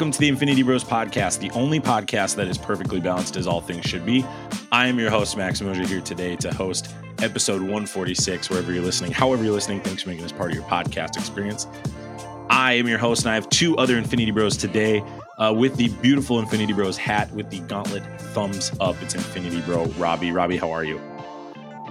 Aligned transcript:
welcome 0.00 0.10
to 0.10 0.18
the 0.18 0.28
Infinity 0.28 0.62
Bros 0.62 0.82
podcast, 0.82 1.40
the 1.40 1.50
only 1.50 1.78
podcast 1.78 2.34
that 2.36 2.48
is 2.48 2.56
perfectly 2.56 3.00
balanced 3.00 3.36
as 3.36 3.46
all 3.46 3.60
things 3.60 3.84
should 3.84 4.06
be. 4.06 4.24
I 4.72 4.86
am 4.86 4.98
your 4.98 5.10
host, 5.10 5.36
Max 5.36 5.60
Moja, 5.60 5.86
here 5.86 6.00
today 6.00 6.36
to 6.36 6.54
host 6.54 6.94
episode 7.18 7.60
146, 7.60 8.48
wherever 8.48 8.72
you're 8.72 8.82
listening. 8.82 9.12
However, 9.12 9.44
you're 9.44 9.52
listening, 9.52 9.82
thanks 9.82 10.02
for 10.02 10.08
making 10.08 10.22
this 10.22 10.32
part 10.32 10.52
of 10.52 10.56
your 10.56 10.64
podcast 10.64 11.18
experience. 11.18 11.66
I 12.48 12.72
am 12.72 12.88
your 12.88 12.96
host, 12.96 13.24
and 13.24 13.30
I 13.30 13.34
have 13.34 13.46
two 13.50 13.76
other 13.76 13.98
Infinity 13.98 14.30
Bros 14.30 14.56
today 14.56 15.04
uh, 15.36 15.52
with 15.54 15.76
the 15.76 15.88
beautiful 15.88 16.38
Infinity 16.38 16.72
Bros 16.72 16.96
hat 16.96 17.30
with 17.32 17.50
the 17.50 17.60
gauntlet 17.60 18.02
thumbs 18.32 18.72
up. 18.80 18.96
It's 19.02 19.14
Infinity 19.14 19.60
Bro 19.60 19.84
Robbie. 19.98 20.32
Robbie, 20.32 20.56
how 20.56 20.70
are 20.70 20.82
you? 20.82 20.98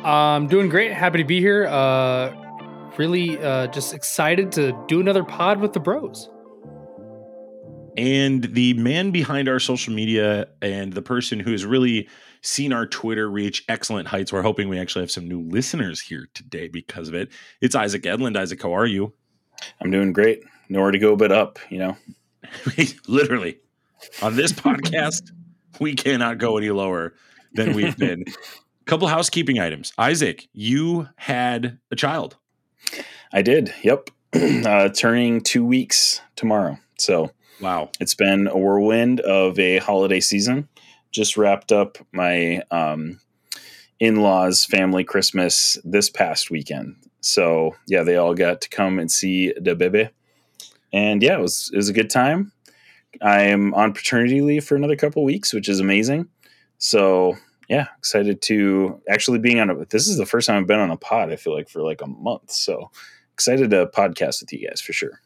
I'm 0.04 0.48
doing 0.48 0.68
great. 0.68 0.94
Happy 0.94 1.20
to 1.20 1.26
be 1.26 1.42
here. 1.42 1.68
Uh, 1.68 2.34
really 2.98 3.38
uh, 3.38 3.68
just 3.68 3.94
excited 3.94 4.52
to 4.54 4.76
do 4.88 5.00
another 5.00 5.24
pod 5.24 5.60
with 5.60 5.74
the 5.74 5.80
bros. 5.80 6.32
And 8.00 8.46
the 8.46 8.76
man 8.76 9.12
behind 9.12 9.50
our 9.50 9.60
social 9.60 9.94
media 9.94 10.48
and 10.62 10.94
the 10.94 11.02
person 11.02 11.38
who 11.38 11.52
has 11.52 11.66
really 11.66 12.08
seen 12.42 12.72
our 12.72 12.86
Twitter 12.86 13.30
reach 13.30 13.66
excellent 13.68 14.08
heights. 14.08 14.32
We're 14.32 14.42
hoping 14.42 14.70
we 14.70 14.80
actually 14.80 15.02
have 15.02 15.12
some 15.12 15.28
new 15.28 15.42
listeners 15.42 16.00
here 16.00 16.30
today 16.34 16.70
because 16.70 17.10
of 17.10 17.14
it. 17.14 17.28
It's 17.60 17.76
Isaac 17.76 18.04
Edlund. 18.04 18.38
Isaac, 18.38 18.62
how 18.62 18.72
are 18.72 18.86
you? 18.86 19.12
I'm 19.82 19.92
doing 19.92 20.14
great. 20.14 20.44
Nowhere 20.70 20.92
to 20.92 20.98
go 20.98 21.18
but 21.18 21.34
up, 21.34 21.60
you 21.70 21.78
know? 21.78 21.98
Literally. 23.10 23.58
On 24.22 24.34
this 24.34 24.54
podcast, 24.54 25.32
we 25.82 25.94
cannot 25.94 26.38
go 26.38 26.58
any 26.58 26.70
lower 26.70 27.16
than 27.54 27.74
we've 27.74 27.98
been. 27.98 28.24
a 28.30 28.86
Couple 28.86 29.10
housekeeping 29.10 29.60
items. 29.60 29.92
Isaac, 29.98 30.48
you 30.54 31.10
had 31.18 31.80
a 31.92 31.98
child. 31.98 32.38
I 33.34 33.42
did. 33.42 33.74
Yep. 33.84 34.10
uh, 34.66 34.88
turning 34.88 35.42
two 35.42 35.66
weeks 35.66 36.22
tomorrow. 36.38 36.78
So 36.98 37.32
Wow. 37.62 37.90
it's 38.00 38.16
been 38.16 38.48
a 38.48 38.58
whirlwind 38.58 39.20
of 39.22 39.60
a 39.60 39.78
holiday 39.80 40.20
season. 40.20 40.70
Just 41.12 41.38
wrapped 41.38 41.72
up 41.72 41.98
my 42.12 42.62
um, 42.72 43.20
in 44.00 44.22
laws' 44.22 44.66
family 44.66 45.04
Christmas 45.04 45.78
this 45.84 46.10
past 46.10 46.52
weekend. 46.52 46.96
So 47.22 47.76
yeah, 47.88 48.04
they 48.04 48.16
all 48.16 48.34
got 48.34 48.62
to 48.62 48.70
come 48.70 49.00
and 49.00 49.12
see 49.12 49.54
the 49.60 49.76
baby, 49.76 50.10
and 50.94 51.22
yeah, 51.22 51.38
it 51.38 51.42
was 51.42 51.70
it 51.74 51.78
was 51.78 51.90
a 51.90 51.94
good 51.94 52.10
time. 52.10 52.52
I 53.22 53.42
am 53.42 53.74
on 53.74 53.94
paternity 53.94 54.42
leave 54.42 54.64
for 54.64 54.76
another 54.76 54.96
couple 54.96 55.24
weeks, 55.24 55.54
which 55.54 55.68
is 55.68 55.80
amazing. 55.80 56.30
So 56.78 57.36
yeah, 57.68 57.88
excited 57.98 58.42
to 58.44 59.02
actually 59.10 59.40
being 59.40 59.60
on 59.60 59.70
a. 59.70 59.86
This 59.86 60.08
is 60.08 60.18
the 60.18 60.26
first 60.26 60.48
time 60.48 60.62
I've 60.62 60.68
been 60.68 60.80
on 60.80 60.92
a 60.92 60.98
pod. 60.98 61.32
I 61.32 61.36
feel 61.36 61.54
like 61.54 61.70
for 61.70 61.82
like 61.82 62.02
a 62.02 62.08
month. 62.08 62.52
So 62.52 62.92
excited 63.34 63.72
to 63.72 63.88
podcast 63.88 64.42
with 64.42 64.54
you 64.54 64.68
guys 64.68 64.80
for 64.80 64.94
sure. 64.94 65.22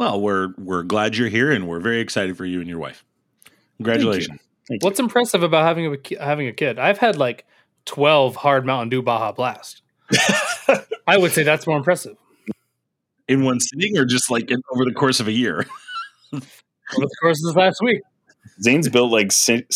Well, 0.00 0.18
we're 0.18 0.54
we're 0.56 0.82
glad 0.82 1.14
you're 1.14 1.28
here 1.28 1.52
and 1.52 1.68
we're 1.68 1.78
very 1.78 2.00
excited 2.00 2.34
for 2.38 2.46
you 2.46 2.60
and 2.60 2.66
your 2.66 2.78
wife. 2.78 3.04
Congratulations. 3.76 4.40
Thank 4.66 4.82
you. 4.82 4.86
What's 4.86 4.98
impressive 4.98 5.42
about 5.42 5.64
having 5.64 5.94
a 5.94 6.24
having 6.24 6.48
a 6.48 6.54
kid? 6.54 6.78
I've 6.78 6.96
had 6.96 7.18
like 7.18 7.44
12 7.84 8.34
hard 8.34 8.64
Mountain 8.64 8.88
Dew 8.88 9.02
Baja 9.02 9.32
Blast. 9.32 9.82
I 11.06 11.18
would 11.18 11.32
say 11.32 11.42
that's 11.42 11.66
more 11.66 11.76
impressive. 11.76 12.16
In 13.28 13.44
one 13.44 13.60
sitting 13.60 13.98
or 13.98 14.06
just 14.06 14.30
like 14.30 14.50
in, 14.50 14.62
over 14.72 14.86
the 14.86 14.94
course 14.94 15.20
of 15.20 15.28
a 15.28 15.32
year? 15.32 15.66
Over 16.32 17.06
the 17.06 17.16
course 17.20 17.44
of 17.44 17.48
this 17.48 17.56
last 17.56 17.82
week. 17.82 18.00
Zane's 18.62 18.88
built 18.88 19.12
like 19.12 19.30
16 19.30 19.68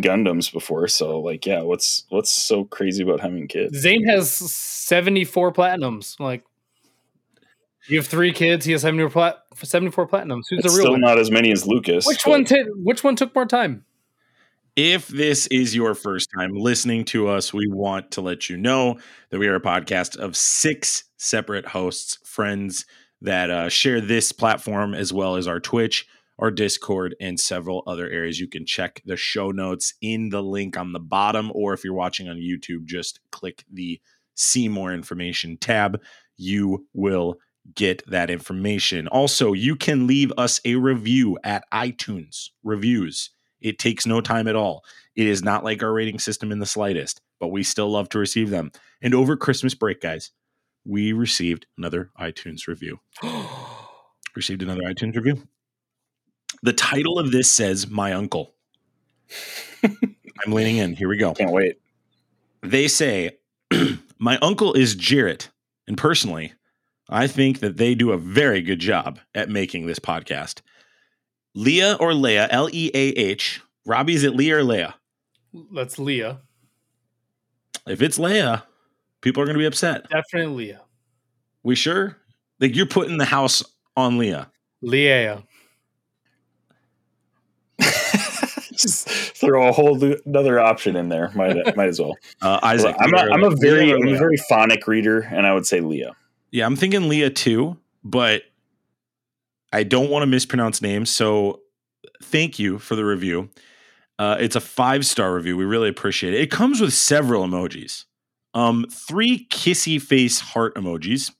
Gundams 0.00 0.52
before, 0.52 0.86
so 0.86 1.18
like, 1.18 1.44
yeah, 1.46 1.62
what's 1.62 2.04
what's 2.10 2.30
so 2.30 2.64
crazy 2.64 3.02
about 3.02 3.18
having 3.18 3.48
kids? 3.48 3.76
Zane 3.76 4.06
has 4.06 4.30
74 4.30 5.52
platinums. 5.52 6.18
Like, 6.20 6.44
you 7.88 7.98
have 7.98 8.06
three 8.06 8.32
kids. 8.32 8.64
He 8.64 8.72
has 8.72 8.82
74, 8.82 9.10
plat- 9.10 9.38
74 9.54 10.08
platinums. 10.08 10.42
Who's 10.50 10.60
It's 10.60 10.62
the 10.62 10.68
real 10.70 10.86
still 10.86 10.90
one? 10.92 11.00
not 11.00 11.18
as 11.18 11.30
many 11.30 11.52
as 11.52 11.66
Lucas. 11.66 12.06
Which 12.06 12.24
but 12.24 12.30
one? 12.30 12.44
T- 12.44 12.64
which 12.76 13.04
one 13.04 13.16
took 13.16 13.34
more 13.34 13.46
time? 13.46 13.84
If 14.76 15.06
this 15.06 15.46
is 15.48 15.74
your 15.76 15.94
first 15.94 16.30
time 16.36 16.50
listening 16.52 17.04
to 17.06 17.28
us, 17.28 17.52
we 17.54 17.68
want 17.68 18.10
to 18.12 18.20
let 18.20 18.50
you 18.50 18.56
know 18.56 18.98
that 19.30 19.38
we 19.38 19.46
are 19.46 19.54
a 19.54 19.60
podcast 19.60 20.16
of 20.16 20.36
six 20.36 21.04
separate 21.16 21.66
hosts, 21.66 22.18
friends 22.24 22.84
that 23.22 23.50
uh, 23.50 23.68
share 23.68 24.00
this 24.00 24.32
platform 24.32 24.92
as 24.92 25.12
well 25.12 25.36
as 25.36 25.46
our 25.46 25.60
Twitch, 25.60 26.06
our 26.40 26.50
Discord, 26.50 27.14
and 27.20 27.38
several 27.38 27.84
other 27.86 28.10
areas. 28.10 28.40
You 28.40 28.48
can 28.48 28.66
check 28.66 29.00
the 29.06 29.16
show 29.16 29.52
notes 29.52 29.94
in 30.00 30.30
the 30.30 30.42
link 30.42 30.76
on 30.76 30.92
the 30.92 30.98
bottom, 30.98 31.52
or 31.54 31.72
if 31.72 31.84
you're 31.84 31.94
watching 31.94 32.28
on 32.28 32.36
YouTube, 32.38 32.84
just 32.84 33.20
click 33.30 33.64
the 33.72 34.00
see 34.34 34.68
more 34.68 34.92
information 34.92 35.56
tab. 35.56 36.00
You 36.36 36.88
will 36.92 37.36
get 37.74 38.02
that 38.10 38.30
information. 38.30 39.08
Also, 39.08 39.52
you 39.52 39.76
can 39.76 40.06
leave 40.06 40.32
us 40.36 40.60
a 40.64 40.74
review 40.76 41.38
at 41.44 41.64
iTunes 41.72 42.50
reviews. 42.62 43.30
It 43.60 43.78
takes 43.78 44.06
no 44.06 44.20
time 44.20 44.46
at 44.46 44.56
all. 44.56 44.84
It 45.16 45.26
is 45.26 45.42
not 45.42 45.64
like 45.64 45.82
our 45.82 45.92
rating 45.92 46.18
system 46.18 46.52
in 46.52 46.58
the 46.58 46.66
slightest, 46.66 47.20
but 47.40 47.48
we 47.48 47.62
still 47.62 47.90
love 47.90 48.08
to 48.10 48.18
receive 48.18 48.50
them. 48.50 48.72
And 49.00 49.14
over 49.14 49.36
Christmas 49.36 49.74
break, 49.74 50.00
guys, 50.00 50.32
we 50.84 51.12
received 51.12 51.66
another 51.78 52.10
iTunes 52.20 52.66
review. 52.66 53.00
Received 54.36 54.62
another 54.62 54.82
iTunes 54.82 55.14
review. 55.14 55.46
The 56.62 56.72
title 56.72 57.20
of 57.20 57.30
this 57.30 57.48
says 57.48 57.88
My 57.88 58.12
Uncle. 58.12 58.52
I'm 59.84 60.52
leaning 60.52 60.78
in. 60.78 60.94
Here 60.94 61.08
we 61.08 61.16
go. 61.16 61.34
Can't 61.34 61.52
wait. 61.52 61.78
They 62.60 62.88
say, 62.88 63.38
My 64.18 64.38
uncle 64.38 64.72
is 64.72 64.94
Jarrett. 64.94 65.50
And 65.86 65.96
personally, 65.96 66.52
I 67.08 67.26
think 67.26 67.60
that 67.60 67.76
they 67.76 67.94
do 67.94 68.12
a 68.12 68.18
very 68.18 68.62
good 68.62 68.78
job 68.78 69.18
at 69.34 69.50
making 69.50 69.86
this 69.86 69.98
podcast. 69.98 70.60
Leah 71.54 71.96
or 72.00 72.14
Leah, 72.14 72.48
L 72.50 72.68
E 72.72 72.90
A 72.94 73.08
H. 73.10 73.60
Robbie, 73.86 74.14
is 74.14 74.24
it 74.24 74.34
Leah 74.34 74.58
or 74.58 74.64
Leah? 74.64 74.94
That's 75.72 75.98
Leah. 75.98 76.40
If 77.86 78.00
it's 78.00 78.18
Leah, 78.18 78.64
people 79.20 79.42
are 79.42 79.46
going 79.46 79.54
to 79.54 79.60
be 79.60 79.66
upset. 79.66 80.08
Definitely 80.08 80.66
Leah. 80.66 80.80
We 81.62 81.74
sure? 81.74 82.16
Like 82.60 82.74
you're 82.74 82.86
putting 82.86 83.18
the 83.18 83.24
house 83.24 83.62
on 83.96 84.18
Leah. 84.18 84.50
Leah. 84.80 85.44
Just 88.72 89.08
throw 89.08 89.68
a 89.68 89.72
whole 89.72 89.96
lo- 89.96 90.16
another 90.24 90.58
option 90.58 90.96
in 90.96 91.08
there. 91.08 91.30
Might 91.34 91.76
might 91.76 91.88
as 91.88 92.00
well. 92.00 92.16
Uh, 92.42 92.58
Isaac. 92.62 92.96
I'm, 92.98 93.14
a, 93.14 93.16
Leah 93.16 93.26
or 93.26 93.32
I'm 93.32 93.44
a 93.44 93.56
very 93.56 93.92
I'm 93.92 94.08
a 94.08 94.18
very 94.18 94.36
phonic 94.48 94.86
reader, 94.86 95.20
and 95.20 95.46
I 95.46 95.54
would 95.54 95.66
say 95.66 95.80
Leah. 95.80 96.14
Yeah, 96.54 96.66
I'm 96.66 96.76
thinking 96.76 97.08
Leah 97.08 97.30
too, 97.30 97.78
but 98.04 98.44
I 99.72 99.82
don't 99.82 100.08
want 100.08 100.22
to 100.22 100.26
mispronounce 100.28 100.80
names. 100.80 101.10
So 101.10 101.62
thank 102.22 102.60
you 102.60 102.78
for 102.78 102.94
the 102.94 103.04
review. 103.04 103.50
Uh, 104.20 104.36
it's 104.38 104.54
a 104.54 104.60
five 104.60 105.04
star 105.04 105.34
review. 105.34 105.56
We 105.56 105.64
really 105.64 105.88
appreciate 105.88 106.32
it. 106.32 106.40
It 106.40 106.52
comes 106.52 106.80
with 106.80 106.94
several 106.94 107.44
emojis. 107.44 108.04
Um, 108.54 108.86
three 108.88 109.48
kissy 109.50 110.00
face 110.00 110.38
heart 110.38 110.76
emojis. 110.76 111.32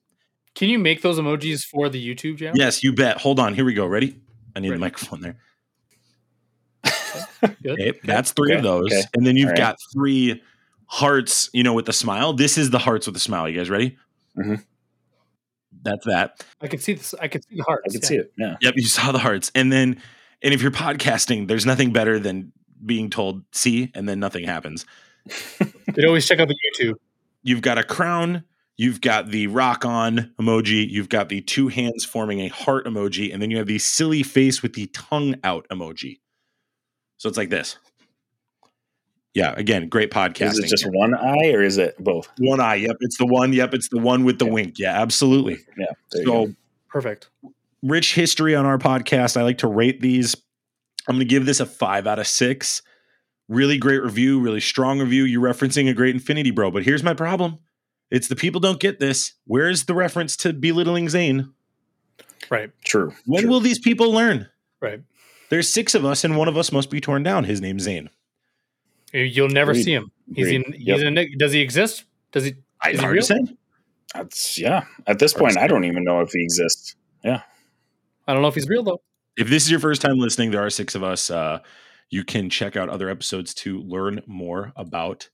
Can 0.57 0.69
you 0.69 0.81
make 0.81 1.03
those 1.03 1.21
emojis 1.21 1.65
for 1.65 1.89
the 1.89 2.05
YouTube 2.05 2.39
channel? 2.39 2.57
Yes, 2.57 2.83
you 2.83 2.93
bet. 2.93 3.19
Hold 3.19 3.39
on. 3.39 3.55
Here 3.55 3.65
we 3.65 3.73
go. 3.73 3.87
Ready? 3.87 4.21
I 4.57 4.59
need 4.59 4.71
the 4.71 4.73
Ready. 4.73 4.81
microphone 4.81 5.21
there. 5.21 5.37
Good. 7.63 7.79
Okay, 7.81 7.93
that's 8.03 8.33
three 8.33 8.53
of 8.53 8.65
those, 8.65 8.87
okay. 8.87 9.03
and 9.15 9.25
then 9.25 9.37
you've 9.37 9.51
right. 9.51 9.59
got 9.59 9.77
three 9.93 10.43
hearts. 10.87 11.51
You 11.53 11.63
know, 11.63 11.72
with 11.72 11.87
the 11.87 11.93
smile. 11.93 12.33
This 12.33 12.59
is 12.59 12.71
the 12.71 12.81
hearts 12.81 13.07
with 13.07 13.15
the 13.15 13.21
smile. 13.21 13.49
You 13.49 13.57
guys 13.57 13.71
ready? 13.71 13.97
Mhm. 14.37 14.65
That's 15.84 16.07
that. 16.07 16.45
I 16.60 16.66
can 16.66 16.81
see 16.81 16.95
this. 16.95 17.15
I 17.21 17.28
can 17.28 17.42
see 17.42 17.57
the 17.57 17.63
hearts. 17.63 17.83
I 17.89 17.92
can 17.92 18.01
yeah. 18.03 18.09
see 18.09 18.16
it. 18.16 18.33
Yeah. 18.36 18.57
Yep, 18.60 18.75
you 18.77 18.84
saw 18.84 19.13
the 19.13 19.19
hearts. 19.19 19.53
And 19.54 19.71
then, 19.71 20.01
and 20.42 20.54
if 20.54 20.63
you're 20.63 20.71
podcasting, 20.71 21.47
there's 21.47 21.66
nothing 21.66 21.92
better 21.92 22.19
than 22.19 22.53
being 22.84 23.10
told 23.10 23.45
see, 23.53 23.91
and 23.95 24.09
then 24.09 24.19
nothing 24.19 24.45
happens. 24.45 24.86
They'd 25.95 26.07
always 26.07 26.27
check 26.27 26.41
out 26.41 26.48
the 26.48 26.57
YouTube. 26.81 26.95
You've 27.42 27.63
got 27.63 27.78
a 27.78 27.84
crown, 27.84 28.45
you've 28.77 29.01
got 29.01 29.31
the 29.31 29.47
rock 29.48 29.84
on 29.84 30.33
emoji, 30.41 30.89
you've 30.89 31.10
got 31.10 31.28
the 31.28 31.42
two 31.42 31.69
hands 31.69 32.04
forming 32.04 32.41
a 32.41 32.48
heart 32.48 32.86
emoji, 32.86 33.33
and 33.33 33.41
then 33.41 33.51
you 33.51 33.59
have 33.59 33.66
the 33.66 33.78
silly 33.78 34.22
face 34.22 34.63
with 34.63 34.72
the 34.72 34.86
tongue 34.89 35.36
out 35.45 35.66
emoji. 35.71 36.21
So 37.19 37.28
it's 37.28 37.39
like 37.39 37.51
this. 37.51 37.78
Yeah, 39.34 39.53
again, 39.57 39.89
great 39.89 40.10
podcasting. 40.13 40.51
Is 40.53 40.59
it 40.60 40.69
just 40.69 40.86
one 40.92 41.13
eye 41.15 41.51
or 41.53 41.63
is 41.63 41.77
it 41.77 41.97
both? 41.98 42.28
one 42.39 42.60
eye? 42.60 42.77
Yep, 42.77 42.97
it's 43.01 43.19
the 43.19 43.27
one. 43.27 43.53
Yep, 43.53 43.75
it's 43.75 43.89
the 43.89 43.98
one 43.98 44.22
with 44.25 44.39
the 44.39 44.47
Yeah. 44.47 44.53
wink. 44.53 44.78
Yeah, 44.78 45.01
absolutely. 45.01 45.59
Yeah. 45.77 45.86
So. 46.25 46.54
Perfect. 46.89 47.28
rich 47.83 48.15
history 48.15 48.54
on 48.54 48.65
our 48.65 48.78
podcast. 48.78 49.36
I 49.36 49.42
like 49.42 49.59
to 49.59 49.66
rate 49.69 50.01
these. 50.01 50.34
I'm 51.09 51.16
going 51.16 51.21
to 51.21 51.25
give 51.27 51.45
this 51.45 51.59
a 51.60 51.66
five 51.66 52.07
out 52.07 52.19
of 52.21 52.27
six. 52.28 52.81
Really 53.48 53.77
great 53.77 54.03
review, 54.03 54.41
really 54.41 54.60
strong 54.60 55.01
review. 55.01 55.25
You're 55.25 55.42
referencing 55.42 55.91
a 55.91 55.92
great 55.92 56.15
Infinity 56.15 56.51
Bro, 56.53 56.71
but 56.71 56.84
here's 56.84 57.03
my 57.03 57.13
problem. 57.13 57.59
It's 58.10 58.28
the 58.28 58.36
people 58.36 58.60
don't 58.60 58.78
get 58.81 59.01
this. 59.01 59.34
Where's 59.47 59.84
the 59.84 59.95
reference 59.95 60.36
to 60.39 60.53
belittling 60.54 61.09
Zane? 61.10 61.53
Right. 62.48 62.71
True. 62.84 63.13
When 63.27 63.42
True. 63.42 63.51
will 63.51 63.60
these 63.60 63.81
people 63.81 64.13
learn? 64.13 64.48
Right. 64.81 65.03
There's 65.51 65.69
six 65.69 65.95
of 65.95 66.04
us, 66.04 66.22
and 66.25 66.36
one 66.39 66.48
of 66.48 66.57
us 66.57 66.71
must 66.72 66.89
be 66.91 67.01
torn 67.01 67.22
down. 67.25 67.45
His 67.45 67.60
name's 67.60 67.83
Zane. 67.83 68.09
You'll 69.15 69.49
never 69.49 69.71
Agreed. 69.71 69.84
see 69.84 69.93
him. 69.95 70.11
He's 70.34 70.47
Agreed. 70.49 70.66
in. 70.66 70.72
He's 70.72 70.87
Yep. 70.87 71.01
in. 71.19 71.39
Does 71.39 71.53
he 71.53 71.61
exist? 71.61 72.05
Does 72.33 72.45
he? 72.45 72.55
I 72.83 72.91
Is 72.91 73.01
he 73.01 73.07
real? 73.07 73.22
say. 73.22 73.39
That's 74.15 74.59
yeah. 74.59 74.84
At 75.07 75.19
this 75.19 75.33
Hard 75.33 75.41
point. 75.55 75.59
I 75.59 75.66
don't 75.66 75.84
even 75.84 76.05
know 76.05 76.21
if 76.21 76.31
he 76.33 76.43
exists. 76.43 76.95
Yeah. 77.25 77.43
I 78.27 78.33
don't 78.33 78.43
know 78.43 78.49
if 78.49 78.55
he's 78.55 78.69
real 78.69 78.83
though. 78.83 79.01
if 79.37 79.49
this 79.49 79.65
is 79.65 79.71
your 79.71 79.81
first 79.81 80.03
time 80.03 80.19
listening, 80.19 80.51
there 80.51 80.65
are 80.65 80.71
six 80.71 80.95
of 80.95 81.03
us. 81.03 81.31
Uh, 81.31 81.59
you 82.11 82.25
can 82.25 82.49
check 82.51 82.77
out 82.77 82.89
other 82.89 83.09
episodes 83.09 83.55
to 83.55 83.81
learn 83.81 84.22
more 84.27 84.72
about 84.77 85.28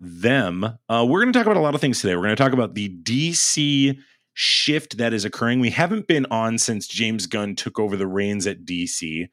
them. 0.00 0.64
Uh, 0.88 1.06
we're 1.08 1.20
going 1.22 1.32
to 1.32 1.38
talk 1.38 1.46
about 1.46 1.56
a 1.56 1.60
lot 1.60 1.74
of 1.74 1.80
things 1.80 2.00
today. 2.00 2.14
We're 2.16 2.22
going 2.22 2.36
to 2.36 2.42
talk 2.42 2.52
about 2.52 2.74
the 2.74 2.88
DC 3.02 3.96
shift 4.34 4.98
that 4.98 5.12
is 5.12 5.24
occurring. 5.24 5.60
We 5.60 5.70
haven't 5.70 6.06
been 6.06 6.26
on 6.30 6.58
since 6.58 6.86
James 6.86 7.26
Gunn 7.26 7.54
took 7.56 7.78
over 7.78 7.96
the 7.96 8.06
reins 8.06 8.46
at 8.46 8.64
DC. 8.64 9.28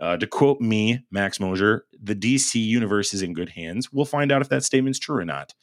Uh, 0.00 0.16
to 0.16 0.26
quote 0.26 0.60
me, 0.60 1.04
Max 1.10 1.40
Mosier, 1.40 1.84
the 2.00 2.14
DC 2.14 2.54
universe 2.54 3.12
is 3.12 3.22
in 3.22 3.32
good 3.32 3.50
hands. 3.50 3.92
We'll 3.92 4.04
find 4.04 4.30
out 4.30 4.42
if 4.42 4.48
that 4.48 4.64
statement's 4.64 4.98
true 4.98 5.16
or 5.16 5.24
not. 5.24 5.54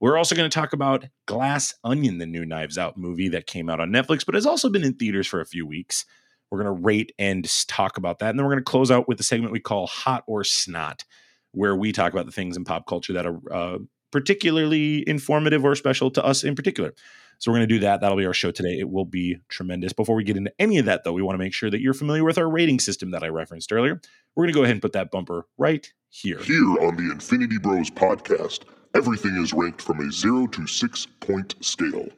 We're 0.00 0.16
also 0.16 0.36
going 0.36 0.48
to 0.48 0.54
talk 0.54 0.72
about 0.72 1.06
Glass 1.26 1.74
Onion, 1.82 2.18
the 2.18 2.26
new 2.26 2.44
Knives 2.44 2.78
Out 2.78 2.96
movie 2.96 3.28
that 3.30 3.46
came 3.46 3.68
out 3.68 3.80
on 3.80 3.90
Netflix, 3.90 4.24
but 4.24 4.34
has 4.34 4.46
also 4.46 4.68
been 4.68 4.84
in 4.84 4.94
theaters 4.94 5.26
for 5.26 5.40
a 5.40 5.46
few 5.46 5.66
weeks. 5.66 6.04
We're 6.50 6.62
going 6.62 6.76
to 6.76 6.82
rate 6.82 7.12
and 7.18 7.48
talk 7.66 7.96
about 7.96 8.20
that. 8.20 8.30
And 8.30 8.38
then 8.38 8.46
we're 8.46 8.52
going 8.52 8.64
to 8.64 8.70
close 8.70 8.90
out 8.90 9.08
with 9.08 9.18
the 9.18 9.24
segment 9.24 9.52
we 9.52 9.60
call 9.60 9.86
Hot 9.86 10.22
or 10.26 10.44
Snot, 10.44 11.04
where 11.52 11.74
we 11.74 11.92
talk 11.92 12.12
about 12.12 12.26
the 12.26 12.32
things 12.32 12.56
in 12.56 12.64
pop 12.64 12.86
culture 12.86 13.12
that 13.12 13.26
are 13.26 13.40
uh, 13.52 13.78
particularly 14.12 15.06
informative 15.08 15.64
or 15.64 15.74
special 15.74 16.10
to 16.12 16.24
us 16.24 16.44
in 16.44 16.54
particular. 16.54 16.94
So 17.38 17.50
we're 17.50 17.58
going 17.58 17.68
to 17.68 17.74
do 17.74 17.80
that. 17.80 18.00
That'll 18.00 18.16
be 18.16 18.26
our 18.26 18.34
show 18.34 18.50
today. 18.50 18.78
It 18.78 18.90
will 18.90 19.04
be 19.04 19.38
tremendous. 19.48 19.92
Before 19.92 20.16
we 20.16 20.24
get 20.24 20.36
into 20.36 20.52
any 20.58 20.78
of 20.78 20.86
that, 20.86 21.04
though, 21.04 21.12
we 21.12 21.22
want 21.22 21.34
to 21.34 21.38
make 21.38 21.54
sure 21.54 21.70
that 21.70 21.80
you're 21.80 21.94
familiar 21.94 22.24
with 22.24 22.36
our 22.36 22.48
rating 22.48 22.80
system 22.80 23.12
that 23.12 23.22
I 23.22 23.28
referenced 23.28 23.72
earlier. 23.72 24.00
We're 24.34 24.44
going 24.44 24.52
to 24.52 24.58
go 24.58 24.64
ahead 24.64 24.74
and 24.74 24.82
put 24.82 24.92
that 24.92 25.10
bumper 25.10 25.46
right 25.56 25.90
here. 26.08 26.38
Here 26.40 26.64
on 26.80 26.96
the 26.96 27.12
Infinity 27.12 27.58
Bros 27.58 27.90
podcast, 27.90 28.64
everything 28.94 29.36
is 29.36 29.52
ranked 29.52 29.82
from 29.82 30.00
a 30.00 30.10
0 30.10 30.48
to 30.48 30.66
6 30.66 31.06
point 31.20 31.54
scale. 31.60 32.08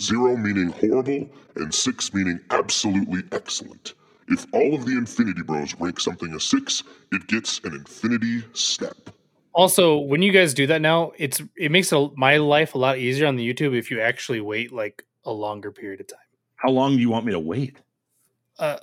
0 0.00 0.36
meaning 0.36 0.70
horrible, 0.70 1.28
and 1.54 1.72
6 1.72 2.14
meaning 2.14 2.40
absolutely 2.50 3.22
excellent. 3.30 3.94
If 4.26 4.46
all 4.52 4.74
of 4.74 4.86
the 4.86 4.96
Infinity 4.96 5.42
Bros 5.42 5.74
rank 5.78 6.00
something 6.00 6.32
a 6.34 6.40
6, 6.40 6.82
it 7.12 7.26
gets 7.28 7.60
an 7.62 7.74
Infinity 7.74 8.42
Step. 8.54 9.10
Also, 9.54 9.98
when 9.98 10.20
you 10.20 10.32
guys 10.32 10.52
do 10.52 10.66
that 10.66 10.80
now, 10.80 11.12
it's 11.16 11.40
it 11.56 11.70
makes 11.70 11.92
a, 11.92 12.08
my 12.16 12.38
life 12.38 12.74
a 12.74 12.78
lot 12.78 12.98
easier 12.98 13.26
on 13.26 13.36
the 13.36 13.48
YouTube 13.54 13.76
if 13.78 13.90
you 13.90 14.00
actually 14.00 14.40
wait 14.40 14.72
like 14.72 15.04
a 15.24 15.30
longer 15.32 15.70
period 15.70 16.00
of 16.00 16.08
time. 16.08 16.18
How 16.56 16.70
long 16.70 16.96
do 16.96 17.00
you 17.00 17.08
want 17.10 17.24
me 17.24 17.32
to 17.32 17.38
wait? 17.38 17.76
Uh, 18.58 18.78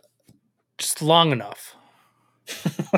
just 0.78 1.02
long 1.02 1.32
enough. 1.32 1.76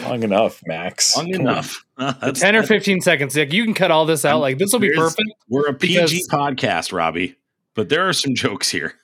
Long 0.00 0.22
enough, 0.22 0.62
Max. 0.66 1.14
Long 1.16 1.30
Come 1.32 1.40
enough. 1.42 1.84
Uh, 1.98 2.12
that's- 2.20 2.40
Ten 2.40 2.56
or 2.56 2.62
fifteen 2.62 3.00
seconds. 3.02 3.36
Like 3.36 3.52
you 3.52 3.62
can 3.64 3.74
cut 3.74 3.90
all 3.90 4.06
this 4.06 4.24
out. 4.24 4.40
Like 4.40 4.56
this 4.58 4.72
will 4.72 4.80
be 4.80 4.90
perfect. 4.94 5.28
We're 5.48 5.66
a 5.68 5.74
PG 5.74 5.94
because- 5.94 6.28
podcast, 6.28 6.92
Robbie, 6.92 7.36
but 7.74 7.90
there 7.90 8.08
are 8.08 8.14
some 8.14 8.34
jokes 8.34 8.70
here, 8.70 8.94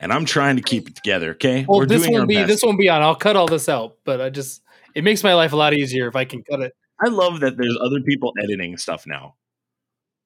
and 0.00 0.10
I'm 0.12 0.24
trying 0.24 0.56
to 0.56 0.62
keep 0.62 0.88
it 0.88 0.96
together. 0.96 1.32
Okay, 1.32 1.66
Well, 1.68 1.80
we're 1.80 1.86
this 1.86 2.02
doing 2.02 2.14
our 2.14 2.20
won't 2.20 2.28
be 2.30 2.36
best. 2.36 2.48
this 2.48 2.62
won't 2.62 2.78
be 2.78 2.88
on. 2.88 3.02
I'll 3.02 3.14
cut 3.14 3.36
all 3.36 3.46
this 3.46 3.68
out. 3.68 3.98
But 4.04 4.22
I 4.22 4.30
just 4.30 4.62
it 4.94 5.04
makes 5.04 5.22
my 5.24 5.34
life 5.34 5.52
a 5.52 5.56
lot 5.56 5.74
easier 5.74 6.08
if 6.08 6.16
I 6.16 6.24
can 6.24 6.42
cut 6.42 6.60
it. 6.60 6.72
I 7.00 7.08
love 7.08 7.40
that 7.40 7.56
there's 7.56 7.76
other 7.80 8.00
people 8.00 8.32
editing 8.42 8.76
stuff 8.76 9.06
now. 9.06 9.34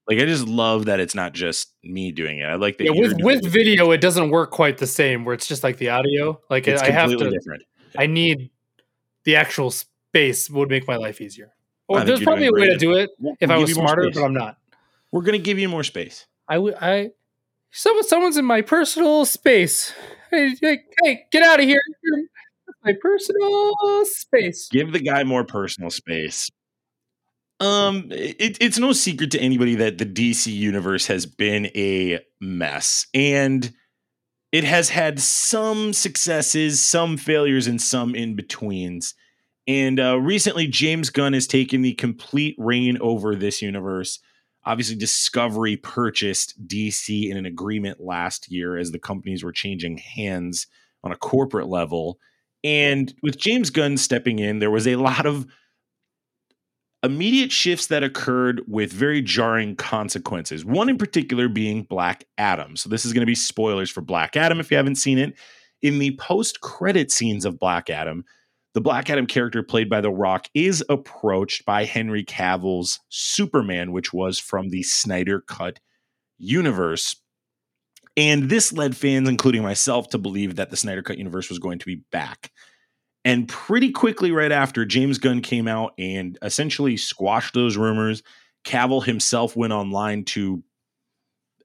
Like 0.09 0.19
I 0.19 0.25
just 0.27 0.47
love 0.47 0.87
that 0.87 1.01
it's 1.01 1.15
not 1.15 1.33
just 1.33 1.73
me 1.83 2.13
doing 2.13 2.39
it. 2.41 2.45
I 2.45 2.57
like 2.57 2.77
that 2.79 2.85
Yeah, 2.85 2.91
with 3.01 3.17
with 3.23 3.47
it. 3.47 3.49
video, 3.51 3.91
it 3.93 4.01
doesn't 4.01 4.31
work 4.31 4.51
quite 4.51 4.77
the 4.79 4.87
same. 4.87 5.25
Where 5.25 5.35
it's 5.35 5.47
just 5.47 5.63
like 5.65 5.79
the 5.79 5.89
audio. 5.91 6.41
Like 6.51 6.69
It's 6.69 6.83
I 6.83 6.91
have 6.91 7.11
to. 7.11 7.17
different. 7.31 7.63
I 7.97 8.07
need 8.07 8.51
the 9.25 9.37
actual 9.37 9.71
space 9.71 10.51
would 10.51 10.69
make 10.69 10.87
my 10.87 10.97
life 10.97 11.21
easier. 11.21 11.53
Or 11.89 12.01
there's 12.05 12.23
probably 12.23 12.47
a 12.49 12.53
way 12.53 12.67
to 12.67 12.77
do 12.77 12.95
it 12.95 13.11
We'll- 13.19 13.37
if 13.41 13.51
I 13.51 13.57
was 13.57 13.73
smarter, 13.73 14.11
but 14.13 14.23
I'm 14.23 14.35
not. 14.35 14.59
We're 15.13 15.23
gonna 15.23 15.39
give 15.39 15.59
you 15.59 15.69
more 15.69 15.85
space. 15.85 16.27
I 16.49 16.59
would. 16.59 16.75
I. 16.81 17.11
Someone, 17.71 18.05
someone's 18.05 18.37
in 18.37 18.45
my 18.45 18.61
personal 18.63 19.25
space. 19.25 19.93
Hey, 20.31 20.55
hey, 20.61 20.79
hey 21.03 21.25
get 21.31 21.43
out 21.43 21.61
of 21.61 21.67
here! 21.67 21.81
You're- 22.03 22.27
My 22.85 22.93
personal 23.01 23.73
space. 24.05 24.69
Give 24.71 24.93
the 24.93 25.01
guy 25.01 25.25
more 25.25 25.45
personal 25.45 25.91
space. 25.91 26.51
Um, 27.61 28.09
it, 28.11 28.59
it's 28.61 28.79
no 28.79 28.93
secret 28.93 29.31
to 29.31 29.41
anybody 29.41 29.77
that 29.77 29.99
the 29.99 30.07
DC 30.07 30.53
universe 30.53 31.07
has 31.07 31.25
been 31.25 31.67
a 31.75 32.21
mess, 32.41 33.07
and 33.15 33.73
it 34.53 34.65
has 34.65 34.91
had 34.91 35.21
some 35.21 35.93
successes, 35.93 36.85
some 36.85 37.17
failures, 37.17 37.67
and 37.67 37.81
some 37.81 38.15
in 38.15 38.37
betweens. 38.37 39.15
And 39.67 39.99
uh, 39.99 40.21
recently, 40.21 40.67
James 40.67 41.11
Gunn 41.11 41.33
has 41.33 41.47
taken 41.47 41.83
the 41.83 41.95
complete 41.95 42.55
reign 42.59 42.99
over 43.01 43.35
this 43.35 43.63
universe. 43.63 44.19
Obviously, 44.67 44.97
Discovery 44.97 45.77
purchased 45.77 46.55
DC 46.67 47.31
in 47.31 47.37
an 47.37 47.47
agreement 47.47 48.01
last 48.01 48.51
year 48.51 48.77
as 48.77 48.91
the 48.91 48.99
companies 48.99 49.43
were 49.43 49.53
changing 49.53 49.99
hands 49.99 50.67
on 51.03 51.13
a 51.13 51.17
corporate 51.17 51.69
level. 51.69 52.19
And 52.65 53.15
with 53.23 53.37
James 53.37 53.71
Gunn 53.71 53.99
stepping 53.99 54.39
in, 54.39 54.59
there 54.59 54.71
was 54.71 54.89
a 54.89 54.97
lot 54.97 55.27
of 55.27 55.47
immediate 57.03 57.53
shifts 57.53 57.89
that 57.89 58.03
occurred 58.03 58.63
with 58.67 58.91
very 58.91 59.21
jarring 59.21 59.77
consequences. 59.77 60.65
One 60.65 60.89
in 60.89 60.97
particular 60.97 61.49
being 61.49 61.83
Black 61.83 62.25
Adam. 62.39 62.77
So, 62.77 62.89
this 62.89 63.05
is 63.05 63.13
going 63.13 63.21
to 63.21 63.27
be 63.27 63.35
spoilers 63.35 63.91
for 63.91 64.01
Black 64.01 64.37
Adam 64.37 64.59
if 64.59 64.71
you 64.71 64.79
haven't 64.79 64.97
seen 64.97 65.19
it. 65.19 65.35
In 65.83 65.99
the 65.99 66.17
post 66.17 66.63
credit 66.63 67.13
scenes 67.13 67.45
of 67.45 67.59
Black 67.59 67.91
Adam, 67.91 68.25
the 68.73 68.81
Black 68.81 69.11
Adam 69.11 69.27
character 69.27 69.63
played 69.63 69.91
by 69.91 70.01
The 70.01 70.11
Rock 70.11 70.49
is 70.55 70.83
approached 70.89 71.67
by 71.67 71.85
Henry 71.85 72.25
Cavill's 72.25 72.99
Superman, 73.11 73.93
which 73.93 74.13
was 74.13 74.39
from 74.41 74.71
the 74.71 74.83
Snyder 74.83 75.43
Cut 75.43 75.79
universe. 76.39 77.17
And 78.17 78.49
this 78.49 78.73
led 78.73 78.97
fans, 78.97 79.29
including 79.29 79.63
myself, 79.63 80.09
to 80.11 80.19
believe 80.19 80.57
that 80.57 80.71
the 80.71 80.77
Snyder 80.77 81.03
Cut 81.03 81.19
universe 81.19 81.49
was 81.49 81.59
going 81.59 81.79
to 81.81 81.87
be 81.87 81.97
back. 82.13 82.53
And 83.25 83.49
pretty 83.49 83.91
quickly, 83.91 84.31
right 84.31 84.53
after, 84.53 84.85
James 84.85 85.19
Gunn 85.19 85.41
came 85.41 85.67
out 85.67 85.95
and 85.99 86.39
essentially 86.43 86.97
squashed 86.97 87.55
those 87.55 87.77
rumors. 87.77 88.23
Cavill 88.65 89.05
himself 89.05 89.57
went 89.57 89.73
online 89.73 90.25
to 90.27 90.63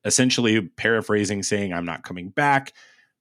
essentially 0.05 0.61
paraphrasing, 0.61 1.43
saying, 1.43 1.73
I'm 1.73 1.85
not 1.85 2.03
coming 2.03 2.29
back. 2.29 2.73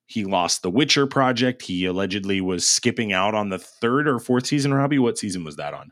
He 0.06 0.24
lost 0.24 0.62
the 0.62 0.70
Witcher 0.70 1.06
project. 1.06 1.62
He 1.62 1.84
allegedly 1.84 2.40
was 2.40 2.66
skipping 2.66 3.12
out 3.12 3.34
on 3.34 3.50
the 3.50 3.58
third 3.58 4.08
or 4.08 4.18
fourth 4.18 4.46
season. 4.46 4.72
Robbie, 4.72 4.98
what 4.98 5.18
season 5.18 5.44
was 5.44 5.56
that 5.56 5.74
on? 5.74 5.90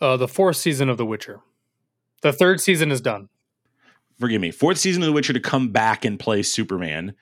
Uh, 0.00 0.16
the 0.16 0.26
fourth 0.26 0.56
season 0.56 0.88
of 0.88 0.96
The 0.96 1.06
Witcher. 1.06 1.40
The 2.22 2.32
third 2.32 2.60
season 2.60 2.90
is 2.90 3.00
done. 3.00 3.28
Forgive 4.18 4.40
me. 4.40 4.50
Fourth 4.50 4.78
season 4.78 5.02
of 5.02 5.06
The 5.06 5.12
Witcher 5.12 5.32
to 5.32 5.40
come 5.40 5.70
back 5.70 6.04
and 6.04 6.18
play 6.18 6.42
Superman. 6.42 7.14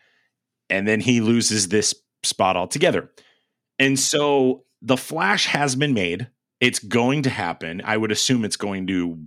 And 0.68 0.86
then 0.86 1.00
he 1.00 1.20
loses 1.20 1.68
this 1.68 1.94
spot 2.22 2.56
altogether. 2.56 3.10
And 3.78 3.98
so 3.98 4.64
the 4.80 4.96
Flash 4.96 5.46
has 5.46 5.74
been 5.74 5.94
made. 5.94 6.28
It's 6.60 6.78
going 6.78 7.22
to 7.22 7.30
happen. 7.30 7.82
I 7.84 7.96
would 7.96 8.12
assume 8.12 8.44
it's 8.44 8.56
going 8.56 8.86
to 8.86 9.18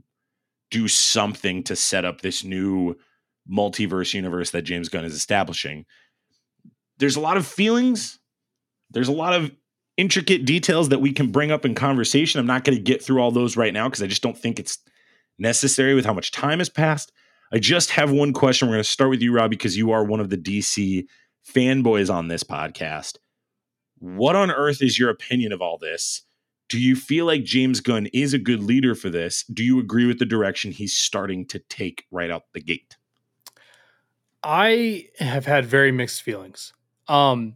do 0.72 0.88
something 0.88 1.63
to 1.63 1.75
set 1.75 2.05
up 2.05 2.22
this 2.22 2.43
new 2.43 2.95
multiverse 3.50 4.13
universe 4.13 4.51
that 4.51 4.63
James 4.63 4.89
Gunn 4.89 5.05
is 5.05 5.13
establishing. 5.13 5.86
There's 6.98 7.15
a 7.15 7.22
lot 7.22 7.38
of 7.38 7.45
feelings. 7.45 8.19
There's 8.89 9.07
a 9.07 9.13
lot 9.13 9.34
of 9.34 9.51
intricate 9.98 10.45
details 10.45 10.89
that 10.89 11.01
we 11.01 11.12
can 11.12 11.31
bring 11.31 11.51
up 11.51 11.65
in 11.65 11.75
conversation. 11.75 12.39
I'm 12.39 12.48
not 12.48 12.63
going 12.63 12.77
to 12.77 12.84
get 12.84 13.03
through 13.03 13.22
all 13.22 13.31
those 13.31 13.57
right 13.57 13.74
now 13.74 13.88
because 13.88 14.03
I 14.03 14.07
just 14.07 14.24
don't 14.24 14.38
think 14.38 14.60
it's 14.60 14.77
necessary 15.38 15.93
with 15.93 16.05
how 16.05 16.13
much 16.13 16.31
time 16.31 16.60
has 16.60 16.69
passed. 16.69 17.12
I 17.55 17.59
just 17.59 17.91
have 17.91 18.12
one 18.12 18.33
question. 18.33 18.67
We're 18.67 18.74
going 18.74 18.83
to 18.83 18.89
start 18.89 19.09
with 19.09 19.21
you, 19.21 19.31
Rob, 19.31 19.50
because 19.50 19.77
you 19.77 19.91
are 19.91 20.03
one 20.03 20.19
of 20.19 20.29
the 20.29 20.35
DC 20.35 21.05
fanboys 21.50 22.13
on 22.13 22.27
this 22.27 22.43
podcast. 22.43 23.15
What 24.00 24.35
on 24.35 24.51
earth 24.51 24.81
is 24.81 25.00
your 25.00 25.09
opinion 25.09 25.53
of 25.53 25.62
all 25.62 25.77
this? 25.77 26.24
Do 26.67 26.77
you 26.77 26.97
feel 26.97 27.25
like 27.25 27.45
James 27.45 27.79
Gunn 27.79 28.07
is 28.07 28.33
a 28.33 28.39
good 28.39 28.62
leader 28.62 28.93
for 28.93 29.09
this? 29.09 29.45
Do 29.45 29.63
you 29.63 29.79
agree 29.79 30.05
with 30.05 30.19
the 30.19 30.25
direction 30.25 30.74
he's 30.74 30.97
starting 30.97 31.45
to 31.45 31.59
take 31.69 32.03
right 32.12 32.29
out 32.29 32.43
the 32.53 32.59
gate? 32.59 32.97
I 34.43 35.07
have 35.19 35.45
had 35.45 35.65
very 35.65 35.93
mixed 35.93 36.24
feelings. 36.24 36.74
Um, 37.07 37.55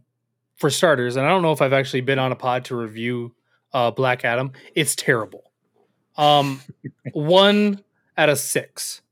for 0.56 0.70
starters, 0.70 1.16
and 1.16 1.26
I 1.26 1.28
don't 1.28 1.42
know 1.42 1.52
if 1.52 1.60
I've 1.60 1.74
actually 1.74 2.00
been 2.00 2.18
on 2.18 2.32
a 2.32 2.36
pod 2.36 2.64
to 2.66 2.74
review 2.74 3.34
uh, 3.74 3.90
Black 3.90 4.24
Adam. 4.24 4.52
It's 4.74 4.96
terrible. 4.96 5.52
Um, 6.16 6.62
one 7.12 7.84
out 8.16 8.30
of 8.30 8.38
six. 8.38 9.02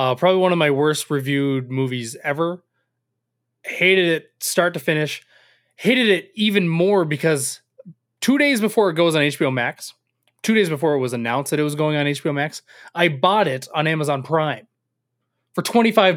Uh, 0.00 0.14
probably 0.14 0.40
one 0.40 0.50
of 0.50 0.56
my 0.56 0.70
worst 0.70 1.10
reviewed 1.10 1.70
movies 1.70 2.16
ever. 2.24 2.64
Hated 3.66 4.06
it 4.06 4.32
start 4.40 4.72
to 4.72 4.80
finish. 4.80 5.22
Hated 5.76 6.08
it 6.08 6.30
even 6.34 6.70
more 6.70 7.04
because 7.04 7.60
two 8.22 8.38
days 8.38 8.62
before 8.62 8.88
it 8.88 8.94
goes 8.94 9.14
on 9.14 9.20
HBO 9.20 9.52
Max, 9.52 9.92
two 10.40 10.54
days 10.54 10.70
before 10.70 10.94
it 10.94 11.00
was 11.00 11.12
announced 11.12 11.50
that 11.50 11.60
it 11.60 11.64
was 11.64 11.74
going 11.74 11.98
on 11.98 12.06
HBO 12.06 12.32
Max, 12.32 12.62
I 12.94 13.08
bought 13.08 13.46
it 13.46 13.68
on 13.74 13.86
Amazon 13.86 14.22
Prime 14.22 14.66
for 15.52 15.60
$25. 15.60 16.16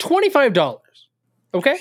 $25. 0.00 0.78
Okay? 1.54 1.78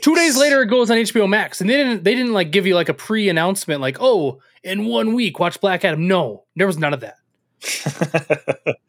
Two 0.00 0.14
days 0.14 0.38
later 0.38 0.62
it 0.62 0.68
goes 0.68 0.90
on 0.90 0.96
HBO 0.96 1.28
Max. 1.28 1.60
And 1.60 1.68
they 1.68 1.76
didn't 1.76 2.04
they 2.04 2.14
didn't 2.14 2.32
like 2.32 2.52
give 2.52 2.66
you 2.66 2.74
like 2.74 2.88
a 2.88 2.94
pre-announcement 2.94 3.82
like, 3.82 3.98
oh, 4.00 4.40
in 4.62 4.86
one 4.86 5.12
week, 5.12 5.38
watch 5.38 5.60
Black 5.60 5.84
Adam. 5.84 6.08
No, 6.08 6.44
there 6.56 6.66
was 6.66 6.78
none 6.78 6.94
of 6.94 7.00
that. 7.00 7.18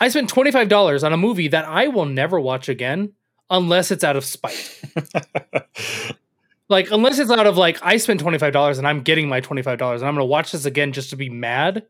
I 0.00 0.08
spent 0.08 0.32
$25 0.32 1.04
on 1.04 1.12
a 1.12 1.16
movie 1.16 1.48
that 1.48 1.66
I 1.66 1.88
will 1.88 2.06
never 2.06 2.40
watch 2.40 2.68
again 2.68 3.12
unless 3.50 3.90
it's 3.90 4.02
out 4.02 4.16
of 4.16 4.24
spite. 4.24 4.80
like 6.68 6.90
unless 6.90 7.18
it's 7.18 7.30
out 7.30 7.46
of 7.46 7.58
like 7.58 7.78
I 7.82 7.98
spent 7.98 8.20
twenty 8.20 8.38
five 8.38 8.52
dollars 8.52 8.78
and 8.78 8.86
I'm 8.86 9.02
getting 9.02 9.28
my 9.28 9.40
twenty 9.40 9.60
five 9.60 9.78
dollars 9.78 10.00
and 10.00 10.08
I'm 10.08 10.14
gonna 10.14 10.24
watch 10.24 10.52
this 10.52 10.64
again 10.64 10.92
just 10.92 11.10
to 11.10 11.16
be 11.16 11.28
mad. 11.28 11.84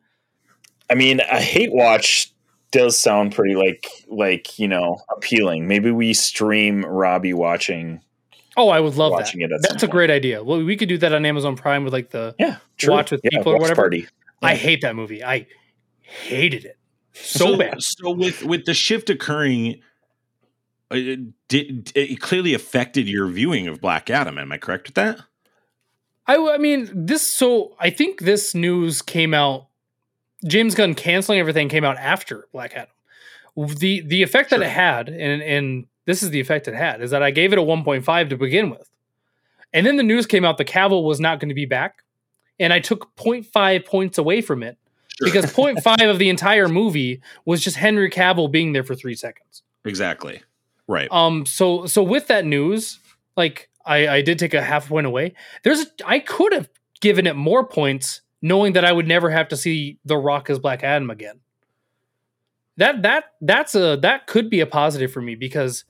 I 0.89 0.95
mean, 0.95 1.21
a 1.21 1.41
hate 1.41 1.73
watch 1.73 2.33
does 2.73 2.99
sound 2.99 3.35
pretty 3.35 3.55
like 3.55 3.87
like 4.09 4.59
you 4.59 4.67
know 4.67 5.03
appealing. 5.15 5.69
Maybe 5.69 5.91
we 5.91 6.15
stream 6.15 6.85
Robbie 6.85 7.35
watching. 7.35 8.01
Oh, 8.57 8.69
I 8.69 8.81
would 8.81 8.97
love 8.97 9.13
Watching 9.13 9.41
that. 9.43 9.67
That's 9.69 9.85
a 9.85 9.89
great 9.89 10.11
idea. 10.11 10.43
Well, 10.43 10.63
we 10.63 10.77
could 10.77 10.89
do 10.89 10.99
that 10.99 11.15
on 11.15 11.25
Amazon 11.25 11.57
Prime 11.57 11.85
with 11.85 11.93
like 11.93 12.11
the. 12.11 12.35
Yeah, 12.39 12.57
Watch 12.85 13.13
with 13.13 13.23
people 13.23 13.53
or 13.53 13.59
whatever. 13.59 13.83
Party. 13.83 14.09
I 14.43 14.57
hate 14.57 14.81
that 14.83 14.97
movie. 14.97 15.23
I 15.23 15.47
hated 16.03 16.65
it 16.65 16.80
so 17.23 17.57
bad. 17.57 17.83
So 17.83 18.11
with 18.11 18.43
with 18.43 18.65
the 18.65 18.75
shift 18.75 19.11
occurring, 19.11 19.81
uh, 20.91 20.97
it 20.97 21.49
did 21.49 21.93
it 21.95 22.21
clearly 22.21 22.55
affected 22.55 23.09
your 23.09 23.27
viewing 23.29 23.69
of 23.69 23.81
Black 23.81 24.11
Adam? 24.11 24.39
Am 24.39 24.53
I 24.53 24.59
correct 24.59 24.89
with 24.89 24.95
that? 24.95 25.21
I, 26.27 26.37
I 26.55 26.59
mean, 26.59 26.89
this. 26.93 27.27
So 27.27 27.75
I 27.81 27.91
think 27.91 28.21
this 28.21 28.55
news 28.55 29.03
came 29.03 29.35
out. 29.35 29.67
James 30.47 30.75
Gunn 30.75 30.95
canceling 30.95 31.39
everything 31.39 31.69
came 31.69 31.85
out 31.85 31.97
after 31.97 32.49
Black 32.53 32.75
Adam. 32.75 32.89
The 33.57 34.01
the 34.01 34.23
effect 34.23 34.51
that 34.51 34.63
it 34.63 34.69
had, 34.69 35.09
and 35.09 35.43
and 35.43 35.87
this 36.07 36.23
is 36.23 36.31
the 36.31 36.41
effect 36.41 36.69
it 36.69 36.75
had, 36.75 37.03
is 37.03 37.11
that 37.11 37.23
I 37.23 37.31
gave 37.31 37.53
it 37.53 37.59
a 37.59 37.63
1.5 37.63 38.31
to 38.31 38.37
begin 38.37 38.71
with, 38.71 38.89
and 39.73 39.87
then 39.87 39.97
the 39.97 40.03
news 40.03 40.27
came 40.27 40.45
out 40.45 40.57
the 40.57 40.65
Cavill 40.65 41.05
was 41.05 41.21
not 41.21 41.41
going 41.41 41.49
to 41.49 41.55
be 41.55 41.67
back, 41.67 42.05
and 42.59 42.73
I 42.73 42.81
took 42.81 43.15
0.5 43.17 43.85
points 43.85 44.17
away 44.17 44.41
from 44.41 44.63
it 44.63 44.79
because 45.21 45.47
0.5 45.47 46.11
of 46.11 46.19
the 46.19 46.29
entire 46.29 46.69
movie 46.69 47.21
was 47.45 47.63
just 47.63 47.77
Henry 47.77 48.11
Cavill 48.11 48.51
being 48.51 48.73
there 48.73 48.85
for 48.85 48.95
three 48.95 49.15
seconds. 49.15 49.63
exactly 49.85 50.43
right. 50.87 51.09
Um. 51.11 51.47
So 51.47 51.87
so 51.87 52.03
with 52.03 52.27
that 52.29 52.45
news, 52.45 52.99
like 53.37 53.69
I 53.85 54.09
I 54.09 54.23
did 54.23 54.39
take 54.39 54.55
a 54.55 54.63
half 54.63 54.89
point 54.89 55.07
away. 55.07 55.35
There's 55.63 55.83
a, 55.83 55.87
I 56.05 56.19
could 56.19 56.53
have 56.53 56.69
given 57.01 57.27
it 57.27 57.37
more 57.37 57.67
points, 57.67 58.21
knowing 58.43 58.75
that 58.75 58.85
I 58.85 58.93
would 58.93 59.09
never 59.09 59.31
have 59.31 59.49
to 59.49 59.57
see 59.57 59.99
The 60.05 60.17
Rock 60.17 60.51
as 60.51 60.59
Black 60.59 60.83
Adam 60.85 61.11
again. 61.11 61.41
That 62.77 63.03
that 63.03 63.25
that's 63.41 63.75
a 63.75 63.97
that 64.03 64.27
could 64.27 64.49
be 64.49 64.61
a 64.61 64.67
positive 64.67 65.13
for 65.13 65.21
me 65.21 65.35
because 65.35 65.85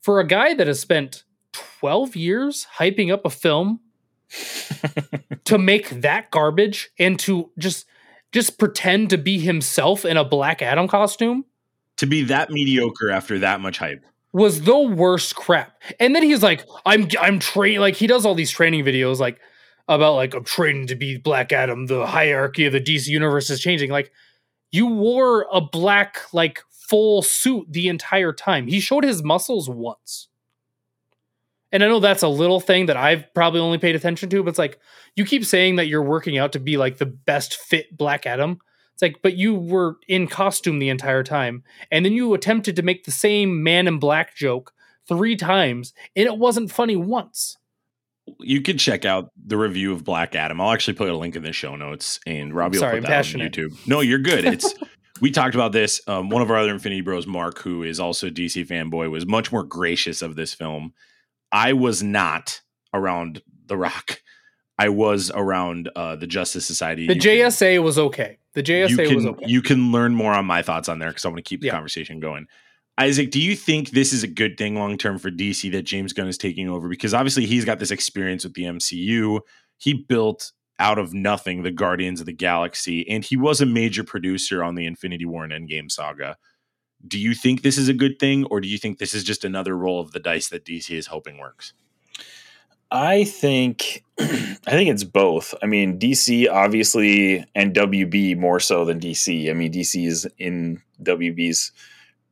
for 0.00 0.20
a 0.20 0.26
guy 0.26 0.54
that 0.54 0.66
has 0.66 0.80
spent 0.80 1.24
12 1.52 2.16
years 2.16 2.66
hyping 2.78 3.12
up 3.12 3.24
a 3.24 3.30
film 3.30 3.80
to 5.44 5.58
make 5.58 5.90
that 5.90 6.30
garbage 6.30 6.90
and 6.98 7.18
to 7.18 7.50
just 7.58 7.86
just 8.32 8.58
pretend 8.58 9.10
to 9.10 9.18
be 9.18 9.38
himself 9.38 10.04
in 10.04 10.16
a 10.16 10.24
Black 10.24 10.62
Adam 10.62 10.88
costume 10.88 11.44
to 11.96 12.06
be 12.06 12.22
that 12.24 12.50
mediocre 12.50 13.10
after 13.10 13.38
that 13.40 13.60
much 13.60 13.76
hype. 13.78 14.02
was 14.32 14.62
the 14.62 14.78
worst 14.78 15.36
crap. 15.36 15.82
And 15.98 16.16
then 16.16 16.22
he's 16.22 16.42
like, 16.42 16.64
I'm 16.86 17.08
I'm 17.20 17.38
training 17.38 17.80
like 17.80 17.96
he 17.96 18.06
does 18.06 18.24
all 18.24 18.34
these 18.34 18.50
training 18.50 18.84
videos 18.84 19.18
like 19.18 19.38
about 19.86 20.14
like 20.14 20.34
I'm 20.34 20.44
training 20.44 20.86
to 20.86 20.94
be 20.94 21.18
Black 21.18 21.52
Adam. 21.52 21.86
The 21.86 22.06
hierarchy 22.06 22.64
of 22.64 22.72
the 22.72 22.80
DC 22.80 23.08
universe 23.08 23.50
is 23.50 23.60
changing. 23.60 23.90
Like 23.90 24.10
you 24.72 24.86
wore 24.86 25.46
a 25.52 25.60
black 25.60 26.20
like 26.32 26.60
full 26.70 27.20
suit 27.22 27.66
the 27.70 27.88
entire 27.88 28.32
time. 28.32 28.66
He 28.66 28.80
showed 28.80 29.04
his 29.04 29.22
muscles 29.22 29.68
once. 29.68 30.28
And 31.72 31.84
I 31.84 31.88
know 31.88 32.00
that's 32.00 32.22
a 32.22 32.28
little 32.28 32.60
thing 32.60 32.86
that 32.86 32.96
I've 32.96 33.32
probably 33.34 33.60
only 33.60 33.78
paid 33.78 33.94
attention 33.94 34.28
to, 34.30 34.42
but 34.42 34.50
it's 34.50 34.58
like 34.58 34.78
you 35.16 35.24
keep 35.24 35.44
saying 35.44 35.76
that 35.76 35.86
you're 35.86 36.02
working 36.02 36.38
out 36.38 36.52
to 36.52 36.60
be 36.60 36.76
like 36.76 36.98
the 36.98 37.06
best 37.06 37.54
fit 37.56 37.96
Black 37.96 38.26
Adam. 38.26 38.58
It's 38.94 39.02
like, 39.02 39.22
but 39.22 39.36
you 39.36 39.54
were 39.54 39.96
in 40.08 40.26
costume 40.26 40.78
the 40.78 40.88
entire 40.88 41.22
time 41.22 41.62
and 41.90 42.04
then 42.04 42.12
you 42.12 42.34
attempted 42.34 42.76
to 42.76 42.82
make 42.82 43.04
the 43.04 43.10
same 43.10 43.62
man 43.62 43.88
in 43.88 43.98
black 43.98 44.36
joke 44.36 44.72
three 45.08 45.36
times 45.36 45.94
and 46.14 46.26
it 46.26 46.36
wasn't 46.36 46.70
funny 46.70 46.96
once 46.96 47.56
You 48.40 48.60
could 48.60 48.78
check 48.78 49.04
out 49.04 49.30
the 49.36 49.56
review 49.56 49.92
of 49.92 50.04
Black 50.04 50.34
Adam. 50.34 50.60
I'll 50.60 50.72
actually 50.72 50.94
put 50.94 51.08
a 51.08 51.16
link 51.16 51.34
in 51.34 51.42
the 51.42 51.52
show 51.52 51.74
notes, 51.76 52.20
and 52.26 52.54
Robbie 52.54 52.78
Sorry, 52.78 52.92
will 52.92 52.96
I'm 52.98 53.02
put 53.04 53.08
that 53.08 53.34
on. 53.34 53.40
YouTube. 53.40 53.88
No, 53.88 54.00
you're 54.00 54.18
good. 54.18 54.44
It's 54.44 54.74
we 55.20 55.30
talked 55.30 55.54
about 55.54 55.72
this. 55.72 56.00
Um, 56.06 56.30
one 56.30 56.42
of 56.42 56.50
our 56.50 56.58
other 56.58 56.70
Infinity 56.70 57.00
Bros, 57.00 57.26
Mark, 57.26 57.58
who 57.58 57.82
is 57.82 57.98
also 57.98 58.28
a 58.28 58.30
DC 58.30 58.66
fanboy, 58.66 59.10
was 59.10 59.26
much 59.26 59.50
more 59.50 59.64
gracious 59.64 60.22
of 60.22 60.36
this 60.36 60.54
film. 60.54 60.92
I 61.52 61.72
was 61.72 62.02
not 62.02 62.60
around 62.94 63.42
The 63.66 63.76
Rock. 63.76 64.20
I 64.78 64.88
was 64.88 65.30
around 65.34 65.90
uh, 65.94 66.16
the 66.16 66.26
Justice 66.26 66.66
Society. 66.66 67.06
the 67.06 67.14
You 67.14 67.20
can- 67.20 67.30
jsa 67.30 67.82
was 67.82 67.98
okay 67.98 68.38
the 68.54 68.62
jsa 68.62 69.06
can 69.06 69.14
was 69.14 69.26
okay 69.26 69.44
you 69.46 69.60
can 69.62 69.92
learn 69.92 70.14
more 70.14 70.32
on 70.32 70.44
my 70.46 70.62
thoughts 70.62 70.88
on 70.88 70.98
there 70.98 71.10
because 71.10 71.24
I 71.24 71.28
want 71.28 71.38
to 71.38 71.42
keep 71.48 71.60
the 71.60 71.66
Yeah. 71.66 71.72
conversation 71.74 72.18
going. 72.20 72.46
Isaac, 72.98 73.30
do 73.30 73.40
you 73.40 73.56
think 73.56 73.90
this 73.90 74.12
is 74.12 74.22
a 74.22 74.28
good 74.28 74.56
thing 74.58 74.74
long 74.76 74.98
term 74.98 75.18
for 75.18 75.30
DC 75.30 75.70
that 75.72 75.82
James 75.82 76.12
Gunn 76.12 76.28
is 76.28 76.36
taking 76.38 76.68
over? 76.68 76.88
Because 76.88 77.14
obviously 77.14 77.46
he's 77.46 77.64
got 77.64 77.78
this 77.78 77.90
experience 77.90 78.44
with 78.44 78.54
the 78.54 78.64
MCU. 78.64 79.40
He 79.78 79.94
built 79.94 80.52
out 80.78 80.98
of 80.98 81.12
nothing 81.14 81.62
the 81.62 81.70
Guardians 81.70 82.20
of 82.20 82.26
the 82.26 82.32
Galaxy, 82.32 83.08
and 83.08 83.24
he 83.24 83.36
was 83.36 83.60
a 83.60 83.66
major 83.66 84.02
producer 84.04 84.62
on 84.64 84.74
the 84.74 84.86
Infinity 84.86 85.24
War 85.26 85.44
and 85.44 85.52
Endgame 85.52 85.90
saga. 85.90 86.36
Do 87.06 87.18
you 87.18 87.34
think 87.34 87.62
this 87.62 87.78
is 87.78 87.88
a 87.88 87.94
good 87.94 88.18
thing, 88.18 88.44
or 88.46 88.60
do 88.60 88.68
you 88.68 88.78
think 88.78 88.98
this 88.98 89.14
is 89.14 89.24
just 89.24 89.44
another 89.44 89.76
roll 89.76 90.00
of 90.00 90.12
the 90.12 90.20
dice 90.20 90.48
that 90.48 90.64
DC 90.64 90.90
is 90.96 91.06
hoping 91.06 91.38
works? 91.38 91.72
I 92.90 93.24
think 93.24 94.04
I 94.20 94.56
think 94.70 94.90
it's 94.90 95.04
both. 95.04 95.54
I 95.62 95.66
mean, 95.66 95.98
DC 95.98 96.50
obviously 96.50 97.44
and 97.54 97.74
WB 97.74 98.36
more 98.36 98.60
so 98.60 98.84
than 98.84 99.00
DC. 99.00 99.48
I 99.48 99.52
mean, 99.52 99.72
DC 99.72 100.06
is 100.06 100.28
in 100.38 100.82
WB's 101.02 101.72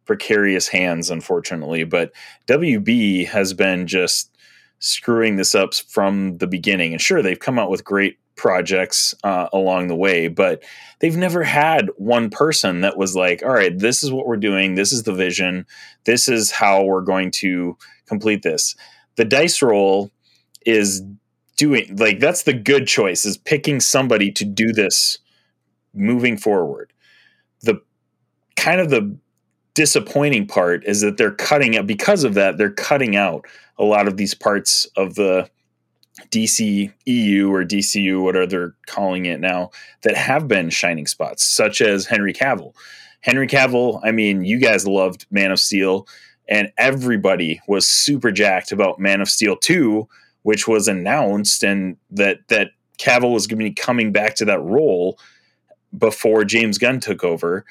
precarious 0.05 0.69
hands, 0.69 1.11
unfortunately, 1.11 1.85
but 1.85 2.13
WB 2.47 3.27
has 3.29 3.53
been 3.53 3.87
just 3.87 4.37
screwing 4.79 5.37
this 5.37 5.55
up 5.55 5.75
from 5.75 6.39
the 6.39 6.47
beginning. 6.47 6.93
And 6.93 7.01
sure, 7.01 7.23
they've 7.23 7.39
come 7.39 7.59
out 7.59 7.71
with 7.71 7.85
great 7.85 8.19
projects 8.37 9.15
uh, 9.25 9.49
along 9.53 9.89
the 9.89 9.97
way, 9.97 10.29
but 10.29 10.63
they've 11.01 11.17
never 11.17 11.43
had 11.43 11.91
one 11.97 12.31
person 12.31 12.83
that 12.83 12.97
was 12.97 13.17
like, 13.17 13.43
all 13.43 13.53
right, 13.53 13.77
this 13.77 14.03
is 14.03 14.13
what 14.13 14.27
we're 14.27 14.37
doing. 14.37 14.75
This 14.75 14.93
is 14.93 15.03
the 15.03 15.13
vision. 15.13 15.67
This 16.05 16.29
is 16.29 16.51
how 16.51 16.85
we're 16.85 17.03
going 17.03 17.33
to 17.33 17.77
complete 18.07 18.43
this. 18.43 18.77
The 19.17 19.25
dice 19.25 19.61
roll 19.61 20.11
is 20.65 21.03
doing 21.57 21.97
like 21.97 22.21
that's 22.21 22.45
the 22.45 22.53
good 22.53 22.87
choice 22.87 23.27
is 23.27 23.37
picking 23.37 23.81
somebody 23.81 24.31
to 24.31 24.45
do 24.45 24.73
this 24.73 25.19
moving 25.93 26.37
forward 26.37 26.93
the 27.63 27.81
kind 28.57 28.81
of 28.81 28.91
the 28.91 29.17
disappointing 29.79 30.45
part 30.45 30.85
is 30.87 31.03
that 31.03 31.17
they're 31.19 31.31
cutting 31.31 31.77
out 31.79 31.87
because 31.87 32.25
of 32.25 32.35
that 32.35 32.59
they're 32.59 32.69
cutting 32.69 33.15
out 33.15 33.45
a 33.79 33.85
lot 33.85 34.09
of 34.09 34.17
these 34.17 34.35
parts 34.35 34.87
of 34.97 35.15
the 35.15 35.49
DC 36.31 36.93
EU 37.07 37.49
or 37.49 37.63
DCU 37.63 38.21
whatever 38.21 38.45
they're 38.45 38.75
calling 38.89 39.27
it 39.27 39.39
now 39.39 39.71
that 40.03 40.17
have 40.17 40.49
been 40.49 40.69
shining 40.69 41.07
spots 41.07 41.45
such 41.45 41.81
as 41.81 42.07
Henry 42.07 42.33
Cavill 42.33 42.75
Henry 43.21 43.47
Cavill 43.47 44.01
I 44.03 44.11
mean 44.11 44.43
you 44.43 44.59
guys 44.59 44.85
loved 44.85 45.27
Man 45.31 45.53
of 45.53 45.61
Steel 45.61 46.09
and 46.49 46.73
everybody 46.77 47.61
was 47.69 47.87
super 47.87 48.33
jacked 48.33 48.73
about 48.73 48.99
Man 48.99 49.21
of 49.21 49.29
Steel 49.29 49.57
2 49.57 50.09
which 50.43 50.67
was 50.67 50.89
announced 50.89 51.63
and 51.63 51.97
that 52.11 52.39
that 52.49 52.73
Cavill 52.99 53.33
was 53.33 53.47
going 53.47 53.61
to 53.61 53.65
be 53.65 53.75
coming 53.75 54.11
back 54.11 54.35
to 54.35 54.45
that 54.47 54.61
role 54.61 55.21
before 55.97 56.45
James 56.45 56.79
Gunn 56.79 56.99
took 56.99 57.23
over 57.23 57.65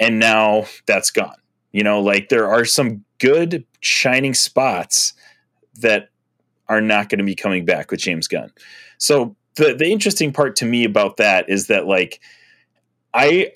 and 0.00 0.18
now 0.18 0.64
that's 0.86 1.12
gone. 1.12 1.36
You 1.72 1.82
know, 1.82 2.00
like 2.00 2.28
there 2.28 2.48
are 2.48 2.64
some 2.64 3.04
good 3.18 3.64
shining 3.80 4.34
spots 4.34 5.14
that 5.76 6.08
are 6.68 6.80
not 6.80 7.08
going 7.08 7.18
to 7.18 7.24
be 7.24 7.34
coming 7.34 7.64
back 7.64 7.90
with 7.90 8.00
James 8.00 8.28
Gunn. 8.28 8.52
So 8.98 9.36
the 9.56 9.74
the 9.74 9.90
interesting 9.90 10.32
part 10.32 10.56
to 10.56 10.64
me 10.64 10.84
about 10.84 11.16
that 11.16 11.48
is 11.48 11.66
that 11.66 11.86
like 11.86 12.20
I 13.14 13.52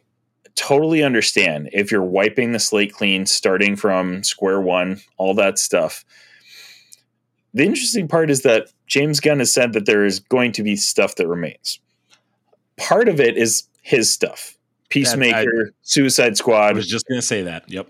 totally 0.54 1.02
understand 1.02 1.68
if 1.73 1.92
you're 1.92 2.02
wiping 2.02 2.52
the 2.52 2.58
slate 2.58 2.92
clean 2.92 3.26
starting 3.26 3.76
from 3.76 4.23
square 4.23 4.61
one, 4.61 5.00
all 5.18 5.35
that 5.35 5.58
stuff 5.58 6.04
the 7.56 7.64
interesting 7.64 8.06
part 8.06 8.28
is 8.28 8.42
that 8.42 8.68
James 8.87 9.18
Gunn 9.18 9.38
has 9.38 9.50
said 9.50 9.73
that 9.73 9.87
there 9.87 10.04
is 10.04 10.20
going 10.20 10.52
to 10.52 10.62
be 10.62 10.76
stuff 10.76 11.14
that 11.14 11.26
remains. 11.26 11.80
Part 12.76 13.08
of 13.08 13.18
it 13.18 13.38
is 13.38 13.66
his 13.80 14.11
stuff. 14.11 14.56
Peacemaker, 14.88 15.73
Suicide 15.83 16.37
Squad. 16.37 16.69
I 16.69 16.73
was 16.73 16.87
just 16.88 17.07
going 17.07 17.21
to 17.21 17.26
say 17.26 17.43
that. 17.43 17.64
Yep. 17.69 17.88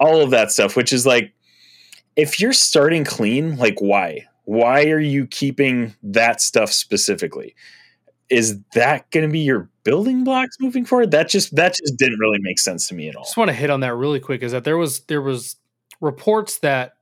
all 0.00 0.20
of 0.20 0.30
that 0.30 0.50
stuff, 0.52 0.76
which 0.76 0.92
is 0.92 1.06
like 1.06 1.32
if 2.16 2.38
you're 2.40 2.52
starting 2.52 3.04
clean, 3.04 3.56
like 3.56 3.80
why? 3.80 4.26
Why 4.44 4.84
are 4.86 5.00
you 5.00 5.26
keeping 5.26 5.94
that 6.02 6.40
stuff 6.40 6.70
specifically? 6.70 7.54
Is 8.30 8.58
that 8.74 9.10
going 9.10 9.26
to 9.26 9.32
be 9.32 9.40
your 9.40 9.68
building 9.84 10.24
blocks 10.24 10.56
moving 10.60 10.84
forward? 10.84 11.10
That 11.12 11.28
just 11.28 11.54
that 11.56 11.74
just 11.74 11.96
didn't 11.96 12.18
really 12.18 12.38
make 12.40 12.58
sense 12.58 12.88
to 12.88 12.94
me 12.94 13.08
at 13.08 13.16
all. 13.16 13.24
just 13.24 13.36
want 13.36 13.48
to 13.48 13.54
hit 13.54 13.70
on 13.70 13.80
that 13.80 13.94
really 13.94 14.20
quick 14.20 14.42
is 14.42 14.52
that 14.52 14.64
there 14.64 14.76
was 14.76 15.00
there 15.00 15.22
was 15.22 15.56
reports 16.00 16.58
that 16.58 16.94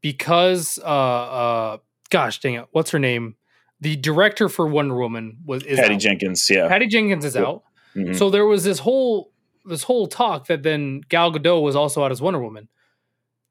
because 0.00 0.78
uh 0.78 0.86
uh 0.86 1.76
gosh 2.10 2.40
dang 2.40 2.54
it 2.54 2.66
what's 2.72 2.90
her 2.90 2.98
name 2.98 3.34
the 3.80 3.96
director 3.96 4.48
for 4.48 4.66
Wonder 4.66 4.94
Woman 4.96 5.38
was 5.44 5.62
is 5.64 5.78
Patty 5.78 5.94
out. 5.94 6.00
Jenkins, 6.00 6.48
yeah. 6.48 6.68
Patty 6.68 6.86
Jenkins 6.86 7.24
is 7.24 7.34
Yep. 7.34 7.44
out 7.44 7.62
Mhm. 7.96 8.16
so 8.16 8.30
there 8.30 8.46
was 8.46 8.64
this 8.64 8.78
whole 8.80 9.30
this 9.64 9.82
whole 9.84 10.06
talk 10.06 10.46
that 10.48 10.62
then 10.62 11.02
Gal 11.08 11.32
Gadot 11.32 11.62
was 11.62 11.76
also 11.76 12.02
out 12.04 12.10
as 12.10 12.20
Wonder 12.22 12.40
Woman 12.40 12.68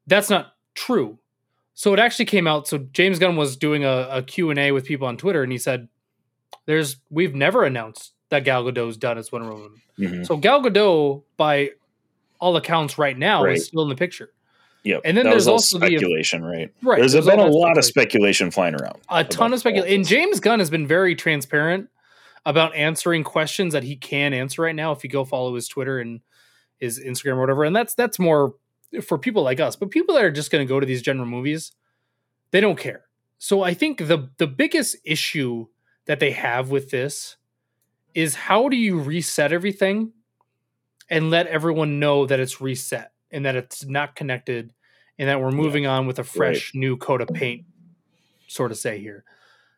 that's 0.08 0.30
not 0.30 0.56
true 0.76 1.18
So 1.74 1.94
it 1.94 2.00
actually 2.00 2.26
came 2.26 2.48
out. 2.48 2.68
So 2.68 2.80
James 2.92 3.18
Gunn 3.18 3.38
was 3.38 3.56
doing 3.56 3.86
a, 3.86 4.08
a 4.12 4.22
Q&A 4.24 4.72
with 4.72 4.86
people 4.86 5.08
on 5.08 5.16
Twitter 5.18 5.42
and 5.42 5.52
he 5.52 5.58
said, 5.58 5.88
there's, 6.66 6.98
we've 7.10 7.34
never 7.34 7.64
announced 7.64 8.14
that 8.30 8.44
Gal 8.44 8.64
Gadot's 8.66 8.98
done 8.98 9.18
as 9.18 9.32
Wonder 9.32 9.54
Woman. 9.54 9.82
Mhm. 9.98 10.26
So 10.28 10.36
Gal 10.38 10.62
Gadot, 10.62 11.24
by 11.38 11.72
all 12.40 12.56
accounts 12.58 12.98
right 12.98 13.18
now, 13.18 13.44
Right. 13.46 13.56
is 13.58 13.68
still 13.68 13.84
in 13.84 13.90
the 13.90 13.96
picture. 13.96 14.32
Yep. 14.84 15.02
And 15.06 15.16
then 15.16 15.26
that 15.26 15.32
there's 15.32 15.48
also 15.48 15.80
the- 15.80 15.86
speculation, 15.88 16.44
right? 16.44 16.72
Right. 16.84 17.00
There's 17.00 17.14
there's 17.14 17.26
been 17.26 17.40
a 17.40 17.46
lot 17.48 17.78
of 17.78 17.86
speculation 17.86 18.52
flying 18.52 18.76
around. 18.76 19.00
a 19.10 19.24
ton 19.24 19.54
of 19.54 19.60
speculation. 19.60 19.96
And. 19.96 20.08
James 20.08 20.40
Gunn 20.40 20.60
has 20.60 20.70
been 20.70 20.86
very 20.88 21.16
transparent 21.16 21.88
about 22.46 22.76
answering 22.76 23.24
questions 23.24 23.74
that 23.74 23.84
he 23.84 23.96
can 23.96 24.34
answer 24.34 24.62
right 24.62 24.76
now. 24.76 24.92
If 24.92 25.04
you 25.04 25.10
go 25.10 25.26
follow 25.26 25.56
his 25.56 25.68
Twitter 25.68 26.00
and 26.00 26.22
his 26.78 27.00
Instagram 27.00 27.36
or 27.36 27.42
whatever, 27.42 27.64
and 27.64 27.76
that's 27.76 27.94
that's 27.94 28.20
more 28.20 28.56
for 29.04 29.18
people 29.18 29.44
like 29.44 29.60
us. 29.60 29.76
But 29.76 29.92
people 29.92 30.16
that 30.16 30.24
are 30.24 30.32
just 30.32 30.52
going 30.52 30.66
to 30.66 30.70
go 30.70 30.80
to 30.80 30.86
these 30.86 31.02
general 31.02 31.28
movies, 31.28 31.72
they 32.52 32.62
don't 32.62 32.80
care. 32.80 33.06
So 33.38 33.64
I 33.64 33.74
think 33.74 34.00
the 34.08 34.30
the 34.38 34.48
biggest 34.48 34.98
issue 35.04 35.68
that 36.06 36.20
they 36.20 36.32
have 36.32 36.70
with 36.70 36.90
this 36.90 37.38
is 38.14 38.36
how 38.36 38.70
do 38.70 38.76
you 38.76 39.00
reset 39.00 39.54
everything 39.54 40.12
and 41.10 41.30
let 41.30 41.48
everyone 41.48 42.00
know 42.00 42.26
that 42.26 42.40
it's 42.40 42.62
reset 42.62 43.12
and 43.32 43.46
that 43.46 43.56
it's 43.56 43.86
not 43.86 44.16
connected 44.16 44.74
and 45.18 45.30
that 45.30 45.40
we're 45.40 45.52
moving 45.52 45.86
on 45.86 46.08
with 46.08 46.20
a 46.20 46.24
fresh 46.24 46.74
new 46.74 46.98
coat 46.98 47.22
of 47.22 47.28
paint 47.30 47.66
sort 48.48 48.72
of 48.72 48.78
say 48.78 49.00
here 49.00 49.24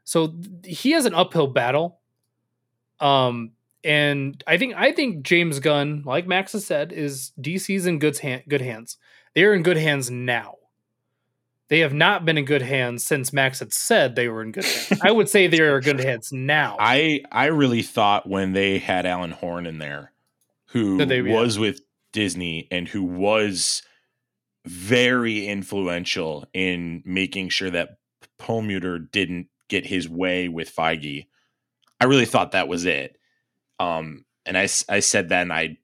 so 0.04 0.34
he 0.64 0.92
has 0.92 1.06
an 1.06 1.14
uphill 1.14 1.48
battle 1.48 2.00
um 3.00 3.52
and 3.84 4.44
i 4.48 4.58
think 4.58 4.74
i 4.76 4.92
think 4.92 5.24
james 5.24 5.60
gunn 5.60 6.04
like 6.06 6.28
max 6.28 6.54
has 6.54 6.66
said 6.66 6.92
is 6.92 7.32
dc's 7.40 7.86
in 7.86 8.00
good, 8.00 8.18
hand, 8.20 8.44
good 8.48 8.62
hands 8.62 8.98
they're 9.36 9.54
in 9.54 9.64
good 9.64 9.78
hands 9.78 10.10
now 10.10 10.56
they 11.70 11.80
have 11.80 11.94
not 11.94 12.24
been 12.24 12.38
in 12.38 12.46
good 12.46 12.62
hands 12.62 13.04
since 13.04 13.34
max 13.34 13.60
had 13.60 13.74
said 13.74 14.16
they 14.16 14.28
were 14.28 14.42
in 14.44 14.52
good 14.52 14.66
hands 14.66 15.02
i 15.04 15.12
would 15.12 15.28
say 15.28 15.48
they're 15.48 15.78
in 15.78 15.84
good 15.84 16.00
hands 16.00 16.32
now 16.32 16.78
I 16.80 17.22
I 17.32 17.46
really 17.48 17.82
thought 17.82 18.30
when 18.30 18.54
they 18.54 18.78
had 18.78 19.06
Alan 19.06 19.32
Horn 19.32 19.66
in 19.66 19.80
there, 19.80 20.12
who 20.68 21.04
they- 21.06 21.22
yeah. 21.22 21.34
was 21.34 21.58
with 21.58 21.82
Disney 22.12 22.68
and 22.72 22.88
who 22.88 23.04
was 23.04 23.82
very 24.66 25.48
influential 25.48 26.46
in 26.54 27.02
making 27.06 27.50
sure 27.50 27.70
that 27.72 27.98
Perlmutter 28.38 29.00
didn't 29.00 29.48
get 29.68 29.86
his 29.86 30.08
way 30.08 30.48
with 30.48 30.74
Feige. 30.74 31.26
I 32.04 32.06
really 32.06 32.26
thought 32.26 32.52
that 32.52 32.68
was 32.68 32.84
it. 32.84 33.18
Um, 33.80 34.26
and 34.46 34.58
I, 34.58 34.64
I 34.90 35.00
said 35.00 35.30
that, 35.30 35.44
and 35.44 35.54
I 35.54 35.78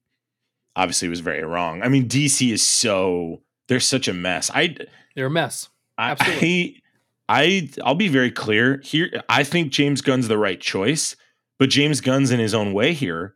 obviously 0.76 1.08
was 1.08 1.22
very 1.22 1.46
wrong. 1.46 1.82
I 1.82 1.88
mean, 1.88 2.10
DC 2.10 2.52
is 2.52 2.62
so 2.62 3.42
they're 3.70 3.80
such 3.80 4.10
a 4.10 4.14
mess. 4.14 4.52
I 4.54 4.76
they're 5.16 5.28
a 5.28 5.32
mess 5.32 5.70
I, 5.98 6.12
Absolutely. 6.12 6.84
I, 7.30 7.42
I, 7.42 7.70
I'll 7.86 7.96
be 7.96 8.10
very 8.10 8.32
clear 8.32 8.82
here. 8.84 9.24
I 9.30 9.46
think 9.46 9.72
James 9.72 10.02
Gunn's 10.02 10.28
the 10.28 10.38
right 10.38 10.60
choice, 10.60 11.16
but 11.58 11.70
James 11.70 12.02
Gunn's 12.02 12.32
in 12.32 12.40
his 12.42 12.54
own 12.54 12.74
way 12.74 12.92
here. 12.92 13.36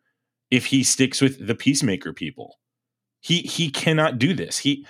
If 0.52 0.66
he 0.66 0.84
sticks 0.84 1.22
with 1.22 1.48
the 1.48 1.56
peacemaker 1.56 2.12
people, 2.12 2.60
he 3.22 3.44
he 3.44 3.70
cannot 3.70 4.20
do 4.20 4.34
this. 4.34 4.58
He 4.58 4.86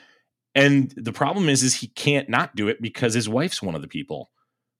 and 0.55 0.91
the 0.97 1.13
problem 1.13 1.47
is, 1.47 1.61
is 1.61 1.75
he 1.75 1.89
can't 1.89 2.27
not 2.27 2.55
do 2.55 2.69
it 2.69 2.81
because 2.81 3.13
his 3.13 3.29
wife's 3.29 3.61
one 3.61 3.75
of 3.75 3.83
the 3.83 3.87
people. 3.87 4.31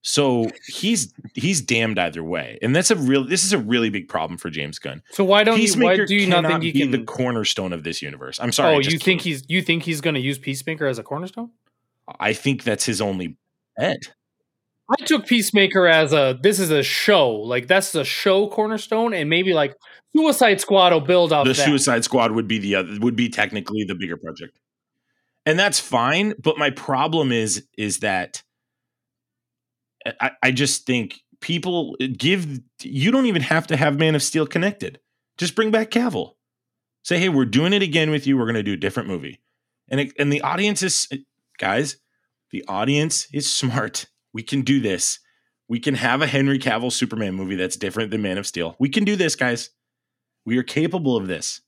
So 0.06 0.50
he's 0.66 1.14
he's 1.34 1.62
damned 1.62 1.98
either 1.98 2.22
way, 2.22 2.58
and 2.60 2.76
that's 2.76 2.90
a 2.90 2.96
real. 2.96 3.26
This 3.26 3.42
is 3.42 3.54
a 3.54 3.58
really 3.58 3.88
big 3.88 4.08
problem 4.08 4.36
for 4.36 4.50
James 4.50 4.78
Gunn. 4.78 5.02
so 5.10 5.24
why 5.24 5.44
don't 5.44 5.56
you 5.56 5.62
why 5.62 5.96
Peacemaker 5.96 6.06
do 6.06 6.14
you 6.14 6.26
not 6.26 6.44
think 6.44 6.62
he 6.62 6.72
be 6.72 6.80
can 6.80 6.90
the 6.90 7.02
cornerstone 7.02 7.72
of 7.72 7.84
this 7.84 8.02
universe? 8.02 8.38
I'm 8.38 8.52
sorry. 8.52 8.76
oh 8.76 8.78
you 8.80 8.98
think 8.98 9.02
can't. 9.02 9.22
he's 9.22 9.44
you 9.48 9.62
think 9.62 9.82
he's 9.82 10.02
going 10.02 10.14
to 10.14 10.20
use 10.20 10.38
peacemaker 10.38 10.86
as 10.86 10.98
a 10.98 11.02
cornerstone 11.02 11.50
I 12.20 12.32
think 12.32 12.64
that's 12.64 12.84
his 12.84 13.00
only 13.00 13.36
bet. 13.76 14.14
I 14.90 15.02
took 15.04 15.26
Peacemaker 15.26 15.86
as 15.86 16.12
a 16.12 16.38
this 16.42 16.58
is 16.58 16.70
a 16.70 16.82
show, 16.82 17.30
like 17.30 17.66
that's 17.66 17.92
the 17.92 18.04
show 18.04 18.48
cornerstone, 18.48 19.14
and 19.14 19.30
maybe 19.30 19.54
like 19.54 19.74
Suicide 20.14 20.60
Squad 20.60 20.92
will 20.92 21.00
build 21.00 21.32
off 21.32 21.46
the 21.46 21.54
that. 21.54 21.64
Suicide 21.64 22.04
Squad 22.04 22.32
would 22.32 22.46
be 22.46 22.58
the 22.58 22.74
other 22.74 22.98
would 23.00 23.16
be 23.16 23.30
technically 23.30 23.84
the 23.84 23.94
bigger 23.94 24.18
project, 24.18 24.58
and 25.46 25.58
that's 25.58 25.80
fine. 25.80 26.34
But 26.38 26.58
my 26.58 26.68
problem 26.68 27.32
is 27.32 27.66
is 27.78 28.00
that 28.00 28.42
I, 30.20 30.30
I 30.42 30.50
just 30.50 30.86
think 30.86 31.20
people 31.40 31.96
uh, 32.00 32.06
give 32.16 32.60
you 32.82 33.10
don't 33.10 33.26
even 33.26 33.42
have 33.42 33.66
to 33.68 33.76
have 33.76 33.98
Man 33.98 34.14
of 34.14 34.22
Steel 34.22 34.46
connected. 34.46 35.00
Just 35.38 35.54
bring 35.54 35.70
back 35.70 35.90
Cavill. 35.90 36.32
Say, 37.02 37.18
hey, 37.18 37.28
we're 37.28 37.44
doing 37.44 37.72
it 37.72 37.82
again 37.82 38.10
with 38.10 38.26
you. 38.26 38.36
We're 38.38 38.44
going 38.46 38.54
to 38.54 38.62
do 38.62 38.72
a 38.74 38.78
different 38.78 39.08
movie, 39.08 39.40
and 39.88 40.00
it, 40.00 40.12
and 40.18 40.32
the 40.32 40.40
audience 40.42 40.82
is 40.82 41.06
uh, 41.12 41.16
guys. 41.58 41.96
The 42.50 42.64
audience 42.68 43.26
is 43.32 43.50
smart. 43.52 44.06
We 44.32 44.42
can 44.42 44.62
do 44.62 44.80
this. 44.80 45.18
We 45.68 45.80
can 45.80 45.94
have 45.94 46.22
a 46.22 46.26
Henry 46.26 46.58
Cavill 46.58 46.92
Superman 46.92 47.34
movie 47.34 47.56
that's 47.56 47.76
different 47.76 48.10
than 48.10 48.22
Man 48.22 48.38
of 48.38 48.46
Steel. 48.46 48.76
We 48.78 48.88
can 48.88 49.04
do 49.04 49.16
this, 49.16 49.34
guys. 49.34 49.70
We 50.46 50.58
are 50.58 50.62
capable 50.62 51.16
of 51.16 51.26
this. 51.26 51.62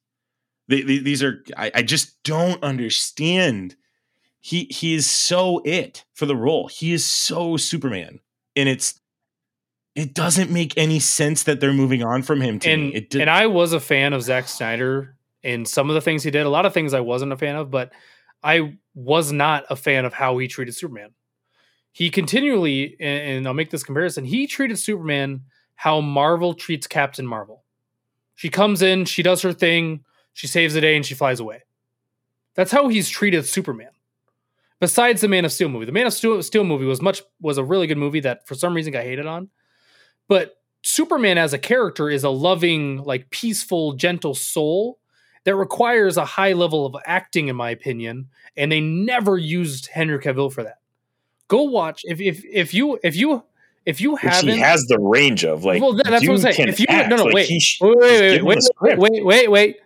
They, 0.69 0.83
they- 0.83 0.99
these 0.99 1.23
are 1.23 1.43
I, 1.57 1.71
I 1.77 1.83
just 1.83 2.23
don't 2.23 2.63
understand. 2.63 3.77
He 4.41 4.65
he 4.65 4.95
is 4.95 5.11
so 5.11 5.61
it 5.65 6.05
for 6.15 6.27
the 6.27 6.37
role. 6.37 6.69
He 6.69 6.93
is 6.93 7.05
so 7.05 7.57
Superman, 7.57 8.21
and 8.57 8.69
it's 8.69 9.01
it 9.95 10.15
doesn't 10.15 10.51
make 10.51 10.77
any 10.77 10.99
sense 10.99 11.45
that 11.45 11.61
they're 11.61 11.73
moving 11.73 12.03
on 12.03 12.23
from 12.23 12.41
him. 12.41 12.59
To 12.61 12.71
and 12.71 12.93
did, 12.93 13.17
and 13.17 13.31
I 13.31 13.47
was 13.47 13.73
a 13.73 13.81
fan 13.81 14.13
of 14.13 14.23
Zack 14.23 14.49
Snyder 14.49 15.17
and 15.43 15.67
some 15.67 15.89
of 15.89 15.95
the 15.95 16.01
things 16.01 16.23
he 16.23 16.31
did. 16.31 16.45
A 16.45 16.51
lot 16.51 16.67
of 16.67 16.75
things 16.75 16.93
I 16.93 17.01
wasn't 17.01 17.33
a 17.33 17.37
fan 17.37 17.57
of, 17.57 17.71
but 17.71 17.93
I 18.43 18.77
was 18.95 19.33
not 19.33 19.65
a 19.71 19.77
fan 19.77 20.05
of 20.05 20.13
how 20.13 20.37
he 20.39 20.49
treated 20.49 20.75
Superman. 20.75 21.11
He 21.93 22.11
continually, 22.11 22.97
and, 23.01 23.31
and 23.31 23.47
I'll 23.47 23.55
make 23.55 23.71
this 23.71 23.83
comparison. 23.83 24.25
He 24.25 24.47
treated 24.47 24.79
Superman 24.79 25.43
how 25.77 26.01
Marvel 26.01 26.53
treats 26.53 26.87
Captain 26.87 27.27
Marvel. 27.27 27.65
She 28.35 28.51
comes 28.51 28.83
in, 28.83 29.07
she 29.07 29.23
does 29.23 29.41
her 29.43 29.53
thing, 29.53 30.05
she 30.35 30.47
saves 30.47 30.75
the 30.75 30.81
day, 30.83 30.97
and 30.97 31.07
she 31.07 31.15
flies 31.15 31.41
away. 31.41 31.63
That's 32.55 32.73
how 32.73 32.89
he's 32.89 33.09
treated 33.09 33.47
Superman. 33.47 33.91
Besides 34.81 35.23
the 35.23 35.29
Man 35.29 35.45
of 35.45 35.53
Steel 35.53 35.69
movie, 35.71 35.87
the 35.87 35.93
Man 35.93 36.07
of 36.07 36.13
Steel, 36.13 36.65
movie 36.65 36.85
was 36.85 37.01
much 37.01 37.23
was 37.41 37.57
a 37.59 37.65
really 37.65 37.87
good 37.87 37.97
movie 37.99 38.21
that 38.21 38.47
for 38.47 38.55
some 38.55 38.75
reason 38.75 38.93
got 38.93 39.05
hated 39.05 39.27
on. 39.27 39.49
But 40.29 40.57
Superman 40.83 41.39
as 41.39 41.53
a 41.53 41.59
character 41.59 42.11
is 42.11 42.25
a 42.25 42.31
loving, 42.31 43.03
like 43.03 43.31
peaceful, 43.31 43.95
gentle 43.95 44.35
soul 44.35 44.99
that 45.45 45.57
requires 45.57 46.17
a 46.17 46.25
high 46.25 46.53
level 46.53 46.85
of 46.85 46.95
acting, 47.07 47.49
in 47.49 47.57
my 47.57 47.71
opinion. 47.71 48.29
And 48.57 48.71
they 48.71 48.81
never 48.81 49.39
used 49.39 49.87
Henry 49.87 50.19
Cavill 50.19 50.53
for 50.53 50.63
that. 50.65 50.79
Go 51.49 51.63
watch 51.63 52.03
if 52.05 52.21
if 52.21 52.45
if 52.45 52.75
you 52.75 52.99
if 53.03 53.17
you 53.17 53.43
if 53.87 54.01
you 54.01 54.17
haven't 54.17 54.51
he 54.51 54.59
has 54.59 54.83
the 54.89 54.99
range 54.99 55.45
of 55.45 55.65
like. 55.65 55.81
well, 55.81 55.93
that- 55.95 56.07
that's 56.07 56.27
what 56.29 56.35
I'm 56.35 56.53
saying. 56.53 56.69
If 56.69 56.81
you 56.81 56.87
act, 56.89 57.09
no 57.09 57.17
no 57.17 57.25
like, 57.25 57.35
wait 57.35 57.63
sh- 57.63 57.79
wait 57.81 58.43
wait 58.43 58.43
wait 58.43 58.99
wait, 58.99 58.99
wait 58.99 59.25
wait 59.25 59.51
wait 59.51 59.77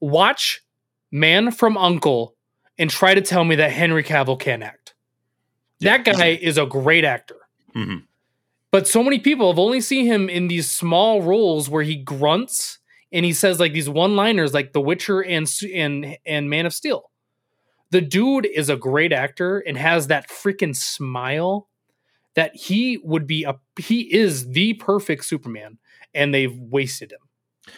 watch 0.00 0.62
Man 1.10 1.50
from 1.50 1.76
Uncle 1.76 2.36
and 2.80 2.88
try 2.90 3.14
to 3.14 3.20
tell 3.20 3.44
me 3.44 3.56
that 3.56 3.70
Henry 3.70 4.02
Cavill 4.02 4.40
can't 4.40 4.62
act. 4.62 4.94
That 5.80 6.04
guy 6.04 6.38
is 6.40 6.56
a 6.58 6.64
great 6.64 7.04
actor. 7.04 7.36
Mhm. 7.76 8.04
But 8.70 8.88
so 8.88 9.02
many 9.02 9.18
people 9.18 9.50
have 9.52 9.58
only 9.58 9.80
seen 9.80 10.06
him 10.06 10.30
in 10.30 10.48
these 10.48 10.70
small 10.70 11.22
roles 11.22 11.68
where 11.68 11.82
he 11.82 11.96
grunts 11.96 12.78
and 13.12 13.24
he 13.24 13.32
says 13.32 13.60
like 13.60 13.72
these 13.72 13.88
one-liners 13.88 14.54
like 14.54 14.72
The 14.72 14.80
Witcher 14.80 15.20
and 15.20 15.46
and 15.74 16.16
and 16.24 16.48
Man 16.48 16.66
of 16.66 16.72
Steel. 16.72 17.10
The 17.90 18.00
dude 18.00 18.46
is 18.46 18.70
a 18.70 18.76
great 18.76 19.12
actor 19.12 19.58
and 19.58 19.76
has 19.76 20.06
that 20.06 20.28
freaking 20.28 20.74
smile 20.74 21.68
that 22.34 22.54
he 22.56 22.98
would 22.98 23.26
be 23.26 23.44
a 23.44 23.58
he 23.78 24.12
is 24.14 24.50
the 24.50 24.74
perfect 24.74 25.24
Superman 25.26 25.78
and 26.14 26.32
they've 26.32 26.56
wasted 26.56 27.12
him. 27.12 27.18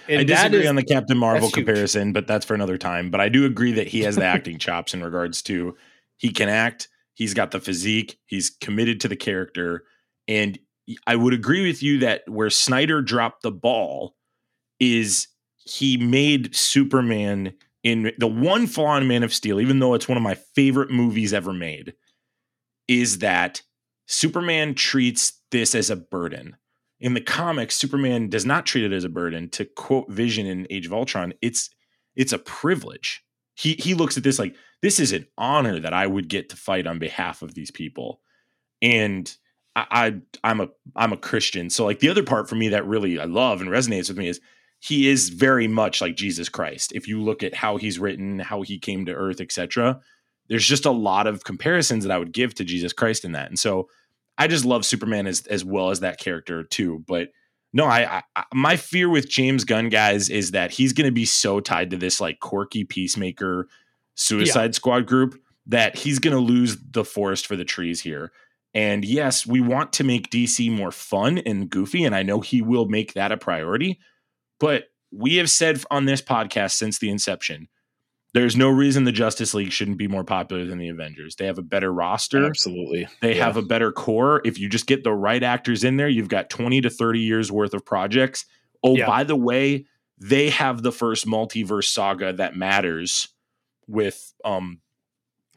And 0.09 0.21
I 0.21 0.25
disagree 0.25 0.63
is- 0.63 0.69
on 0.69 0.77
the 0.77 0.85
Captain 0.85 1.17
Marvel 1.19 1.49
that's 1.49 1.57
huge. 1.57 1.67
comparison, 1.67 2.13
but 2.13 2.27
that's 2.27 2.45
for 2.45 2.55
another 2.55 2.79
time. 2.79 3.11
But 3.11 3.21
I 3.21 3.29
do 3.29 3.45
agree 3.45 3.73
that 3.73 3.89
he 3.89 4.01
has 4.03 4.17
the 4.17 4.25
acting 4.37 4.59
chops 4.59 4.95
in 4.95 5.03
regards 5.03 5.43
to 5.43 5.77
he 6.17 6.31
can 6.31 6.49
act, 6.49 6.89
he's 7.15 7.35
got 7.35 7.51
the 7.51 7.61
physique, 7.61 8.19
he's 8.27 8.51
committed 8.51 9.01
to 9.01 9.09
the 9.09 9.17
character, 9.17 9.85
and 10.29 10.59
I 11.07 11.17
would 11.17 11.33
agree 11.33 11.67
with 11.67 11.83
you 11.83 11.99
that 12.01 12.23
where 12.29 12.51
Snyder 12.51 13.03
dropped 13.03 13.43
the 13.43 13.53
ball 13.53 14.17
is 14.81 15.29
he 15.57 15.97
made 15.97 16.55
Superman 16.55 17.55
in 17.85 18.13
the 18.19 18.27
one 18.27 18.67
flaw 18.67 18.97
in 18.97 19.09
Man 19.09 19.23
of 19.23 19.33
Steel, 19.33 19.61
even 19.61 19.79
though 19.79 19.95
it's 19.95 20.09
one 20.09 20.17
of 20.17 20.23
my 20.23 20.35
favorite 20.35 20.91
movies 20.91 21.33
ever 21.33 21.53
made, 21.53 21.95
is 22.89 23.19
that 23.19 23.63
Superman 24.07 24.75
treats 24.75 25.41
this 25.51 25.75
as 25.75 25.91
a 25.91 25.97
burden. 25.97 26.57
In 27.03 27.15
the 27.15 27.21
comics, 27.21 27.75
Superman 27.75 28.29
does 28.29 28.47
not 28.47 28.65
treat 28.65 28.85
it 28.85 28.93
as 28.93 29.03
a 29.03 29.09
burden. 29.09 29.49
To 29.51 29.65
quote 29.65 30.09
Vision 30.09 30.47
in 30.47 30.69
Age 30.71 30.87
of 30.87 30.93
Ultron, 30.93 31.35
it's 31.43 31.69
it's 32.15 32.33
a 32.33 32.39
privilege. 32.39 33.25
He 33.55 33.75
he 33.75 33.95
looks 33.95 34.17
at 34.17 34.23
this 34.23 34.39
like 34.39 34.55
this 34.83 35.01
is 35.01 35.11
an 35.13 35.27
honor 35.37 35.81
that 35.81 35.93
I 35.93 36.07
would 36.07 36.29
get 36.29 36.49
to 36.51 36.57
fight 36.57 36.87
on 36.87 37.01
behalf 37.01 37.43
of 37.43 37.55
these 37.55 37.73
people. 37.73 38.21
And 38.81 39.37
I, 39.75 39.87
I 39.91 40.15
I'm 40.49 40.61
a 40.61 40.69
I'm 40.95 41.13
a 41.13 41.17
Christian. 41.17 41.71
So 41.71 41.85
like 41.85 41.99
the 41.99 42.09
other 42.09 42.23
part 42.23 42.49
for 42.49 42.55
me 42.55 42.69
that 42.69 42.87
really 42.87 43.19
I 43.19 43.25
love 43.25 43.61
and 43.61 43.69
resonates 43.69 44.09
with 44.09 44.17
me 44.17 44.29
is 44.29 44.41
he 44.79 45.09
is 45.09 45.29
very 45.29 45.67
much 45.67 46.01
like 46.01 46.15
Jesus 46.15 46.49
Christ. 46.49 46.93
If 46.93 47.09
you 47.09 47.21
look 47.21 47.43
at 47.43 47.55
how 47.55 47.79
he's 47.79 47.99
written, 47.99 48.39
how 48.39 48.63
he 48.63 48.79
came 48.79 49.07
to 49.07 49.15
earth, 49.15 49.41
etc., 49.41 50.01
there's 50.49 50.67
just 50.67 50.87
a 50.87 50.91
lot 50.93 51.27
of 51.27 51.43
comparisons 51.43 52.05
that 52.05 52.13
I 52.13 52.19
would 52.19 52.33
give 52.33 52.55
to 52.57 52.65
Jesus 52.65 52.93
Christ 52.93 53.25
in 53.25 53.33
that. 53.33 53.49
And 53.49 53.59
so 53.59 53.89
I 54.39 54.47
just 54.47 54.65
love 54.65 54.85
Superman 54.85 55.27
as 55.27 55.47
as 55.47 55.65
well 55.65 55.91
as 55.91 56.01
that 56.01 56.19
character 56.19 56.63
too. 56.63 57.05
But 57.07 57.29
no, 57.73 57.87
I, 57.87 58.23
I 58.37 58.45
my 58.55 58.77
fear 58.77 59.09
with 59.09 59.29
James 59.29 59.65
Gunn 59.65 59.89
guys 59.89 60.29
is 60.29 60.53
that 60.53 60.71
he's 60.71 60.93
going 60.93 61.07
to 61.07 61.13
be 61.13 61.25
so 61.25 61.61
tied 61.61 61.91
to 61.91 61.97
this 61.97 62.21
like 62.21 62.41
quirky 62.41 62.85
peacemaker 62.85 63.69
Suicide 64.15 64.67
yeah. 64.67 64.73
Squad 64.73 65.07
group 65.07 65.41
that 65.67 65.97
he's 65.97 66.19
going 66.19 66.37
to 66.37 66.43
lose 66.43 66.77
the 66.91 67.05
forest 67.05 67.47
for 67.47 67.57
the 67.57 67.65
trees 67.65 68.01
here. 68.01 68.33
And 68.75 69.05
yes, 69.05 69.47
we 69.47 69.61
want 69.61 69.93
to 69.95 70.05
make 70.05 70.31
DC 70.31 70.75
more 70.75 70.93
fun 70.93 71.39
and 71.39 71.69
goofy, 71.69 72.05
and 72.05 72.15
I 72.15 72.23
know 72.23 72.41
he 72.41 72.63
will 72.63 72.87
make 72.87 73.15
that 73.15 73.33
a 73.33 73.37
priority. 73.37 74.01
But 74.59 74.85
we 75.11 75.37
have 75.37 75.51
said 75.51 75.83
on 75.91 76.07
this 76.07 76.23
podcast 76.23 76.73
since 76.73 76.99
the 76.99 77.11
inception, 77.11 77.69
there's 78.35 78.57
no 78.57 78.69
reason 78.69 79.05
the 79.05 79.13
Justice 79.13 79.53
League 79.53 79.73
shouldn't 79.73 79.99
be 79.99 80.09
more 80.09 80.25
popular 80.25 80.65
than 80.65 80.79
the 80.79 80.89
Avengers. 80.89 81.37
They 81.37 81.47
have 81.47 81.59
a 81.59 81.63
better 81.63 81.93
roster. 81.93 82.47
Absolutely. 82.47 83.07
They 83.21 83.37
yeah. 83.37 83.45
have 83.45 83.57
a 83.57 83.63
better 83.63 83.93
core. 83.93 84.41
If 84.45 84.59
you 84.59 84.69
just 84.69 84.87
get 84.87 85.05
the 85.05 85.13
right 85.13 85.43
actors 85.43 85.85
in 85.85 85.97
there, 85.97 86.09
you've 86.09 86.29
got 86.29 86.49
20 86.49 86.81
to 86.83 86.91
30 86.91 87.21
years 87.21 87.53
worth 87.53 87.75
of 87.75 87.85
projects. 87.85 88.47
Oh, 88.83 88.97
yeah. 88.97 89.07
by 89.07 89.25
the 89.25 89.37
way, 89.37 89.87
they 90.19 90.51
have 90.51 90.83
the 90.83 90.93
first 90.93 91.27
multiverse 91.27 91.87
saga 91.87 92.33
that 92.35 92.57
matters 92.57 93.29
with 93.89 94.33
um 94.45 94.81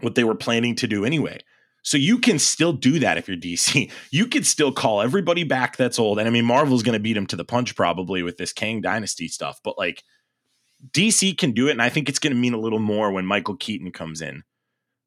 what 0.01 0.15
they 0.15 0.23
were 0.23 0.35
planning 0.35 0.75
to 0.75 0.87
do 0.87 1.05
anyway. 1.05 1.39
So 1.83 1.97
you 1.97 2.17
can 2.17 2.39
still 2.39 2.73
do 2.73 2.99
that 2.99 3.17
if 3.17 3.27
you're 3.27 3.37
DC. 3.37 3.91
You 4.11 4.25
could 4.27 4.45
still 4.45 4.71
call 4.71 5.01
everybody 5.01 5.43
back 5.43 5.77
that's 5.77 5.99
old. 5.99 6.19
And 6.19 6.27
I 6.27 6.31
mean, 6.31 6.45
Marvel's 6.45 6.83
going 6.83 6.93
to 6.93 6.99
beat 6.99 7.13
them 7.13 7.27
to 7.27 7.35
the 7.35 7.45
punch 7.45 7.75
probably 7.75 8.23
with 8.23 8.37
this 8.37 8.51
Kang 8.51 8.81
Dynasty 8.81 9.27
stuff, 9.27 9.59
but 9.63 9.77
like 9.77 10.03
DC 10.91 11.37
can 11.37 11.51
do 11.51 11.67
it. 11.67 11.71
And 11.71 11.81
I 11.81 11.89
think 11.89 12.09
it's 12.09 12.19
going 12.19 12.33
to 12.33 12.39
mean 12.39 12.53
a 12.53 12.59
little 12.59 12.79
more 12.79 13.11
when 13.11 13.25
Michael 13.25 13.55
Keaton 13.55 13.91
comes 13.91 14.21
in 14.21 14.43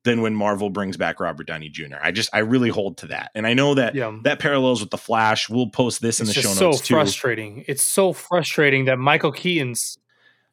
than 0.05 0.23
when 0.23 0.35
Marvel 0.35 0.71
brings 0.71 0.97
back 0.97 1.21
Robert 1.21 1.47
Downey 1.47 1.69
Jr. 1.69 1.97
I 2.03 2.12
just, 2.12 2.31
I 2.33 2.38
really 2.38 2.71
hold 2.71 2.99
to 2.99 3.09
that. 3.09 3.31
And 3.35 3.47
I 3.47 3.55
know 3.55 3.75
that 3.75 3.95
yeah. 3.95 4.17
that 4.23 4.38
parallels 4.38 4.81
with 4.81 4.91
The 4.91 4.99
Flash. 4.99 5.49
We'll 5.49 5.71
post 5.71 6.01
this 6.01 6.21
it's 6.21 6.31
in 6.31 6.35
the 6.35 6.41
show 6.41 6.49
notes 6.49 6.79
so 6.79 6.85
too. 6.85 6.95
frustrating. 6.95 7.64
It's 7.67 7.83
so 7.83 8.12
frustrating 8.12 8.87
that 8.87 8.99
Michael 8.99 9.33
Keaton's 9.33 9.99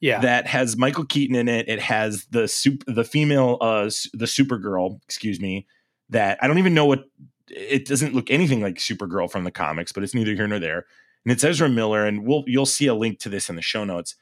yeah 0.00 0.20
that 0.20 0.46
has 0.46 0.76
Michael 0.76 1.06
Keaton 1.06 1.36
in 1.36 1.48
it. 1.48 1.68
It 1.68 1.80
has 1.80 2.26
the 2.26 2.48
soup 2.48 2.84
the 2.86 3.04
female 3.04 3.56
uh 3.60 3.84
the 4.12 4.26
Supergirl, 4.26 5.00
excuse 5.04 5.40
me, 5.40 5.66
that 6.10 6.38
I 6.42 6.46
don't 6.46 6.58
even 6.58 6.74
know 6.74 6.86
what 6.86 7.04
it 7.48 7.86
doesn't 7.86 8.14
look 8.14 8.30
anything 8.30 8.60
like 8.60 8.76
Supergirl 8.76 9.30
from 9.30 9.44
the 9.44 9.50
comics, 9.50 9.92
but 9.92 10.02
it's 10.02 10.14
neither 10.14 10.34
here 10.34 10.46
nor 10.46 10.58
there. 10.58 10.84
And 11.24 11.32
it's 11.32 11.44
Ezra 11.44 11.68
Miller, 11.68 12.04
and 12.04 12.26
we'll 12.26 12.44
you'll 12.46 12.66
see 12.66 12.86
a 12.86 12.94
link 12.94 13.18
to 13.20 13.28
this 13.28 13.48
in 13.48 13.56
the 13.56 13.62
show 13.62 13.84
notes. 13.84 14.14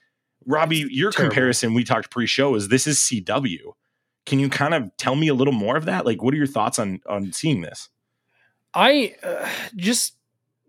Robbie, 0.46 0.86
your 0.90 1.10
Terrible. 1.10 1.30
comparison 1.30 1.74
we 1.74 1.84
talked 1.84 2.10
pre-show 2.10 2.54
is 2.54 2.68
this 2.68 2.86
is 2.86 2.98
CW. 2.98 3.72
Can 4.26 4.38
you 4.38 4.48
kind 4.48 4.74
of 4.74 4.96
tell 4.96 5.16
me 5.16 5.28
a 5.28 5.34
little 5.34 5.52
more 5.52 5.76
of 5.76 5.84
that? 5.84 6.06
Like, 6.06 6.22
what 6.22 6.32
are 6.34 6.36
your 6.36 6.46
thoughts 6.46 6.78
on 6.78 7.00
on 7.06 7.32
seeing 7.32 7.60
this? 7.60 7.88
I 8.74 9.14
uh, 9.22 9.48
just 9.76 10.14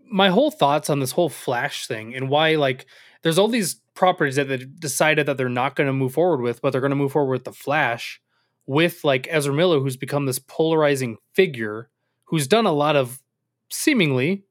my 0.10 0.30
whole 0.30 0.52
thoughts 0.52 0.90
on 0.90 1.00
this 1.00 1.12
whole 1.12 1.30
Flash 1.30 1.88
thing 1.88 2.16
and 2.16 2.30
why 2.30 2.56
like 2.56 2.86
there's 3.24 3.38
all 3.38 3.48
these 3.48 3.82
properties 3.96 4.36
that 4.36 4.48
they 4.48 4.58
decided 4.58 5.26
that 5.26 5.38
they're 5.38 5.50
not 5.50 5.76
going 5.76 5.88
to 5.88 5.94
move 5.94 6.14
forward 6.14 6.42
with, 6.42 6.62
but 6.62 6.72
they're 6.72 6.82
going 6.82 6.92
to 6.92 6.96
move 6.96 7.14
forward 7.14 7.32
with 7.32 7.44
the 7.46 7.54
Flash 7.54 8.22
with 8.68 9.04
like 9.04 9.28
Ezra 9.30 9.54
Miller, 9.54 9.80
who's 9.80 9.98
become 9.98 10.26
this 10.26 10.40
polarizing 10.40 11.18
figure 11.34 11.90
who's 12.26 12.48
done 12.48 12.66
a 12.66 12.72
lot 12.72 12.96
of 12.96 13.22
seemingly 13.70 14.44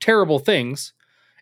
terrible 0.00 0.38
things. 0.38 0.92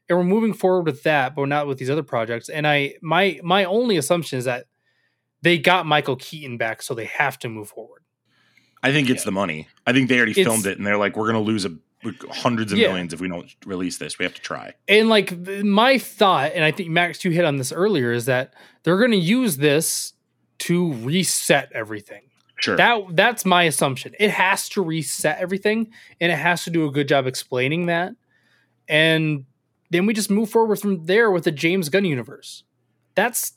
And 0.08 0.18
we're 0.18 0.24
moving 0.24 0.52
forward 0.52 0.86
with 0.86 1.02
that, 1.04 1.34
but 1.34 1.46
not 1.46 1.66
with 1.66 1.78
these 1.78 1.90
other 1.90 2.02
projects. 2.02 2.48
And 2.48 2.66
I 2.66 2.94
my 3.00 3.40
my 3.42 3.64
only 3.64 3.96
assumption 3.96 4.38
is 4.38 4.44
that 4.44 4.66
they 5.42 5.58
got 5.58 5.86
Michael 5.86 6.16
Keaton 6.16 6.56
back, 6.58 6.82
so 6.82 6.94
they 6.94 7.06
have 7.06 7.38
to 7.40 7.48
move 7.48 7.68
forward. 7.68 8.02
I 8.82 8.92
think 8.92 9.08
it's 9.08 9.22
yeah. 9.22 9.26
the 9.26 9.32
money. 9.32 9.68
I 9.86 9.92
think 9.92 10.08
they 10.08 10.16
already 10.16 10.32
it's, 10.32 10.42
filmed 10.42 10.66
it, 10.66 10.76
and 10.76 10.86
they're 10.86 10.98
like, 10.98 11.16
we're 11.16 11.30
going 11.30 11.42
to 11.42 11.50
lose 11.50 11.64
a 11.64 11.70
hundreds 12.30 12.72
of 12.72 12.78
yeah. 12.78 12.88
millions 12.88 13.12
if 13.14 13.20
we 13.20 13.28
don't 13.28 13.50
release 13.64 13.98
this. 13.98 14.18
We 14.18 14.24
have 14.24 14.34
to 14.34 14.40
try. 14.40 14.74
And 14.88 15.08
like 15.08 15.36
my 15.62 15.98
thought, 15.98 16.52
and 16.54 16.64
I 16.64 16.70
think 16.70 16.90
Max, 16.90 17.24
you 17.24 17.30
hit 17.30 17.44
on 17.44 17.56
this 17.56 17.72
earlier, 17.72 18.12
is 18.12 18.26
that 18.26 18.54
they're 18.82 18.98
going 18.98 19.12
to 19.12 19.16
use 19.16 19.56
this 19.56 20.12
to 20.58 20.92
reset 20.94 21.70
everything. 21.72 22.22
Sure. 22.56 22.76
That 22.76 23.04
that's 23.10 23.44
my 23.44 23.64
assumption. 23.64 24.14
It 24.18 24.30
has 24.30 24.68
to 24.70 24.82
reset 24.82 25.38
everything, 25.38 25.90
and 26.20 26.30
it 26.30 26.36
has 26.36 26.64
to 26.64 26.70
do 26.70 26.86
a 26.86 26.90
good 26.90 27.08
job 27.08 27.26
explaining 27.26 27.86
that. 27.86 28.12
And 28.88 29.46
then 29.90 30.06
we 30.06 30.14
just 30.14 30.30
move 30.30 30.50
forward 30.50 30.76
from 30.76 31.06
there 31.06 31.30
with 31.30 31.44
the 31.44 31.52
James 31.52 31.88
Gunn 31.88 32.04
universe. 32.04 32.64
That's 33.14 33.52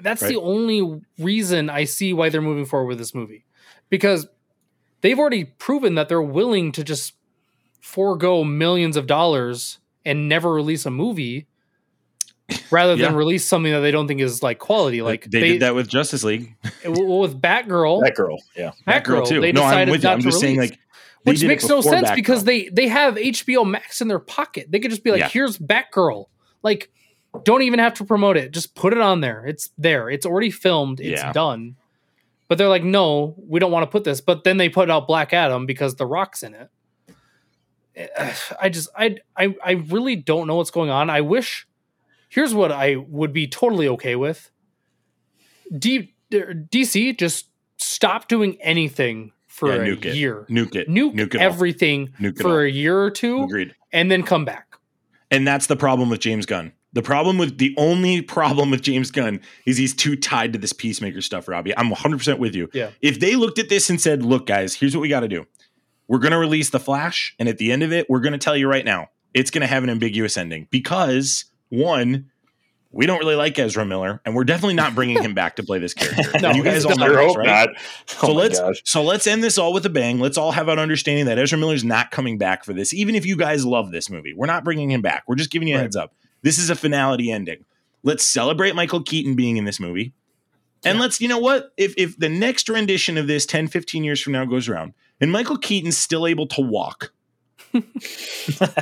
that's 0.00 0.22
right. 0.22 0.28
the 0.28 0.40
only 0.40 1.02
reason 1.18 1.68
I 1.68 1.84
see 1.84 2.12
why 2.12 2.28
they're 2.28 2.40
moving 2.40 2.66
forward 2.66 2.86
with 2.86 2.98
this 2.98 3.14
movie, 3.14 3.44
because 3.88 4.28
they've 5.00 5.18
already 5.18 5.44
proven 5.44 5.96
that 5.96 6.08
they're 6.08 6.22
willing 6.22 6.72
to 6.72 6.84
just 6.84 7.14
forego 7.80 8.44
millions 8.44 8.96
of 8.96 9.06
dollars 9.06 9.78
and 10.04 10.28
never 10.28 10.52
release 10.52 10.86
a 10.86 10.90
movie 10.90 11.46
rather 12.70 12.96
than 12.96 13.14
release 13.14 13.44
something 13.44 13.72
that 13.72 13.80
they 13.80 13.90
don't 13.90 14.08
think 14.08 14.20
is 14.20 14.42
like 14.42 14.58
quality. 14.58 15.02
Like 15.02 15.30
they, 15.30 15.40
they 15.40 15.48
did 15.52 15.62
that 15.62 15.74
with 15.74 15.88
Justice 15.88 16.24
League. 16.24 16.54
well, 16.84 17.20
with 17.20 17.40
Batgirl, 17.40 18.02
Batgirl, 18.02 18.38
yeah, 18.56 18.72
Batgirl, 18.86 19.02
Batgirl 19.02 19.28
too. 19.28 19.40
They 19.40 19.52
no, 19.52 19.64
I'm 19.64 19.90
with 19.90 20.04
you. 20.04 20.08
I'm 20.10 20.20
just 20.20 20.36
release, 20.36 20.40
saying 20.40 20.58
like. 20.58 20.78
Which 21.24 21.44
makes 21.44 21.68
no 21.68 21.80
sense 21.80 22.08
Batgirl. 22.08 22.14
because 22.16 22.44
they 22.44 22.68
they 22.68 22.88
have 22.88 23.14
HBO 23.14 23.68
Max 23.68 24.00
in 24.00 24.08
their 24.08 24.18
pocket. 24.18 24.66
They 24.70 24.80
could 24.80 24.90
just 24.90 25.04
be 25.04 25.10
like, 25.10 25.20
yeah. 25.20 25.28
"Here's 25.28 25.58
Batgirl." 25.58 26.26
Like, 26.62 26.90
don't 27.44 27.62
even 27.62 27.78
have 27.78 27.94
to 27.94 28.04
promote 28.04 28.36
it. 28.36 28.52
Just 28.52 28.74
put 28.74 28.92
it 28.92 29.00
on 29.00 29.20
there. 29.20 29.46
It's 29.46 29.70
there. 29.78 30.10
It's 30.10 30.26
already 30.26 30.50
filmed. 30.50 31.00
It's 31.00 31.22
yeah. 31.22 31.32
done. 31.32 31.76
But 32.48 32.58
they're 32.58 32.68
like, 32.68 32.84
"No, 32.84 33.36
we 33.38 33.60
don't 33.60 33.70
want 33.70 33.84
to 33.84 33.86
put 33.86 34.04
this." 34.04 34.20
But 34.20 34.44
then 34.44 34.56
they 34.56 34.68
put 34.68 34.90
out 34.90 35.06
Black 35.06 35.32
Adam 35.32 35.64
because 35.64 35.94
The 35.94 36.06
Rock's 36.06 36.42
in 36.42 36.54
it. 36.54 36.70
I 38.60 38.68
just 38.68 38.88
I 38.96 39.16
I 39.36 39.54
I 39.64 39.72
really 39.72 40.16
don't 40.16 40.46
know 40.46 40.56
what's 40.56 40.70
going 40.70 40.90
on. 40.90 41.08
I 41.08 41.20
wish 41.20 41.66
here's 42.28 42.54
what 42.54 42.72
I 42.72 42.96
would 42.96 43.32
be 43.32 43.46
totally 43.46 43.88
okay 43.88 44.16
with. 44.16 44.50
D, 45.76 46.14
DC 46.30 47.18
just 47.18 47.48
stop 47.76 48.28
doing 48.28 48.60
anything 48.60 49.32
for 49.52 49.68
yeah, 49.68 49.82
a 49.82 49.96
nuke 49.96 50.14
year. 50.14 50.46
It. 50.48 50.52
Nuke 50.52 50.74
it. 50.74 50.88
Nuke, 50.88 51.14
nuke 51.14 51.34
it 51.34 51.40
everything 51.40 52.12
nuke 52.18 52.40
for 52.40 52.64
a 52.64 52.70
year 52.70 52.98
or 52.98 53.10
two. 53.10 53.44
Agreed. 53.44 53.74
And 53.92 54.10
then 54.10 54.22
come 54.22 54.44
back. 54.44 54.76
And 55.30 55.46
that's 55.46 55.66
the 55.66 55.76
problem 55.76 56.08
with 56.08 56.20
James 56.20 56.46
Gunn. 56.46 56.72
The 56.94 57.02
problem 57.02 57.38
with 57.38 57.58
the 57.58 57.74
only 57.78 58.20
problem 58.20 58.70
with 58.70 58.82
James 58.82 59.10
Gunn 59.10 59.40
is 59.66 59.76
he's 59.76 59.94
too 59.94 60.16
tied 60.16 60.52
to 60.54 60.58
this 60.58 60.72
peacemaker 60.72 61.22
stuff, 61.22 61.48
Robbie. 61.48 61.76
I'm 61.76 61.90
100% 61.90 62.38
with 62.38 62.54
you. 62.54 62.68
Yeah. 62.72 62.90
If 63.00 63.20
they 63.20 63.34
looked 63.36 63.58
at 63.58 63.68
this 63.68 63.88
and 63.88 64.00
said, 64.00 64.22
"Look, 64.22 64.46
guys, 64.46 64.74
here's 64.74 64.94
what 64.94 65.00
we 65.00 65.08
got 65.08 65.20
to 65.20 65.28
do 65.28 65.46
we're 66.08 66.18
going 66.18 66.32
to 66.32 66.38
release 66.38 66.70
the 66.70 66.80
Flash, 66.80 67.34
and 67.38 67.48
at 67.48 67.58
the 67.58 67.72
end 67.72 67.82
of 67.82 67.92
it, 67.92 68.08
we're 68.10 68.20
going 68.20 68.32
to 68.32 68.38
tell 68.38 68.56
you 68.56 68.68
right 68.68 68.84
now, 68.84 69.08
it's 69.32 69.50
going 69.50 69.62
to 69.62 69.66
have 69.66 69.84
an 69.84 69.90
ambiguous 69.90 70.36
ending 70.36 70.68
because 70.70 71.46
one, 71.68 72.30
we 72.92 73.06
don't 73.06 73.18
really 73.18 73.34
like 73.34 73.58
Ezra 73.58 73.84
Miller, 73.84 74.20
and 74.24 74.34
we're 74.34 74.44
definitely 74.44 74.74
not 74.74 74.94
bringing 74.94 75.22
him 75.22 75.34
back 75.34 75.56
to 75.56 75.62
play 75.62 75.78
this 75.78 75.94
character. 75.94 76.38
no, 76.42 76.52
you 76.52 76.62
guys 76.62 76.84
all 76.84 76.96
know 76.96 77.26
this, 77.26 77.36
right? 77.36 77.70
Oh 78.22 78.26
so 78.26 78.32
let's 78.32 78.60
gosh. 78.60 78.82
so 78.84 79.02
let's 79.02 79.26
end 79.26 79.42
this 79.42 79.58
all 79.58 79.72
with 79.72 79.86
a 79.86 79.90
bang. 79.90 80.20
Let's 80.20 80.36
all 80.36 80.52
have 80.52 80.68
an 80.68 80.78
understanding 80.78 81.26
that 81.26 81.38
Ezra 81.38 81.58
Miller's 81.58 81.84
not 81.84 82.10
coming 82.10 82.36
back 82.38 82.64
for 82.64 82.72
this. 82.72 82.92
Even 82.92 83.14
if 83.14 83.24
you 83.24 83.36
guys 83.36 83.64
love 83.64 83.90
this 83.90 84.10
movie, 84.10 84.34
we're 84.34 84.46
not 84.46 84.64
bringing 84.64 84.90
him 84.90 85.00
back. 85.00 85.24
We're 85.26 85.36
just 85.36 85.50
giving 85.50 85.68
you 85.68 85.74
a 85.74 85.78
right. 85.78 85.82
heads 85.82 85.96
up. 85.96 86.14
This 86.42 86.58
is 86.58 86.70
a 86.70 86.74
finality 86.74 87.30
ending. 87.30 87.64
Let's 88.02 88.24
celebrate 88.24 88.74
Michael 88.74 89.02
Keaton 89.02 89.34
being 89.34 89.56
in 89.56 89.64
this 89.64 89.80
movie. 89.80 90.12
And 90.84 90.96
yeah. 90.96 91.02
let's, 91.02 91.20
you 91.20 91.28
know 91.28 91.38
what? 91.38 91.72
If 91.76 91.94
if 91.96 92.18
the 92.18 92.28
next 92.28 92.68
rendition 92.68 93.16
of 93.16 93.26
this 93.26 93.46
10, 93.46 93.68
15 93.68 94.04
years 94.04 94.20
from 94.20 94.32
now 94.34 94.44
goes 94.44 94.68
around, 94.68 94.94
and 95.20 95.32
Michael 95.32 95.58
Keaton's 95.58 95.96
still 95.96 96.26
able 96.26 96.46
to 96.48 96.60
walk, 96.60 97.12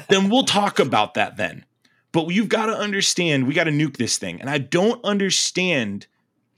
then 0.09 0.31
we'll 0.31 0.45
talk 0.45 0.79
about 0.79 1.15
that 1.15 1.37
then. 1.37 1.65
But 2.13 2.29
you've 2.29 2.49
got 2.49 2.67
to 2.67 2.77
understand, 2.77 3.47
we 3.47 3.55
got 3.55 3.65
to 3.65 3.71
nuke 3.71 3.97
this 3.97 4.19
thing. 4.19 4.41
And 4.41 4.51
I 4.51 4.59
don't 4.59 5.03
understand 5.05 6.07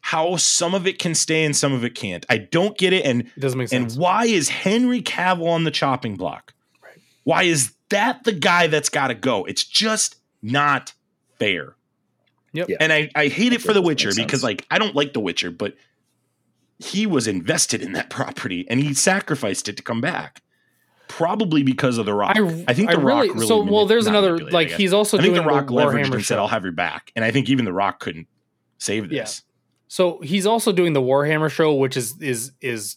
how 0.00 0.36
some 0.36 0.74
of 0.74 0.86
it 0.86 0.98
can 0.98 1.14
stay 1.14 1.44
and 1.44 1.54
some 1.54 1.72
of 1.72 1.84
it 1.84 1.94
can't. 1.94 2.26
I 2.28 2.38
don't 2.38 2.76
get 2.76 2.92
it. 2.92 3.04
And 3.04 3.22
it 3.22 3.40
doesn't 3.40 3.58
make 3.58 3.68
sense. 3.68 3.92
And 3.94 4.00
why 4.00 4.24
is 4.24 4.48
Henry 4.48 5.00
Cavill 5.02 5.48
on 5.48 5.64
the 5.64 5.70
chopping 5.70 6.16
block? 6.16 6.54
Right. 6.82 6.98
Why 7.24 7.42
is 7.44 7.74
that 7.90 8.24
the 8.24 8.32
guy 8.32 8.66
that's 8.66 8.88
got 8.88 9.08
to 9.08 9.14
go? 9.14 9.44
It's 9.44 9.64
just 9.64 10.16
not 10.42 10.92
fair. 11.38 11.76
Yep. 12.52 12.68
And 12.80 12.92
I, 12.92 13.10
I 13.14 13.28
hate 13.28 13.52
it 13.52 13.62
for 13.62 13.72
The 13.72 13.80
Witcher 13.80 14.10
because 14.14 14.42
like 14.42 14.66
I 14.70 14.78
don't 14.78 14.94
like 14.94 15.12
The 15.12 15.20
Witcher, 15.20 15.50
but 15.50 15.74
he 16.78 17.06
was 17.06 17.26
invested 17.26 17.80
in 17.80 17.92
that 17.92 18.10
property 18.10 18.66
and 18.68 18.80
he 18.80 18.94
sacrificed 18.94 19.68
it 19.68 19.76
to 19.76 19.82
come 19.82 20.00
back. 20.00 20.42
Probably 21.22 21.62
because 21.62 21.98
of 21.98 22.06
the 22.06 22.14
Rock. 22.14 22.37
I, 22.37 22.64
I 22.66 22.74
think 22.74 22.90
the 22.90 22.98
I 22.98 23.00
Rock 23.00 23.22
really, 23.35 23.46
so. 23.46 23.62
Well, 23.62 23.87
there's 23.87 24.08
another 24.08 24.38
like 24.38 24.70
he's 24.70 24.92
also. 24.92 25.18
I 25.18 25.22
think 25.22 25.35
the 25.35 25.42
Rock 25.42 25.66
leveraged 25.66 26.12
and 26.12 26.24
said, 26.24 26.38
"I'll 26.38 26.48
have 26.48 26.64
your 26.64 26.72
back," 26.72 27.12
and 27.14 27.24
I 27.24 27.30
think 27.30 27.48
even 27.48 27.64
the 27.64 27.72
Rock 27.72 28.00
couldn't 28.00 28.26
save 28.78 29.08
this. 29.08 29.16
Yeah. 29.16 29.48
So 29.87 30.18
he's 30.20 30.46
also 30.46 30.72
doing 30.72 30.94
the 30.94 31.00
Warhammer 31.00 31.48
show, 31.48 31.74
which 31.74 31.96
is 31.96 32.20
is 32.20 32.50
is 32.61 32.96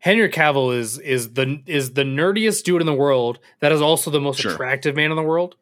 Henry 0.00 0.28
Cavill 0.28 0.76
is 0.76 0.98
is 0.98 1.34
the 1.34 1.62
is 1.64 1.92
the 1.92 2.02
nerdiest 2.02 2.64
dude 2.64 2.80
in 2.80 2.86
the 2.86 2.94
world. 2.94 3.38
That 3.60 3.70
is 3.70 3.80
also 3.80 4.10
the 4.10 4.20
most 4.20 4.40
sure. 4.40 4.54
attractive 4.54 4.96
man 4.96 5.12
in 5.12 5.16
the 5.16 5.22
world. 5.22 5.54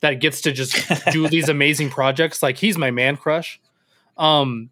That 0.00 0.20
gets 0.20 0.42
to 0.42 0.52
just 0.52 0.76
do 1.10 1.26
these 1.26 1.48
amazing 1.48 1.88
projects. 1.88 2.42
Like 2.42 2.58
he's 2.58 2.76
my 2.76 2.90
man 2.90 3.16
crush. 3.16 3.60
Um, 4.18 4.68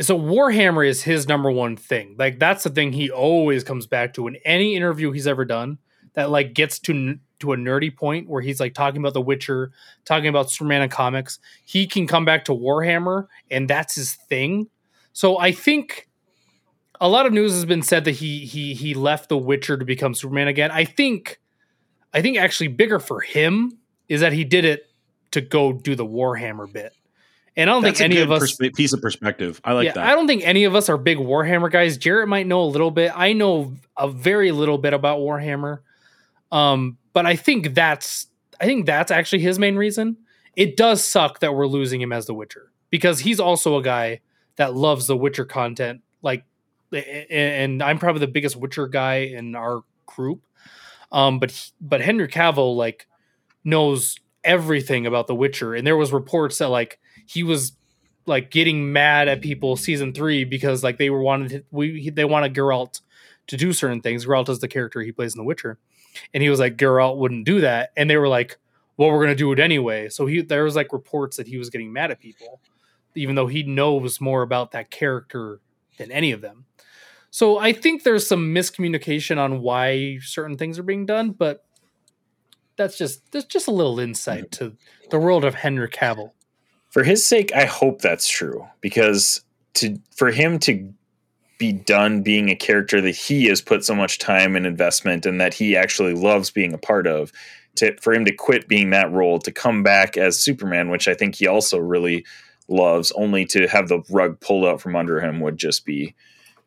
so 0.00 0.18
Warhammer 0.18 0.86
is 0.86 1.02
his 1.02 1.28
number 1.28 1.50
one 1.50 1.76
thing. 1.76 2.16
Like 2.18 2.38
that's 2.38 2.64
the 2.64 2.70
thing 2.70 2.92
he 2.92 3.10
always 3.10 3.64
comes 3.64 3.86
back 3.86 4.14
to 4.14 4.26
in 4.26 4.36
any 4.44 4.74
interview 4.74 5.12
he's 5.12 5.26
ever 5.26 5.44
done. 5.44 5.78
That 6.14 6.30
like 6.30 6.54
gets 6.54 6.78
to 6.80 7.18
to 7.40 7.52
a 7.52 7.56
nerdy 7.56 7.94
point 7.94 8.28
where 8.28 8.42
he's 8.42 8.60
like 8.60 8.74
talking 8.74 9.00
about 9.00 9.14
The 9.14 9.20
Witcher, 9.20 9.72
talking 10.04 10.28
about 10.28 10.50
Superman 10.50 10.82
and 10.82 10.92
comics. 10.92 11.38
He 11.64 11.86
can 11.86 12.06
come 12.06 12.24
back 12.24 12.44
to 12.46 12.52
Warhammer, 12.52 13.26
and 13.50 13.68
that's 13.68 13.94
his 13.94 14.14
thing. 14.14 14.68
So 15.12 15.38
I 15.38 15.52
think 15.52 16.08
a 17.00 17.08
lot 17.08 17.26
of 17.26 17.32
news 17.32 17.52
has 17.52 17.64
been 17.64 17.82
said 17.82 18.04
that 18.04 18.12
he 18.12 18.40
he 18.46 18.74
he 18.74 18.94
left 18.94 19.28
The 19.28 19.38
Witcher 19.38 19.76
to 19.76 19.84
become 19.84 20.14
Superman 20.14 20.48
again. 20.48 20.70
I 20.70 20.84
think 20.84 21.40
I 22.14 22.22
think 22.22 22.38
actually 22.38 22.68
bigger 22.68 22.98
for 22.98 23.20
him 23.20 23.78
is 24.08 24.20
that 24.20 24.32
he 24.32 24.44
did 24.44 24.64
it 24.64 24.90
to 25.32 25.40
go 25.40 25.72
do 25.72 25.94
the 25.94 26.06
Warhammer 26.06 26.70
bit. 26.70 26.94
And 27.56 27.68
I 27.68 27.74
don't 27.74 27.82
That's 27.82 27.98
think 27.98 28.12
any 28.12 28.20
of 28.20 28.30
us 28.30 28.56
perspe- 28.56 28.74
piece 28.74 28.92
of 28.92 29.02
perspective. 29.02 29.60
I 29.62 29.72
like 29.72 29.86
yeah, 29.86 29.92
that. 29.92 30.06
I 30.06 30.12
don't 30.12 30.26
think 30.26 30.42
any 30.44 30.64
of 30.64 30.74
us 30.74 30.88
are 30.88 30.96
big 30.96 31.18
Warhammer 31.18 31.70
guys. 31.70 31.98
Jarrett 31.98 32.28
might 32.28 32.46
know 32.46 32.62
a 32.62 32.64
little 32.64 32.90
bit. 32.90 33.12
I 33.14 33.34
know 33.34 33.74
a 33.96 34.08
very 34.08 34.52
little 34.52 34.78
bit 34.78 34.94
about 34.94 35.18
Warhammer. 35.18 35.80
Um, 36.50 36.98
but 37.12 37.26
I 37.26 37.36
think 37.36 37.74
that's 37.74 38.28
I 38.60 38.64
think 38.64 38.86
that's 38.86 39.10
actually 39.10 39.40
his 39.40 39.58
main 39.58 39.76
reason. 39.76 40.16
It 40.56 40.76
does 40.76 41.02
suck 41.04 41.40
that 41.40 41.54
we're 41.54 41.66
losing 41.66 42.00
him 42.00 42.12
as 42.12 42.26
the 42.26 42.34
Witcher 42.34 42.70
because 42.90 43.20
he's 43.20 43.40
also 43.40 43.76
a 43.76 43.82
guy 43.82 44.20
that 44.56 44.74
loves 44.74 45.06
the 45.06 45.16
Witcher 45.16 45.44
content. 45.44 46.02
Like, 46.20 46.44
and 46.92 47.82
I'm 47.82 47.98
probably 47.98 48.20
the 48.20 48.28
biggest 48.28 48.56
Witcher 48.56 48.86
guy 48.86 49.16
in 49.16 49.56
our 49.56 49.82
group. 50.06 50.44
Um, 51.10 51.38
but 51.38 51.70
but 51.80 52.00
Henry 52.00 52.28
Cavill 52.28 52.76
like 52.76 53.06
knows 53.64 54.18
everything 54.44 55.06
about 55.06 55.26
the 55.26 55.34
Witcher, 55.34 55.74
and 55.74 55.86
there 55.86 55.96
was 55.96 56.12
reports 56.12 56.58
that 56.58 56.68
like 56.68 56.98
he 57.32 57.42
was 57.42 57.72
like 58.26 58.50
getting 58.50 58.92
mad 58.92 59.26
at 59.26 59.40
people 59.40 59.76
season 59.76 60.12
three 60.12 60.44
because 60.44 60.84
like 60.84 60.98
they 60.98 61.10
were 61.10 61.22
wanted 61.22 61.48
to, 61.48 61.64
we 61.70 62.10
they 62.10 62.24
wanted 62.24 62.54
Geralt 62.54 63.00
to 63.46 63.56
do 63.56 63.72
certain 63.72 64.00
things. 64.02 64.26
Geralt 64.26 64.48
is 64.48 64.58
the 64.58 64.68
character 64.68 65.00
he 65.00 65.12
plays 65.12 65.34
in 65.34 65.38
The 65.38 65.44
Witcher, 65.44 65.78
and 66.34 66.42
he 66.42 66.50
was 66.50 66.60
like 66.60 66.76
Geralt 66.76 67.16
wouldn't 67.16 67.46
do 67.46 67.62
that, 67.62 67.90
and 67.96 68.10
they 68.10 68.16
were 68.16 68.28
like, 68.28 68.58
well, 68.96 69.10
we're 69.10 69.22
gonna 69.22 69.34
do 69.34 69.50
it 69.52 69.58
anyway. 69.58 70.08
So 70.10 70.26
he 70.26 70.42
there 70.42 70.64
was 70.64 70.76
like 70.76 70.92
reports 70.92 71.38
that 71.38 71.46
he 71.46 71.56
was 71.56 71.70
getting 71.70 71.92
mad 71.92 72.10
at 72.10 72.20
people, 72.20 72.60
even 73.14 73.34
though 73.34 73.46
he 73.46 73.62
knows 73.62 74.20
more 74.20 74.42
about 74.42 74.72
that 74.72 74.90
character 74.90 75.60
than 75.96 76.12
any 76.12 76.32
of 76.32 76.42
them. 76.42 76.66
So 77.30 77.58
I 77.58 77.72
think 77.72 78.02
there's 78.02 78.26
some 78.26 78.54
miscommunication 78.54 79.38
on 79.38 79.62
why 79.62 80.18
certain 80.20 80.58
things 80.58 80.78
are 80.78 80.82
being 80.82 81.06
done, 81.06 81.30
but 81.30 81.64
that's 82.76 82.98
just 82.98 83.32
that's 83.32 83.46
just 83.46 83.68
a 83.68 83.72
little 83.72 83.98
insight 83.98 84.50
to 84.52 84.76
the 85.10 85.18
world 85.18 85.44
of 85.44 85.54
Henry 85.54 85.88
Cavill. 85.88 86.32
For 86.92 87.02
his 87.02 87.24
sake, 87.24 87.50
I 87.56 87.64
hope 87.64 88.02
that's 88.02 88.28
true 88.28 88.68
because 88.82 89.42
to 89.74 89.98
for 90.14 90.30
him 90.30 90.58
to 90.60 90.92
be 91.58 91.72
done 91.72 92.22
being 92.22 92.50
a 92.50 92.54
character 92.54 93.00
that 93.00 93.16
he 93.16 93.46
has 93.46 93.62
put 93.62 93.82
so 93.82 93.94
much 93.94 94.18
time 94.18 94.54
and 94.54 94.66
investment 94.66 95.24
and 95.24 95.40
that 95.40 95.54
he 95.54 95.74
actually 95.74 96.12
loves 96.12 96.50
being 96.50 96.74
a 96.74 96.78
part 96.78 97.06
of, 97.06 97.32
to 97.76 97.96
for 97.98 98.12
him 98.12 98.26
to 98.26 98.32
quit 98.32 98.68
being 98.68 98.90
that 98.90 99.10
role 99.10 99.38
to 99.38 99.50
come 99.50 99.82
back 99.82 100.18
as 100.18 100.38
Superman, 100.38 100.90
which 100.90 101.08
I 101.08 101.14
think 101.14 101.34
he 101.34 101.46
also 101.46 101.78
really 101.78 102.26
loves, 102.68 103.10
only 103.12 103.46
to 103.46 103.66
have 103.68 103.88
the 103.88 104.02
rug 104.10 104.38
pulled 104.40 104.66
out 104.66 104.80
from 104.80 104.94
under 104.94 105.18
him 105.18 105.40
would 105.40 105.56
just 105.56 105.86
be 105.86 106.14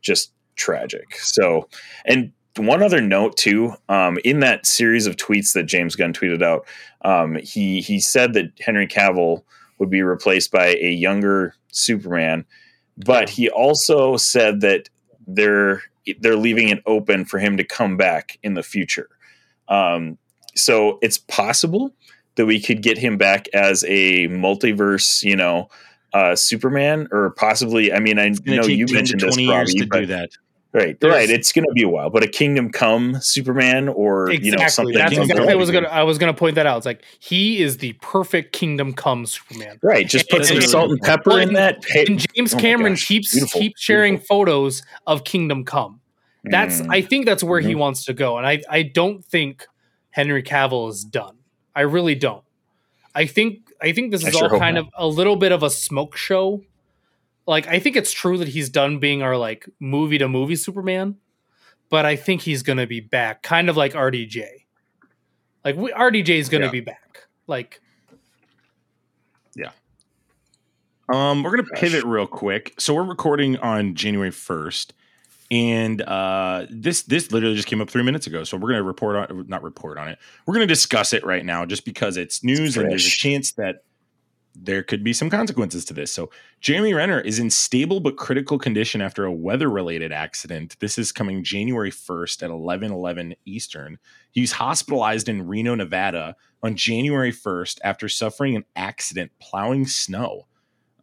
just 0.02 0.32
tragic. 0.56 1.18
So, 1.18 1.70
and 2.04 2.32
one 2.58 2.82
other 2.82 3.02
note 3.02 3.38
too, 3.38 3.76
um, 3.90 4.18
in 4.24 4.40
that 4.40 4.66
series 4.66 5.06
of 5.06 5.18
tweets 5.18 5.54
that 5.54 5.66
James 5.66 5.96
Gunn 5.96 6.14
tweeted 6.14 6.42
out, 6.42 6.66
um, 7.02 7.36
he 7.36 7.82
he 7.82 8.00
said 8.00 8.34
that 8.34 8.54
Henry 8.60 8.88
Cavill 8.88 9.44
would 9.78 9.90
be 9.90 10.02
replaced 10.02 10.52
by 10.52 10.76
a 10.76 10.92
younger 10.92 11.56
Superman, 11.72 12.46
but 12.98 13.30
he 13.30 13.50
also 13.50 14.18
said 14.18 14.62
that 14.62 14.90
they're 15.28 15.84
they're 16.20 16.36
leaving 16.36 16.70
it 16.70 16.84
open 16.86 17.26
for 17.26 17.40
him 17.40 17.58
to 17.58 17.64
come 17.64 17.98
back 17.98 18.38
in 18.44 18.54
the 18.54 18.64
future. 18.64 19.10
Um, 19.68 20.18
so 20.56 21.00
it's 21.02 21.18
possible 21.18 21.94
that 22.36 22.46
we 22.46 22.62
could 22.62 22.82
get 22.82 22.98
him 22.98 23.18
back 23.18 23.48
as 23.54 23.84
a 23.88 24.28
multiverse, 24.28 25.24
you 25.24 25.36
know, 25.36 25.70
uh, 26.14 26.36
Superman, 26.36 27.08
or 27.12 27.32
possibly. 27.32 27.92
I 27.92 28.00
mean, 28.00 28.20
I 28.20 28.30
know 28.46 28.66
you 28.66 28.86
10 28.86 28.88
to 28.88 28.94
mentioned 28.94 29.22
this, 29.22 29.36
20 29.36 29.44
years 29.44 29.74
Robbie, 29.74 29.90
to 29.90 30.00
do 30.02 30.06
that. 30.08 30.30
Right, 30.76 31.00
There's- 31.00 31.16
right. 31.16 31.30
It's 31.30 31.52
going 31.52 31.66
to 31.66 31.72
be 31.74 31.84
a 31.84 31.90
while, 31.90 32.10
but 32.10 32.24
a 32.24 32.28
Kingdom 32.28 32.72
Come 32.72 33.20
Superman, 33.22 33.88
or 33.90 34.30
you 34.32 34.52
know, 34.52 34.56
Exactly. 34.56 34.70
something. 34.70 34.94
That's 34.96 35.18
exactly 35.18 35.48
I 35.50 35.56
was 35.56 35.72
gonna 35.72 35.88
I 35.88 36.04
was 36.04 36.18
gonna 36.18 36.34
point 36.34 36.56
that 36.56 36.66
out. 36.66 36.78
It's 36.78 36.86
like 36.86 37.04
he 37.20 37.62
is 37.64 37.78
the 37.78 37.94
perfect 38.02 38.52
Kingdom 38.54 38.94
Come 38.94 39.26
Superman. 39.26 39.80
Right, 39.82 40.08
just 40.08 40.30
put 40.30 40.40
And- 40.40 40.48
some 40.48 40.58
and- 40.58 40.66
salt 40.66 40.92
and 40.92 41.02
pepper 41.02 41.32
Well, 41.32 41.38
in 41.40 41.54
that. 41.54 41.84
And 41.96 42.26
James 42.36 42.54
Oh 42.54 42.60
Cameron 42.60 42.94
gosh, 42.94 43.08
keeps 43.08 43.32
beautiful, 43.34 43.62
keeps 43.62 43.82
sharing 43.82 44.14
beautiful. 44.16 44.38
photos 44.38 44.84
of 45.08 45.24
Kingdom 45.24 45.64
Come. 45.66 46.02
That's 46.44 46.82
Mm. 46.82 46.92
I 46.94 47.02
think 47.02 47.26
that's 47.26 47.44
where 47.44 47.60
he 47.60 47.74
Mhm. 47.74 47.78
wants 47.80 48.06
to 48.06 48.14
go. 48.14 48.38
And 48.38 48.46
I, 48.46 48.62
I 48.70 48.84
don't 48.84 49.26
think 49.26 49.66
Henry 50.12 50.44
Cavill 50.44 50.90
is 50.92 51.04
done. 51.04 51.36
I 51.76 51.82
really 51.82 52.14
don't. 52.16 52.44
I 53.16 53.26
think 53.26 53.60
I 53.82 53.92
think 53.92 54.12
this 54.12 54.26
is 54.26 54.34
sure 54.34 54.54
all 54.54 54.60
kind 54.60 54.76
not. 54.76 54.86
of 54.86 54.90
a 54.98 55.08
little 55.08 55.36
bit 55.36 55.52
of 55.52 55.64
a 55.64 55.70
smoke 55.70 56.16
show. 56.16 56.62
Like 57.48 57.68
I 57.68 57.80
think 57.80 57.96
it's 57.96 58.12
true 58.12 58.38
that 58.40 58.48
he's 58.48 58.70
done 58.70 59.00
being 59.00 59.22
our 59.22 59.38
like 59.38 59.70
movie 59.80 60.18
to 60.18 60.28
movie 60.28 60.56
Superman, 60.56 61.18
but 61.90 62.06
I 62.06 62.16
think 62.16 62.42
he's 62.42 62.64
gonna 62.64 62.88
be 62.88 63.00
back, 63.00 63.44
kind 63.44 63.70
of 63.70 63.78
like 63.78 63.94
RDJ. 63.94 64.44
Like 65.64 65.76
we, 65.76 65.92
RDJ 65.92 66.30
is 66.30 66.50
gonna 66.50 66.66
Yeah. 66.66 66.72
be 66.72 66.80
back. 66.82 67.28
Like 67.48 67.82
yeah. 69.56 69.72
Um, 71.08 71.44
we're 71.44 71.52
gonna 71.52 71.64
Gosh. 71.70 71.80
pivot 71.80 72.04
real 72.04 72.28
quick. 72.28 72.74
So 72.80 72.94
we're 72.96 73.04
recording 73.04 73.58
on 73.58 73.94
January 73.94 74.32
first, 74.32 74.94
and 75.52 76.02
uh, 76.02 76.66
this 76.72 77.04
this 77.04 77.32
literally 77.32 77.56
just 77.56 77.68
came 77.68 77.80
up 77.80 77.90
three 77.92 78.02
minutes 78.04 78.26
ago. 78.26 78.44
So 78.44 78.58
we're 78.58 78.70
gonna 78.70 78.84
report 78.84 79.16
on, 79.32 79.46
not 79.48 79.62
report 79.62 80.00
on 80.00 80.08
it. 80.08 80.18
We're 80.48 80.56
gonna 80.56 80.66
discuss 80.66 81.14
it 81.14 81.24
right 81.24 81.46
now, 81.46 81.66
just 81.66 81.86
because 81.86 82.18
it's 82.18 82.44
news 82.44 82.76
and 82.76 82.90
there's 82.90 83.06
a 83.06 83.10
chance 83.12 83.52
that 83.54 83.84
there 84.56 84.84
could 84.84 85.04
be 85.04 85.14
some 85.14 85.30
consequences 85.30 85.86
to 85.86 85.94
this. 85.94 86.12
So 86.12 86.30
Jeremy 86.62 86.94
Renner 86.94 87.20
is 87.20 87.40
in 87.40 87.50
stable 87.50 88.00
but 88.00 88.18
critical 88.18 88.58
condition 88.58 89.02
after 89.02 89.26
a 89.26 89.32
weather 89.32 89.70
related 89.70 90.12
accident. 90.12 90.78
This 90.80 90.98
is 90.98 91.12
coming 91.12 91.44
January 91.44 91.92
1st 91.92 92.44
at 92.44 92.50
11 92.50 92.92
11 92.92 93.36
Eastern. 93.46 93.98
He's 94.32 94.54
hospitalized 94.54 95.30
in 95.30 95.48
Reno, 95.48 95.76
Nevada 95.76 96.36
on 96.64 96.76
January 96.76 97.32
1st 97.32 97.80
after 97.84 98.10
suffering 98.10 98.56
an 98.56 98.66
accident 98.76 99.32
plowing 99.40 99.86
snow. 99.88 100.48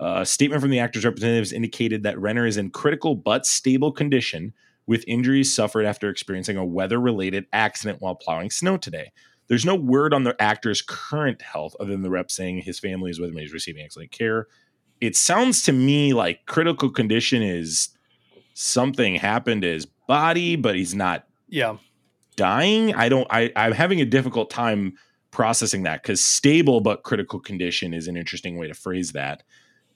A 0.01 0.27
statement 0.27 0.61
from 0.61 0.71
the 0.71 0.81
actor's 0.81 1.05
representatives 1.05 1.53
indicated 1.53 2.03
that 2.03 2.19
Renner 2.19 2.47
is 2.47 2.57
in 2.57 2.71
critical 2.71 3.15
but 3.15 3.47
stable 3.47 3.93
condition 3.93 4.53
with 4.87 5.05
injuries 5.07 5.55
suffered 5.55 5.85
after 5.85 6.09
experiencing 6.09 6.57
a 6.57 6.65
weather 6.65 7.01
related 7.01 7.47
accident 7.53 8.01
while 8.01 8.17
plowing 8.17 8.51
snow 8.51 8.77
today. 8.77 9.13
There's 9.53 9.67
no 9.67 9.75
word 9.75 10.15
on 10.15 10.25
the 10.25 10.35
actor's 10.41 10.81
current 10.81 11.43
health 11.43 11.77
other 11.79 11.91
than 11.91 12.01
the 12.01 12.09
rep 12.09 12.31
saying 12.31 12.63
his 12.63 12.79
family 12.79 13.11
is 13.11 13.21
with 13.21 13.29
him. 13.29 13.37
and 13.37 13.43
He's 13.43 13.53
receiving 13.53 13.85
excellent 13.85 14.11
care. 14.11 14.47
It 15.03 15.15
sounds 15.15 15.63
to 15.65 15.75
me 15.75 16.15
like 16.15 16.47
critical 16.47 16.89
condition 16.89 17.43
is 17.43 17.91
something 18.55 19.17
happened 19.17 19.61
to 19.61 19.69
his 19.69 19.85
body, 19.85 20.57
but 20.57 20.75
he's 20.75 20.95
not 20.95 21.27
yeah. 21.51 21.77
dying. 22.35 22.95
I 22.95 23.11
don't. 23.11 23.27
I, 23.29 23.53
I'm 23.55 23.73
having 23.73 24.01
a 24.01 24.07
difficult 24.07 24.49
time 24.49 24.95
processing 25.33 25.83
that 25.83 26.03
because 26.03 26.25
stable 26.25 26.81
but 26.81 27.03
critical 27.03 27.39
condition 27.39 27.93
is 27.93 28.09
an 28.09 28.17
interesting 28.17 28.57
way 28.57 28.69
to 28.69 28.75
phrase 28.75 29.13
that. 29.13 29.43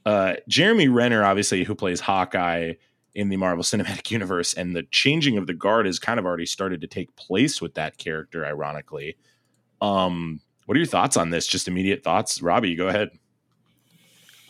Uh, 0.04 0.34
Jeremy 0.48 0.88
Renner, 0.88 1.24
obviously, 1.24 1.64
who 1.64 1.74
plays 1.74 2.00
Hawkeye 2.00 2.74
in 3.14 3.30
the 3.30 3.38
Marvel 3.38 3.64
Cinematic 3.64 4.10
Universe, 4.10 4.52
and 4.52 4.76
the 4.76 4.82
changing 4.82 5.38
of 5.38 5.46
the 5.46 5.54
guard 5.54 5.86
has 5.86 5.98
kind 5.98 6.20
of 6.20 6.26
already 6.26 6.44
started 6.44 6.82
to 6.82 6.86
take 6.86 7.16
place 7.16 7.62
with 7.62 7.72
that 7.72 7.96
character. 7.96 8.44
Ironically, 8.44 9.16
um, 9.80 10.40
what 10.66 10.76
are 10.76 10.78
your 10.78 10.86
thoughts 10.86 11.16
on 11.16 11.30
this? 11.30 11.46
Just 11.46 11.68
immediate 11.68 12.02
thoughts, 12.02 12.42
Robbie. 12.42 12.74
Go 12.74 12.88
ahead. 12.88 13.10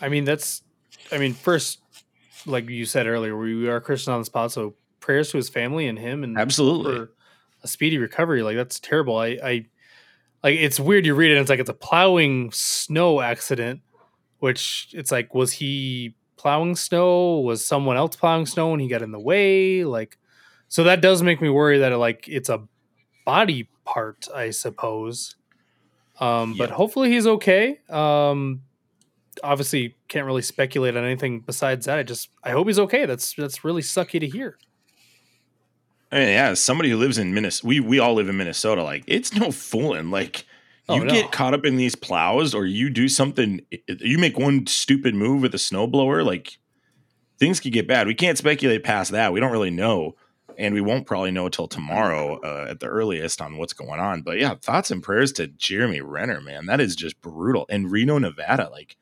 I 0.00 0.08
mean, 0.08 0.24
that's, 0.24 0.62
I 1.10 1.18
mean, 1.18 1.32
first, 1.34 1.80
like 2.46 2.68
you 2.68 2.84
said 2.84 3.06
earlier, 3.06 3.36
we 3.36 3.68
are 3.68 3.80
Christian 3.80 4.12
on 4.12 4.20
the 4.20 4.24
spot, 4.24 4.52
so 4.52 4.74
prayers 5.00 5.30
to 5.30 5.36
his 5.36 5.48
family 5.48 5.86
and 5.86 5.98
him, 5.98 6.24
and 6.24 6.38
Absolutely. 6.38 6.96
for 6.96 7.12
a 7.62 7.68
speedy 7.68 7.98
recovery. 7.98 8.42
Like 8.42 8.56
that's 8.56 8.80
terrible. 8.80 9.16
I, 9.16 9.38
I, 9.42 9.66
like 10.42 10.58
it's 10.58 10.78
weird. 10.78 11.06
You 11.06 11.14
read 11.14 11.30
it, 11.30 11.34
and 11.34 11.40
it's 11.40 11.50
like 11.50 11.60
it's 11.60 11.70
a 11.70 11.74
plowing 11.74 12.50
snow 12.52 13.20
accident, 13.20 13.80
which 14.38 14.88
it's 14.92 15.10
like, 15.10 15.34
was 15.34 15.52
he 15.52 16.14
plowing 16.36 16.76
snow? 16.76 17.40
Was 17.40 17.64
someone 17.64 17.96
else 17.96 18.16
plowing 18.16 18.46
snow 18.46 18.72
and 18.72 18.80
he 18.80 18.88
got 18.88 19.02
in 19.02 19.12
the 19.12 19.20
way? 19.20 19.84
Like, 19.84 20.18
so 20.68 20.84
that 20.84 21.00
does 21.00 21.22
make 21.22 21.40
me 21.40 21.48
worry 21.48 21.78
that 21.78 21.92
it, 21.92 21.98
like 21.98 22.26
it's 22.28 22.48
a 22.48 22.62
body 23.26 23.68
part, 23.84 24.26
I 24.34 24.48
suppose. 24.50 25.36
Um, 26.18 26.54
but 26.56 26.70
hopefully 26.70 27.10
he's 27.10 27.26
okay. 27.26 27.78
Um, 27.90 28.62
obviously 29.44 29.94
can't 30.08 30.24
really 30.24 30.40
speculate 30.40 30.96
on 30.96 31.04
anything 31.04 31.40
besides 31.40 31.84
that. 31.84 31.98
I 31.98 32.02
just 32.02 32.30
I 32.42 32.52
hope 32.52 32.66
he's 32.68 32.78
okay. 32.78 33.04
That's 33.04 33.34
that's 33.34 33.62
really 33.64 33.82
sucky 33.82 34.18
to 34.20 34.26
hear. 34.26 34.56
I 36.10 36.16
mean, 36.20 36.28
yeah, 36.28 36.54
somebody 36.54 36.88
who 36.88 36.96
lives 36.96 37.18
in 37.18 37.34
Minnesota, 37.34 37.66
we 37.66 37.80
we 37.80 37.98
all 37.98 38.14
live 38.14 38.28
in 38.30 38.36
Minnesota. 38.38 38.82
Like, 38.82 39.04
it's 39.06 39.34
no 39.34 39.50
fooling. 39.50 40.10
Like, 40.10 40.46
Oh, 40.88 40.94
you 40.94 41.04
no. 41.04 41.12
get 41.12 41.32
caught 41.32 41.52
up 41.52 41.64
in 41.64 41.76
these 41.76 41.96
plows, 41.96 42.54
or 42.54 42.64
you 42.64 42.88
do 42.90 43.08
something. 43.08 43.60
You 43.88 44.18
make 44.18 44.38
one 44.38 44.68
stupid 44.68 45.16
move 45.16 45.42
with 45.42 45.52
a 45.52 45.58
snowblower. 45.58 46.24
Like, 46.24 46.58
things 47.40 47.58
could 47.58 47.72
get 47.72 47.88
bad. 47.88 48.06
We 48.06 48.14
can't 48.14 48.38
speculate 48.38 48.84
past 48.84 49.10
that. 49.10 49.32
We 49.32 49.40
don't 49.40 49.50
really 49.50 49.72
know, 49.72 50.14
and 50.58 50.74
we 50.74 50.80
won't 50.80 51.06
probably 51.06 51.30
know 51.30 51.46
until 51.46 51.68
tomorrow 51.68 52.40
uh, 52.40 52.66
at 52.70 52.80
the 52.80 52.86
earliest 52.86 53.40
on 53.40 53.56
what's 53.56 53.72
going 53.72 54.00
on. 54.00 54.22
But 54.22 54.38
yeah, 54.38 54.54
thoughts 54.54 54.90
and 54.90 55.02
prayers 55.02 55.32
to 55.32 55.46
Jeremy 55.46 56.00
Renner, 56.00 56.40
man. 56.40 56.66
That 56.66 56.80
is 56.80 56.96
just 56.96 57.20
brutal. 57.20 57.66
And 57.68 57.90
Reno, 57.90 58.18
Nevada, 58.18 58.68
like 58.70 58.96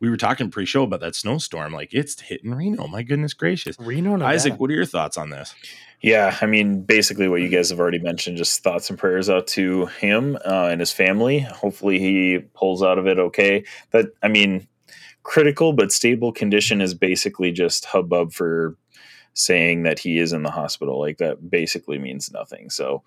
we 0.00 0.10
were 0.10 0.16
talking 0.16 0.50
pre-show 0.50 0.84
about 0.84 1.00
that 1.00 1.14
snowstorm. 1.14 1.72
Like 1.72 1.92
it's 1.92 2.20
hitting 2.20 2.54
Reno. 2.54 2.86
My 2.86 3.02
goodness 3.02 3.34
gracious, 3.34 3.76
Reno, 3.78 4.12
Nevada. 4.12 4.34
Isaac. 4.34 4.60
What 4.60 4.70
are 4.70 4.74
your 4.74 4.84
thoughts 4.84 5.16
on 5.16 5.30
this? 5.30 5.54
Yeah, 6.00 6.36
I 6.40 6.46
mean, 6.46 6.82
basically 6.82 7.26
what 7.28 7.40
you 7.40 7.48
guys 7.48 7.70
have 7.70 7.80
already 7.80 7.98
mentioned. 7.98 8.36
Just 8.36 8.62
thoughts 8.62 8.88
and 8.88 8.98
prayers 8.98 9.28
out 9.28 9.48
to 9.48 9.86
him 9.86 10.38
uh, 10.44 10.68
and 10.70 10.80
his 10.80 10.92
family. 10.92 11.40
Hopefully, 11.40 11.98
he 11.98 12.38
pulls 12.54 12.82
out 12.82 12.98
of 12.98 13.08
it 13.08 13.18
okay. 13.18 13.64
But 13.90 14.10
I 14.22 14.28
mean, 14.28 14.68
critical 15.24 15.72
but 15.72 15.90
stable 15.90 16.32
condition 16.32 16.80
is 16.80 16.94
basically 16.94 17.50
just 17.50 17.84
hubbub 17.84 18.32
for 18.32 18.76
saying 19.38 19.84
that 19.84 19.98
he 19.98 20.18
is 20.18 20.32
in 20.32 20.42
the 20.42 20.50
hospital. 20.50 20.98
Like 20.98 21.18
that 21.18 21.50
basically 21.50 21.98
means 21.98 22.30
nothing. 22.32 22.70
So, 22.70 23.02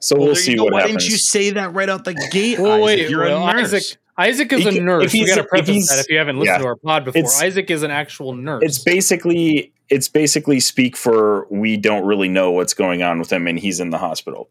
so 0.00 0.16
Well, 0.16 0.26
we'll 0.26 0.34
see 0.36 0.52
you 0.52 0.56
go. 0.58 0.64
what 0.64 0.72
Why 0.74 0.80
happens. 0.82 1.04
didn't 1.04 1.10
you 1.12 1.18
say 1.18 1.50
that 1.50 1.72
right 1.74 1.88
out 1.88 2.04
the 2.04 2.14
gate? 2.32 2.58
Well, 2.58 2.72
Isaac? 2.72 2.84
wait, 2.84 3.10
You're 3.10 3.24
well, 3.24 3.48
a 3.48 3.52
nurse. 3.54 3.72
Isaac. 3.74 3.98
Isaac 4.18 4.52
is 4.52 4.60
He 4.62 4.68
a 4.68 4.72
can- 4.72 4.84
nurse. 4.84 5.04
if 5.06 5.12
We 5.14 5.26
got 5.26 5.36
to 5.36 5.40
if 5.42 5.48
preface 5.48 5.68
he's- 5.74 5.88
that 5.88 5.98
if 6.00 6.10
you 6.10 6.18
haven't 6.18 6.38
listened 6.38 6.56
yeah. 6.56 6.58
to 6.58 6.66
our 6.66 6.76
pod 6.76 7.04
before. 7.06 7.22
Isaac 7.42 7.70
is 7.70 7.82
an 7.82 7.90
actual 7.90 8.34
nurse. 8.34 8.62
it's 8.64 8.78
basically 8.78 9.72
it's 9.88 10.08
basically 10.08 10.58
speak 10.60 10.96
for 10.96 11.46
we 11.50 11.76
don't 11.76 12.04
really 12.06 12.28
know 12.28 12.50
what's 12.50 12.72
going 12.74 13.02
on 13.02 13.18
with 13.18 13.30
him 13.32 13.46
and 13.46 13.58
he's 13.58 13.78
in 13.80 13.90
the 13.90 13.98
hospital. 13.98 14.50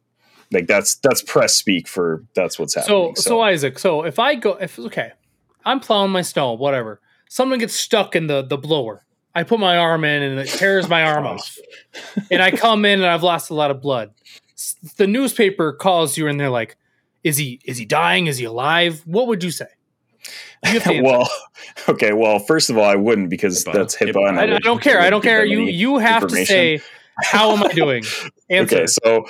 Like 0.51 0.67
that's 0.67 0.95
that's 0.95 1.21
press 1.21 1.55
speak 1.55 1.87
for 1.87 2.23
that's 2.35 2.57
what's 2.59 2.73
happening. 2.75 2.89
so, 2.89 3.01
happening. 3.01 3.15
so 3.21 3.41
Isaac. 3.41 3.79
So 3.79 4.03
if 4.03 4.17
I 4.19 4.35
go, 4.35 4.53
if 4.59 4.77
okay, 4.79 5.11
I'm 5.65 5.79
plowing 5.79 6.11
my 6.11 6.21
snow, 6.23 6.53
whatever. 6.53 6.99
Someone 7.29 7.59
gets 7.59 7.75
stuck 7.75 8.15
in 8.15 8.27
the 8.27 8.41
the 8.41 8.57
blower. 8.57 9.05
I 9.33 9.43
put 9.43 9.59
my 9.59 9.77
arm 9.77 10.03
in 10.03 10.21
and 10.23 10.39
it 10.39 10.47
tears 10.47 10.89
my 10.89 11.03
arm 11.03 11.25
off. 11.25 11.57
And 12.29 12.41
I 12.41 12.51
come 12.51 12.85
in 12.85 12.99
and 12.99 13.07
I've 13.07 13.23
lost 13.23 13.49
a 13.49 13.53
lot 13.53 13.71
of 13.71 13.81
blood. 13.81 14.13
The 14.97 15.07
newspaper 15.07 15.73
calls 15.73 16.17
you 16.17 16.27
and 16.27 16.39
they're 16.39 16.49
like, 16.49 16.77
"Is 17.23 17.37
he 17.37 17.59
is 17.65 17.77
he 17.77 17.85
dying? 17.85 18.27
Is 18.27 18.37
he 18.37 18.45
alive?" 18.45 19.01
What 19.05 19.27
would 19.27 19.43
you 19.43 19.51
say? 19.51 19.67
You 20.65 20.71
have 20.73 20.83
to 20.83 20.89
answer. 20.93 21.03
well, 21.03 21.29
okay. 21.89 22.13
Well, 22.13 22.39
first 22.39 22.69
of 22.69 22.77
all, 22.77 22.85
I 22.85 22.95
wouldn't 22.95 23.29
because 23.29 23.63
HIPAA. 23.63 23.73
that's 23.73 23.95
HIPAA. 23.95 24.13
HIPAA. 24.13 24.29
and 24.29 24.39
I, 24.39 24.55
I 24.55 24.59
don't 24.59 24.81
care. 24.81 24.99
I 24.99 25.09
don't 25.09 25.21
care. 25.21 25.45
You 25.45 25.61
you 25.61 25.97
have 25.97 26.27
to 26.27 26.45
say, 26.45 26.81
"How 27.23 27.51
am 27.51 27.63
I 27.63 27.73
doing?" 27.73 28.03
Answer. 28.49 28.75
Okay, 28.75 28.87
so 28.87 29.25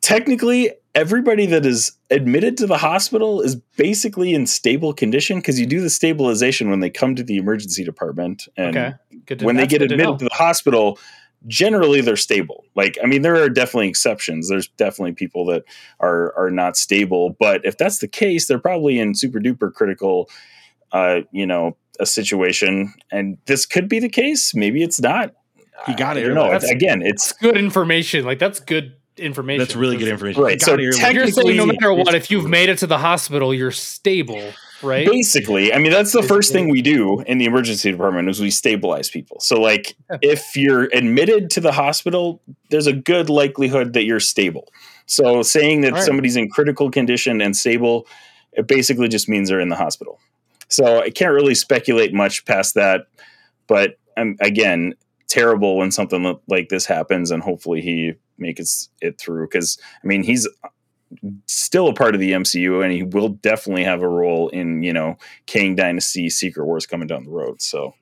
technically, 0.00 0.72
everybody 0.94 1.46
that 1.46 1.64
is 1.64 1.92
admitted 2.10 2.56
to 2.58 2.66
the 2.66 2.78
hospital 2.78 3.40
is 3.40 3.56
basically 3.76 4.34
in 4.34 4.46
stable 4.46 4.92
condition 4.92 5.38
because 5.38 5.58
you 5.60 5.66
do 5.66 5.80
the 5.80 5.90
stabilization 5.90 6.70
when 6.70 6.80
they 6.80 6.90
come 6.90 7.14
to 7.14 7.22
the 7.22 7.36
emergency 7.36 7.84
department, 7.84 8.48
and 8.56 8.76
okay. 8.76 8.94
Good 9.28 9.38
to- 9.40 9.44
when 9.44 9.54
they 9.56 9.66
get 9.66 9.78
good 9.80 9.90
to 9.90 9.94
admitted 9.94 10.18
to 10.20 10.24
the 10.24 10.34
hospital, 10.34 10.98
generally 11.46 12.00
they're 12.00 12.16
stable. 12.16 12.64
Like, 12.74 12.98
I 13.02 13.06
mean, 13.06 13.22
there 13.22 13.40
are 13.40 13.48
definitely 13.48 13.88
exceptions. 13.88 14.48
There's 14.48 14.66
definitely 14.76 15.12
people 15.12 15.46
that 15.46 15.62
are 16.00 16.36
are 16.36 16.50
not 16.50 16.76
stable, 16.76 17.36
but 17.38 17.60
if 17.64 17.76
that's 17.78 17.98
the 17.98 18.08
case, 18.08 18.48
they're 18.48 18.58
probably 18.58 18.98
in 18.98 19.14
super 19.14 19.38
duper 19.38 19.72
critical, 19.72 20.28
uh, 20.92 21.20
you 21.30 21.46
know, 21.46 21.76
a 22.00 22.06
situation. 22.06 22.92
And 23.12 23.38
this 23.46 23.66
could 23.66 23.88
be 23.88 24.00
the 24.00 24.08
case. 24.08 24.54
Maybe 24.54 24.82
it's 24.82 25.00
not. 25.00 25.34
You 25.86 25.96
got 25.96 26.16
it. 26.16 26.22
don't 26.34 26.64
Again, 26.64 27.02
it's 27.02 27.32
good 27.34 27.56
information. 27.56 28.24
Like 28.24 28.40
that's 28.40 28.58
good 28.58 28.96
information. 29.16 29.58
That's 29.60 29.76
really 29.76 29.96
good 29.96 30.08
information. 30.08 30.42
Right, 30.42 30.54
He 30.54 30.58
so 30.58 30.74
it 30.74 30.80
early. 30.80 30.92
tech- 30.92 31.14
You're 31.14 31.26
saying 31.28 31.56
no 31.56 31.66
matter 31.66 31.92
what, 31.92 32.14
if 32.14 32.30
you've 32.30 32.48
made 32.48 32.68
it 32.68 32.78
to 32.78 32.86
the 32.86 32.98
hospital, 32.98 33.54
you're 33.54 33.70
stable, 33.70 34.42
right? 34.82 35.06
Basically, 35.06 35.72
I 35.72 35.78
mean 35.78 35.92
that's 35.92 36.12
the 36.12 36.22
first 36.22 36.52
thing 36.52 36.68
we 36.68 36.82
do 36.82 37.20
in 37.22 37.38
the 37.38 37.44
emergency 37.44 37.90
department 37.90 38.28
is 38.28 38.40
we 38.40 38.50
stabilize 38.50 39.10
people. 39.10 39.40
So 39.40 39.60
like 39.60 39.96
if 40.22 40.56
you're 40.56 40.84
admitted 40.94 41.50
to 41.50 41.60
the 41.60 41.72
hospital, 41.72 42.40
there's 42.70 42.86
a 42.86 42.92
good 42.92 43.30
likelihood 43.30 43.92
that 43.94 44.04
you're 44.04 44.20
stable. 44.20 44.68
So 45.06 45.42
saying 45.42 45.80
that 45.82 45.94
right. 45.94 46.02
somebody's 46.02 46.36
in 46.36 46.50
critical 46.50 46.90
condition 46.90 47.40
and 47.40 47.56
stable, 47.56 48.06
it 48.52 48.66
basically 48.66 49.08
just 49.08 49.28
means 49.28 49.48
they're 49.48 49.60
in 49.60 49.68
the 49.68 49.76
hospital. 49.76 50.20
So 50.68 51.00
I 51.00 51.10
can't 51.10 51.32
really 51.32 51.54
speculate 51.54 52.12
much 52.12 52.44
past 52.44 52.74
that, 52.74 53.06
but 53.66 53.98
um, 54.18 54.36
again, 54.40 54.94
terrible 55.28 55.76
when 55.76 55.90
something 55.90 56.38
like 56.48 56.68
this 56.68 56.84
happens, 56.84 57.30
and 57.30 57.42
hopefully 57.42 57.80
he 57.80 58.14
makes 58.36 58.88
it 59.00 59.18
through. 59.18 59.46
Because 59.46 59.78
I 60.02 60.06
mean, 60.06 60.22
he's 60.22 60.48
still 61.46 61.88
a 61.88 61.94
part 61.94 62.14
of 62.14 62.20
the 62.20 62.32
MCU, 62.32 62.82
and 62.82 62.92
he 62.92 63.02
will 63.02 63.28
definitely 63.30 63.84
have 63.84 64.02
a 64.02 64.08
role 64.08 64.48
in 64.48 64.82
you 64.82 64.92
know 64.92 65.16
Kang 65.46 65.74
Dynasty, 65.74 66.30
Secret 66.30 66.64
Wars 66.66 66.86
coming 66.86 67.06
down 67.08 67.24
the 67.24 67.30
road. 67.30 67.60
So 67.62 67.94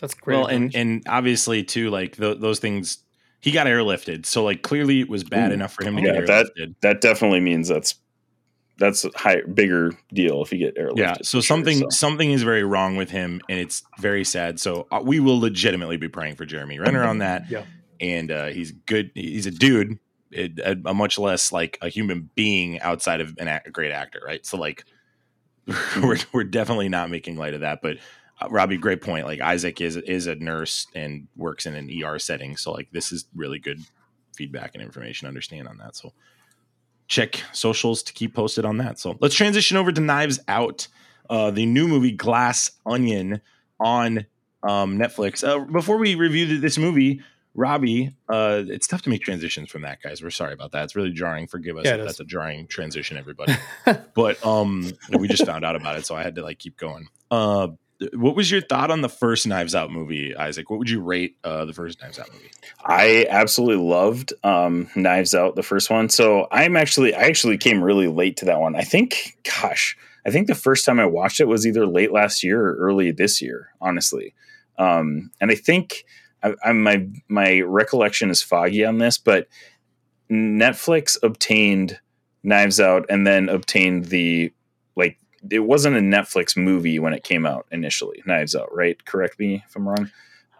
That's 0.00 0.14
great. 0.14 0.36
Well, 0.36 0.46
and 0.46 0.74
and 0.74 1.02
obviously 1.08 1.62
too, 1.64 1.90
like 1.90 2.16
th- 2.16 2.38
those 2.40 2.58
things, 2.58 2.98
he 3.40 3.50
got 3.50 3.66
airlifted. 3.66 4.26
So 4.26 4.44
like 4.44 4.62
clearly 4.62 5.00
it 5.00 5.08
was 5.08 5.24
bad 5.24 5.50
Ooh. 5.50 5.54
enough 5.54 5.72
for 5.72 5.84
him 5.84 5.96
to 5.96 6.02
Yeah, 6.02 6.12
get 6.14 6.26
that- 6.26 6.46
airlifted. 6.58 6.74
that 6.80 7.00
definitely 7.00 7.40
means 7.40 7.68
that's 7.68 7.94
that's 8.78 9.06
a 9.06 9.10
high 9.16 9.40
bigger 9.54 9.92
deal 10.12 10.42
if 10.42 10.52
you 10.52 10.58
get 10.58 10.76
airlifted. 10.76 10.98
yeah. 10.98 11.14
So 11.14 11.20
for 11.22 11.26
sure, 11.30 11.42
something 11.42 11.78
so. 11.78 11.88
something 11.90 12.30
is 12.30 12.42
very 12.42 12.62
wrong 12.62 12.96
with 12.96 13.08
him, 13.10 13.40
and 13.48 13.58
it's 13.58 13.82
very 13.98 14.22
sad. 14.24 14.60
So 14.60 14.86
uh, 14.90 15.00
we 15.02 15.18
will 15.18 15.40
legitimately 15.40 15.96
be 15.96 16.08
praying 16.08 16.36
for 16.36 16.44
Jeremy 16.44 16.78
Renner 16.78 17.02
on 17.04 17.18
that. 17.18 17.50
Yeah. 17.50 17.64
And 18.02 18.30
uh, 18.30 18.46
he's 18.48 18.72
good. 18.72 19.10
He's 19.14 19.46
a 19.46 19.50
dude, 19.50 19.98
a, 20.34 20.52
a, 20.64 20.76
a 20.86 20.94
much 20.94 21.18
less 21.18 21.52
like 21.52 21.78
a 21.82 21.88
human 21.88 22.30
being 22.34 22.80
outside 22.80 23.20
of 23.20 23.36
an 23.38 23.48
a 23.48 23.70
great 23.70 23.92
actor, 23.92 24.20
right? 24.24 24.44
So 24.44 24.56
like, 24.56 24.84
we're 26.02 26.18
we're 26.32 26.44
definitely 26.44 26.88
not 26.88 27.10
making 27.10 27.36
light 27.36 27.54
of 27.54 27.60
that, 27.60 27.80
but. 27.82 27.98
Uh, 28.38 28.48
Robbie, 28.50 28.76
great 28.76 29.00
point. 29.00 29.24
Like 29.24 29.40
Isaac 29.40 29.80
is 29.80 29.96
is 29.96 30.26
a 30.26 30.34
nurse 30.34 30.88
and 30.94 31.26
works 31.36 31.64
in 31.64 31.74
an 31.74 31.90
ER 32.04 32.18
setting, 32.18 32.58
so 32.58 32.70
like 32.70 32.90
this 32.92 33.10
is 33.10 33.24
really 33.34 33.58
good 33.58 33.80
feedback 34.36 34.74
and 34.74 34.82
information 34.82 35.26
understand 35.26 35.66
on 35.66 35.78
that. 35.78 35.96
So 35.96 36.12
check 37.08 37.42
socials 37.52 38.02
to 38.04 38.12
keep 38.12 38.34
posted 38.34 38.64
on 38.64 38.78
that. 38.78 38.98
So 38.98 39.16
let's 39.20 39.34
transition 39.34 39.76
over 39.76 39.92
to 39.92 40.00
Knives 40.00 40.38
Out, 40.48 40.88
uh, 41.30 41.50
the 41.50 41.66
new 41.66 41.88
movie 41.88 42.12
Glass 42.12 42.70
Onion 42.84 43.40
on 43.80 44.26
um, 44.62 44.98
Netflix. 44.98 45.46
Uh, 45.46 45.64
before 45.64 45.96
we 45.96 46.14
review 46.14 46.58
this 46.58 46.78
movie, 46.78 47.22
Robbie, 47.56 48.14
uh, 48.28 48.62
it's 48.68 48.86
tough 48.86 49.02
to 49.02 49.10
make 49.10 49.22
transitions 49.22 49.70
from 49.70 49.82
that, 49.82 50.02
guys. 50.02 50.22
We're 50.22 50.30
sorry 50.30 50.52
about 50.52 50.72
that. 50.72 50.84
It's 50.84 50.94
really 50.96 51.12
jarring. 51.12 51.46
Forgive 51.46 51.76
us 51.78 51.84
Yeah, 51.86 51.94
if 51.94 51.98
it 51.98 52.00
is. 52.00 52.06
that's 52.06 52.20
a 52.20 52.24
jarring 52.24 52.66
transition, 52.66 53.16
everybody. 53.16 53.54
but 54.14 54.44
um, 54.46 54.92
we 55.10 55.26
just 55.28 55.46
found 55.46 55.64
out 55.64 55.74
about 55.76 55.96
it, 55.96 56.06
so 56.06 56.14
I 56.14 56.22
had 56.22 56.34
to 56.36 56.42
like 56.42 56.58
keep 56.58 56.76
going. 56.76 57.08
Uh, 57.30 57.68
what 58.12 58.36
was 58.36 58.50
your 58.50 58.60
thought 58.60 58.90
on 58.90 59.00
the 59.00 59.08
first 59.08 59.46
Knives 59.46 59.74
Out 59.74 59.90
movie, 59.90 60.36
Isaac? 60.36 60.68
What 60.68 60.78
would 60.78 60.90
you 60.90 61.00
rate 61.00 61.38
uh, 61.44 61.64
the 61.64 61.72
first 61.72 62.00
Knives 62.02 62.18
Out 62.18 62.30
movie? 62.30 62.50
I 62.84 63.26
absolutely 63.30 63.82
loved 63.82 64.34
um, 64.44 64.90
Knives 64.94 65.34
Out, 65.34 65.56
the 65.56 65.62
first 65.62 65.88
one. 65.88 66.10
So 66.10 66.46
I'm 66.52 66.76
actually, 66.76 67.14
I 67.14 67.22
actually 67.22 67.56
came 67.56 67.82
really 67.82 68.06
late 68.06 68.36
to 68.38 68.44
that 68.46 68.60
one. 68.60 68.76
I 68.76 68.82
think, 68.82 69.38
gosh, 69.62 69.96
I 70.26 70.30
think 70.30 70.46
the 70.46 70.54
first 70.54 70.84
time 70.84 71.00
I 71.00 71.06
watched 71.06 71.40
it 71.40 71.48
was 71.48 71.66
either 71.66 71.86
late 71.86 72.12
last 72.12 72.42
year 72.44 72.60
or 72.60 72.76
early 72.76 73.12
this 73.12 73.40
year, 73.40 73.70
honestly. 73.80 74.34
Um, 74.78 75.30
and 75.40 75.50
I 75.50 75.54
think 75.54 76.04
I, 76.46 76.54
I'm 76.68 76.82
my 76.82 77.06
my 77.28 77.60
recollection 77.60 78.30
is 78.30 78.42
foggy 78.42 78.84
on 78.84 78.98
this, 78.98 79.18
but 79.18 79.48
Netflix 80.30 81.16
obtained 81.22 82.00
Knives 82.42 82.80
Out 82.80 83.06
and 83.08 83.26
then 83.26 83.48
obtained 83.48 84.06
the 84.06 84.52
like 84.96 85.18
it 85.50 85.60
wasn't 85.60 85.96
a 85.96 86.00
Netflix 86.00 86.56
movie 86.56 86.98
when 86.98 87.12
it 87.12 87.24
came 87.24 87.46
out 87.46 87.66
initially. 87.70 88.22
Knives 88.26 88.54
Out, 88.54 88.74
right? 88.74 89.02
Correct 89.04 89.38
me 89.38 89.62
if 89.66 89.76
I'm 89.76 89.88
wrong. 89.88 90.10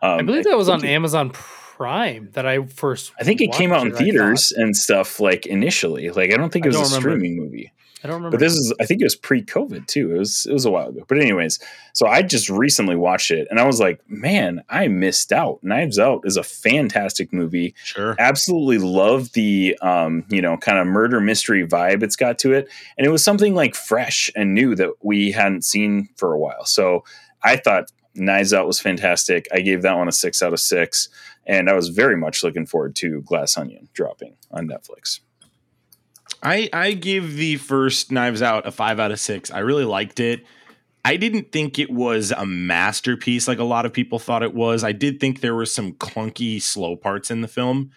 Um, 0.03 0.21
I 0.21 0.23
believe 0.23 0.45
that 0.45 0.57
was 0.57 0.69
on 0.69 0.85
it- 0.85 0.89
Amazon 0.91 1.31
Prime 1.31 2.31
that 2.33 2.47
I 2.47 2.65
first. 2.65 3.13
I 3.19 3.25
think 3.25 3.41
it 3.41 3.53
came 3.53 3.73
out 3.73 3.87
in 3.87 3.95
I 3.95 3.97
theaters 3.97 4.53
and 4.53 4.77
stuff 4.77 5.21
like 5.21 5.47
initially. 5.47 6.11
Like 6.11 6.33
I 6.33 6.37
don't 6.37 6.53
think 6.53 6.65
it 6.65 6.69
was 6.69 6.77
a 6.77 6.83
remember. 6.83 7.11
streaming 7.11 7.37
movie. 7.37 7.73
I 8.05 8.09
don't 8.09 8.17
remember. 8.17 8.37
But 8.37 8.41
this 8.41 8.53
is 8.53 8.75
I 8.81 8.85
think 8.85 9.01
it 9.01 9.05
was 9.05 9.17
pre-COVID 9.17 9.87
too. 9.87 10.15
It 10.15 10.19
was 10.19 10.47
it 10.47 10.53
was 10.53 10.65
a 10.65 10.71
while 10.71 10.89
ago. 10.89 11.05
But 11.09 11.19
anyways, 11.19 11.59
so 11.93 12.07
I 12.07 12.23
just 12.23 12.51
recently 12.51 12.95
watched 12.95 13.31
it 13.31 13.49
and 13.51 13.59
I 13.59 13.65
was 13.65 13.81
like, 13.81 14.01
man, 14.09 14.63
I 14.69 14.89
missed 14.89 15.33
out. 15.33 15.61
Knives 15.63 15.99
Out 15.99 16.23
is 16.25 16.37
a 16.37 16.43
fantastic 16.43 17.33
movie. 17.33 17.75
Sure. 17.83 18.15
Absolutely 18.19 18.79
love 18.79 19.33
the 19.33 19.79
um, 19.81 20.25
you 20.29 20.43
know, 20.43 20.57
kind 20.57 20.79
of 20.79 20.87
murder 20.87 21.21
mystery 21.21 21.67
vibe 21.67 22.03
it's 22.03 22.17
got 22.17 22.39
to 22.41 22.53
it. 22.53 22.69
And 22.99 23.07
it 23.07 23.11
was 23.11 23.25
something 23.25 23.55
like 23.55 23.75
fresh 23.75 24.31
and 24.37 24.55
new 24.55 24.75
that 24.75 24.91
we 25.03 25.33
hadn't 25.33 25.65
seen 25.65 26.09
for 26.17 26.33
a 26.33 26.39
while. 26.39 26.67
So 26.67 27.05
I 27.43 27.57
thought 27.57 27.91
Knives 28.15 28.53
Out 28.53 28.67
was 28.67 28.81
fantastic. 28.81 29.49
I 29.53 29.61
gave 29.61 29.83
that 29.83 29.97
one 29.97 30.09
a 30.09 30.13
six 30.13 30.43
out 30.43 30.53
of 30.53 30.61
six. 30.61 31.09
And 31.47 31.71
I 31.71 31.75
was 31.75 31.89
very 31.91 32.17
much 32.17 32.43
looking 32.43 32.67
forward 32.67 32.97
to 32.97 33.23
Glass 33.23 33.57
Onion 33.57 33.89
dropping 33.95 34.37
on 34.51 34.69
Netflix. 34.69 35.21
I 36.47 36.69
I 36.73 36.93
gave 36.93 37.37
the 37.37 37.57
first 37.57 38.13
Knives 38.13 38.41
Out 38.41 38.67
a 38.67 38.71
five 38.71 39.01
out 39.01 39.11
of 39.11 39.19
six. 39.19 39.51
I 39.51 39.59
really 39.59 39.85
liked 39.85 40.21
it. 40.21 40.45
I 41.05 41.17
didn't 41.17 41.51
think 41.51 41.79
it 41.79 41.91
was 41.91 42.31
a 42.31 42.47
masterpiece 42.47 43.47
like 43.49 43.59
a 43.59 43.65
lot 43.65 43.85
of 43.85 43.93
people 43.93 44.19
thought 44.19 44.43
it 44.43 44.55
was. 44.55 44.85
I 44.85 44.93
did 44.93 45.21
think 45.21 45.41
there 45.41 45.55
were 45.55 45.67
some 45.67 45.93
clunky, 45.93 46.63
slow 46.63 46.97
parts 46.97 47.31
in 47.31 47.41
the 47.41 47.49
film. 47.49 47.91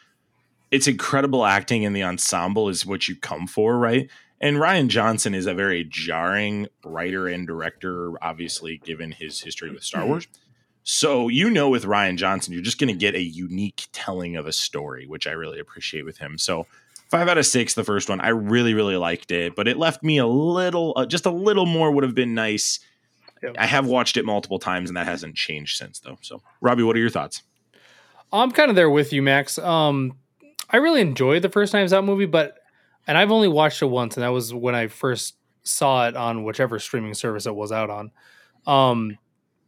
It's 0.72 0.88
incredible 0.88 1.46
acting, 1.46 1.86
and 1.86 1.96
the 1.96 2.04
ensemble 2.04 2.70
is 2.70 2.86
what 2.86 3.08
you 3.08 3.16
come 3.16 3.48
for, 3.48 3.78
right? 3.78 4.10
And 4.42 4.58
Rian 4.58 4.88
Johnson 4.88 5.34
is 5.36 5.46
a 5.46 5.54
very 5.54 5.84
jarring 5.84 6.68
writer 6.84 7.28
and 7.28 7.46
director, 7.46 8.14
obviously, 8.24 8.78
given 8.78 9.12
his 9.12 9.42
history 9.42 9.72
with 9.72 9.84
Star 9.84 10.02
mm-hmm. 10.02 10.12
Wars. 10.12 10.28
So, 10.84 11.28
you 11.28 11.50
know, 11.50 11.70
with 11.70 11.84
Rian 11.84 12.18
Johnson, 12.18 12.54
you're 12.54 12.64
just 12.64 12.80
going 12.80 12.94
to 12.94 13.00
get 13.00 13.16
a 13.16 13.22
unique 13.22 13.88
telling 13.92 14.38
of 14.38 14.48
a 14.48 14.54
story, 14.54 15.06
which 15.06 15.28
I 15.28 15.32
really 15.32 15.60
appreciate 15.60 16.06
with 16.06 16.20
him. 16.20 16.38
So, 16.38 16.68
five 17.10 17.28
out 17.28 17.38
of 17.38 17.46
six, 17.46 17.74
the 17.74 17.84
first 17.84 18.10
one, 18.10 18.22
I 18.22 18.30
really, 18.30 18.74
really 18.74 18.98
liked 18.98 19.32
it, 19.32 19.56
but 19.56 19.68
it 19.68 19.78
left 19.78 20.04
me 20.04 20.18
a 20.18 20.28
little, 20.28 20.94
uh, 20.96 21.06
just 21.06 21.26
a 21.26 21.32
little 21.32 21.66
more 21.66 21.92
would 21.92 22.04
have 22.04 22.16
been 22.16 22.34
nice. 22.36 22.80
Yep. 23.42 23.56
I 23.58 23.66
have 23.66 23.86
watched 23.86 24.18
it 24.18 24.26
multiple 24.26 24.60
times 24.60 24.90
and 24.90 24.98
that 24.98 25.08
hasn't 25.08 25.36
changed 25.36 25.78
since, 25.78 26.00
though. 26.00 26.18
So, 26.22 26.42
Robbie, 26.62 26.84
what 26.84 26.96
are 26.96 27.00
your 27.00 27.10
thoughts? 27.10 27.44
I'm 28.32 28.52
kind 28.52 28.70
of 28.70 28.76
there 28.76 28.90
with 28.90 29.12
you, 29.12 29.22
Max. 29.22 29.58
Um, 29.58 30.18
I 30.70 30.78
really 30.78 31.02
enjoyed 31.02 31.42
the 31.42 31.50
first 31.50 31.74
Knives 31.74 31.94
Out 31.94 32.04
movie, 32.04 32.26
but 32.26 32.60
and 33.08 33.18
I've 33.18 33.32
only 33.32 33.48
watched 33.48 33.82
it 33.82 33.88
once, 33.88 34.18
and 34.18 34.24
that 34.24 34.30
was 34.30 34.54
when 34.54 34.76
I 34.76 34.88
first 34.88 35.36
saw 35.64 36.08
it 36.08 36.16
on 36.16 36.44
whichever 36.44 36.78
streaming 36.78 37.16
service 37.16 37.48
it 37.48 37.56
was 37.56 37.72
out 37.72 37.90
on. 37.90 38.12
Um, 38.68 39.18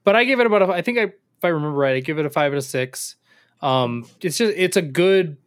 but 0.04 0.16
I 0.16 0.26
give 0.26 0.40
it 0.40 0.46
about 0.46 0.62
a, 0.62 0.68
I 0.68 0.82
think 0.82 1.00
I, 1.00 1.04
if 1.04 1.44
I 1.44 1.48
remember 1.48 1.78
right, 1.78 1.96
I 1.96 2.02
give 2.02 2.20
it 2.20 2.26
a 2.26 2.30
five 2.30 2.52
out 2.52 2.58
of 2.58 2.64
six. 2.64 3.16
Um, 3.62 4.06
it's 4.22 4.38
just 4.38 4.54
it's 4.56 4.78
a 4.78 4.82
good 4.82 5.38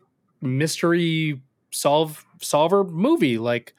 mystery 0.40 1.40
solve 1.74 2.24
solver 2.40 2.84
movie. 2.84 3.38
Like 3.38 3.74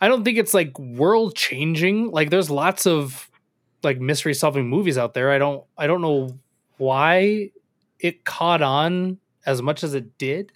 I 0.00 0.08
don't 0.08 0.24
think 0.24 0.38
it's 0.38 0.54
like 0.54 0.78
world 0.78 1.34
changing. 1.34 2.10
Like 2.10 2.30
there's 2.30 2.50
lots 2.50 2.86
of 2.86 3.30
like 3.82 4.00
mystery 4.00 4.34
solving 4.34 4.68
movies 4.68 4.98
out 4.98 5.14
there. 5.14 5.30
I 5.30 5.38
don't 5.38 5.64
I 5.76 5.86
don't 5.86 6.00
know 6.02 6.38
why 6.78 7.50
it 7.98 8.24
caught 8.24 8.62
on 8.62 9.18
as 9.46 9.60
much 9.62 9.84
as 9.84 9.94
it 9.94 10.18
did 10.18 10.52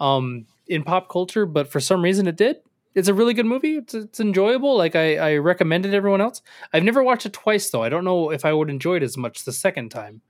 um 0.00 0.46
in 0.66 0.82
pop 0.82 1.08
culture, 1.08 1.46
but 1.46 1.68
for 1.70 1.80
some 1.80 2.02
reason 2.02 2.26
it 2.26 2.36
did. 2.36 2.56
It's 2.94 3.08
a 3.08 3.14
really 3.14 3.34
good 3.34 3.46
movie. 3.46 3.76
It's 3.76 3.94
it's 3.94 4.20
enjoyable. 4.20 4.76
Like 4.76 4.94
I, 4.94 5.16
I 5.16 5.36
recommend 5.38 5.84
it 5.84 5.90
to 5.90 5.96
everyone 5.96 6.20
else. 6.20 6.42
I've 6.72 6.84
never 6.84 7.02
watched 7.02 7.26
it 7.26 7.32
twice 7.32 7.68
though. 7.70 7.82
I 7.82 7.88
don't 7.88 8.04
know 8.04 8.30
if 8.30 8.44
I 8.44 8.52
would 8.52 8.70
enjoy 8.70 8.96
it 8.96 9.02
as 9.02 9.16
much 9.16 9.44
the 9.44 9.52
second 9.52 9.90
time. 9.90 10.22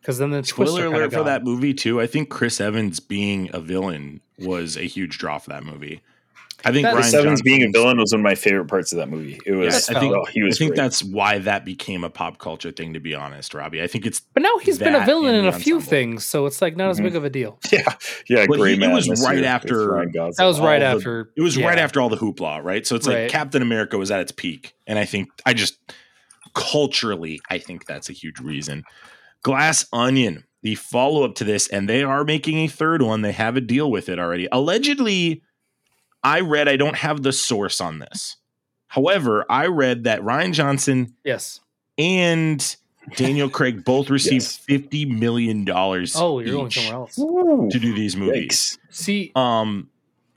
Because 0.00 0.18
then 0.18 0.30
the 0.30 0.38
twists 0.42 0.74
Spoiler 0.74 0.82
kinda 0.84 0.98
alert 0.98 1.10
for 1.10 1.16
gone. 1.18 1.26
that 1.26 1.44
movie, 1.44 1.74
too. 1.74 2.00
I 2.00 2.06
think 2.06 2.30
Chris 2.30 2.60
Evans 2.60 3.00
being 3.00 3.50
a 3.52 3.60
villain 3.60 4.20
was 4.38 4.76
a 4.76 4.82
huge 4.84 5.18
draw 5.18 5.38
for 5.38 5.50
that 5.50 5.62
movie. 5.64 6.00
I 6.62 6.72
think 6.72 6.82
That- 6.84 6.90
Ryan 6.92 7.02
Chris 7.02 7.14
Evans 7.14 7.42
being 7.42 7.62
a 7.62 7.70
villain 7.70 7.96
was 7.98 8.12
one 8.12 8.20
of 8.20 8.24
my 8.24 8.34
favorite 8.34 8.66
parts 8.66 8.92
of 8.92 8.98
that 8.98 9.08
movie. 9.08 9.40
It 9.46 9.52
was, 9.52 9.72
That's 9.72 9.90
I 9.90 9.98
think, 10.00 10.14
oh, 10.14 10.24
he 10.26 10.42
was 10.42 10.56
I 10.56 10.58
think 10.58 10.70
great. 10.72 10.76
that's 10.76 11.02
why 11.02 11.38
that 11.38 11.64
became 11.64 12.04
a 12.04 12.10
pop 12.10 12.38
culture 12.38 12.70
thing, 12.70 12.92
to 12.92 13.00
be 13.00 13.14
honest, 13.14 13.54
Robbie. 13.54 13.80
I 13.82 13.86
think 13.86 14.04
it's 14.04 14.20
But 14.34 14.42
now 14.42 14.58
he's 14.58 14.78
been 14.78 14.94
a 14.94 15.04
villain 15.06 15.34
and 15.34 15.46
in 15.46 15.50
the 15.50 15.56
a 15.56 15.58
few 15.58 15.80
things, 15.80 16.24
so 16.24 16.44
it's 16.44 16.60
like 16.60 16.76
not 16.76 16.90
as 16.90 17.00
Mhm. 17.00 17.04
big 17.04 17.16
of 17.16 17.24
a 17.24 17.30
deal. 17.30 17.58
yeah, 17.72 17.84
yeah, 18.28 18.44
But 18.46 18.58
Gray 18.58 18.76
he- 18.76 18.84
it 18.84 18.88
was 18.92 19.08
right 19.24 19.38
year 19.38 19.46
after- 19.46 19.90
Ryan 19.90 20.12
That 20.12 20.44
was 20.44 20.58
all 20.60 20.66
right 20.66 20.80
the- 20.80 20.84
after. 20.84 21.30
it 21.34 21.40
was 21.40 21.56
right 21.56 21.78
after 21.78 21.98
all 22.00 22.10
the 22.10 22.18
hoopla, 22.18 22.62
right? 22.62 22.86
So 22.86 22.94
it's 22.94 23.06
Right. 23.08 23.22
like 23.22 23.30
Captain 23.30 23.62
America 23.62 23.96
was 23.96 24.10
at 24.10 24.20
its 24.20 24.32
peak, 24.32 24.74
and 24.86 24.98
I 24.98 25.06
think 25.06 25.28
I 25.46 25.54
just 25.54 25.78
culturally, 26.54 27.40
I 27.48 27.58
think 27.58 27.86
that's 27.86 28.08
a 28.10 28.12
huge 28.12 28.38
reason. 28.40 28.84
Glass 29.42 29.86
Onion, 29.92 30.44
the 30.62 30.74
follow 30.74 31.24
up 31.24 31.34
to 31.36 31.44
this, 31.44 31.66
and 31.68 31.88
they 31.88 32.02
are 32.02 32.24
making 32.24 32.58
a 32.58 32.66
third 32.68 33.02
one. 33.02 33.22
They 33.22 33.32
have 33.32 33.56
a 33.56 33.60
deal 33.60 33.90
with 33.90 34.08
it 34.08 34.18
already. 34.18 34.48
Allegedly, 34.52 35.42
I 36.22 36.40
read. 36.40 36.68
I 36.68 36.76
don't 36.76 36.96
have 36.96 37.22
the 37.22 37.32
source 37.32 37.80
on 37.80 37.98
this. 38.00 38.36
However, 38.88 39.46
I 39.48 39.66
read 39.66 40.04
that 40.04 40.20
Rian 40.20 40.52
Johnson 40.52 41.14
Yes. 41.24 41.60
and 41.96 42.76
Daniel 43.16 43.48
Craig 43.58 43.84
both 43.84 44.10
received 44.10 44.42
Yes. 44.44 44.56
fifty 44.58 45.04
million 45.06 45.64
dollars. 45.64 46.14
Oh, 46.16 46.40
you're 46.40 46.52
going 46.56 46.70
somewhere 46.70 46.94
else. 46.94 47.14
To 47.16 47.78
do 47.80 47.94
these 47.94 48.16
movies, 48.16 48.48
yikes. 48.48 48.78
See, 48.90 49.32
um, 49.34 49.88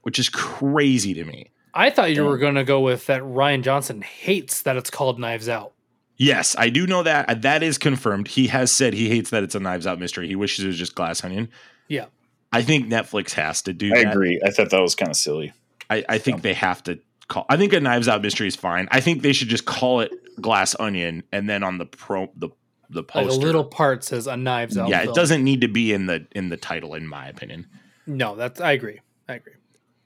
which 0.03 0.19
is 0.19 0.29
crazy 0.29 1.13
to 1.15 1.25
me. 1.25 1.49
I 1.73 1.89
thought 1.89 2.13
you 2.13 2.23
were 2.23 2.37
going 2.37 2.55
to 2.55 2.63
go 2.63 2.79
with 2.81 3.07
that. 3.07 3.21
Rian 3.23 3.63
Johnson 3.63 4.01
hates 4.03 4.61
that 4.61 4.77
it's 4.77 4.91
called 4.91 5.19
Knives 5.19 5.49
Out. 5.49 5.72
Yes, 6.17 6.55
I 6.57 6.69
do 6.69 6.85
know 6.87 7.03
that. 7.03 7.27
Uh, 7.29 7.33
That 7.35 7.63
is 7.63 7.77
confirmed. 7.77 8.27
He 8.29 8.47
has 8.47 8.71
said 8.71 8.93
he 8.93 9.09
hates 9.09 9.29
that 9.31 9.43
it's 9.43 9.55
a 9.55 9.59
Knives 9.59 9.87
Out 9.87 9.99
mystery. 9.99 10.27
He 10.27 10.35
wishes 10.35 10.63
it 10.63 10.67
was 10.67 10.77
just 10.77 10.95
Glass 10.95 11.23
Onion. 11.23 11.49
Yeah. 11.87 12.05
I 12.51 12.61
think 12.61 12.87
Netflix 12.87 13.31
has 13.33 13.61
to 13.63 13.73
do 13.73 13.91
I 13.93 14.03
that. 14.03 14.13
agree. 14.13 14.39
I 14.45 14.51
thought 14.51 14.69
that 14.69 14.79
was 14.81 14.93
kind 14.95 15.09
of 15.09 15.17
silly. 15.17 15.53
I, 15.89 16.05
I 16.07 16.17
think 16.19 16.37
Yeah. 16.37 16.41
they 16.41 16.53
have 16.53 16.83
to 16.83 16.99
call. 17.27 17.45
I 17.49 17.57
think 17.57 17.73
a 17.73 17.79
Knives 17.79 18.07
Out 18.07 18.21
mystery 18.21 18.47
is 18.47 18.55
fine. 18.55 18.87
I 18.91 18.99
think 18.99 19.21
they 19.23 19.33
should 19.33 19.47
just 19.49 19.65
call 19.65 20.01
it 20.01 20.11
Glass 20.41 20.75
Onion, 20.79 21.23
and 21.31 21.49
then 21.49 21.63
on 21.63 21.77
the 21.79 21.85
pro 21.85 22.29
the 22.35 22.49
the 22.89 22.99
Like 23.01 23.07
poster, 23.07 23.39
a 23.41 23.43
little 23.43 23.63
part 23.65 24.03
says 24.03 24.27
a 24.27 24.37
Knives 24.37 24.77
Out. 24.77 24.89
yeah, 24.89 25.01
it 25.01 25.15
doesn't 25.15 25.43
need 25.43 25.61
to 25.61 25.67
be 25.67 25.93
in 25.93 26.05
the 26.05 26.27
in 26.31 26.49
the 26.49 26.57
title, 26.57 26.93
in 26.93 27.07
my 27.07 27.27
opinion. 27.27 27.65
No, 28.05 28.35
that's 28.35 28.61
I 28.61 28.71
agree. 28.73 28.99
I 29.27 29.33
agree. 29.35 29.53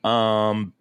Um, 0.05 0.73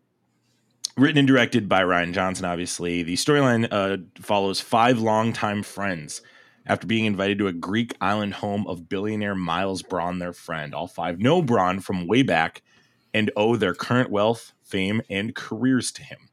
written 0.97 1.18
and 1.18 1.28
directed 1.28 1.68
by 1.68 1.82
Rian 1.82 2.12
Johnson, 2.12 2.47
obviously. 2.47 3.03
The 3.03 3.14
storyline 3.14 3.68
uh, 3.70 3.99
follows 4.20 4.61
five 4.61 4.99
longtime 4.99 5.62
friends 5.62 6.22
after 6.64 6.86
being 6.86 7.05
invited 7.05 7.38
to 7.38 7.49
a 7.49 7.53
Greek 7.53 7.94
island 8.01 8.34
home 8.34 8.66
of 8.66 8.88
billionaire 8.88 9.34
Miles 9.34 9.82
Bron, 9.82 10.18
their 10.18 10.32
friend. 10.32 10.74
All 10.74 10.88
five 10.88 11.18
know 11.20 11.42
Bron 11.42 11.80
from 11.80 12.07
way 12.07 12.22
back 12.22 12.62
and 13.12 13.30
owe 13.36 13.57
their 13.57 13.74
current 13.74 14.11
wealth, 14.11 14.53
fame, 14.62 15.03
and 15.11 15.34
careers 15.34 15.92
to 15.92 16.03
him. 16.03 16.30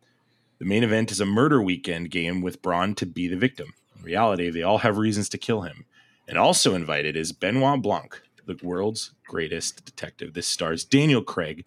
The 0.59 0.65
main 0.65 0.83
event 0.83 1.11
is 1.11 1.19
a 1.19 1.25
murder 1.25 1.61
weekend 1.61 2.09
game 2.09 2.41
with 2.41 2.61
Bron 2.61 2.95
to 2.95 3.05
be 3.05 3.27
the 3.27 3.35
victim. 3.35 3.73
In 3.97 4.03
reality, 4.03 4.49
they 4.49 4.63
all 4.63 4.79
have 4.79 4.97
reasons 4.97 5.27
to 5.29 5.37
kill 5.37 5.61
him. 5.61 5.85
And 6.25 6.37
also 6.37 6.73
invited 6.73 7.17
is 7.17 7.33
Benoit 7.33 7.81
Blanc, 7.81 8.21
the 8.45 8.57
world's 8.63 9.11
greatest 9.27 9.83
detective. 9.83 10.33
This 10.33 10.47
stars 10.47 10.85
Daniel 10.85 11.21
Craig, 11.21 11.65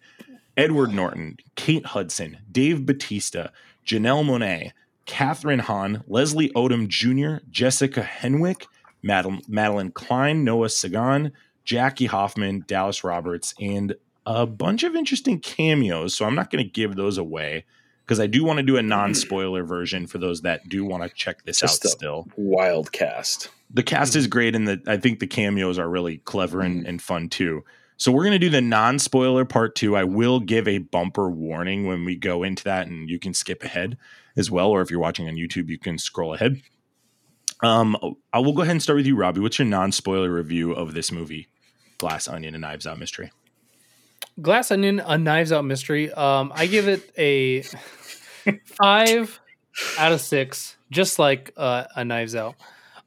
Edward 0.57 0.91
Norton, 0.93 1.37
Kate 1.55 1.85
Hudson, 1.85 2.39
Dave 2.51 2.85
Bautista, 2.85 3.51
Janelle 3.85 4.25
Monáe, 4.25 4.71
Kathryn 5.05 5.61
Hahn, 5.61 6.03
Leslie 6.07 6.49
Odom 6.49 6.87
Jr., 6.87 7.45
Jessica 7.49 8.01
Henwick, 8.01 8.65
Madel- 9.03 9.45
Madelyn 9.47 9.93
Cline, 9.93 10.43
Noah 10.43 10.67
Segan, 10.67 11.31
Jackie 11.63 12.07
Hoffman, 12.07 12.63
Dallas 12.67 13.03
Roberts, 13.03 13.53
and 13.59 13.95
a 14.25 14.45
bunch 14.45 14.83
of 14.83 14.95
interesting 14.95 15.39
cameos. 15.39 16.13
So 16.15 16.25
I'm 16.25 16.35
not 16.35 16.49
going 16.49 16.63
to 16.63 16.69
give 16.69 16.95
those 16.95 17.17
away 17.17 17.65
because 18.03 18.19
I 18.19 18.27
do 18.27 18.43
want 18.43 18.57
to 18.57 18.63
do 18.63 18.77
a 18.77 18.81
non 18.81 19.13
spoiler 19.13 19.63
version 19.63 20.07
for 20.07 20.17
those 20.17 20.41
that 20.41 20.67
do 20.67 20.83
want 20.83 21.03
to 21.03 21.09
check 21.09 21.43
this 21.43 21.59
Just 21.59 21.85
out 21.85 21.91
still. 21.91 22.27
Wild 22.35 22.91
cast. 22.91 23.49
The 23.69 23.83
cast 23.83 24.15
is 24.15 24.27
great, 24.27 24.55
and 24.55 24.67
the 24.67 24.81
I 24.87 24.97
think 24.97 25.19
the 25.19 25.27
cameos 25.27 25.77
are 25.77 25.89
really 25.89 26.17
clever 26.19 26.61
and, 26.61 26.87
and 26.87 27.01
fun 27.01 27.27
too. 27.27 27.63
So 27.97 28.11
we're 28.11 28.23
gonna 28.23 28.39
do 28.39 28.49
the 28.49 28.61
non-spoiler 28.61 29.45
part 29.45 29.75
two. 29.75 29.95
I 29.95 30.03
will 30.03 30.39
give 30.39 30.67
a 30.67 30.77
bumper 30.77 31.29
warning 31.29 31.87
when 31.87 32.05
we 32.05 32.15
go 32.15 32.43
into 32.43 32.63
that, 32.63 32.87
and 32.87 33.09
you 33.09 33.19
can 33.19 33.33
skip 33.33 33.63
ahead 33.63 33.97
as 34.35 34.49
well. 34.49 34.69
Or 34.69 34.81
if 34.81 34.89
you're 34.89 34.99
watching 34.99 35.27
on 35.27 35.35
YouTube, 35.35 35.69
you 35.69 35.77
can 35.77 35.97
scroll 35.97 36.33
ahead. 36.33 36.61
Um, 37.63 37.97
I 38.31 38.39
will 38.39 38.53
go 38.53 38.61
ahead 38.61 38.73
and 38.73 38.83
start 38.83 38.97
with 38.97 39.07
you, 39.07 39.15
Robbie. 39.15 39.41
What's 39.41 39.57
your 39.57 39.67
non-spoiler 39.67 40.31
review 40.31 40.73
of 40.73 40.93
this 40.93 41.11
movie, 41.11 41.47
Glass 41.97 42.27
Onion 42.27 42.53
and 42.53 42.61
Knives 42.61 42.85
Out 42.85 42.99
Mystery? 42.99 43.31
Glass 44.39 44.69
Onion, 44.69 44.99
a 44.99 45.17
Knives 45.17 45.51
Out 45.51 45.65
mystery. 45.65 46.11
Um, 46.13 46.51
I 46.53 46.67
give 46.67 46.87
it 46.87 47.11
a 47.17 47.63
five 48.65 49.39
out 49.97 50.11
of 50.11 50.21
six, 50.21 50.77
just 50.91 51.17
like 51.17 51.51
uh, 51.57 51.85
a 51.95 52.05
Knives 52.05 52.35
Out. 52.35 52.53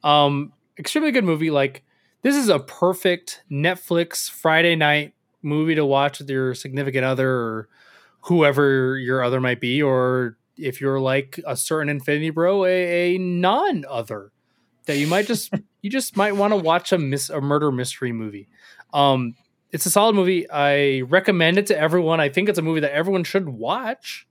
Um, 0.03 0.51
extremely 0.77 1.11
good 1.11 1.23
movie. 1.23 1.49
Like 1.49 1.83
this 2.21 2.35
is 2.35 2.49
a 2.49 2.59
perfect 2.59 3.43
Netflix 3.51 4.29
Friday 4.29 4.75
night 4.75 5.13
movie 5.41 5.75
to 5.75 5.85
watch 5.85 6.19
with 6.19 6.29
your 6.29 6.53
significant 6.53 7.03
other 7.03 7.29
or 7.29 7.69
whoever 8.21 8.97
your 8.97 9.23
other 9.23 9.41
might 9.41 9.59
be, 9.59 9.81
or 9.81 10.37
if 10.57 10.79
you're 10.79 10.99
like 10.99 11.39
a 11.47 11.55
certain 11.57 11.89
Infinity 11.89 12.29
Bro, 12.29 12.65
a, 12.65 13.15
a 13.15 13.17
non-other 13.17 14.31
that 14.85 14.97
you 14.97 15.07
might 15.07 15.27
just 15.27 15.53
you 15.81 15.89
just 15.89 16.15
might 16.15 16.35
want 16.35 16.51
to 16.51 16.57
watch 16.57 16.91
a 16.91 16.97
mis- 16.97 17.29
a 17.29 17.41
murder 17.41 17.71
mystery 17.71 18.11
movie. 18.11 18.47
Um, 18.93 19.35
it's 19.71 19.85
a 19.85 19.89
solid 19.89 20.15
movie. 20.15 20.49
I 20.49 21.01
recommend 21.01 21.57
it 21.57 21.67
to 21.67 21.77
everyone. 21.77 22.19
I 22.19 22.29
think 22.29 22.49
it's 22.49 22.59
a 22.59 22.63
movie 22.63 22.81
that 22.81 22.93
everyone 22.93 23.23
should 23.23 23.47
watch. 23.47 24.27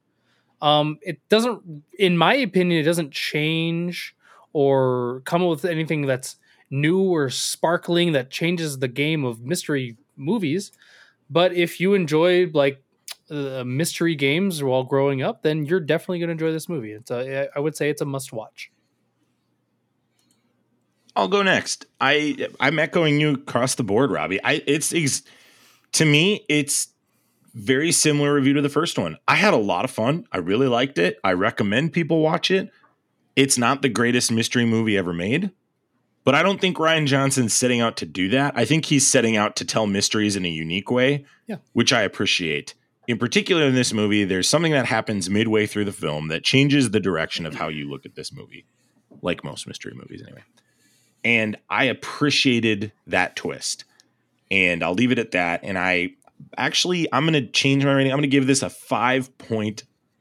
Um, 0.61 0.99
it 1.01 1.27
doesn't, 1.31 1.83
in 1.99 2.19
my 2.19 2.35
opinion, 2.35 2.79
it 2.79 2.85
doesn't 2.85 3.13
change 3.13 4.15
or 4.53 5.23
come 5.25 5.43
up 5.43 5.49
with 5.49 5.65
anything 5.65 6.03
that's 6.03 6.37
new 6.71 7.01
or 7.03 7.31
sparkling 7.31 8.13
that 8.13 8.31
changes 8.31 8.79
the 8.79 8.89
game 8.89 9.25
of 9.25 9.41
mystery 9.41 9.97
movies. 10.17 10.73
But 11.29 11.53
if 11.53 11.81
you 11.81 11.95
enjoyed 11.95 12.55
like 12.55 12.83
uh, 13.31 13.65
mystery 13.65 14.15
games 14.15 14.63
while 14.63 14.85
growing 14.85 15.23
up, 15.23 15.43
then 15.43 15.65
you're 15.65 15.81
definitely 15.81 16.19
going 16.21 16.29
to 16.29 16.33
enjoy 16.33 16.53
this 16.53 16.69
movie. 16.69 16.93
It's 16.93 17.11
a, 17.11 17.49
I 17.55 17.61
would 17.61 17.77
say 17.77 17.91
it's 17.91 18.01
a 18.01 18.07
must 18.07 18.33
watch. 18.33 18.71
I'll 21.17 21.29
go 21.29 21.43
next. 21.43 21.87
I 22.01 22.49
I'm 22.61 22.79
echoing 22.79 23.21
you 23.21 23.35
across 23.35 23.75
the 23.75 23.83
board, 23.83 24.11
Robbie. 24.11 24.43
I 24.43 24.63
it's, 24.67 24.95
ex 24.95 25.23
to 25.93 26.05
me 26.05 26.45
it's 26.49 26.89
very 27.53 27.91
similar 27.91 28.35
review 28.35 28.55
to 28.55 28.63
the 28.63 28.69
first 28.69 28.99
one. 28.99 29.17
I 29.27 29.35
had 29.35 29.53
a 29.53 29.59
lot 29.59 29.85
of 29.85 29.91
fun. 29.91 30.27
I 30.31 30.39
really 30.39 30.69
liked 30.69 30.99
it. 30.99 31.19
I 31.25 31.33
recommend 31.33 31.93
people 31.93 32.21
watch 32.21 32.51
it. 32.51 32.71
It's 33.35 33.59
not 33.59 33.83
the 33.83 33.89
greatest 33.89 34.31
mystery 34.31 34.65
movie 34.65 34.97
ever 34.97 35.13
made, 35.13 35.51
but 36.25 36.35
I 36.35 36.43
don't 36.43 36.61
think 36.61 36.77
Rian 36.77 37.07
Johnson's 37.07 37.53
setting 37.55 37.81
out 37.81 37.97
to 37.99 38.07
do 38.07 38.29
that. 38.31 38.53
I 38.57 38.65
think 38.65 38.85
he's 38.87 39.07
setting 39.11 39.37
out 39.37 39.57
to 39.57 39.65
tell 39.65 39.87
mysteries 39.87 40.37
in 40.37 40.45
a 40.45 40.49
unique 40.49 40.91
way, 40.91 41.25
Yeah. 41.47 41.57
which 41.73 41.93
I 41.93 42.03
appreciate. 42.03 42.75
In 43.09 43.19
particular, 43.19 43.65
in 43.65 43.75
this 43.75 43.93
movie, 43.93 44.25
there's 44.25 44.49
something 44.49 44.73
that 44.73 44.87
happens 44.87 45.29
midway 45.31 45.67
through 45.67 45.87
the 45.87 45.93
film 45.93 46.29
that 46.29 46.45
changes 46.45 46.91
the 46.91 47.01
direction 47.01 47.47
of 47.47 47.55
how 47.55 47.69
you 47.69 47.89
look 47.89 48.07
at 48.07 48.15
this 48.15 48.33
movie, 48.33 48.67
like 49.23 49.43
most 49.43 49.67
mystery 49.67 49.93
movies, 49.95 50.23
anyway. 50.23 50.43
and 51.25 51.57
I 51.69 51.85
appreciated 51.85 52.93
that 53.07 53.35
twist. 53.37 53.85
And 54.51 54.83
I'll 54.83 54.95
leave 54.95 55.13
it 55.13 55.19
at 55.19 55.33
that. 55.33 55.61
And 55.65 55.79
I 55.79 56.11
actually, 56.57 57.09
I'm 57.13 57.25
going 57.27 57.35
to 57.45 57.51
change 57.51 57.85
my 57.85 57.93
rating. 57.93 58.13
I'm 58.13 58.17
going 58.19 58.23
to 58.31 58.37
give 58.37 58.47
this 58.47 58.63
a 58.63 58.71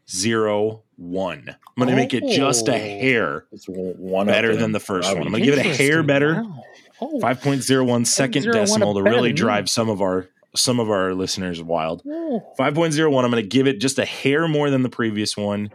5.01. 0.09 1.49
I'm 1.49 1.55
going 1.77 1.89
to 1.89 1.95
make 1.95 2.13
it 2.13 2.23
just 2.35 2.67
a 2.67 2.73
Oh. 2.73 2.77
hair 2.77 3.45
one 3.67 4.27
better 4.27 4.55
than 4.55 4.71
the 4.71 4.79
first 4.79 5.07
one. 5.13 5.23
I'm 5.27 5.31
going 5.31 5.43
to 5.43 5.49
give 5.49 5.57
it 5.59 5.65
a 5.65 5.75
hair 5.75 6.03
better. 6.03 6.43
Wow. 6.43 6.63
Oh, 7.01 7.19
5.01 7.21 8.05
second 8.05 8.43
decimal 8.51 8.93
to 8.95 9.01
really 9.03 9.31
drive 9.31 9.69
some 9.69 9.89
of 9.89 10.01
our 10.01 10.27
some 10.55 10.79
of 10.79 10.89
our 10.89 11.13
listeners 11.13 11.61
wild. 11.61 12.01
oh. 12.07 12.43
5.01 12.59 13.23
I'm 13.23 13.29
going 13.31 13.41
to 13.41 13.47
give 13.47 13.67
it 13.67 13.79
just 13.79 13.99
a 13.99 14.05
hair 14.05 14.47
more 14.47 14.69
than 14.71 14.81
the 14.83 14.89
previous 14.89 15.37
one. 15.37 15.69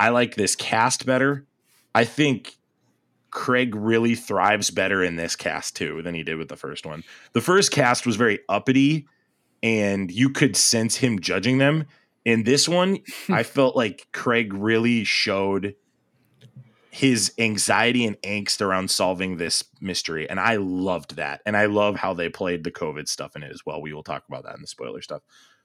I 0.00 0.08
like 0.08 0.34
this 0.34 0.56
cast 0.56 1.04
better. 1.06 1.44
I 1.94 2.04
think 2.04 2.56
Craig 3.30 3.74
really 3.76 4.14
thrives 4.14 4.70
better 4.70 5.04
in 5.04 5.16
this 5.16 5.36
cast 5.36 5.76
too 5.76 6.00
than 6.02 6.14
he 6.14 6.22
did 6.24 6.38
with 6.38 6.48
the 6.48 6.56
first 6.56 6.86
one. 6.86 7.04
The 7.34 7.40
first 7.42 7.70
cast 7.70 8.06
was 8.06 8.16
very 8.16 8.40
uppity 8.48 9.06
and 9.62 10.10
you 10.10 10.30
could 10.30 10.56
sense 10.56 10.96
him 10.96 11.20
judging 11.20 11.58
them. 11.58 11.84
In 12.24 12.44
this 12.44 12.68
one, 12.68 12.98
I 13.28 13.42
felt 13.44 13.76
like 13.76 14.08
Craig 14.12 14.52
really 14.54 15.04
showed 15.04 15.74
his 16.90 17.32
anxiety 17.38 18.06
and 18.06 18.16
angst 18.22 18.60
around 18.60 18.88
solving 18.88 19.36
this 19.36 19.64
mystery. 19.80 20.30
And 20.30 20.38
I 20.38 20.56
loved 20.56 21.16
that. 21.16 21.40
And 21.44 21.56
I 21.56 21.66
love 21.66 21.96
how 21.96 22.14
they 22.14 22.28
played 22.28 22.62
the 22.62 22.70
COVID 22.70 23.08
stuff 23.08 23.34
in 23.34 23.42
it 23.42 23.50
as 23.50 23.66
well. 23.66 23.82
We 23.82 23.92
will 23.92 24.04
talk 24.04 24.22
about 24.28 24.44
that 24.44 24.54
in 24.54 24.60
the 24.60 24.68
spoiler 24.68 25.02
stuff. 25.02 25.22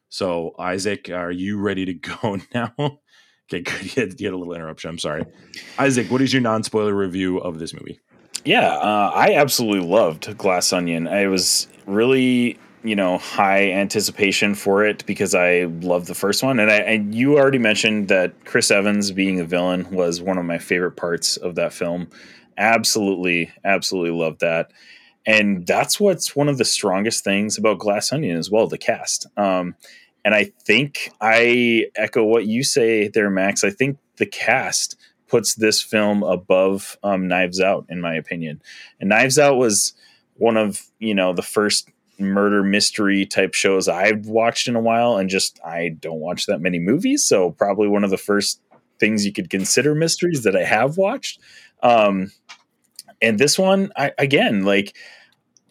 So, 0.10 0.56
Isaac, 0.58 1.08
are 1.12 1.32
you 1.32 1.60
ready 1.60 1.86
to 1.86 1.94
go 2.22 2.40
now? 2.54 2.74
okay, 2.80 3.62
good. 3.62 3.96
You 3.96 4.02
had, 4.02 4.20
you 4.20 4.28
had 4.28 4.34
a 4.34 4.38
little 4.38 4.56
interruption. 4.56 4.90
I'm 4.90 4.98
sorry. 4.98 5.24
Isaac, 5.78 6.10
what 6.10 6.22
is 6.22 6.34
your 6.34 6.42
non 6.42 6.64
spoiler 6.64 6.96
review 6.96 7.38
of 7.38 7.60
this 7.60 7.74
movie? 7.74 8.00
Yeah, 8.44 8.70
uh, 8.78 9.12
I 9.14 9.36
absolutely 9.36 9.88
loved 9.88 10.36
Glass 10.38 10.74
Onion. 10.74 11.08
I 11.08 11.28
was 11.28 11.68
really, 11.86 12.58
you 12.84 12.96
know, 12.96 13.18
high 13.18 13.72
anticipation 13.72 14.56
for 14.56 14.86
it 14.86 15.06
because 15.06 15.36
I 15.36 15.64
love 15.82 16.08
the 16.08 16.16
first 16.16 16.44
one, 16.44 16.60
and 16.60 16.72
I 16.72 16.78
and 16.78 17.14
you 17.14 17.38
already 17.38 17.58
mentioned 17.58 18.08
that 18.08 18.46
Chris 18.46 18.72
Evans 18.72 19.12
being 19.12 19.40
a 19.40 19.46
villain 19.46 19.90
was 19.92 20.22
one 20.22 20.38
of 20.38 20.46
my 20.46 20.58
favorite 20.58 20.96
parts 20.96 21.38
of 21.38 21.56
that 21.56 21.74
film. 21.74 22.10
Absolutely, 22.58 23.52
absolutely 23.64 24.18
loved 24.18 24.40
that, 24.42 24.72
and 25.26 25.68
that's 25.68 26.00
what's 26.00 26.36
one 26.36 26.50
of 26.50 26.58
the 26.58 26.66
strongest 26.66 27.24
things 27.24 27.58
about 27.58 27.80
Glass 27.80 28.12
Onion 28.14 28.38
as 28.38 28.50
well, 28.50 28.68
the 28.68 28.78
cast. 28.78 29.28
Um, 29.38 29.76
and 30.24 30.36
I 30.36 30.52
think 30.66 31.12
I 31.22 31.88
echo 31.96 32.24
what 32.24 32.46
you 32.46 32.64
say 32.64 33.08
there, 33.08 33.30
Max. 33.30 33.64
I 33.64 33.70
think 33.70 33.98
the 34.18 34.26
cast 34.26 34.96
puts 35.28 35.56
this 35.56 35.82
film 35.82 36.24
above 36.24 36.98
um, 37.04 37.28
Knives 37.28 37.62
Out, 37.62 37.86
in 37.90 38.02
my 38.02 38.16
opinion. 38.16 38.62
And 39.00 39.10
Knives 39.10 39.40
Out 39.40 39.58
was 39.58 39.94
one 40.36 40.58
of 40.58 40.88
you 41.00 41.14
know 41.14 41.34
the 41.34 41.42
first 41.42 41.90
murder 42.20 42.64
mystery 42.64 43.26
type 43.26 43.54
shows 43.54 43.88
I've 43.88 44.28
watched 44.28 44.68
in 44.68 44.76
a 44.76 44.82
while, 44.82 45.18
and 45.18 45.30
just 45.30 45.60
I 45.64 45.90
don't 46.00 46.20
watch 46.20 46.46
that 46.46 46.62
many 46.62 46.80
movies, 46.80 47.26
so 47.26 47.52
probably 47.52 47.88
one 47.88 48.04
of 48.04 48.10
the 48.10 48.18
first 48.18 48.62
things 49.00 49.26
you 49.26 49.32
could 49.32 49.50
consider 49.50 49.96
mysteries 49.96 50.44
that 50.44 50.56
I 50.56 50.64
have 50.64 50.98
watched. 50.98 51.40
Um, 51.82 52.32
and 53.22 53.40
this 53.40 53.58
one, 53.58 53.92
I, 53.96 54.12
again, 54.18 54.64
like 54.64 54.96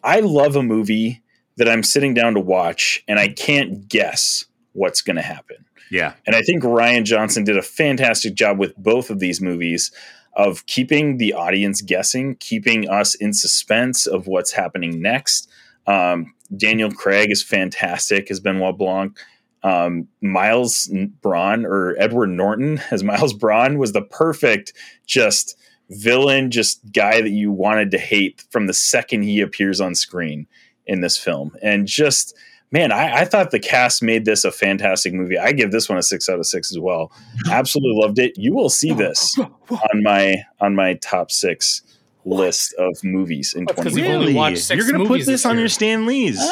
I 0.03 0.19
love 0.19 0.55
a 0.55 0.63
movie 0.63 1.21
that 1.57 1.69
I'm 1.69 1.83
sitting 1.83 2.13
down 2.13 2.33
to 2.35 2.39
watch, 2.39 3.03
and 3.07 3.19
I 3.19 3.27
can't 3.27 3.87
guess 3.87 4.45
what's 4.73 5.01
going 5.01 5.17
to 5.17 5.21
happen. 5.21 5.65
Yeah. 5.91 6.13
And 6.25 6.35
I 6.35 6.41
think 6.41 6.63
Rian 6.63 7.03
Johnson 7.03 7.43
did 7.43 7.57
a 7.57 7.61
fantastic 7.61 8.35
job 8.35 8.59
with 8.59 8.75
both 8.77 9.09
of 9.09 9.19
these 9.19 9.41
movies 9.41 9.91
of 10.35 10.65
keeping 10.67 11.17
the 11.17 11.33
audience 11.33 11.81
guessing, 11.81 12.35
keeping 12.35 12.87
us 12.87 13.15
in 13.15 13.33
suspense 13.33 14.05
of 14.05 14.27
what's 14.27 14.53
happening 14.53 15.01
next. 15.01 15.49
Um, 15.87 16.33
Daniel 16.55 16.91
Craig 16.91 17.31
is 17.31 17.43
fantastic 17.43 18.31
as 18.31 18.39
Benoit 18.39 18.77
Blanc. 18.77 19.17
Um, 19.61 20.07
Miles 20.21 20.89
Bron 21.21 21.65
or 21.65 21.95
Edward 21.99 22.27
Norton 22.27 22.81
as 22.91 23.03
Miles 23.11 23.33
Bron 23.33 23.77
was 23.77 23.91
the 23.91 24.01
perfect 24.01 24.73
just 25.05 25.57
villain, 25.89 26.51
just 26.51 26.79
guy 26.91 27.21
that 27.21 27.31
you 27.31 27.51
wanted 27.51 27.91
to 27.91 27.97
hate 27.97 28.45
from 28.51 28.67
the 28.67 28.73
second 28.73 29.23
he 29.23 29.41
appears 29.41 29.81
on 29.81 29.95
screen 29.95 30.47
in 30.85 31.01
this 31.01 31.17
film. 31.17 31.51
And 31.61 31.87
just 31.87 32.35
man, 32.71 32.91
I, 32.91 33.21
I, 33.21 33.25
thought 33.25 33.51
the 33.51 33.59
cast 33.59 34.03
made 34.03 34.25
this 34.25 34.43
a 34.43 34.51
fantastic 34.51 35.13
movie. 35.13 35.37
I 35.37 35.51
give 35.51 35.71
this 35.71 35.89
one 35.89 35.97
a 35.97 36.03
six 36.03 36.29
out 36.29 36.39
of 36.39 36.45
six 36.45 36.71
as 36.71 36.79
well. 36.79 37.11
Absolutely 37.51 37.99
loved 37.99 38.19
it. 38.19 38.37
You 38.37 38.53
will 38.53 38.69
see 38.69 38.93
this 38.93 39.37
on 39.69 40.03
my 40.03 40.43
on 40.59 40.75
my 40.75 40.95
top 40.95 41.31
six 41.31 41.81
list 42.25 42.73
of 42.77 42.91
movies 43.03 43.53
in 43.55 43.65
That's 43.65 43.75
'cause 43.81 43.93
twenty. 43.93 44.07
you've 44.07 44.13
only 44.15 44.25
Really? 44.27 44.35
watched 44.35 44.57
six 44.59 44.77
You're 44.77 44.91
going 44.91 45.03
to 45.03 45.07
put 45.07 45.19
this 45.19 45.25
this 45.27 45.45
on 45.45 45.57
your 45.59 45.69
Stanleys. 45.69 46.39
Uh, 46.39 46.51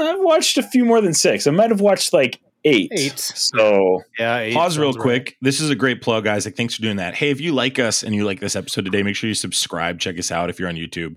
I've 0.00 0.20
watched 0.20 0.58
a 0.58 0.62
few 0.62 0.84
more 0.84 1.00
than 1.00 1.14
six. 1.14 1.46
I 1.46 1.50
might 1.50 1.70
have 1.70 1.80
watched 1.80 2.12
like 2.12 2.40
eight. 2.64 2.90
Eight. 2.94 3.18
So 3.18 4.02
Yeah. 4.18 4.38
eight 4.38 4.54
Pause 4.54 4.78
real 4.78 4.88
sounds 4.92 4.96
right. 4.98 5.02
quick. 5.02 5.36
This 5.40 5.60
is 5.60 5.70
a 5.70 5.74
great 5.74 6.02
plug, 6.02 6.26
Isaac. 6.26 6.56
Thanks 6.56 6.74
for 6.74 6.82
doing 6.82 6.96
that. 6.96 7.14
Hey, 7.14 7.30
if 7.30 7.40
you 7.40 7.52
like 7.52 7.78
us 7.78 8.02
and 8.02 8.14
you 8.14 8.24
like 8.24 8.40
this 8.40 8.54
episode 8.56 8.84
today, 8.84 9.02
make 9.02 9.16
sure 9.16 9.28
you 9.28 9.34
subscribe. 9.34 9.98
Check 9.98 10.18
us 10.18 10.30
out 10.30 10.50
if 10.50 10.58
you're 10.58 10.68
on 10.68 10.76
YouTube. 10.76 11.16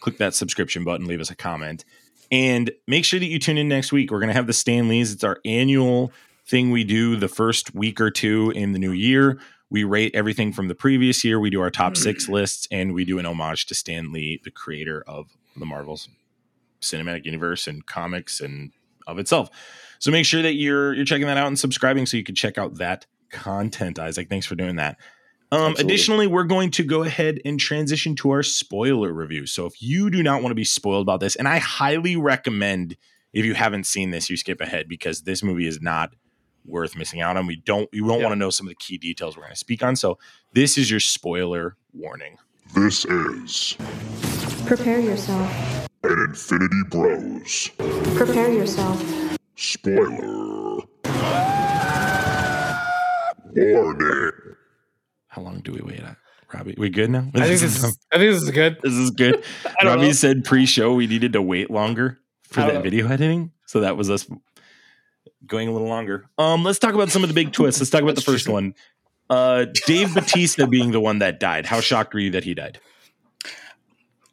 Click 0.00 0.18
that 0.18 0.34
subscription 0.34 0.84
button, 0.84 1.06
leave 1.06 1.20
us 1.20 1.30
a 1.30 1.36
comment. 1.36 1.84
And 2.30 2.70
make 2.88 3.04
sure 3.04 3.20
that 3.20 3.26
you 3.26 3.38
tune 3.38 3.58
in 3.58 3.68
next 3.68 3.92
week. 3.92 4.10
We're 4.10 4.18
going 4.18 4.28
to 4.28 4.34
have 4.34 4.46
the 4.46 4.52
Stanleys. 4.52 5.12
It's 5.12 5.22
our 5.24 5.38
annual 5.44 6.12
thing 6.46 6.70
we 6.70 6.82
do 6.84 7.16
the 7.16 7.28
first 7.28 7.74
week 7.74 8.00
or 8.00 8.10
two 8.10 8.50
in 8.54 8.72
the 8.72 8.78
new 8.78 8.92
year. 8.92 9.38
We 9.72 9.84
rate 9.84 10.14
everything 10.14 10.52
from 10.52 10.68
the 10.68 10.74
previous 10.74 11.24
year. 11.24 11.40
We 11.40 11.48
do 11.48 11.62
our 11.62 11.70
top 11.70 11.96
six 11.96 12.28
lists 12.28 12.68
and 12.70 12.92
we 12.92 13.06
do 13.06 13.18
an 13.18 13.24
homage 13.24 13.64
to 13.66 13.74
Stan 13.74 14.12
Lee, 14.12 14.38
the 14.44 14.50
creator 14.50 15.02
of 15.06 15.30
the 15.56 15.64
Marvels 15.64 16.08
cinematic 16.82 17.24
universe 17.24 17.66
and 17.66 17.86
comics 17.86 18.40
and 18.40 18.72
of 19.06 19.18
itself. 19.18 19.48
So 19.98 20.10
make 20.10 20.26
sure 20.26 20.42
that 20.42 20.54
you're 20.54 20.92
you're 20.92 21.06
checking 21.06 21.26
that 21.26 21.38
out 21.38 21.46
and 21.46 21.58
subscribing 21.58 22.04
so 22.04 22.18
you 22.18 22.22
can 22.22 22.34
check 22.34 22.58
out 22.58 22.74
that 22.74 23.06
content. 23.30 23.98
Isaac, 23.98 24.28
thanks 24.28 24.44
for 24.44 24.56
doing 24.56 24.76
that. 24.76 24.98
Um, 25.52 25.74
additionally, 25.78 26.26
we're 26.26 26.44
going 26.44 26.70
to 26.72 26.84
go 26.84 27.02
ahead 27.02 27.40
and 27.44 27.58
transition 27.58 28.14
to 28.16 28.30
our 28.30 28.42
spoiler 28.42 29.10
review. 29.10 29.46
So 29.46 29.64
if 29.64 29.80
you 29.80 30.10
do 30.10 30.22
not 30.22 30.42
want 30.42 30.50
to 30.50 30.54
be 30.54 30.64
spoiled 30.64 31.06
about 31.06 31.20
this, 31.20 31.34
and 31.36 31.48
I 31.48 31.58
highly 31.58 32.16
recommend 32.16 32.96
if 33.32 33.46
you 33.46 33.54
haven't 33.54 33.86
seen 33.86 34.10
this, 34.10 34.28
you 34.28 34.36
skip 34.36 34.60
ahead 34.60 34.86
because 34.86 35.22
this 35.22 35.42
movie 35.42 35.66
is 35.66 35.80
not 35.80 36.14
worth 36.64 36.96
missing 36.96 37.20
out 37.20 37.36
on. 37.36 37.46
We 37.46 37.56
don't 37.56 37.88
we 37.92 38.00
won't 38.00 38.20
Yeah. 38.20 38.26
want 38.28 38.32
to 38.34 38.38
know 38.38 38.50
some 38.50 38.66
of 38.66 38.70
the 38.70 38.76
key 38.76 38.98
details 38.98 39.36
we're 39.36 39.42
going 39.42 39.52
to 39.54 39.58
speak 39.58 39.82
on. 39.82 39.96
So 39.96 40.18
this 40.52 40.78
is 40.78 40.90
your 40.90 41.00
spoiler 41.00 41.76
warning. 41.92 42.36
This 42.74 43.04
is 43.04 43.76
Prepare 44.66 45.00
yourself. 45.00 45.50
an 46.04 46.18
Infinity 46.28 46.82
Bros. 46.90 47.70
Prepare 48.16 48.52
yourself. 48.52 49.02
Spoiler. 49.56 50.78
Warning. 53.54 54.30
How 55.28 55.42
long 55.42 55.60
do 55.60 55.72
we 55.72 55.80
wait 55.80 56.00
at? 56.00 56.16
Robbie, 56.54 56.74
we 56.76 56.90
good 56.90 57.10
now? 57.10 57.26
I 57.34 57.46
think 57.46 57.60
this 57.60 57.62
is. 57.62 57.84
I 58.12 58.18
think 58.18 58.32
this 58.32 58.42
is 58.42 58.50
good. 58.50 58.76
This 58.82 58.92
is 58.92 59.10
good. 59.10 59.42
I 59.64 59.84
don't 59.84 59.94
Robbie 59.96 60.08
know. 60.08 60.12
said 60.12 60.44
pre-show 60.44 60.92
we 60.94 61.06
needed 61.06 61.32
to 61.32 61.40
wait 61.42 61.70
longer 61.70 62.18
for 62.44 62.60
that 62.60 62.74
know. 62.74 62.80
video 62.82 63.08
editing, 63.08 63.52
so 63.66 63.80
that 63.80 63.96
was 63.96 64.10
us 64.10 64.26
going 65.46 65.68
a 65.68 65.72
little 65.72 65.88
longer. 65.88 66.26
Um, 66.38 66.64
let's 66.64 66.78
talk 66.78 66.94
about 66.94 67.10
some 67.10 67.22
of 67.22 67.28
the 67.28 67.34
big 67.34 67.52
twists. 67.52 67.80
Let's 67.80 67.90
talk 67.90 68.02
about 68.02 68.14
the 68.14 68.22
first 68.22 68.48
one. 68.48 68.74
Uh, 69.28 69.66
Dave 69.86 70.14
Batista 70.14 70.66
being 70.66 70.92
the 70.92 71.00
one 71.00 71.18
that 71.20 71.40
died. 71.40 71.66
How 71.66 71.80
shocked 71.80 72.14
were 72.14 72.20
you 72.20 72.30
that 72.30 72.44
he 72.44 72.54
died? 72.54 72.80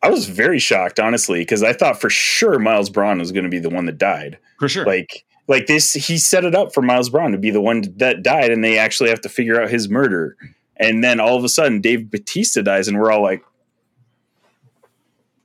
I 0.02 0.10
was 0.10 0.28
very 0.28 0.60
shocked, 0.60 1.00
honestly, 1.00 1.40
because 1.40 1.62
I 1.62 1.74
thought 1.74 2.00
for 2.00 2.10
sure 2.10 2.58
Miles 2.58 2.90
Bron 2.90 3.20
was 3.20 3.32
going 3.32 3.44
to 3.44 3.50
be 3.50 3.60
the 3.60 3.70
one 3.70 3.86
that 3.86 3.98
died. 3.98 4.40
For 4.58 4.70
sure. 4.70 4.86
Like, 4.86 5.26
like 5.48 5.68
this, 5.68 5.94
he 5.94 6.18
set 6.18 6.46
it 6.46 6.56
up 6.56 6.74
for 6.74 6.82
Miles 6.82 7.10
Bron 7.10 7.32
to 7.32 7.38
be 7.38 7.50
the 7.50 7.62
one 7.62 7.84
that 7.98 8.24
died, 8.24 8.52
and 8.52 8.64
they 8.64 8.78
actually 8.78 9.10
have 9.10 9.22
to 9.22 9.30
figure 9.30 9.62
out 9.62 9.70
his 9.70 9.90
murder. 9.90 10.38
And 10.78 11.04
then 11.04 11.20
all 11.20 11.36
of 11.36 11.44
a 11.44 11.50
sudden, 11.50 11.82
Dave 11.82 12.10
Bautista 12.10 12.64
dies, 12.64 12.88
and 12.88 12.98
we're 12.98 13.12
all 13.12 13.22
like, 13.22 13.44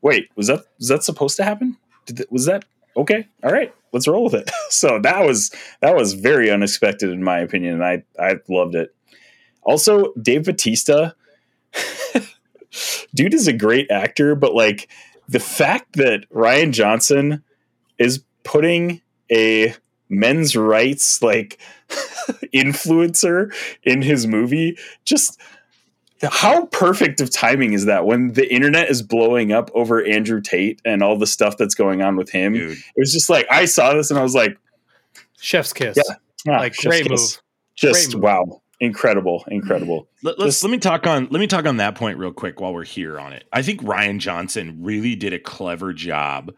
"Wait, 0.02 0.28
was 0.36 0.46
that 0.46 0.64
was 0.78 0.88
that 0.88 1.02
supposed 1.02 1.36
to 1.38 1.44
happen? 1.44 1.76
Did 2.06 2.24
was 2.30 2.44
that 2.44 2.64
okay? 2.96 3.26
All 3.42 3.52
right, 3.52 3.74
let's 3.92 4.08
roll 4.08 4.24
with 4.24 4.34
it." 4.34 4.50
so 4.70 4.98
that 5.00 5.26
was 5.26 5.50
that 5.80 5.96
was 5.96 6.14
very 6.14 6.50
unexpected 6.50 7.10
in 7.10 7.22
my 7.22 7.38
opinion, 7.40 7.74
and 7.74 7.84
I 7.84 8.04
I 8.18 8.36
loved 8.48 8.74
it. 8.74 8.94
Also, 9.62 10.12
Dave 10.20 10.44
Bautista, 10.44 11.14
dude 13.14 13.34
is 13.34 13.48
a 13.48 13.52
great 13.52 13.90
actor, 13.90 14.34
but 14.34 14.54
like 14.54 14.88
the 15.28 15.40
fact 15.40 15.94
that 15.94 16.28
Rian 16.30 16.72
Johnson 16.72 17.42
is 17.98 18.22
putting 18.42 19.00
a 19.32 19.74
men's 20.08 20.54
rights 20.54 21.22
like 21.22 21.58
influencer 22.54 23.52
in 23.82 24.02
his 24.02 24.26
movie 24.26 24.78
just 25.04 25.40
how 26.30 26.66
perfect 26.66 27.20
of 27.20 27.30
timing 27.30 27.72
is 27.72 27.86
that 27.86 28.06
when 28.06 28.32
the 28.32 28.52
internet 28.52 28.90
is 28.90 29.02
blowing 29.02 29.52
up 29.52 29.70
over 29.74 30.04
Andrew 30.04 30.40
Tate 30.40 30.80
and 30.84 31.02
all 31.02 31.18
the 31.18 31.26
stuff 31.26 31.56
that's 31.56 31.74
going 31.74 32.02
on 32.02 32.16
with 32.16 32.30
him 32.30 32.52
Dude. 32.52 32.72
it 32.78 32.84
was 32.96 33.12
just 33.12 33.30
like 33.30 33.46
I 33.50 33.64
saw 33.64 33.94
this 33.94 34.10
and 34.10 34.18
I 34.18 34.22
was 34.22 34.34
like 34.34 34.58
Chef's 35.40 35.72
kiss. 35.72 35.96
Yeah. 35.96 36.14
ah, 36.54 36.58
Like, 36.58 36.74
chef's 36.74 36.86
great 36.86 37.06
kiss. 37.06 37.20
move. 37.20 37.42
just 37.74 38.10
Great 38.10 38.14
move. 38.14 38.22
wow 38.22 38.60
incredible, 38.80 39.44
incredible. 39.48 40.08
Let, 40.22 40.38
us 40.40 40.62
let 40.62 40.70
me 40.70 40.78
talk 40.78 41.06
on 41.06 41.28
let 41.30 41.40
me 41.40 41.46
talk 41.46 41.66
on 41.66 41.78
that 41.78 41.94
point 41.94 42.18
real 42.18 42.32
quick 42.32 42.60
while 42.60 42.74
we're 42.74 42.84
here 42.84 43.18
on 43.18 43.32
it. 43.32 43.44
I 43.52 43.62
think 43.62 43.82
Rian 43.82 44.18
Johnson 44.18 44.78
really 44.82 45.14
did 45.14 45.32
a 45.32 45.38
clever 45.38 45.92
job 45.92 46.52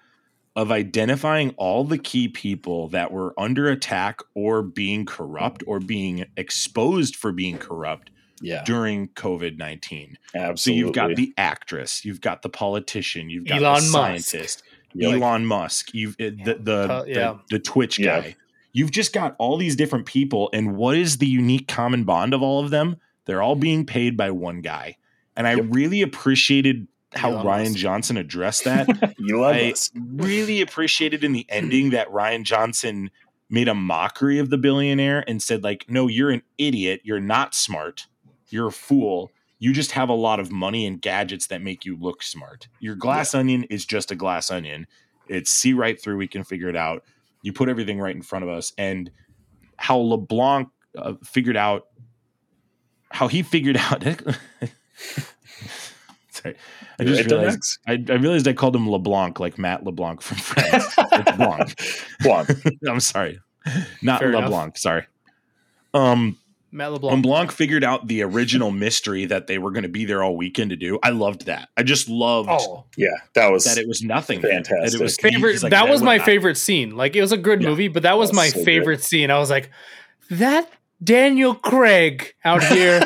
of 0.54 0.72
identifying 0.72 1.50
all 1.58 1.84
the 1.84 1.98
key 1.98 2.28
people 2.28 2.88
that 2.88 3.12
were 3.12 3.34
under 3.38 3.68
attack 3.68 4.20
or 4.34 4.62
being 4.62 5.04
corrupt 5.04 5.62
or 5.66 5.78
being 5.78 6.24
exposed 6.36 7.14
for 7.14 7.30
being 7.30 7.58
corrupt 7.58 8.10
Yeah, 8.40 8.62
during 8.64 9.08
COVID 9.08 9.56
nineteen. 9.58 10.18
So 10.56 10.70
you've 10.70 10.92
got 10.92 11.16
the 11.16 11.32
actress, 11.38 12.04
you've 12.04 12.20
got 12.20 12.42
the 12.42 12.48
politician, 12.50 13.30
you've 13.30 13.46
got 13.46 13.62
Elon 13.62 13.74
the 13.84 13.90
Musk. 13.90 13.92
scientist, 14.30 14.62
like- 14.94 15.14
Elon 15.14 15.46
Musk, 15.46 15.94
you've 15.94 16.14
uh, 16.20 16.30
the 16.44 16.58
the, 16.60 16.76
Uh, 16.76 17.02
the, 17.04 17.10
yeah. 17.10 17.34
the 17.50 17.58
Twitch 17.58 17.98
Yeah. 17.98 18.20
guy. 18.20 18.36
You've 18.72 18.90
just 18.90 19.14
got 19.14 19.34
all 19.38 19.56
these 19.56 19.74
different 19.74 20.04
people, 20.04 20.50
and 20.52 20.76
what 20.76 20.96
is 20.98 21.16
the 21.18 21.26
unique 21.26 21.66
common 21.66 22.04
bond 22.04 22.34
of 22.34 22.42
all 22.42 22.62
of 22.62 22.70
them? 22.70 22.96
They're 23.24 23.40
all 23.42 23.56
being 23.56 23.86
paid 23.86 24.16
by 24.18 24.30
one 24.30 24.60
guy, 24.60 24.96
and 25.34 25.46
I 25.46 25.54
Yep. 25.54 25.64
really 25.70 26.02
appreciated 26.02 26.86
how 27.14 27.30
Elon 27.30 27.46
Ryan 27.46 27.68
Musk. 27.72 27.76
Johnson 27.78 28.16
addressed 28.18 28.64
that. 28.64 28.86
Elon 29.30 29.54
I 29.56 29.68
Musk. 29.70 29.92
really 29.96 30.60
appreciated 30.60 31.24
in 31.24 31.32
the 31.32 31.46
ending 31.48 31.88
that 31.90 32.08
Rian 32.08 32.42
Johnson 32.42 33.10
made 33.48 33.68
a 33.68 33.74
mockery 33.74 34.38
of 34.38 34.50
the 34.50 34.58
billionaire 34.58 35.24
and 35.26 35.40
said, 35.40 35.62
like, 35.64 35.86
no, 35.88 36.08
you're 36.08 36.30
an 36.30 36.42
idiot. 36.58 37.00
You're 37.04 37.20
not 37.20 37.54
smart. 37.54 38.08
You're 38.48 38.68
a 38.68 38.72
fool. 38.72 39.30
You 39.58 39.72
just 39.72 39.92
have 39.92 40.08
a 40.08 40.14
lot 40.14 40.38
of 40.38 40.52
money 40.52 40.86
and 40.86 41.00
gadgets 41.00 41.46
that 41.48 41.62
make 41.62 41.84
you 41.84 41.96
look 41.96 42.22
smart. 42.22 42.68
Your 42.80 42.94
glass 42.94 43.34
onion 43.34 43.64
is 43.64 43.86
just 43.86 44.10
a 44.10 44.16
glass 44.16 44.50
onion. 44.50 44.86
It's 45.28 45.50
see 45.50 45.72
right 45.72 46.00
through. 46.00 46.18
We 46.18 46.28
can 46.28 46.44
figure 46.44 46.68
it 46.68 46.76
out. 46.76 47.04
You 47.42 47.52
put 47.52 47.68
everything 47.68 47.98
right 47.98 48.14
in 48.14 48.22
front 48.22 48.44
of 48.44 48.50
us. 48.50 48.72
And 48.76 49.10
how 49.78 49.98
LeBlanc 49.98 50.68
uh, 50.96 51.14
figured 51.24 51.56
out 51.56 51.86
how 53.10 53.28
he 53.28 53.42
figured 53.42 53.76
out. 53.80 54.02
Sorry, 56.30 56.54
I 56.98 57.02
You're 57.02 57.14
just 57.16 57.30
realized 57.30 57.78
I, 57.86 57.92
I 57.92 58.14
realized 58.14 58.46
I 58.46 58.52
called 58.52 58.76
him 58.76 58.88
LeBlanc, 58.90 59.40
like 59.40 59.58
Matt 59.58 59.84
LeBlanc 59.84 60.20
from 60.20 60.36
Friends. 60.36 60.94
it's 60.98 62.04
Blanc. 62.20 62.78
I'm 62.86 63.00
sorry, 63.00 63.40
not 64.02 64.20
Fair 64.20 64.28
enough. 64.30 64.44
LeBlanc. 64.44 64.76
Sorry. 64.76 65.06
Um, 65.94 66.38
Matt 66.76 66.92
when 66.92 67.00
LeBlanc. 67.00 67.22
Blanc 67.22 67.52
figured 67.52 67.82
out 67.84 68.06
the 68.06 68.22
original 68.22 68.70
mystery 68.86 69.24
that 69.26 69.46
they 69.46 69.58
were 69.58 69.70
going 69.70 69.82
to 69.84 69.88
be 69.88 70.04
there 70.04 70.22
all 70.22 70.36
weekend 70.36 70.70
to 70.70 70.76
do, 70.76 70.98
I 71.02 71.10
loved 71.10 71.46
that. 71.46 71.68
I 71.76 71.82
just 71.82 72.08
loved 72.08 72.48
Oh, 72.52 72.84
Yeah, 72.96 73.08
that 73.34 73.48
was 73.50 73.64
that 73.64 73.78
it 73.78 73.88
was 73.88 74.02
nothing. 74.02 74.40
That 74.42 74.50
it 74.50 74.66
Fantastic. 74.66 75.00
was 75.00 75.16
favorite. 75.16 75.62
like, 75.62 75.70
that 75.70 75.88
was 75.88 76.02
my 76.02 76.16
not- 76.18 76.26
favorite 76.26 76.56
scene. 76.56 76.96
Like 76.96 77.16
it 77.16 77.20
was 77.20 77.32
a 77.32 77.36
good 77.36 77.62
Yeah. 77.62 77.68
movie, 77.70 77.88
but 77.88 78.02
that 78.04 78.16
was 78.18 78.30
That 78.30 78.34
was 78.34 78.36
my 78.36 78.48
so 78.50 78.56
good. 78.58 78.64
favorite 78.64 79.02
scene. 79.02 79.30
I 79.30 79.38
was 79.38 79.50
like, 79.50 79.70
that 80.30 80.70
Daniel 81.02 81.54
Craig 81.54 82.34
out 82.44 82.62
here, 82.72 83.02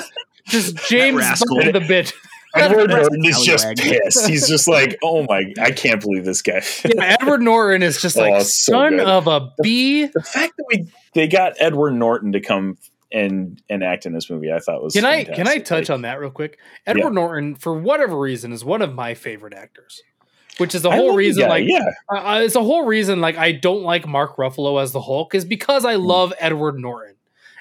just 0.46 0.76
James. 0.88 1.22
Bond 1.48 1.74
the 1.74 1.80
bit. 1.80 2.12
Edward 2.56 2.90
Norton 2.90 3.24
is 3.24 3.40
just 3.42 3.64
pissed. 3.78 4.26
He's 4.28 4.48
just 4.48 4.66
like, 4.66 4.98
oh 5.04 5.24
my, 5.28 5.44
I 5.62 5.70
can't 5.70 6.00
believe 6.00 6.24
this 6.24 6.42
guy. 6.42 6.62
Yeah, 6.84 7.16
Edward 7.20 7.42
Norton 7.42 7.80
is 7.84 8.02
just 8.02 8.16
Oh, 8.18 8.22
like 8.22 8.42
so 8.42 8.72
son 8.72 8.96
good. 8.96 9.06
of 9.06 9.28
a 9.28 9.52
b. 9.62 10.06
the 10.06 10.20
fact 10.20 10.54
that 10.56 10.64
we 10.68 10.88
they 11.14 11.28
got 11.28 11.52
Edward 11.60 11.92
Norton 11.92 12.32
to 12.32 12.40
come 12.40 12.76
and 13.12 13.61
and 13.68 13.82
act 13.82 14.06
in 14.06 14.12
this 14.12 14.30
movie, 14.30 14.52
I 14.52 14.58
thought 14.58 14.82
was 14.82 14.94
Can 14.94 15.04
I 15.04 15.24
can 15.24 15.48
I 15.48 15.58
touch 15.58 15.88
Like, 15.88 15.94
on 15.94 16.02
that 16.02 16.20
real 16.20 16.30
quick? 16.30 16.58
Edward 16.86 17.04
Yeah. 17.04 17.14
Norton, 17.14 17.54
for 17.56 17.74
whatever 17.78 18.18
reason, 18.18 18.52
is 18.52 18.64
one 18.64 18.82
of 18.82 18.94
my 18.94 19.14
favorite 19.14 19.54
actors. 19.54 20.02
Which 20.58 20.74
is 20.74 20.82
the 20.82 20.90
whole 20.90 21.12
the 21.12 21.16
reason, 21.16 21.44
guy, 21.44 21.48
like, 21.48 21.64
yeah, 21.66 21.88
uh, 22.12 22.18
uh, 22.18 22.40
it's 22.40 22.54
a 22.54 22.62
whole 22.62 22.84
reason, 22.84 23.22
like, 23.22 23.38
I 23.38 23.52
don't 23.52 23.82
like 23.82 24.06
Mark 24.06 24.36
Ruffalo 24.36 24.82
as 24.82 24.92
the 24.92 25.00
Hulk, 25.00 25.34
is 25.34 25.46
because. 25.46 25.86
I 25.86 25.94
mm. 25.94 26.04
love 26.04 26.34
Edward 26.38 26.78
Norton, 26.78 27.14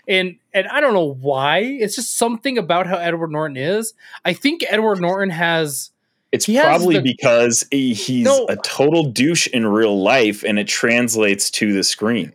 and 0.05 0.35
and 0.53 0.67
I 0.67 0.81
don't 0.81 0.93
know 0.93 1.13
why. 1.13 1.59
It's 1.59 1.95
just 1.95 2.17
something 2.17 2.57
about 2.57 2.87
how 2.87 2.97
Edward 2.97 3.31
Norton 3.31 3.55
is. 3.55 3.93
I 4.25 4.33
think 4.33 4.65
Edward 4.67 4.99
Norton 4.99 5.29
has 5.29 5.91
it's 6.31 6.45
He 6.45 6.59
probably 6.59 6.95
the- 6.95 7.01
because 7.01 7.65
he- 7.71 7.93
he's 7.93 8.25
No. 8.25 8.45
a 8.49 8.57
total 8.57 9.03
douche 9.05 9.47
in 9.47 9.65
real 9.65 10.01
life, 10.01 10.43
and 10.43 10.59
it 10.59 10.67
translates 10.67 11.49
to 11.51 11.73
the 11.73 11.83
screen. 11.83 12.33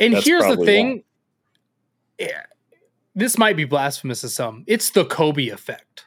And 0.00 0.14
That's 0.14 0.24
here's 0.26 0.44
the 0.44 0.64
thing. 0.64 1.02
Yeah, 2.18 2.42
this 3.16 3.38
might 3.38 3.56
be 3.56 3.64
blasphemous 3.64 4.20
to 4.20 4.28
some. 4.28 4.62
It's 4.66 4.90
the 4.90 5.04
Kobe 5.04 5.48
effect. 5.48 6.04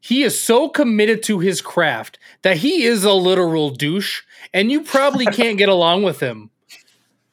He 0.00 0.22
is 0.22 0.40
so 0.40 0.68
committed 0.68 1.22
to 1.24 1.40
his 1.40 1.60
craft 1.60 2.18
that 2.42 2.58
he 2.58 2.84
is 2.84 3.02
a 3.02 3.12
literal 3.12 3.70
douche, 3.70 4.22
and 4.54 4.70
you 4.70 4.82
probably 4.82 5.26
can't 5.32 5.58
get 5.58 5.68
along 5.68 6.04
with 6.04 6.20
him. 6.20 6.50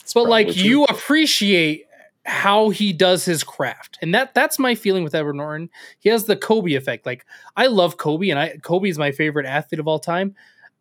It's 0.02 0.14
But 0.14 0.28
like 0.28 0.48
true. 0.48 0.56
you 0.64 0.84
appreciate 0.86 1.86
how 2.26 2.70
he 2.70 2.92
does 2.94 3.26
his 3.26 3.44
craft. 3.44 4.00
And 4.02 4.16
that 4.16 4.34
that's 4.34 4.58
my 4.58 4.76
feeling 4.76 5.04
with 5.04 5.14
Edward 5.14 5.36
Norton. 5.36 5.70
He 6.00 6.10
has 6.10 6.26
the 6.26 6.36
Kobe 6.36 6.74
effect. 6.74 7.06
Like 7.06 7.26
I 7.56 7.68
love 7.68 7.98
Kobe 7.98 8.30
and 8.30 8.40
I 8.40 8.58
Kobe 8.62 8.90
is 8.90 8.98
my 8.98 9.12
favorite 9.12 9.46
athlete 9.46 9.80
of 9.80 9.88
all 9.88 10.00
time. 10.00 10.36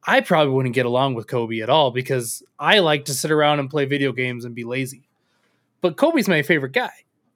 I 0.05 0.21
probably 0.21 0.55
wouldn't 0.55 0.75
get 0.75 0.87
along 0.87 1.15
with 1.15 1.27
Kobe 1.29 1.61
at 1.61 1.69
all 1.69 1.91
because 1.91 2.43
I 2.59 2.79
like 2.79 3.05
to 3.07 3.15
sit 3.15 3.31
around 3.31 3.61
and 3.61 3.69
play 3.71 3.85
video 3.85 4.13
games 4.13 4.45
and 4.45 4.55
be 4.55 4.65
lazy. 4.65 5.09
But 5.81 5.97
Kobe's 5.97 6.29
my 6.29 6.43
favorite 6.43 6.73
guy. 6.73 6.93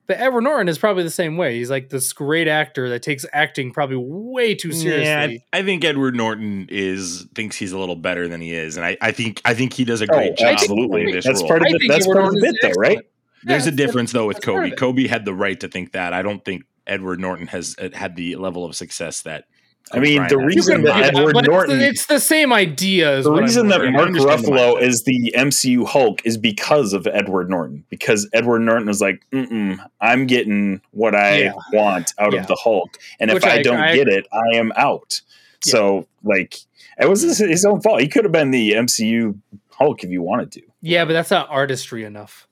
But 0.07 0.21
Edward 0.21 0.43
Norton 0.43 0.69
is 0.69 0.79
probably 0.79 1.03
the 1.03 1.11
same 1.11 1.37
way. 1.37 1.57
He's 1.59 1.71
like 1.71 1.89
this 1.89 2.13
great 2.13 2.47
actor 2.47 2.89
that 2.91 3.03
takes 3.03 3.27
acting 3.33 3.73
probably 3.73 3.97
way 3.97 4.55
too 4.55 4.71
seriously. 4.73 5.05
Yeah, 5.05 5.39
I, 5.53 5.59
I 5.59 5.63
think 5.65 5.85
Edward 5.85 6.15
Norton 6.15 6.67
is 6.71 7.27
thinks 7.35 7.57
he's 7.57 7.73
a 7.73 7.79
little 7.79 7.97
better 7.97 8.29
than 8.29 8.41
he 8.41 8.53
is, 8.55 8.77
and 8.77 8.87
I, 8.87 8.97
I 9.01 9.11
think 9.13 9.43
I 9.45 9.55
think 9.55 9.73
he 9.73 9.85
does 9.85 10.01
a 10.03 10.07
great 10.07 10.33
Oh, 10.33 10.35
job 10.37 10.53
absolutely. 10.55 10.89
playing 10.89 11.15
this 11.15 11.25
That's 11.25 11.41
role. 11.41 11.49
part 11.49 11.63
of 11.63 11.67
I 11.69 11.73
the, 11.73 11.89
that's 11.89 12.05
Edward 12.07 12.15
part 12.15 12.29
of 12.29 12.35
the 12.35 12.41
bit, 12.41 12.51
is 12.55 12.59
though, 12.63 12.81
right? 12.81 12.91
excellent. 12.99 13.07
There's 13.45 13.67
a 13.67 13.71
difference 13.73 14.13
though 14.13 14.27
with 14.27 14.41
Kobe. 14.43 14.71
Kobe 14.71 15.07
had 15.09 15.25
the 15.25 15.35
right 15.35 15.59
to 15.61 15.69
think 15.69 15.93
that. 15.93 16.13
I 16.13 16.23
don't 16.23 16.45
think 16.45 16.63
Edward 16.87 17.19
Norton 17.21 17.49
has 17.49 17.75
uh, 17.81 17.89
had 17.93 18.15
the 18.17 18.37
level 18.37 18.65
of 18.65 18.75
success 18.77 19.23
that. 19.23 19.45
I 19.93 20.01
mean, 20.01 20.17
Brian 20.17 20.29
the 20.31 20.39
reason 20.39 20.81
You 20.81 20.87
that 20.87 20.95
could 20.97 21.17
Edward 21.17 21.33
but 21.35 21.39
it's 21.41 21.47
the- 21.47 21.53
Norton- 21.53 21.81
it's 21.81 22.07
the, 22.07 22.19
same 22.21 22.53
idea. 22.53 23.19
As 23.19 23.25
The 23.25 23.33
reason 23.33 23.69
that 23.69 23.79
worried 23.81 23.93
Mark 23.93 24.09
Ruffalo 24.11 24.81
is 24.83 25.05
the 25.05 25.33
MCU 25.37 25.87
Hulk 25.87 26.23
is 26.25 26.37
because 26.37 26.93
of 26.93 27.07
Edward 27.07 27.49
Norton. 27.49 27.85
Because 27.89 28.29
Edward 28.33 28.61
Norton 28.61 28.89
is 28.89 29.01
like, 29.01 29.23
Mm-mm, 29.33 29.79
"I'm 30.01 30.27
getting 30.27 30.81
what 30.91 31.15
I 31.15 31.39
Yeah. 31.45 31.53
want 31.73 32.15
out 32.19 32.33
Yeah. 32.33 32.41
of 32.41 32.47
the 32.49 32.57
Hulk, 32.61 32.99
and 33.21 33.33
Which 33.33 33.45
if 33.45 33.49
I, 33.49 33.57
I- 33.59 33.63
don't 33.63 33.79
I 33.81 33.95
get 33.95 34.09
it, 34.09 34.27
I 34.33 34.57
am 34.57 34.73
out." 34.77 35.21
So, 35.61 36.07
like, 36.25 36.57
it 37.01 37.09
was 37.09 37.23
his, 37.23 37.39
his 37.39 37.65
own 37.65 37.81
fault. 37.81 38.01
He 38.01 38.09
could 38.09 38.25
have 38.25 38.33
been 38.33 38.51
the 38.51 38.73
MCU 38.73 39.37
Hulk 39.71 40.03
if 40.03 40.11
he 40.11 40.19
wanted 40.19 40.51
to. 40.53 40.63
Yeah, 40.83 41.05
but 41.05 41.13
that's 41.13 41.31
not 41.31 41.49
artistry 41.51 42.03
enough. 42.05 42.46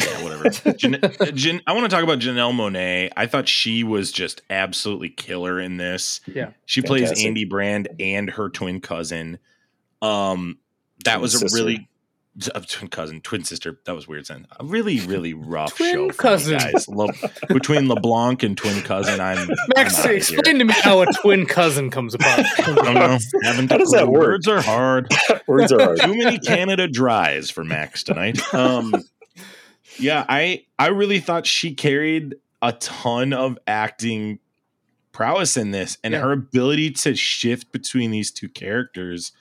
Yeah, 0.00 0.22
whatever. 0.24 0.50
Jan- 0.72 1.00
Jan- 1.34 1.62
I 1.66 1.72
want 1.72 1.84
to 1.84 1.94
talk 1.94 2.02
about 2.02 2.18
Janelle 2.18 2.52
Monáe. 2.52 3.10
I 3.16 3.26
thought 3.26 3.48
she 3.48 3.84
was 3.84 4.10
just 4.12 4.42
absolutely 4.50 5.08
killer 5.10 5.60
in 5.60 5.76
this. 5.76 6.20
Yeah. 6.26 6.50
She 6.66 6.82
plays 6.82 7.12
Andi 7.12 7.48
Brand 7.48 7.88
and 8.00 8.28
her 8.30 8.48
twin 8.48 8.80
cousin. 8.80 9.38
Um, 10.02 10.58
that 11.04 11.14
Twin 11.14 11.22
was 11.22 11.34
a 11.34 11.38
sister. 11.38 11.56
really 11.56 11.88
uh, 12.54 12.60
twin 12.68 12.88
cousin, 12.88 13.20
twin 13.20 13.42
sister. 13.44 13.80
That 13.86 13.94
was 13.96 14.06
weird. 14.06 14.26
Saying 14.26 14.46
a 14.60 14.64
really, 14.64 15.00
really 15.00 15.34
rough 15.34 15.76
Twin 15.76 15.92
show. 15.94 16.08
for 16.10 16.14
cousin. 16.14 16.58
guys. 16.58 16.88
Le- 16.88 17.12
between 17.48 17.88
LeBlanc 17.88 18.42
and 18.44 18.56
twin 18.56 18.80
cousin, 18.82 19.20
I'm 19.20 19.48
Max, 19.76 19.94
I'm 19.96 20.00
outta 20.00 20.08
here. 20.08 20.16
explain 20.18 20.58
to 20.60 20.64
me 20.64 20.72
how 20.72 21.00
a 21.02 21.06
twin 21.20 21.46
cousin 21.46 21.90
comes 21.90 22.14
about. 22.14 22.38
I 22.58 22.62
don't 22.74 22.94
know. 22.94 23.18
Haven't 23.42 23.70
How 23.72 23.78
does 23.78 23.90
that 23.90 24.08
work? 24.08 24.22
Words 24.22 24.46
are 24.48 24.60
hard. 24.60 25.08
Words 25.48 25.72
are 25.72 25.80
hard. 25.80 26.00
Too 26.00 26.16
many 26.16 26.38
Canada 26.38 26.86
dries 26.86 27.50
for 27.50 27.64
Max 27.64 28.02
tonight. 28.04 28.40
Um, 28.54 28.94
yeah, 29.98 30.24
I 30.28 30.64
I 30.78 30.88
really 30.88 31.20
thought 31.20 31.46
she 31.46 31.74
carried 31.74 32.36
a 32.62 32.72
ton 32.72 33.32
of 33.32 33.58
acting 33.66 34.38
prowess 35.12 35.56
in 35.56 35.70
this, 35.72 35.98
and 36.04 36.14
Yeah. 36.14 36.20
her 36.20 36.32
ability 36.32 36.90
to 36.92 37.14
shift 37.14 37.72
between 37.72 38.10
these 38.10 38.30
two 38.30 38.48
characters 38.48 39.32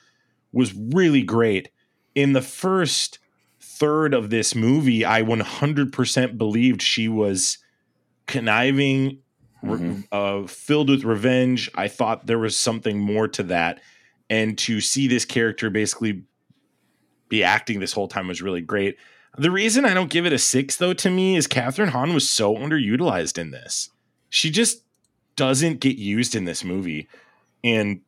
was 0.52 0.74
really 0.74 1.22
great. 1.24 1.70
In 2.16 2.34
the 2.34 2.42
first 2.42 3.20
third 3.60 4.14
of 4.14 4.30
this 4.32 4.56
movie, 4.56 5.06
I 5.06 5.22
100% 5.22 6.38
believed 6.38 6.82
she 6.82 7.08
was 7.08 7.60
conniving, 8.26 9.20
Mhm. 9.64 10.08
uh, 10.12 10.48
filled 10.48 10.90
with 10.90 11.04
revenge. 11.04 11.70
I 11.76 11.88
thought 11.88 12.26
there 12.28 12.40
was 12.40 12.56
something 12.58 13.00
more 13.00 13.28
to 13.30 13.44
that. 13.44 13.80
And 14.30 14.58
to 14.60 14.82
see 14.82 15.08
this 15.08 15.26
character 15.26 15.70
basically 15.70 16.24
be 17.30 17.44
acting 17.44 17.80
this 17.80 17.94
whole 17.94 18.08
time 18.08 18.28
was 18.28 18.42
really 18.42 18.62
great. 18.62 18.98
The 19.38 19.52
reason 19.52 19.86
I 19.86 19.94
don't 19.94 20.10
give 20.10 20.26
it 20.26 20.34
a 20.34 20.40
six, 20.40 20.78
though, 20.78 20.94
to 20.94 21.10
me, 21.10 21.36
is 21.36 21.48
Kathryn 21.48 21.90
Hahn 21.90 22.14
was 22.14 22.30
so 22.30 22.56
underutilized 22.56 23.38
in 23.38 23.52
this. 23.52 23.90
She 24.30 24.50
just 24.50 24.84
doesn't 25.36 25.80
get 25.80 25.98
used 25.98 26.36
in 26.36 26.46
this 26.46 26.64
movie. 26.64 27.08
And 27.64 28.02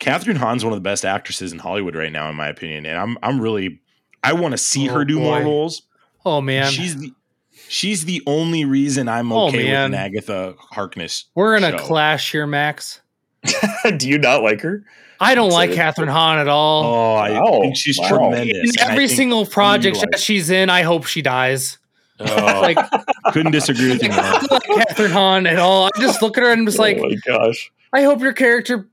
Kathryn 0.00 0.36
Hahn's 0.36 0.64
one 0.64 0.72
of 0.72 0.76
the 0.76 0.82
best 0.88 1.04
actresses 1.04 1.52
in 1.52 1.58
Hollywood 1.58 1.94
right 1.96 2.12
now, 2.12 2.28
in 2.30 2.36
my 2.36 2.48
opinion. 2.48 2.86
And 2.86 2.98
I'm 2.98 3.18
I'm 3.22 3.40
really 3.40 3.80
I 4.22 4.32
want 4.34 4.52
to 4.52 4.58
see 4.58 4.88
Oh, 4.88 4.94
her 4.94 5.04
do 5.04 5.18
more 5.18 5.40
roles. 5.40 5.82
Oh 6.24 6.40
man, 6.40 6.70
She's 6.70 6.96
the 6.96 7.12
she's 7.68 8.04
the 8.04 8.22
only 8.26 8.64
reason 8.64 9.08
I'm 9.08 9.32
Oh, 9.32 9.48
okay 9.48 9.58
with 9.58 9.66
man. 9.66 9.94
an 9.94 9.94
Agatha 9.94 10.54
Harkness. 10.58 11.24
we're 11.34 11.56
in 11.56 11.64
a 11.64 11.78
clash 11.78 12.32
here, 12.32 12.46
Max. 12.46 13.00
Do 13.96 14.08
you 14.08 14.18
not 14.18 14.42
like 14.42 14.60
her? 14.62 14.82
I 15.20 15.34
don't 15.34 15.50
like 15.50 15.70
So- 15.70 15.76
Kathryn 15.76 16.08
Hahn 16.08 16.38
at 16.38 16.48
all. 16.48 16.84
Oh, 16.84 17.14
I 17.14 17.30
Wow. 17.40 17.60
think 17.62 17.76
she's 17.76 17.98
Wow. 17.98 18.08
tremendous. 18.08 18.74
in 18.76 18.80
every 18.90 19.08
single 19.08 19.46
project 19.46 19.96
that 19.96 20.02
utilized. 20.06 20.24
she's 20.24 20.50
in, 20.50 20.70
I 20.70 20.82
hope 20.82 21.06
she 21.06 21.22
dies. 21.22 21.78
Oh, 22.20 22.60
Like, 22.62 22.78
couldn't 23.32 23.52
disagree 23.52 23.88
with 23.90 24.02
you. 24.02 24.10
I 24.12 24.38
don't 24.38 24.50
like 24.78 24.88
Kathryn 24.88 25.10
Hahn 25.10 25.46
at 25.46 25.58
all. 25.58 25.86
I 25.86 26.00
just 26.00 26.22
look 26.22 26.36
at 26.38 26.42
her 26.44 26.50
and 26.50 26.60
I'm 26.60 26.66
just 26.66 26.78
oh 26.78 26.82
like, 26.82 26.98
oh 26.98 27.08
my 27.08 27.16
gosh. 27.26 27.70
I 27.92 28.02
hope 28.02 28.20
your 28.20 28.32
character 28.32 28.88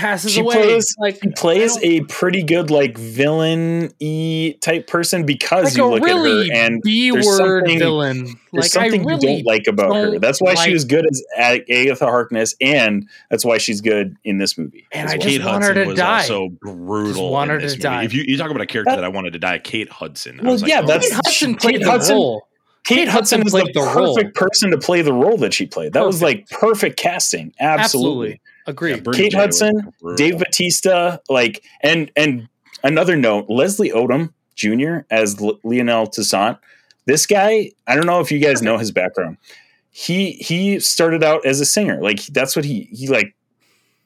passes 0.00 0.32
She 0.32 0.40
away. 0.40 0.54
plays- 0.56 0.94
like 0.98 1.18
He 1.22 1.28
plays 1.30 1.78
a 1.82 2.00
pretty 2.02 2.42
good 2.42 2.70
like 2.70 2.96
villain 2.98 3.92
y 4.00 4.54
type 4.60 4.86
person 4.86 5.24
because 5.24 5.64
like 5.66 5.76
you 5.76 5.86
look 5.86 6.02
really 6.02 6.50
at 6.50 6.56
her 6.56 6.62
and 6.64 6.82
B 6.82 7.10
there's 7.10 7.26
word 7.26 7.38
something- 7.66 7.78
villain. 7.78 8.24
there's 8.24 8.36
Like 8.52 8.64
I 8.64 8.68
something 8.90 9.04
really 9.06 9.30
you 9.30 9.36
don't 9.44 9.46
like 9.46 9.66
about 9.66 9.94
her. 9.94 10.10
don't 10.12 10.20
That's 10.20 10.40
why 10.40 10.54
she 10.54 10.72
was 10.72 10.84
good 10.84 11.06
as 11.06 11.22
A- 11.38 11.64
Agatha 11.70 12.06
Harkness, 12.06 12.54
and 12.60 13.08
that's 13.30 13.44
why 13.44 13.58
she's 13.58 13.80
good 13.80 14.16
in 14.24 14.38
this 14.38 14.56
movie. 14.58 14.86
And 14.92 15.06
as 15.06 15.12
I 15.12 15.16
well. 15.16 15.22
just 15.26 15.36
Kate 15.38 15.44
want 15.46 15.62
her 15.62 15.68
Hudson 15.68 15.82
to 15.84 15.88
was 15.90 15.98
die. 15.98 16.18
also 16.20 16.48
brutal. 16.60 17.30
want 17.30 17.50
in 17.50 17.56
her 17.56 17.60
this 17.62 17.72
to 17.74 17.78
movie. 17.78 17.82
die. 17.82 18.04
If 18.04 18.14
you, 18.14 18.24
you 18.26 18.36
talk 18.36 18.50
about 18.50 18.62
a 18.62 18.66
character 18.66 18.90
That- 18.92 18.96
that 18.96 19.04
I 19.04 19.08
wanted 19.08 19.32
to 19.34 19.38
die, 19.38 19.58
Kate 19.58 19.88
Hudson. 19.90 20.40
I 20.40 20.42
Well, 20.44 20.52
was 20.52 20.62
yeah, 20.62 20.80
oh, 20.82 20.86
that's- 20.86 21.08
Kate 21.08 21.14
Hudson 21.14 21.52
Kate 21.54 21.60
played 21.60 21.82
the 21.82 21.90
Hudson- 21.90 22.16
role. 22.16 22.46
Kate, 22.82 22.94
Kate 22.96 23.08
Hudson, 23.08 23.40
Hudson 23.42 23.46
is 23.46 23.52
the 23.52 23.60
played 23.60 23.74
the 23.74 23.80
role. 23.94 24.14
perfect 24.16 24.34
person 24.34 24.70
to 24.70 24.78
play 24.78 25.02
the 25.02 25.12
role 25.12 25.36
that 25.36 25.52
she 25.52 25.66
played. 25.66 25.92
That 25.92 26.06
was 26.06 26.22
like 26.22 26.48
perfect 26.48 26.96
casting. 26.98 27.52
Absolutely. 27.60 27.82
Absolutely. 27.82 28.40
Agreed. 28.70 29.04
Yeah, 29.06 29.12
Kate 29.12 29.34
Hudson. 29.34 29.92
Dave 30.16 30.38
Bautista, 30.38 31.20
like, 31.28 31.62
and 31.82 32.10
and 32.16 32.48
another 32.82 33.16
note, 33.16 33.46
Leslie 33.48 33.90
Odom 33.90 34.32
Jr. 34.54 35.00
as 35.10 35.40
L- 35.40 35.58
Lionel 35.64 36.06
Toussaint. 36.06 36.58
This 37.06 37.26
guy, 37.26 37.72
I 37.86 37.94
don't 37.94 38.06
know 38.06 38.20
if 38.20 38.30
you 38.30 38.38
guys 38.38 38.62
know 38.62 38.78
his 38.78 38.92
background. 38.92 39.36
He 39.90 40.32
he 40.32 40.78
started 40.80 41.24
out 41.24 41.44
as 41.44 41.60
a 41.60 41.64
singer, 41.64 42.00
like 42.00 42.24
that's 42.26 42.54
what 42.54 42.64
he 42.64 42.88
he 42.92 43.08
like. 43.08 43.34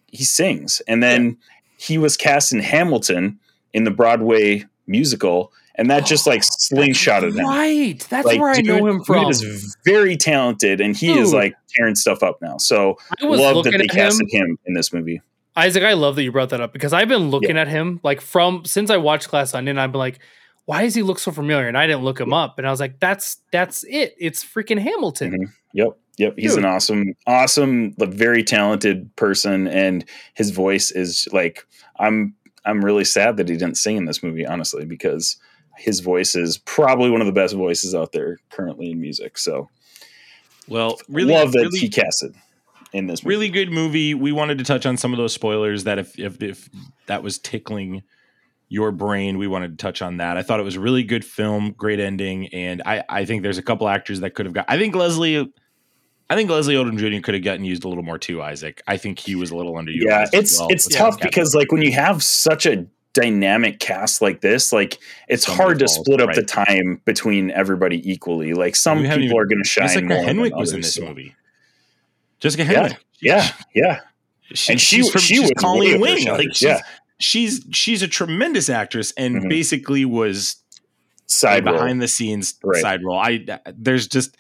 He 0.07 0.25
sings, 0.25 0.81
and 0.87 1.03
then 1.03 1.37
he 1.77 1.99
was 1.99 2.17
cast 2.17 2.53
in 2.53 2.61
Hamilton 2.61 3.39
in 3.73 3.85
the 3.85 3.91
Broadway 3.91 4.65
musical, 4.87 5.53
and 5.77 5.91
that 5.91 6.07
just 6.07 6.27
like 6.27 6.43
slingshotted 6.73 7.37
him. 7.39 7.47
Right. 7.47 8.07
That's 8.11 8.27
Like, 8.27 8.41
where 8.41 8.51
I 8.51 8.61
know 8.61 8.87
him 8.87 9.03
from. 9.05 9.25
He 9.25 9.31
is 9.31 9.77
very 9.85 10.17
talented, 10.17 10.81
and 10.81 10.97
he 10.97 11.13
is 11.19 11.33
like 11.33 11.55
tearing 11.69 11.95
stuff 11.95 12.23
up 12.23 12.39
now. 12.43 12.57
So 12.59 12.97
I 13.23 13.27
was 13.27 13.41
love 13.41 13.65
that 13.65 13.73
looking 13.73 13.79
they 13.87 14.01
at 14.01 14.13
him. 14.13 14.27
him 14.31 14.59
in 14.67 14.75
this 14.75 14.93
movie. 14.93 15.21
Isaac, 15.57 15.85
I 15.85 15.93
love 15.93 16.17
that 16.17 16.23
you 16.25 16.33
brought 16.33 16.51
that 16.51 16.61
up 16.61 16.73
because 16.73 16.93
I've 16.93 17.09
been 17.09 17.31
looking 17.31 17.57
at 17.57 17.69
him 17.69 18.01
like 18.03 18.21
from 18.21 18.65
since 18.65 18.91
I 18.91 18.97
watched 18.97 19.31
Glass 19.31 19.55
Onion. 19.55 19.79
I've 19.79 19.93
been 19.93 20.01
like, 20.01 20.19
why 20.65 20.83
does 20.83 20.95
he 20.95 21.03
look 21.03 21.19
so 21.19 21.31
familiar? 21.31 21.69
And 21.69 21.79
I 21.79 21.87
didn't 21.87 22.03
look 22.03 22.19
him 22.21 22.33
up, 22.33 22.59
and 22.59 22.67
I 22.67 22.71
was 22.71 22.81
like, 22.81 22.99
that's 22.99 23.39
that's 23.53 23.85
it. 23.85 24.15
It's 24.19 24.45
freaking 24.45 24.79
Hamilton. 24.81 25.33
Mhm. 25.33 25.53
Yep. 25.75 25.99
Yep. 26.17 26.35
He's 26.39 26.55
Dude. 26.55 26.65
an 26.65 26.71
awesome, 26.71 27.15
awesome, 27.27 27.93
like, 27.99 28.11
very 28.11 28.45
talented 28.45 29.15
person. 29.17 29.67
And 29.67 30.05
his 30.35 30.51
voice 30.51 30.93
is 30.93 31.27
like, 31.33 31.67
I'm, 31.99 32.35
I'm 32.65 32.85
really 32.85 33.03
sad 33.05 33.37
that 33.39 33.49
he 33.49 33.57
didn't 33.57 33.77
sing 33.79 33.97
in 33.97 34.05
this 34.05 34.23
movie, 34.23 34.47
honestly, 34.47 34.85
because 34.85 35.37
his 35.79 36.01
voice 36.01 36.35
is 36.35 36.59
probably 36.59 37.11
one 37.11 37.21
of 37.21 37.27
the 37.27 37.33
best 37.33 37.55
voices 37.55 37.95
out 37.95 38.13
there 38.13 38.39
currently 38.51 38.91
in 38.91 39.01
music. 39.01 39.39
So 39.39 39.69
Well, 40.69 40.99
really, 41.09 41.35
love 41.35 41.53
that 41.53 41.61
really, 41.61 41.79
he 41.79 41.89
casted 41.89 42.35
in 42.93 43.07
this 43.07 43.23
movie. 43.23 43.35
really 43.35 43.49
good 43.49 43.71
movie. 43.71 44.15
We 44.15 44.33
wanted 44.33 44.59
to 44.59 44.65
touch 44.65 44.87
on 44.87 44.97
some 44.97 45.13
of 45.13 45.19
those 45.19 45.33
spoilers 45.33 45.85
that 45.85 45.99
if 45.99 46.19
if, 46.19 46.43
if 46.43 46.69
that 47.07 47.23
was 47.23 47.39
tickling 47.39 48.03
your 48.69 48.91
brain, 48.93 49.37
we 49.39 49.47
wanted 49.47 49.79
to 49.79 49.83
touch 49.83 50.01
on 50.03 50.17
that. 50.19 50.37
I 50.37 50.43
thought 50.43 50.59
it 50.61 50.65
was 50.65 50.77
a 50.77 50.81
really 50.81 51.03
good 51.03 51.25
film, 51.25 51.73
great 51.77 52.01
ending, 52.01 52.49
and 52.49 52.83
I 52.87 53.05
I 53.09 53.25
think 53.25 53.43
there's 53.43 53.59
a 53.59 53.63
couple 53.63 53.89
actors 53.89 54.21
that 54.21 54.35
could 54.35 54.47
have 54.47 54.55
got. 54.55 54.67
I 54.69 54.79
think 54.79 54.95
Leslie. 54.95 55.53
I 56.31 56.37
think 56.37 56.49
Leslie 56.49 56.75
Odom 56.75 56.97
Jr. 56.97 57.21
could 57.23 57.35
have 57.35 57.45
gotten 57.45 57.67
used 57.67 57.85
a 57.85 57.89
little 57.89 58.03
more 58.03 58.19
too, 58.19 58.41
Isaac. 58.43 58.83
I 58.87 58.97
think 58.97 59.19
he 59.19 59.35
was 59.35 59.51
a 59.51 59.57
little 59.57 59.75
underutilized. 59.75 60.05
yeah, 60.07 60.27
it's 60.33 60.59
well 60.59 60.69
it's 60.71 60.89
tough 60.89 61.21
because 61.21 61.55
like 61.55 61.71
when 61.71 61.83
you 61.83 61.93
have 61.93 62.23
such 62.23 62.65
a 62.65 62.87
dynamic 63.15 63.81
cast 63.81 64.21
like 64.21 64.43
this, 64.43 64.73
like 64.73 64.99
it's 65.29 65.47
Somebody 65.47 65.65
hard 65.65 65.79
to 65.79 65.87
falls, 65.87 65.97
split 66.01 66.21
up 66.21 66.35
the 66.35 66.43
time 66.43 67.01
between 67.07 67.51
everybody 67.53 68.09
equally. 68.11 68.53
Like 68.53 68.77
some 68.77 68.99
people 69.03 69.23
even- 69.23 69.37
are 69.39 69.47
going 69.47 69.63
to 69.63 69.69
shine 69.69 69.87
Jessica 69.89 70.05
more. 70.07 70.23
Henwick 70.25 70.57
was 70.57 70.73
in 70.73 70.83
this 70.83 70.95
so- 70.95 71.07
movie. 71.07 71.35
Jessica 72.41 72.65
Yeah, 72.65 72.89
Henwick. 72.89 72.97
Yeah, 73.21 73.53
yeah. 73.75 74.01
She, 74.53 74.73
And 74.73 74.81
she- 74.81 74.97
she's 74.97 75.11
from, 75.11 75.21
she 75.23 75.41
was 75.41 75.51
Colleen 75.57 76.01
Wing. 76.01 76.27
Like 76.29 76.49
she's, 76.53 76.63
yeah. 76.63 76.81
she's 77.19 77.65
she's 77.73 78.03
a 78.03 78.09
tremendous 78.09 78.69
actress 78.69 79.13
and 79.17 79.37
Mhm. 79.45 79.49
basically 79.49 80.05
was 80.05 80.57
Side 81.27 81.65
behind 81.65 82.03
the 82.03 82.07
scenes 82.09 82.55
Right. 82.63 82.83
side 82.83 83.03
role. 83.03 83.19
I 83.19 83.47
there's 83.75 84.07
just 84.07 84.37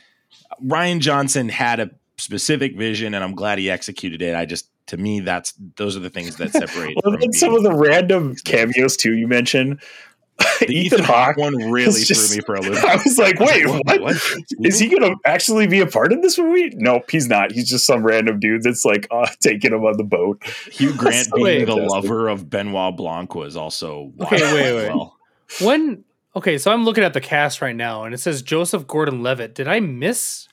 Rian 0.62 0.98
Johnson 1.00 1.48
had 1.48 1.80
a 1.80 1.90
specific 2.18 2.76
vision 2.76 3.14
and 3.14 3.24
I'm 3.24 3.34
glad 3.34 3.58
he 3.58 3.70
executed 3.70 4.20
it. 4.20 4.34
I 4.34 4.44
just 4.44 4.68
to 4.88 4.96
me 4.96 5.20
that's 5.20 5.54
those 5.76 5.96
are 5.96 6.00
the 6.00 6.10
things 6.10 6.36
that 6.36 6.52
separate. 6.52 6.94
Well, 7.04 7.16
from 7.18 7.32
some 7.32 7.54
of 7.54 7.62
the 7.62 7.74
random 7.74 8.34
cameos 8.44 8.96
too 8.96 9.14
you 9.14 9.26
mentioned. 9.26 9.80
the 10.58 10.66
Ethan 10.68 11.04
Hawke. 11.04 11.36
one 11.36 11.54
really 11.70 11.86
is 12.00 12.08
just- 12.08 12.28
threw 12.28 12.36
me 12.38 12.42
for 12.44 12.54
a 12.56 12.60
loop. 12.60 12.82
I 12.84 12.96
was 12.96 13.18
like, 13.18 13.38
wait, 13.38 13.66
what? 13.68 14.16
Is 14.62 14.80
he 14.80 14.88
going 14.88 15.02
to 15.02 15.16
actually 15.24 15.68
be 15.68 15.80
a 15.80 15.86
part 15.86 16.12
of 16.12 16.22
this 16.22 16.36
movie? 16.38 16.72
Nope, 16.74 17.08
he's 17.10 17.28
not. 17.28 17.52
He's 17.52 17.68
just 17.68 17.86
some 17.86 18.04
random 18.04 18.40
dude 18.40 18.64
that's 18.64 18.84
like 18.84 19.06
uh, 19.12 19.28
taking 19.40 19.72
him 19.72 19.84
on 19.84 19.96
the 19.96 20.02
boat. 20.04 20.42
Hugh 20.72 20.92
Grant 20.96 21.26
So 21.28 21.36
being 21.36 21.66
the 21.66 21.76
lover 21.76 22.28
of 22.28 22.50
Benoit 22.50 22.96
Blanc 22.96 23.32
was 23.36 23.56
also 23.56 24.12
Okay, 24.22 24.42
wild 24.42 24.54
wait, 24.54 24.74
wait. 24.74 24.88
well. 24.88 25.16
When 25.60 26.04
okay, 26.34 26.58
so 26.58 26.72
I'm 26.72 26.84
looking 26.84 27.04
at 27.04 27.12
the 27.14 27.20
cast 27.20 27.62
right 27.62 27.76
now, 27.76 28.02
and 28.02 28.12
it 28.12 28.18
says 28.18 28.42
Joseph 28.42 28.88
Gordon-Levitt. 28.88 29.54
Did 29.54 29.68
I 29.68 29.78
miss 29.78 30.48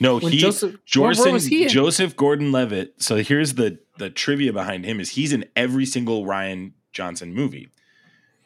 No, 0.00 0.18
when 0.18 0.32
he 0.32 0.38
Joseph? 0.38 0.76
Jorson, 0.84 1.24
where 1.24 1.32
was 1.32 1.46
he? 1.46 1.64
in? 1.64 1.68
Joseph 1.68 2.16
Gordon-Levitt. 2.16 2.94
So 3.02 3.16
here's 3.16 3.54
the 3.54 3.78
the 3.98 4.10
trivia 4.10 4.52
behind 4.52 4.84
him 4.84 5.00
is 5.00 5.10
he's 5.10 5.32
in 5.32 5.46
every 5.56 5.86
single 5.86 6.24
Rian 6.26 6.72
Johnson 6.92 7.32
movie. 7.34 7.70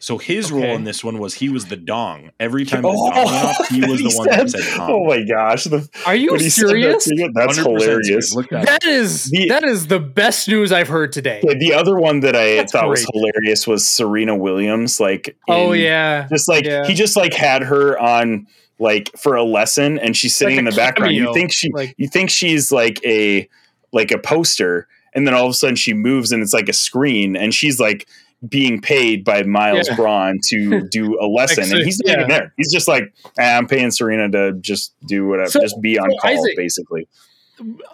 So 0.03 0.16
his 0.16 0.51
role 0.51 0.62
in 0.64 0.84
this 0.84 1.05
one 1.05 1.18
was 1.18 1.34
he 1.34 1.51
was 1.51 1.66
the 1.66 1.76
dong. 1.76 2.30
Every 2.40 2.64
time 2.64 2.80
the 2.82 2.88
Oh, 2.88 3.11
dong 3.11 3.24
went 3.26 3.44
off, 3.44 3.68
he 3.68 3.80
was 3.86 4.01
the 4.01 4.14
one 4.16 4.28
that 4.28 4.48
said 4.48 4.76
dong. 4.78 4.90
Oh 4.90 5.05
my 5.05 5.22
gosh. 5.24 5.64
The, 5.64 5.86
Are 6.07 6.14
you 6.14 6.30
when 6.30 6.40
he 6.40 6.48
said 6.48 6.68
that 6.68 7.03
serious? 7.03 7.09
that's 7.34 7.57
hilarious. 7.59 8.34
Look. 8.34 8.48
That 8.48 8.82
is 8.84 9.24
The- 9.24 9.48
that 9.51 9.62
is 9.62 9.88
the 9.88 9.98
best 10.01 10.48
news 10.48 10.72
I've 10.72 10.88
heard 10.88 11.12
today. 11.12 11.40
Yeah, 11.42 11.53
the 11.59 11.74
other 11.74 11.98
one 11.98 12.20
that 12.20 12.34
I 12.34 12.55
That's 12.55 12.72
thought 12.72 12.88
was 12.88 13.07
hilarious 13.12 13.66
was 13.66 13.84
Serena 13.86 14.34
Williams. 14.34 15.01
Like, 15.01 15.36
oh 15.48 15.72
yeah, 15.72 16.28
just 16.30 16.48
like 16.48 16.64
Yeah. 16.64 16.86
he 16.86 16.94
just 16.94 17.14
like 17.16 17.34
had 17.34 17.62
her 17.64 17.98
on 17.98 18.46
like 18.81 19.11
for 19.16 19.37
a 19.37 19.45
lesson, 19.45 19.99
and 19.99 20.16
she's 20.16 20.35
sitting 20.35 20.57
Like 20.57 20.59
in 20.61 20.64
the 20.64 20.76
background. 20.76 21.14
You 21.14 21.33
think 21.33 21.53
she, 21.53 21.70
like- 21.72 21.95
you 21.99 22.09
think 22.09 22.31
she's 22.31 22.72
like 22.72 22.99
a 23.05 23.49
like 23.93 24.11
a 24.11 24.18
poster, 24.18 24.89
and 25.14 25.26
then 25.26 25.35
all 25.35 25.45
of 25.45 25.51
a 25.51 25.55
sudden 25.55 25.76
she 25.76 25.93
moves, 25.95 26.33
and 26.33 26.43
it's 26.43 26.53
like 26.55 26.68
a 26.68 26.72
screen, 26.72 27.37
and 27.37 27.55
she's 27.55 27.78
like 27.78 28.09
being 28.49 28.81
paid 28.81 29.22
by 29.22 29.43
Miles 29.43 29.87
Yeah. 29.89 29.97
Bron 29.97 30.39
to 30.49 30.89
do 30.91 31.18
a 31.20 31.26
lesson, 31.26 31.64
and 31.64 31.85
he's 31.85 32.01
not 32.05 32.16
even 32.16 32.28
there. 32.28 32.55
He's 32.57 32.72
just 32.72 32.89
like, 32.89 33.12
"Ah, 33.39 33.59
I'm 33.59 33.66
paying 33.66 33.91
Serena 33.91 34.31
to 34.31 34.55
just 34.61 34.95
do 35.07 35.26
whatever, 35.28 35.51
So- 35.51 35.61
just 35.61 35.81
be 35.83 35.99
on 35.99 36.11
so 36.11 36.16
call, 36.18 36.31
Isaac- 36.33 36.57
basically. 36.57 37.07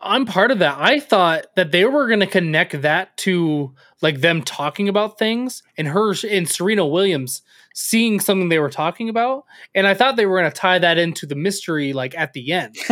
I'm 0.01 0.27
part 0.27 0.53
of 0.53 0.61
that. 0.61 0.77
I 0.79 1.01
thought 1.01 1.47
that 1.57 1.73
they 1.73 1.85
were 1.85 2.07
going 2.07 2.21
to 2.21 2.27
connect 2.29 2.83
that 2.83 3.17
to 3.19 3.75
like 4.01 4.21
them 4.21 4.43
talking 4.43 4.89
about 4.89 5.19
things 5.19 5.65
and 5.77 5.89
her 5.89 6.15
and 6.31 6.49
Serena 6.49 6.87
Williams 6.87 7.43
seeing 7.79 8.21
something 8.21 8.49
they 8.49 8.59
were 8.59 8.71
talking 8.71 9.11
about, 9.11 9.45
and 9.75 9.87
I 9.87 9.93
thought 9.93 10.17
they 10.17 10.25
were 10.25 10.41
going 10.41 10.51
to 10.51 10.57
tie 10.57 10.79
that 10.79 10.97
into 10.97 11.27
the 11.27 11.35
mystery 11.35 11.93
like 11.93 12.17
at 12.17 12.33
the 12.33 12.53
end. 12.53 12.77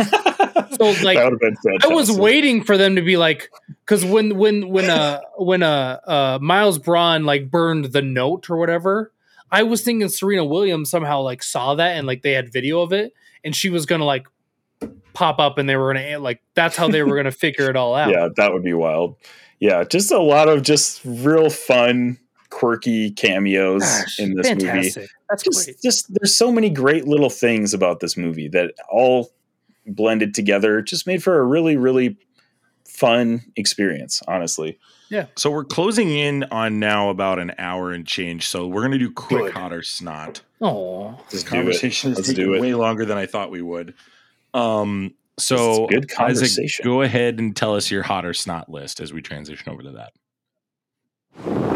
So 0.77 0.87
like 1.03 1.17
that 1.17 1.37
been. 1.39 1.77
I 1.83 1.93
was 1.93 2.11
waiting 2.11 2.63
for 2.63 2.77
them 2.77 2.95
to 2.95 3.01
be 3.01 3.15
like, 3.15 3.49
because 3.85 4.03
when 4.03 4.37
when 4.37 4.67
when 4.67 4.89
uh 4.89 5.21
when 5.37 5.63
uh 5.63 5.99
uh 6.05 6.39
Miles 6.41 6.79
Bron 6.79 7.23
like 7.23 7.49
burned 7.49 7.85
the 7.85 8.01
note 8.01 8.49
or 8.49 8.57
whatever, 8.57 9.13
I 9.49 9.63
was 9.63 9.83
thinking 9.83 10.09
Serena 10.09 10.43
Williams 10.43 10.89
somehow 10.89 11.21
like 11.21 11.43
saw 11.43 11.75
that 11.75 11.95
and 11.95 12.05
like 12.05 12.23
they 12.23 12.33
had 12.33 12.51
video 12.51 12.81
of 12.81 12.91
it, 12.91 13.13
and 13.43 13.55
she 13.55 13.69
was 13.69 13.85
gonna 13.85 14.05
like 14.05 14.27
pop 15.13 15.39
up 15.39 15.57
and 15.57 15.69
they 15.69 15.77
were 15.77 15.93
gonna 15.93 16.19
like 16.19 16.41
that's 16.55 16.75
how 16.75 16.89
they 16.89 17.03
were 17.03 17.15
gonna 17.15 17.31
figure 17.31 17.69
it 17.69 17.77
all 17.77 17.95
out. 17.95 18.09
Yeah, 18.09 18.29
that 18.35 18.51
would 18.51 18.63
be 18.63 18.73
wild. 18.73 19.15
Yeah, 19.59 19.85
just 19.85 20.11
a 20.11 20.19
lot 20.19 20.49
of 20.49 20.63
just 20.63 21.01
real 21.05 21.49
fun, 21.49 22.17
quirky 22.49 23.11
cameos 23.11 23.81
Gosh, 23.83 24.19
in 24.19 24.35
this 24.35 24.49
movie. 24.49 25.07
That's 25.29 25.43
Just, 25.43 25.65
great. 25.65 25.77
just 25.83 26.13
there's 26.13 26.35
so 26.35 26.51
many 26.51 26.69
great 26.69 27.07
little 27.07 27.29
things 27.29 27.73
about 27.73 27.99
this 27.99 28.15
movie 28.17 28.47
that 28.49 28.73
all 28.89 29.31
blended 29.87 30.33
together 30.33 30.81
just 30.81 31.05
made 31.07 31.23
for 31.23 31.39
a 31.39 31.43
really, 31.43 31.77
really 31.77 32.17
fun 32.87 33.43
experience. 33.55 34.21
Honestly, 34.27 34.79
Yeah. 35.09 35.25
So 35.35 35.51
we're 35.51 35.65
closing 35.65 36.09
in 36.09 36.43
on 36.45 36.79
now 36.79 37.09
about 37.09 37.39
an 37.39 37.53
hour 37.57 37.91
and 37.91 38.05
change. 38.07 38.47
So 38.47 38.67
we're 38.67 38.81
gonna 38.83 38.97
do 38.97 39.11
quick 39.11 39.43
Good. 39.45 39.53
hot 39.53 39.73
or 39.73 39.81
snot. 39.83 40.41
Oh, 40.61 41.11
This 41.29 41.41
Let's 41.41 41.43
conversation 41.43 42.11
is 42.13 42.27
taking 42.27 42.49
way 42.59 42.73
longer 42.73 43.05
than 43.05 43.17
I 43.17 43.25
thought 43.25 43.51
we 43.51 43.61
would. 43.61 43.93
Um, 44.53 45.13
so 45.37 45.85
It's 45.85 45.91
good 45.93 46.11
Isaac, 46.11 46.17
conversation. 46.17 46.83
go 46.85 47.01
ahead 47.01 47.39
and 47.39 47.55
tell 47.55 47.75
us 47.75 47.91
your 47.91 48.03
hot 48.03 48.25
or 48.25 48.33
snot 48.33 48.69
list 48.69 48.99
as 49.01 49.11
we 49.11 49.21
transition 49.21 49.69
over 49.71 49.83
to 49.83 49.91
that. 49.91 51.74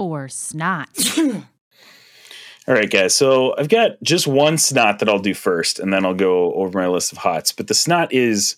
Or 0.00 0.28
snot? 0.28 0.88
All 1.18 2.74
right, 2.74 2.90
guys. 2.90 3.14
So 3.14 3.54
I've 3.58 3.68
got 3.68 4.02
just 4.02 4.26
one 4.26 4.56
snot 4.56 4.98
that 4.98 5.10
I'll 5.10 5.18
do 5.18 5.34
first, 5.34 5.78
and 5.78 5.92
then 5.92 6.06
I'll 6.06 6.14
go 6.14 6.54
over 6.54 6.78
my 6.78 6.86
list 6.86 7.12
of 7.12 7.18
hots. 7.18 7.52
But 7.52 7.66
the 7.66 7.74
snot 7.74 8.10
is 8.10 8.56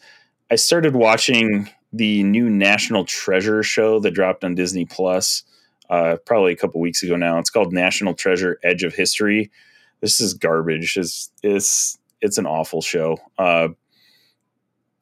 I 0.53 0.55
started 0.55 0.95
watching 0.95 1.68
the 1.93 2.22
new 2.22 2.49
National 2.49 3.05
Treasure 3.05 3.64
show 3.64 3.99
that 4.01 4.12
dropped 4.12 4.45
on 4.45 4.55
Disney 4.55 4.84
Plus 4.84 5.43
uh, 5.90 6.16
probably 6.24 6.53
a 6.53 6.57
couple 6.57 6.80
weeks 6.80 7.03
ago 7.03 7.16
now. 7.16 7.38
It's 7.38 7.51
called 7.51 7.72
National 7.72 8.14
Treasure 8.14 8.61
Edge 8.62 8.84
of 8.84 8.95
History. 8.95 9.51
this 10.01 10.20
is 10.20 10.34
garbage. 10.34 10.97
It's 10.97 11.32
it's 11.43 11.99
it's 12.20 12.38
an 12.38 12.47
awful 12.47 12.82
show. 12.82 13.18
Uh, 13.36 13.70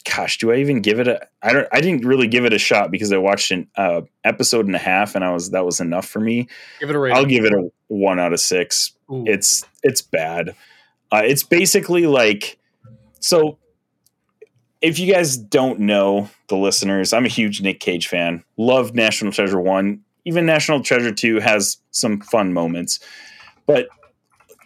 gosh, 0.05 0.39
do 0.39 0.53
I 0.53 0.57
even 0.57 0.81
give 0.81 1.01
it 1.01 1.09
a? 1.09 1.27
I 1.43 1.53
don't. 1.53 1.69
I 1.73 1.81
didn't 1.81 2.05
really 2.05 2.27
give 2.27 2.45
it 2.45 2.53
a 2.53 2.59
shot 2.59 2.91
because 2.91 3.13
I 3.13 3.19
watched 3.19 3.51
an 3.51 3.69
uh, 3.77 4.03
episode 4.25 4.67
and 4.67 4.75
a 4.75 4.79
half, 4.79 5.15
and 5.15 5.25
I 5.25 5.33
was 5.33 5.51
that 5.51 5.65
was 5.65 5.81
enough 5.81 6.07
for 6.07 6.21
me. 6.21 6.49
Give 6.81 6.91
it 6.91 6.97
a 6.97 6.99
rating. 6.99 7.17
I'll 7.17 7.25
give 7.25 7.45
it 7.45 7.53
a 7.53 7.71
one 7.89 8.19
out 8.19 8.33
of 8.33 8.41
six. 8.41 8.93
Ooh. 9.11 9.25
It's 9.27 9.65
it's 9.83 10.03
bad. 10.03 10.55
Uh, 11.13 11.23
it's 11.25 11.43
basically 11.43 12.07
like 12.07 12.59
so. 13.21 13.59
If 14.81 14.99
you 14.99 15.13
guys 15.13 15.37
don't 15.37 15.81
know 15.81 16.31
the 16.49 16.57
listeners, 16.57 17.13
I'm 17.13 17.27
a 17.27 17.29
huge 17.29 17.61
Nick 17.61 17.81
Cage 17.81 18.09
fan. 18.09 18.43
Love 18.57 18.95
National 18.95 19.31
Treasure 19.31 19.61
one. 19.61 20.01
Even 20.25 20.47
National 20.47 20.83
Treasure 20.83 21.13
two 21.13 21.39
has 21.41 21.79
some 21.91 22.21
fun 22.21 22.53
moments, 22.53 23.01
but 23.67 23.89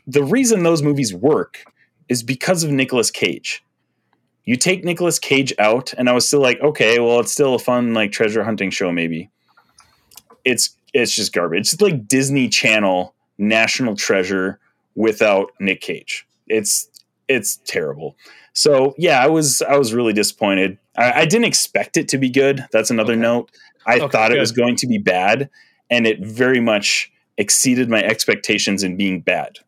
the 0.07 0.22
reason 0.22 0.62
those 0.62 0.82
movies 0.82 1.14
work 1.14 1.64
is 2.09 2.22
because 2.22 2.62
of 2.62 2.70
Nicolas 2.70 3.11
Cage. 3.11 3.64
You 4.45 4.57
take 4.57 4.84
Nicolas 4.84 5.18
Cage 5.18 5.55
out, 5.59 5.95
and 5.97 6.09
I 6.09 6.12
was 6.12 6.26
still 6.26 6.40
like, 6.40 6.61
okay, 6.61 6.99
well, 6.99 7.20
it's 7.20 7.32
still 7.32 7.55
a 7.55 7.59
fun 7.59 7.95
like 7.95 8.12
treasure 8.12 8.45
hunting 8.45 8.70
show, 8.70 8.92
maybe. 8.92 9.30
It's 10.45 10.76
it's 10.92 11.14
just 11.14 11.32
garbage. 11.32 11.72
It's 11.72 11.80
like 11.80 12.07
Disney 12.07 12.49
Channel 12.49 13.14
National 13.38 13.97
Treasure 13.97 14.61
without 14.95 15.51
Nick 15.61 15.80
Cage. 15.80 16.26
It's 16.47 16.88
it's 17.26 17.57
terrible. 17.64 18.16
So 18.53 18.95
yeah, 18.99 19.22
I 19.22 19.28
was 19.28 19.62
I 19.62 19.76
was 19.76 19.95
really 19.95 20.12
disappointed. 20.12 20.78
I, 20.97 21.22
I 21.22 21.24
didn't 21.24 21.47
expect 21.47 21.97
it 21.97 22.09
to 22.09 22.18
be 22.18 22.30
good. 22.30 22.64
That's 22.70 22.90
another 22.90 23.14
Okay. 23.14 23.22
note. 23.22 23.51
I 23.86 23.97
Okay, 23.99 24.09
thought 24.09 24.32
it 24.32 24.38
was 24.38 24.53
going 24.53 24.76
to 24.76 24.86
be 24.86 24.99
bad, 24.99 25.51
and 25.90 26.07
it 26.07 26.20
very 26.24 26.61
much 26.61 27.11
exceeded 27.36 27.88
my 27.88 28.03
expectations 28.03 28.82
in 28.82 28.97
being 28.97 29.20
bad. 29.20 29.59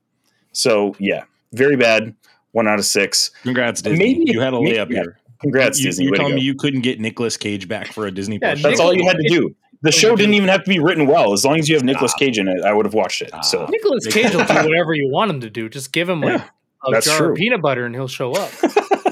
So 0.53 0.95
yeah, 0.99 1.25
very 1.53 1.77
bad. 1.77 2.15
One 2.57 2.67
out 2.67 2.79
of 2.79 2.87
six. 2.87 3.33
Congrats, 3.43 3.83
Disney. 3.83 3.99
Maybe- 3.99 4.33
you 4.33 4.41
had 4.41 4.55
a 4.55 4.61
maybe- 4.63 4.79
layup 4.79 4.89
yeah. 4.89 5.03
here. 5.03 5.19
Congrats, 5.43 5.79
you, 5.79 5.85
Disney. 5.85 6.07
You're 6.07 6.15
telling 6.15 6.37
me 6.37 6.41
you 6.41 6.55
couldn't 6.55 6.81
get 6.81 6.99
Nicolas 6.99 7.37
Cage 7.37 7.69
back 7.69 7.93
for 7.93 8.07
a 8.07 8.11
Disney 8.11 8.39
Yeah, 8.41 8.53
Plus 8.53 8.63
That's 8.63 8.81
all 8.81 8.95
you 8.95 9.07
had 9.07 9.19
to 9.19 9.29
do. 9.29 9.55
The 9.83 9.89
oh, 9.89 9.91
show 9.91 10.17
didn't 10.17 10.33
even 10.33 10.49
have 10.49 10.65
to 10.65 10.71
be 10.71 10.79
written 10.79 11.07
well. 11.07 11.35
As 11.35 11.45
long 11.45 11.59
as 11.59 11.69
you 11.69 11.75
have 11.75 11.85
Nicolas 11.85 12.13
Stop. 12.13 12.21
Cage 12.21 12.39
in 12.39 12.49
it, 12.49 12.65
I 12.65 12.73
would 12.73 12.87
have 12.87 12.95
watched 12.95 13.21
it. 13.21 13.29
So 13.29 13.37
ah. 13.37 13.43
Stop. 13.43 13.69
Nicolas 13.69 14.07
Cage 14.07 14.35
will 14.35 14.47
do 14.47 14.55
whatever 14.55 14.95
you 14.95 15.11
want 15.11 15.31
him 15.31 15.43
to 15.43 15.51
do. 15.51 15.69
Just 15.69 15.93
give 15.93 16.09
him 16.09 16.23
like 16.23 16.33
Yeah, 16.41 16.49
a 16.87 16.93
that's 16.93 17.05
jar 17.05 17.19
true. 17.19 17.31
of 17.33 17.37
peanut 17.37 17.61
butter 17.61 17.85
and 17.85 17.95
he'll 17.95 18.09
show 18.09 18.33
up. 18.33 18.51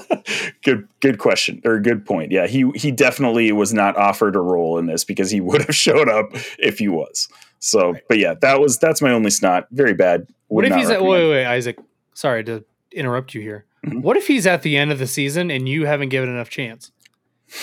good 0.64 0.88
good 1.00 1.18
question 1.18 1.60
or 1.66 1.78
good 1.80 2.06
point. 2.06 2.32
Yeah, 2.32 2.46
he 2.46 2.70
he 2.74 2.92
definitely 2.92 3.52
was 3.52 3.74
not 3.74 3.94
offered 3.98 4.36
a 4.36 4.40
role 4.40 4.78
in 4.78 4.86
this 4.86 5.04
because 5.04 5.30
he 5.30 5.40
would 5.42 5.60
have 5.66 5.76
showed 5.76 6.08
up 6.08 6.30
if 6.58 6.78
he 6.78 6.88
was. 6.88 7.28
So, 7.58 7.94
but 8.08 8.16
yeah, 8.16 8.32
that 8.40 8.58
was 8.58 8.78
that's 8.78 9.02
my 9.02 9.10
only 9.10 9.30
snot. 9.30 9.66
Very 9.70 9.92
bad. 9.92 10.28
What 10.48 10.64
if 10.64 10.74
he's 10.74 10.86
at 10.86 10.92
recommend. 10.92 11.10
wait, 11.10 11.24
wait, 11.24 11.30
wait, 11.30 11.44
Isaac? 11.44 11.78
Sorry 12.14 12.42
to 12.44 12.64
interrupt 12.94 13.34
you 13.34 13.40
here. 13.42 13.64
Mhm. 13.86 14.02
What 14.02 14.16
if 14.16 14.26
he's 14.26 14.46
at 14.46 14.62
the 14.62 14.76
end 14.76 14.90
of 14.92 14.98
the 14.98 15.06
season 15.06 15.50
and 15.50 15.68
you 15.68 15.86
haven't 15.86 16.08
given 16.08 16.28
enough 16.28 16.48
chance? 16.50 16.90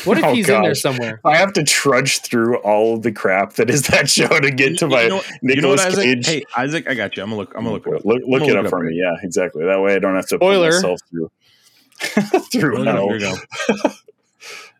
What 0.05 0.17
if 0.19 0.23
Oh, 0.23 0.33
he's 0.33 0.47
in 0.47 0.61
there 0.61 0.75
somewhere? 0.75 1.19
I 1.25 1.35
have 1.37 1.51
to 1.53 1.63
trudge 1.63 2.19
through 2.19 2.57
all 2.59 2.93
of 2.95 3.01
the 3.01 3.11
crap 3.11 3.53
that 3.53 3.69
is 3.69 3.81
that 3.87 4.09
show 4.09 4.27
to 4.27 4.51
get 4.51 4.77
to 4.79 4.85
You- 4.85 4.89
my 4.91 5.01
you 5.03 5.09
know, 5.09 5.21
you 5.41 5.61
know 5.61 5.69
what, 5.69 5.79
Isaac? 5.79 6.03
Cage. 6.03 6.27
Hey, 6.27 6.43
Isaac, 6.55 6.87
I 6.87 6.93
got 6.93 7.17
you. 7.17 7.23
I'm 7.23 7.29
gonna 7.29 7.39
look. 7.41 7.53
I'm 7.55 7.63
gonna 7.63 7.73
look. 7.75 7.87
it 7.87 8.05
look, 8.05 8.21
look 8.25 8.41
I'm 8.43 8.47
it 8.49 8.51
gonna 8.53 8.59
up 8.59 8.63
look 8.65 8.69
for 8.69 8.85
it 8.85 8.91
me. 8.91 8.97
Yeah, 9.01 9.15
exactly. 9.23 9.65
That 9.65 9.81
way 9.81 9.95
I 9.95 9.99
don't 9.99 10.15
have 10.15 10.27
to 10.27 10.35
Spoiler. 10.35 10.69
put 10.69 10.75
myself 10.75 10.99
through 11.09 11.31
through 12.51 12.77
Look 12.83 13.19
hell. 13.19 13.19
Go. 13.19 13.89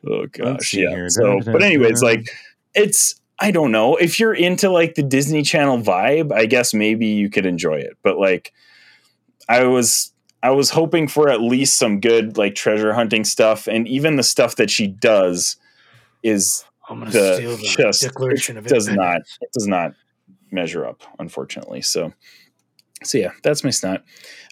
Oh 0.07 0.25
gosh, 0.31 0.73
yeah. 0.73 0.89
here. 0.89 1.09
So, 1.09 1.39
but 1.45 1.61
anyways, 1.61 2.01
like 2.01 2.27
it's 2.73 3.21
I 3.37 3.51
don't 3.51 3.71
know 3.71 3.97
if 3.97 4.19
you're 4.19 4.33
into 4.33 4.69
like 4.69 4.95
the 4.95 5.03
Disney 5.03 5.43
Channel 5.43 5.79
vibe. 5.81 6.31
I 6.31 6.47
guess 6.47 6.73
maybe 6.73 7.05
you 7.07 7.29
could 7.29 7.45
enjoy 7.45 7.75
it, 7.75 7.97
but 8.01 8.17
like 8.17 8.51
I 9.47 9.65
was 9.65 10.10
I 10.43 10.49
was 10.51 10.71
hoping 10.71 11.07
for 11.07 11.29
at 11.29 11.41
least 11.41 11.77
some 11.77 11.99
good 11.99 12.37
like 12.37 12.55
treasure 12.55 12.93
hunting 12.93 13.23
stuff, 13.23 13.67
and 13.67 13.87
even 13.87 14.15
the 14.15 14.23
stuff 14.23 14.55
that 14.55 14.69
she 14.69 14.87
does 14.87 15.55
is 16.23 16.63
I'm 16.89 16.99
gonna 16.99 17.11
the 17.11 17.35
steal 17.35 17.57
the 17.57 17.63
just 17.63 18.01
Declaration 18.01 18.57
of 18.57 18.65
does 18.65 18.87
not 18.87 19.21
it 19.41 19.51
does 19.53 19.67
not 19.67 19.93
measure 20.51 20.85
up, 20.85 21.01
unfortunately. 21.19 21.81
So, 21.81 22.11
so 23.03 23.17
yeah, 23.17 23.31
that's 23.43 23.63
my 23.63 23.69
snot. 23.69 24.03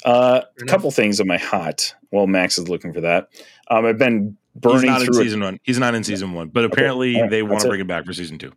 Uh, 0.05 0.41
a 0.41 0.61
enough. 0.61 0.71
couple 0.73 0.91
things 0.91 1.19
on 1.19 1.27
my 1.27 1.37
hot. 1.37 1.93
Well, 2.11 2.27
Max 2.27 2.57
is 2.57 2.69
looking 2.69 2.93
for 2.93 3.01
that, 3.01 3.29
um, 3.69 3.85
I've 3.85 3.97
been 3.97 4.37
He's 4.53 4.61
burning 4.61 4.87
not 4.87 5.01
in 5.01 5.07
through. 5.07 5.21
it. 5.21 5.23
season 5.23 5.41
one. 5.41 5.59
He's 5.63 5.79
not 5.79 5.95
in 5.95 6.03
season 6.03 6.33
one, 6.33 6.49
but 6.49 6.65
apparently 6.65 7.15
All 7.15 7.21
right, 7.23 7.31
they 7.31 7.43
want 7.43 7.61
to 7.61 7.67
bring 7.67 7.81
it 7.81 7.87
back 7.87 8.05
for 8.05 8.13
season 8.13 8.37
two. 8.37 8.51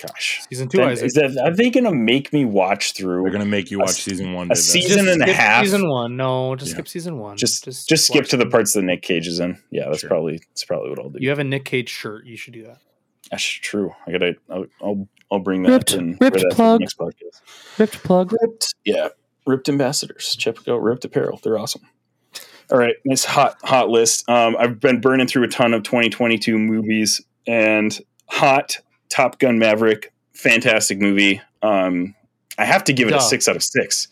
Gosh, 0.00 0.42
Season 0.48 0.68
two, 0.68 0.78
Then 0.78 0.90
Isaac. 0.90 1.06
is 1.06 1.14
that, 1.14 1.36
are 1.44 1.52
they 1.54 1.70
going 1.70 1.82
to 1.84 1.90
make 1.92 2.32
me 2.32 2.44
watch 2.44 2.92
through? 2.92 3.22
They're 3.24 3.32
gonna 3.32 3.44
make 3.46 3.70
you 3.72 3.80
watch 3.80 3.88
s- 3.90 4.02
season 4.02 4.32
one. 4.32 4.46
a 4.46 4.54
to 4.54 4.54
the- 4.54 4.62
season 4.62 5.08
and 5.08 5.20
a 5.22 5.32
half? 5.32 5.64
Season 5.64 5.88
one. 5.88 6.16
No, 6.16 6.54
just 6.54 6.70
Yeah. 6.70 6.74
skip 6.74 6.88
season 6.88 7.18
one. 7.18 7.36
just 7.36 7.64
just, 7.64 7.88
just 7.88 8.06
skip 8.06 8.26
to 8.26 8.36
the 8.36 8.46
parts 8.46 8.74
that 8.74 8.82
Nick 8.82 9.02
Cage 9.02 9.26
is 9.26 9.40
in. 9.40 9.58
Yeah, 9.72 9.86
that's 9.86 10.00
Sure. 10.00 10.08
probably 10.08 10.38
that's 10.50 10.64
probably 10.64 10.90
what 10.90 11.00
I'll 11.00 11.10
do. 11.10 11.18
You 11.20 11.30
have 11.30 11.40
a 11.40 11.44
Nick 11.44 11.64
Cage 11.64 11.88
shirt. 11.88 12.26
You 12.26 12.36
should 12.36 12.52
do 12.54 12.62
that. 12.64 12.78
That's 13.32 13.42
true. 13.42 13.92
I 14.06 14.12
gotta. 14.12 14.36
I'll 14.48 14.66
I'll, 14.80 15.08
I'll 15.32 15.38
bring 15.40 15.64
that 15.64 15.70
Ripped- 15.72 15.94
in 15.94 16.16
ripped 16.20 16.38
that 16.38 16.52
plug. 16.52 16.80
next 16.80 16.96
podcast. 16.96 17.40
Ripped 17.78 18.02
plug. 18.04 18.32
Ripped, 18.40 18.74
yeah, 18.84 19.08
ripped 19.46 19.68
ambassadors. 19.68 20.36
Check 20.38 20.56
out 20.68 20.80
Ripped 20.80 21.04
Apparel. 21.06 21.40
They're 21.42 21.58
awesome. 21.58 21.82
All 22.70 22.78
right, 22.78 22.94
nice 23.04 23.24
hot 23.24 23.56
hot 23.64 23.88
list. 23.88 24.28
Um, 24.28 24.54
I've 24.60 24.78
been 24.78 25.00
burning 25.00 25.26
through 25.26 25.42
a 25.42 25.48
ton 25.48 25.74
of 25.74 25.82
2022 25.82 26.56
movies, 26.56 27.20
and 27.48 27.98
hot 28.28 28.78
Top 29.08 29.38
Gun 29.38 29.58
Maverick, 29.58 30.12
fantastic 30.32 30.98
movie. 30.98 31.40
Um, 31.62 32.14
I 32.58 32.64
have 32.64 32.84
to 32.84 32.92
give 32.92 33.08
it 33.08 33.12
Duh. 33.12 33.18
a 33.18 33.20
six 33.20 33.48
out 33.48 33.56
of 33.56 33.62
six. 33.62 34.08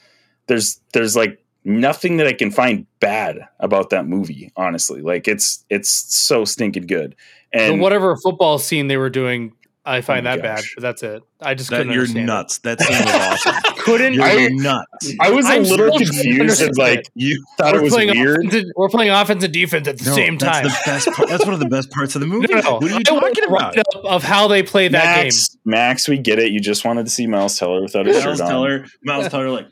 There's 0.47 0.81
there's 0.93 1.17
like 1.17 1.43
nothing 1.65 2.17
that 2.19 2.27
I 2.27 2.33
can 2.33 2.51
find 2.51 2.87
bad 3.01 3.41
about 3.61 3.91
that 3.91 4.07
movie. 4.07 4.53
Honestly, 4.57 5.03
like 5.03 5.29
it's 5.29 5.65
it's 5.69 5.91
so 5.91 6.45
stinking 6.45 6.87
good. 6.87 7.17
The 7.53 7.61
And 7.61 7.81
whatever 7.81 8.17
football 8.17 8.59
scene 8.59 8.89
they 8.89 8.97
were 8.97 9.11
doing, 9.11 9.53
I 9.89 10.01
find 10.01 10.27
oh 10.27 10.31
my 10.31 10.37
that 10.37 10.43
bad. 10.43 10.65
But 10.75 10.83
that's 10.83 11.03
it. 11.05 11.23
I 11.41 11.55
just 11.55 11.71
that 11.71 11.77
couldn't 11.77 11.93
you're 11.93 12.03
understand 12.03 12.25
it. 12.29 12.33
nuts. 12.33 12.59
That 12.59 12.81
scene 12.81 13.05
was 13.05 13.15
awesome. 13.47 13.75
Couldn't. 13.85 14.15
You're 14.15 14.25
I- 14.25 14.49
nuts. 14.49 15.13
I 15.21 15.31
was 15.31 15.47
a 15.47 15.53
I'm 15.53 15.63
little 15.63 15.93
still 15.97 15.99
confused 16.13 16.61
and 16.61 16.77
like 16.77 16.99
it. 16.99 17.09
You 17.15 17.41
thought 17.57 17.73
we're 17.75 17.79
it 17.79 17.83
was 17.85 17.93
playing 17.93 18.19
weird. 18.19 18.39
Offense 18.47 18.55
and, 18.55 18.73
we're 18.77 18.89
playing 18.89 19.11
offense 19.13 19.45
and 19.45 19.53
defense 19.53 19.87
at 19.87 19.99
the 19.99 20.11
No, 20.11 20.17
same 20.17 20.39
time. 20.39 20.65
That's 20.65 20.85
the 20.85 20.91
best. 20.91 21.09
Part. 21.17 21.29
That's 21.29 21.45
one 21.45 21.55
of 21.55 21.61
the 21.61 21.69
best 21.69 21.91
parts 21.93 22.17
of 22.17 22.21
the 22.21 22.27
movie. 22.27 22.49
No, 22.53 22.61
no, 22.61 22.73
What 22.75 22.83
are 22.85 22.89
you 22.89 22.97
I 22.97 23.03
talking 23.05 23.45
about? 23.45 23.77
write-up 23.77 24.05
of 24.05 24.25
how 24.25 24.49
they 24.49 24.65
play 24.65 24.89
that 24.89 25.15
game. 25.19 25.25
Max, 25.27 25.57
Max, 25.65 26.09
we 26.09 26.19
get 26.19 26.41
it. 26.41 26.51
You 26.51 26.59
just 26.61 26.85
wanted 26.85 27.05
to 27.07 27.11
see 27.11 27.29
Miles 27.29 27.57
Teller 27.57 27.81
without 27.81 28.07
his 28.07 28.17
Miles 28.25 28.39
shirt 28.39 28.45
on. 28.45 28.51
Teller. 28.51 28.87
Miles 29.05 29.29
Teller. 29.29 29.51
Like 29.51 29.69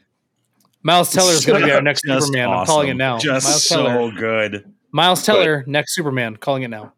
Miles 0.85 1.11
Teller 1.13 1.33
is 1.33 1.45
going 1.45 1.61
to 1.61 1.67
be 1.67 1.73
our 1.73 1.83
next 1.83 2.03
just 2.07 2.27
Superman. 2.27 2.51
I'm 2.51 2.67
calling 2.67 2.89
it 2.91 2.95
now. 2.95 3.19
Just 3.19 3.47
Miles 3.49 3.69
so 3.69 3.85
Teller. 3.87 4.13
good. 4.13 4.73
Miles 4.93 5.25
Teller, 5.27 5.65
next 5.67 5.97
Superman. 5.97 6.37
Calling 6.37 6.63
it 6.63 6.69
now. 6.69 6.93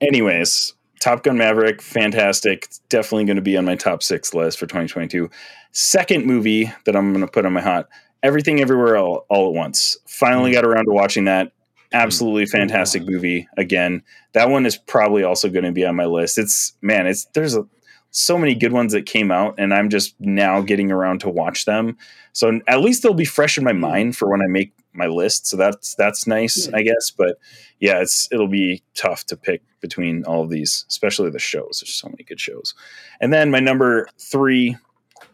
Anyways, 0.00 0.72
Top 1.04 1.22
Gun 1.22 1.36
Maverick, 1.36 1.82
fantastic. 1.82 2.64
It's 2.64 2.78
definitely 2.88 3.26
going 3.26 3.36
to 3.36 3.42
be 3.42 3.58
on 3.58 3.66
my 3.66 3.76
top 3.76 4.02
six 4.02 4.32
list 4.32 4.58
for 4.58 4.64
2022. 4.64 5.28
Second 5.70 6.24
movie 6.24 6.72
that 6.86 6.96
I'm 6.96 7.12
going 7.12 7.22
to 7.22 7.30
put 7.30 7.44
on 7.44 7.52
my 7.52 7.60
hot 7.60 7.90
Everything 8.22 8.58
Everywhere 8.58 8.96
All, 8.96 9.26
All 9.28 9.48
at 9.48 9.52
Once. 9.52 9.98
Finally 10.06 10.52
hmm. 10.52 10.54
got 10.54 10.64
around 10.64 10.86
to 10.86 10.92
watching 10.92 11.26
that. 11.26 11.52
Hmm. 11.92 11.96
Absolutely 11.98 12.46
fantastic 12.46 13.02
movie. 13.06 13.46
Again, 13.58 14.02
that 14.32 14.48
one 14.48 14.64
is 14.64 14.78
probably 14.78 15.24
also 15.24 15.50
going 15.50 15.66
to 15.66 15.72
be 15.72 15.84
on 15.84 15.94
my 15.94 16.06
list. 16.06 16.38
It's 16.38 16.72
man, 16.80 17.06
it's 17.06 17.26
there's 17.34 17.54
a, 17.54 17.66
so 18.10 18.38
many 18.38 18.54
good 18.54 18.72
ones 18.72 18.94
that 18.94 19.04
came 19.04 19.30
out, 19.30 19.56
and 19.58 19.74
I'm 19.74 19.90
just 19.90 20.14
now 20.20 20.62
getting 20.62 20.90
around 20.90 21.20
to 21.20 21.28
watch 21.28 21.66
them. 21.66 21.98
So 22.32 22.60
at 22.66 22.80
least 22.80 23.02
they'll 23.02 23.12
be 23.12 23.26
fresh 23.26 23.58
in 23.58 23.64
my 23.64 23.72
hmm. 23.72 23.80
mind 23.80 24.16
for 24.16 24.30
when 24.30 24.40
I 24.40 24.46
make 24.46 24.72
my 24.94 25.06
list. 25.06 25.46
So 25.46 25.56
that's 25.56 25.94
that's 25.94 26.26
nice, 26.26 26.68
I 26.72 26.82
guess. 26.82 27.10
But 27.10 27.38
yeah, 27.80 28.00
it's 28.00 28.28
it'll 28.32 28.48
be 28.48 28.82
tough 28.94 29.24
to 29.26 29.36
pick 29.36 29.62
between 29.80 30.24
all 30.24 30.42
of 30.42 30.50
these, 30.50 30.84
especially 30.88 31.30
the 31.30 31.38
shows. 31.38 31.80
There's 31.80 31.94
so 31.94 32.08
many 32.08 32.24
good 32.24 32.40
shows. 32.40 32.74
And 33.20 33.32
then 33.32 33.50
my 33.50 33.60
number 33.60 34.08
three, 34.18 34.76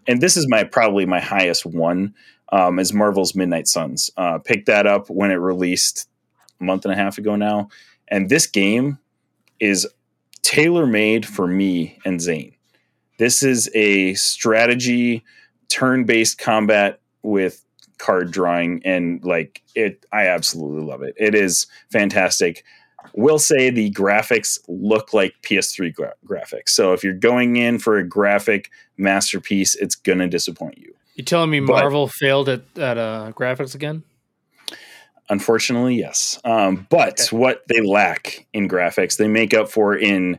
and 0.07 0.21
this 0.21 0.37
is 0.37 0.49
my 0.49 0.65
probably 0.65 1.07
my 1.07 1.21
highest 1.21 1.65
one, 1.65 2.15
um, 2.51 2.79
is 2.79 2.93
Marvel's 2.93 3.35
Midnight 3.35 3.69
Suns. 3.69 4.11
Uh, 4.17 4.39
picked 4.39 4.67
that 4.67 4.87
up 4.87 5.09
when 5.09 5.31
it 5.31 5.37
released 5.37 6.09
a 6.61 6.65
month 6.65 6.85
and 6.85 6.93
a 6.93 6.97
half 6.97 7.19
ago 7.19 7.37
now, 7.37 7.69
and 8.09 8.29
this 8.29 8.47
game 8.47 8.99
is 9.61 9.87
tailor 10.43 10.87
made 10.87 11.27
for 11.27 11.47
me 11.47 11.99
and 12.05 12.21
Zane. 12.21 12.55
This 13.19 13.43
is 13.43 13.71
a 13.75 14.15
strategy 14.15 15.23
turn 15.69 16.05
based 16.05 16.39
combat 16.39 17.01
with 17.23 17.65
card 18.01 18.31
drawing 18.31 18.81
and 18.85 19.23
like 19.25 19.63
it 19.75 20.05
i 20.13 20.27
absolutely 20.27 20.83
love 20.85 21.03
it. 21.03 21.15
It 21.19 21.35
is 21.35 21.67
fantastic. 21.93 22.65
We'll 23.15 23.39
say 23.39 23.71
the 23.71 23.91
graphics 23.93 24.59
look 24.69 25.13
like 25.15 25.35
ps3 25.43 25.93
gra- 25.95 26.15
graphics. 26.27 26.71
So 26.71 26.93
if 26.93 27.03
you're 27.05 27.15
going 27.15 27.57
in 27.57 27.79
for 27.79 27.97
a 27.99 28.05
graphic 28.07 28.71
masterpiece 28.97 29.75
it's 29.75 29.95
gonna 29.95 30.29
disappoint 30.29 30.79
you. 30.79 30.95
You 31.15 31.25
telling 31.25 31.51
me 31.51 31.61
But- 31.61 31.75
Marvel 31.81 32.09
failed 32.09 32.49
at 32.49 32.63
at 32.79 32.99
uh, 32.99 33.33
graphics 33.37 33.75
again? 33.75 34.03
unfortunately 35.29 35.95
yes. 35.95 36.41
Um, 36.45 36.87
but 36.91 37.21
Okay. 37.21 37.37
what 37.37 37.63
they 37.69 37.81
lack 37.81 38.47
in 38.53 38.69
graphics 38.69 39.17
they 39.17 39.29
make 39.29 39.55
up 39.55 39.71
for 39.71 39.97
in 39.97 40.39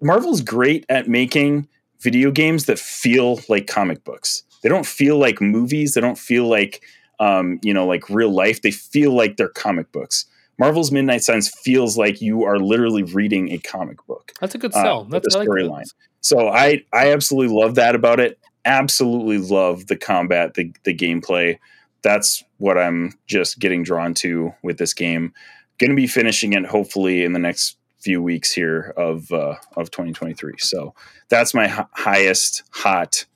marvel's 0.00 0.40
great 0.40 0.86
at 0.88 1.08
making 1.08 1.66
video 2.00 2.30
games 2.30 2.66
that 2.66 2.78
feel 2.78 3.40
like 3.48 3.66
comic 3.66 4.04
books 4.04 4.44
they 4.62 4.68
don't 4.68 4.86
feel 4.86 5.18
like 5.18 5.40
movies 5.40 5.94
they 5.94 6.00
don't 6.00 6.18
feel 6.18 6.46
like 6.46 6.82
um, 7.20 7.60
you 7.62 7.72
know, 7.72 7.86
like 7.86 8.08
real 8.10 8.32
life. 8.32 8.62
They 8.62 8.70
feel 8.70 9.12
like 9.12 9.36
they're 9.36 9.48
comic 9.48 9.92
books. 9.92 10.24
Marvel's 10.58 10.90
Midnight 10.90 11.22
Suns 11.22 11.48
feels 11.48 11.96
like 11.96 12.20
you 12.20 12.44
are 12.44 12.58
literally 12.58 13.02
reading 13.02 13.52
a 13.52 13.58
comic 13.58 14.04
book. 14.06 14.32
That's 14.40 14.54
a 14.54 14.58
good 14.58 14.74
uh, 14.74 14.82
sell. 14.82 15.04
with 15.04 15.22
That's 15.22 15.34
the 15.34 15.40
I 15.40 15.44
like 15.44 15.48
storyline. 15.48 15.94
So 16.22 16.48
I 16.48 16.82
I 16.92 17.12
absolutely 17.12 17.54
love 17.54 17.76
that 17.76 17.94
about 17.94 18.18
it. 18.18 18.38
Absolutely 18.64 19.38
love 19.38 19.86
the 19.86 19.96
combat, 19.96 20.54
the 20.54 20.72
the 20.84 20.94
gameplay. 20.94 21.58
That's 22.02 22.42
what 22.56 22.78
I'm 22.78 23.12
just 23.26 23.58
getting 23.58 23.82
drawn 23.82 24.14
to 24.14 24.54
with 24.62 24.78
this 24.78 24.94
game. 24.94 25.34
Going 25.78 25.90
to 25.90 25.96
be 25.96 26.06
finishing 26.06 26.54
it 26.54 26.66
hopefully 26.66 27.22
in 27.22 27.34
the 27.34 27.38
next 27.38 27.76
few 27.98 28.22
weeks 28.22 28.50
here 28.52 28.94
of 28.96 29.30
uh, 29.30 29.56
of 29.76 29.90
2023. 29.90 30.54
So 30.58 30.94
that's 31.28 31.52
my 31.52 31.68
hi- 31.68 31.86
highest 31.92 32.62
hot. 32.70 33.26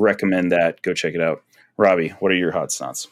Recommend 0.00 0.50
that. 0.52 0.82
Go 0.82 0.94
check 0.94 1.14
it 1.14 1.20
out. 1.20 1.42
Robbie, 1.76 2.08
what 2.20 2.32
are 2.32 2.36
your 2.36 2.52
hot 2.52 2.68
snots? 2.68 3.06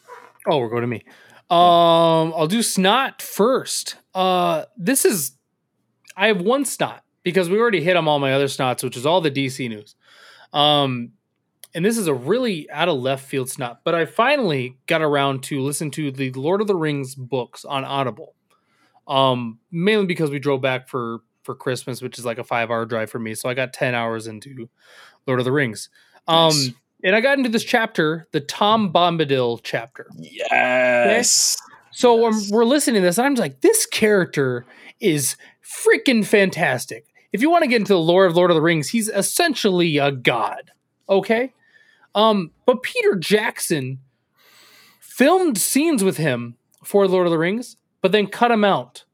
Oh, 0.47 0.59
we're 0.59 0.69
going 0.69 0.83
to 0.83 0.87
me. 0.87 1.05
Um, 1.51 2.35
I'll 2.37 2.47
do 2.47 2.63
snot 2.63 3.23
first. 3.23 3.97
Uh, 4.15 4.65
this 4.77 5.05
is 5.05 5.33
I 6.17 6.27
have 6.27 6.41
one 6.41 6.65
snot 6.65 7.05
because 7.23 7.49
we 7.49 7.59
already 7.59 7.83
hit 7.83 7.97
on 7.97 8.09
all 8.09 8.19
my 8.19 8.33
other 8.33 8.47
snots, 8.47 8.83
which 8.83 8.97
is 8.97 9.07
all 9.07 9.21
the 9.21 9.31
DC 9.31 9.69
news. 9.69 9.95
Um, 10.53 11.13
and 11.75 11.85
this 11.85 11.97
is 11.97 12.07
a 12.07 12.15
really 12.15 12.69
out 12.71 12.89
of 12.89 12.99
left 12.99 13.27
field 13.27 13.49
snot, 13.49 13.81
but 13.85 13.95
I 13.95 14.07
finally 14.07 14.79
got 14.87 15.03
around 15.03 15.43
to 15.45 15.61
listen 15.61 15.91
to 15.93 16.11
the 16.11 16.33
Lord 16.33 16.61
of 16.61 16.67
the 16.67 16.75
Rings 16.75 17.15
books 17.15 17.65
on 17.65 17.85
Audible. 17.85 18.35
Um, 19.07 19.59
mainly 19.71 20.07
because 20.07 20.31
we 20.31 20.39
drove 20.39 20.61
back 20.61 20.89
for 20.89 21.21
for 21.43 21.55
Christmas, 21.55 22.03
which 22.03 22.19
is 22.19 22.27
like 22.27 22.39
a 22.39 22.45
five 22.45 22.71
hour 22.71 22.85
drive 22.85 23.11
for 23.11 23.19
me, 23.19 23.35
so 23.35 23.49
I 23.49 23.55
got 23.55 23.73
ten 23.73 23.95
hours 23.95 24.27
into 24.27 24.69
Lord 25.27 25.39
of 25.39 25.45
the 25.45 25.53
Rings. 25.53 25.89
Um, 26.29 26.49
Nice. 26.49 26.71
and 27.05 27.17
I 27.17 27.21
got 27.21 27.39
into 27.39 27.51
this 27.51 27.65
chapter, 27.65 28.27
the 28.33 28.41
Tom 28.41 28.93
Bombadil 28.93 29.61
chapter. 29.63 30.07
Yes. 30.17 31.57
So 31.91 32.27
um, 32.27 32.35
Yes. 32.35 32.51
we're 32.51 32.65
listening 32.65 33.01
to 33.03 33.07
this, 33.07 33.19
and 33.19 33.27
I'm 33.27 33.35
just 33.35 33.43
like, 33.43 33.61
this 33.63 33.87
character 33.87 34.65
is 35.01 35.37
freaking 35.65 36.25
fantastic. 36.25 37.07
If 37.33 37.43
you 37.43 37.51
want 37.51 37.63
to 37.63 37.69
get 37.69 37.81
into 37.81 37.93
the 37.95 37.99
lore 37.99 38.25
of 38.27 38.37
Lord 38.37 38.51
of 38.51 38.55
the 38.55 38.63
Rings, 38.63 38.89
he's 38.89 39.09
essentially 39.09 39.97
a 39.99 40.13
god. 40.13 40.71
Okay. 41.09 41.53
Um, 42.15 42.51
but 42.67 42.83
Peter 42.83 43.17
Jackson 43.17 43.99
filmed 45.01 45.59
scenes 45.59 46.03
with 46.05 46.17
him 46.17 46.57
for 46.85 47.07
Lord 47.07 47.27
of 47.27 47.31
the 47.31 47.39
Rings, 47.39 47.77
but 48.03 48.13
then 48.13 48.27
cut 48.27 48.51
him 48.51 48.65
out 48.65 49.05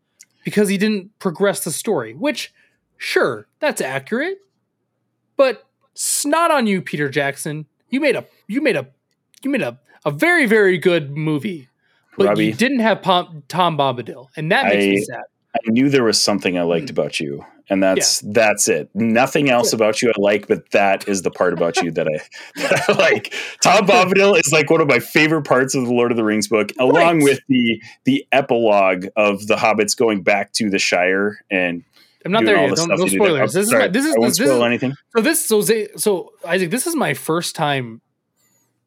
because 0.44 0.68
he 0.68 0.78
didn't 0.78 1.16
progress 1.18 1.64
the 1.64 1.72
story. 1.72 2.14
Which, 2.14 2.52
sure, 2.98 3.46
that's 3.60 3.80
accurate, 3.80 4.38
but 5.36 5.64
snot 5.95 6.51
on 6.51 6.66
you, 6.66 6.82
Peter 6.82 7.09
Jackson. 7.09 7.66
You 7.88 8.01
made 8.01 8.16
a 8.16 8.26
you 8.47 8.61
made 8.61 8.76
a 8.76 8.88
you 9.42 9.51
made 9.51 9.62
a, 9.62 9.78
a 10.05 10.11
very 10.11 10.47
very 10.47 10.78
good 10.78 11.16
movie, 11.16 11.68
but 12.16 12.28
Robbie. 12.28 12.47
you 12.47 12.53
didn't 12.53 12.80
have 12.80 13.03
Pom- 13.03 13.42
Tom 13.49 13.78
Bombadil, 13.78 14.28
and 14.36 14.51
that 14.53 14.66
makes 14.66 14.84
me 14.84 14.99
I- 14.99 15.16
sad. 15.16 15.24
I 15.57 15.70
knew 15.70 15.88
there 15.88 16.03
was 16.03 16.20
something 16.20 16.59
I 16.59 16.62
liked 16.62 16.86
mm. 16.86 16.90
about 16.90 17.20
you, 17.20 17.45
and 17.70 17.82
that's 17.82 18.20
that's 18.20 18.66
it. 18.66 18.90
Nothing 18.92 19.51
else 19.51 19.72
about 19.72 20.03
you 20.03 20.11
I 20.11 20.20
like, 20.20 20.49
but 20.49 20.70
that 20.72 21.09
is 21.09 21.22
the 21.22 21.30
part 21.30 21.53
about 21.53 21.80
you 21.80 21.92
that 21.92 22.09
I, 22.09 22.20
that 22.61 22.88
I 22.88 22.92
like. 22.99 23.34
Tom 23.62 23.86
Bombadil 23.86 24.38
is 24.38 24.51
like 24.53 24.68
one 24.70 24.80
of 24.80 24.88
my 24.88 24.99
favorite 24.99 25.45
parts 25.45 25.74
of 25.74 25.84
the 25.84 25.92
Lord 25.92 26.11
of 26.11 26.16
the 26.16 26.24
Rings 26.24 26.49
book, 26.49 26.72
along 26.78 27.22
with 27.22 27.40
the 27.49 27.80
the 28.05 28.26
epilogue 28.32 29.07
of 29.16 29.47
the 29.47 29.55
hobbits 29.55 29.97
going 29.97 30.22
back 30.22 30.53
to 30.55 30.68
the 30.68 30.78
Shire 30.78 31.38
and 31.51 31.84
I'm 32.24 32.32
not 32.32 32.40
doing 32.44 32.54
there 32.54 32.66
yet. 32.66 32.70
the 32.70 32.76
Don't, 32.76 32.88
no 32.88 32.94
you 32.96 33.04
did 33.10 33.20
there. 33.20 33.26
spoilers. 33.26 33.56
Oh, 33.56 33.58
This 33.60 33.66
is 33.68 33.72
my, 33.74 33.88
this 33.88 34.04
is 34.04 34.14
I 34.14 34.18
won't 34.18 34.30
this, 34.30 34.38
this 34.38 34.46
spoil 34.48 34.56
is 34.62 34.66
anything. 34.66 34.94
so 35.14 35.20
this 35.22 35.44
so 35.44 35.60
Zay- 35.60 35.88
so 35.96 36.32
Isaac. 36.46 36.70
This 36.70 36.86
is 36.86 36.96
my 36.96 37.14
first 37.14 37.54
time 37.56 38.00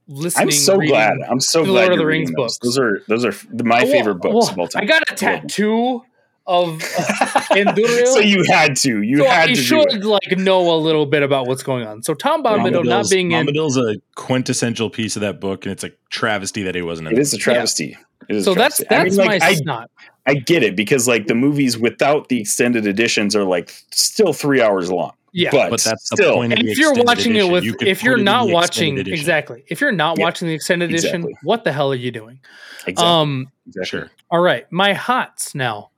listening. 0.08 0.48
I'm 0.48 0.52
so 0.52 0.76
reading- 0.78 0.94
glad. 0.94 1.18
I'm 1.30 1.40
so 1.40 1.64
glad 1.64 1.82
Lord 1.82 1.92
of 1.94 2.00
the 2.00 2.06
Rings 2.06 2.30
those. 2.32 2.36
books. 2.36 2.58
Those 2.60 2.80
are 2.80 3.02
those 3.08 3.26
are 3.26 3.34
my 3.64 3.84
Well, 3.84 3.92
favorite 3.92 4.16
books 4.16 4.34
well, 4.34 4.50
of 4.50 4.60
all 4.60 4.68
time. 4.68 4.84
I 4.84 4.86
got 4.86 5.04
a 5.04 5.12
Love 5.12 5.20
them. 5.20 5.42
tattoo 5.42 6.04
of 6.48 6.80
Andúril. 7.52 8.06
so 8.08 8.20
you 8.20 8.44
had 8.50 8.76
to. 8.78 9.02
You 9.02 9.18
so 9.20 9.26
had 9.26 9.44
I 9.44 9.48
to 9.48 9.54
do 9.54 9.62
should 9.62 9.94
it. 9.94 10.04
like 10.06 10.32
know 10.38 10.74
a 10.74 10.78
little 10.80 11.06
bit 11.06 11.22
about 11.24 11.46
what's 11.48 11.62
going 11.64 11.86
on. 11.86 12.04
So 12.04 12.14
Tom 12.14 12.42
Bombadil 12.44 12.86
not 12.86 13.02
Bombadil's- 13.04 13.10
being 13.10 13.32
in 13.34 13.48
Bombadil's 13.48 13.78
a 13.78 13.98
quintessential 14.16 14.90
piece 14.90 15.16
of 15.18 15.22
that 15.22 15.40
book, 15.42 15.66
and 15.66 15.74
it's 15.74 15.84
a 15.84 15.92
travesty 16.10 16.64
that 16.64 16.74
he 16.76 16.82
wasn't 16.82 17.10
in. 17.10 17.14
It 17.16 17.20
it. 17.20 17.22
is 17.22 17.34
a 17.34 17.38
travesty. 17.38 17.86
It 17.86 17.90
is 17.92 17.98
a 17.98 18.07
so 18.42 18.54
that's 18.54 18.78
travesty. 18.84 18.86
I 18.90 19.04
that's 19.04 19.18
mean, 19.18 19.28
like, 19.28 19.42
my 19.42 19.48
I 19.48 19.54
snot. 19.56 19.92
I 20.26 20.34
get 20.36 20.64
it 20.64 20.76
because 20.76 21.08
like 21.08 21.28
the 21.28 21.36
movies 21.36 21.78
without 21.78 22.28
the 22.30 22.42
extended 22.42 22.86
editions 22.86 23.36
are 23.36 23.44
like 23.46 23.70
still 23.92 24.34
three 24.34 24.62
hours 24.62 24.92
long. 24.92 25.14
Yeah. 25.34 25.52
but, 25.52 25.70
But 25.70 25.84
that's 25.84 26.10
the 26.10 26.18
still, 26.18 26.34
point 26.36 26.54
of 26.54 26.60
And 26.60 26.68
the 26.68 26.72
if 26.72 26.78
you're 26.80 26.94
watching 26.96 27.32
edition. 27.34 27.50
it 27.50 27.52
with 27.52 27.64
You 27.64 27.76
if 27.82 28.02
you're 28.04 28.18
not 28.18 28.50
watching 28.50 28.98
edition. 28.98 29.14
exactly 29.14 29.64
if 29.68 29.80
you're 29.80 29.92
not 29.92 30.18
Yeah, 30.18 30.24
watching 30.26 30.48
the 30.48 30.54
extended 30.56 30.90
edition 30.90 31.32
what 31.44 31.64
the 31.64 31.72
hell 31.72 31.92
are 31.92 31.96
you 31.96 32.12
doing 32.12 32.40
Exactly. 32.88 33.06
um 33.06 33.52
exactly. 33.68 33.86
Sure. 34.00 34.12
all 34.32 34.40
right 34.40 34.66
my 34.72 34.94
hots 34.94 35.54
now 35.54 35.92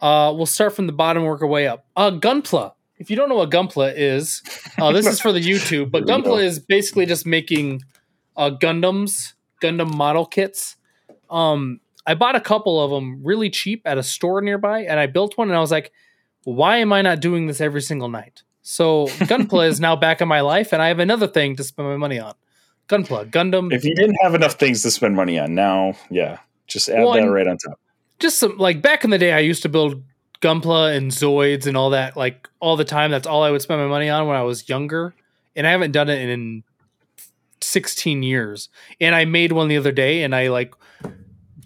uh 0.00 0.32
we'll 0.34 0.46
start 0.46 0.74
from 0.74 0.86
the 0.86 0.92
bottom 0.94 1.24
work 1.24 1.42
our 1.42 1.48
way 1.48 1.66
up 1.66 1.84
uh 1.96 2.10
gunpla 2.10 2.72
if 2.98 3.10
you 3.10 3.16
don't 3.16 3.28
know 3.28 3.34
what 3.34 3.50
gunpla 3.50 3.92
is 3.94 4.40
uh 4.78 4.92
this 4.92 5.06
is 5.06 5.20
for 5.20 5.30
the 5.32 5.40
youtube 5.46 5.90
but 5.90 6.04
Here 6.06 6.16
we 6.16 6.22
go. 6.22 6.30
gunpla 6.30 6.42
is 6.44 6.58
basically 6.58 7.04
just 7.06 7.26
making 7.26 7.82
uh 8.36 8.50
gundams 8.50 9.34
gundam 9.62 9.92
model 9.94 10.24
kits 10.24 10.75
um 11.30 11.80
i 12.06 12.14
bought 12.14 12.36
a 12.36 12.40
couple 12.40 12.82
of 12.82 12.90
them 12.90 13.20
really 13.24 13.50
cheap 13.50 13.82
at 13.84 13.98
a 13.98 14.02
store 14.02 14.40
nearby 14.40 14.80
and 14.80 14.98
i 15.00 15.06
built 15.06 15.36
one 15.38 15.48
and 15.48 15.56
i 15.56 15.60
was 15.60 15.70
like 15.70 15.92
why 16.44 16.76
am 16.78 16.92
i 16.92 17.02
not 17.02 17.20
doing 17.20 17.46
this 17.48 17.60
every 17.60 17.82
single 17.82 18.08
night? 18.08 18.42
So 18.62 19.06
gunpla 19.30 19.66
is 19.68 19.80
now 19.80 19.96
back 19.96 20.20
in 20.20 20.28
my 20.28 20.40
life 20.42 20.72
and 20.72 20.80
i 20.80 20.88
have 20.88 20.98
another 21.00 21.26
thing 21.26 21.56
to 21.56 21.64
spend 21.64 21.88
my 21.88 21.96
money 21.96 22.18
on. 22.20 22.34
Gunpla 22.88 23.30
gundam. 23.32 23.72
If 23.72 23.84
you 23.84 23.96
didn't 23.96 24.16
have 24.22 24.34
enough 24.36 24.52
things 24.54 24.82
to 24.82 24.92
spend 24.92 25.16
money 25.16 25.40
on, 25.40 25.56
now 25.56 25.94
yeah, 26.08 26.38
just 26.68 26.88
add 26.88 27.02
Well, 27.02 27.14
that 27.14 27.28
right 27.28 27.48
on 27.48 27.58
top. 27.58 27.80
just 28.20 28.38
some 28.38 28.56
like 28.58 28.80
back 28.80 29.02
in 29.02 29.10
the 29.10 29.18
day 29.18 29.32
i 29.32 29.40
used 29.40 29.62
to 29.62 29.68
build 29.68 30.04
gunpla 30.40 30.96
and 30.96 31.10
zoids 31.10 31.66
and 31.66 31.76
all 31.76 31.90
that 31.90 32.16
like 32.16 32.48
all 32.60 32.76
the 32.76 32.84
time. 32.84 33.10
That's 33.10 33.26
all 33.26 33.42
i 33.42 33.50
would 33.50 33.62
spend 33.62 33.80
my 33.80 33.88
money 33.88 34.08
on 34.08 34.28
when 34.28 34.36
i 34.36 34.42
was 34.42 34.68
younger 34.68 35.14
and 35.56 35.66
i 35.66 35.70
haven't 35.72 35.90
done 35.90 36.08
it 36.08 36.28
in 36.28 36.62
16 37.60 38.22
years. 38.22 38.68
And 39.00 39.14
i 39.14 39.24
made 39.24 39.50
one 39.52 39.66
the 39.68 39.76
other 39.78 39.92
day 39.92 40.22
and 40.22 40.34
i 40.34 40.48
like 40.48 40.74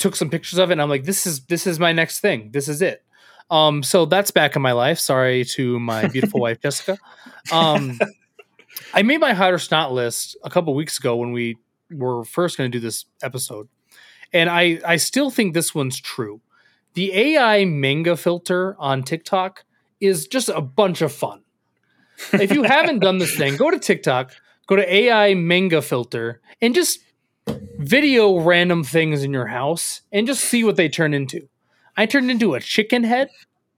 took 0.01 0.17
some 0.17 0.31
pictures 0.31 0.59
of 0.59 0.71
it 0.71 0.73
and 0.73 0.83
i'm 0.83 0.89
like 0.89 1.05
this 1.05 1.27
is 1.27 1.45
this 1.45 1.67
is 1.67 1.79
my 1.79 1.93
next 1.93 2.21
thing. 2.21 2.51
This 2.53 2.69
is 2.69 2.83
it. 2.83 3.05
Um 3.51 3.83
so 3.83 4.07
that's 4.07 4.31
back 4.31 4.57
in 4.57 4.63
my 4.63 4.73
life. 4.73 4.99
Sorry 4.99 5.45
to 5.57 5.79
my 5.79 6.09
beautiful 6.09 6.41
wife 6.41 6.61
jessica. 6.63 6.99
Um 7.53 7.99
i 8.95 9.03
made 9.03 9.21
my 9.21 9.35
hot 9.35 9.53
or 9.53 9.59
snot 9.59 9.93
list 9.93 10.37
a 10.43 10.51
couple 10.51 10.75
weeks 10.75 10.99
ago 10.99 11.17
when 11.17 11.33
we 11.33 11.59
were 11.91 12.25
first 12.25 12.57
going 12.57 12.71
to 12.71 12.79
do 12.79 12.83
this 12.83 13.05
episode 13.23 13.69
and 14.33 14.49
i 14.49 14.81
i 14.87 14.97
still 14.97 15.31
think 15.31 15.55
this 15.55 15.75
one's 15.75 16.01
true. 16.01 16.41
The 16.95 17.13
ai 17.15 17.65
manga 17.67 18.17
filter 18.17 18.77
on 18.79 19.03
tiktok 19.03 19.65
is 20.01 20.27
just 20.27 20.49
a 20.49 20.61
bunch 20.61 21.03
of 21.03 21.13
fun. 21.13 21.43
If 22.33 22.53
you 22.53 22.63
haven't 22.63 23.01
done 23.01 23.19
this 23.19 23.37
thing 23.37 23.57
go 23.57 23.71
to 23.71 23.79
tiktok 23.79 24.33
go 24.67 24.77
to 24.77 24.95
ai 24.95 25.35
manga 25.35 25.83
filter 25.83 26.41
and 26.63 26.75
just 26.75 27.01
video 27.79 28.39
random 28.41 28.85
things 28.85 29.23
in 29.23 29.33
your 29.33 29.47
house 29.47 30.03
and 30.13 30.27
just 30.27 30.45
see 30.45 30.65
what 30.65 30.77
they 30.77 30.89
turn 30.89 31.15
into. 31.15 31.49
I 31.97 32.07
turned 32.07 32.31
into 32.31 32.55
a 32.55 32.61
chicken 32.61 33.05
head. 33.05 33.31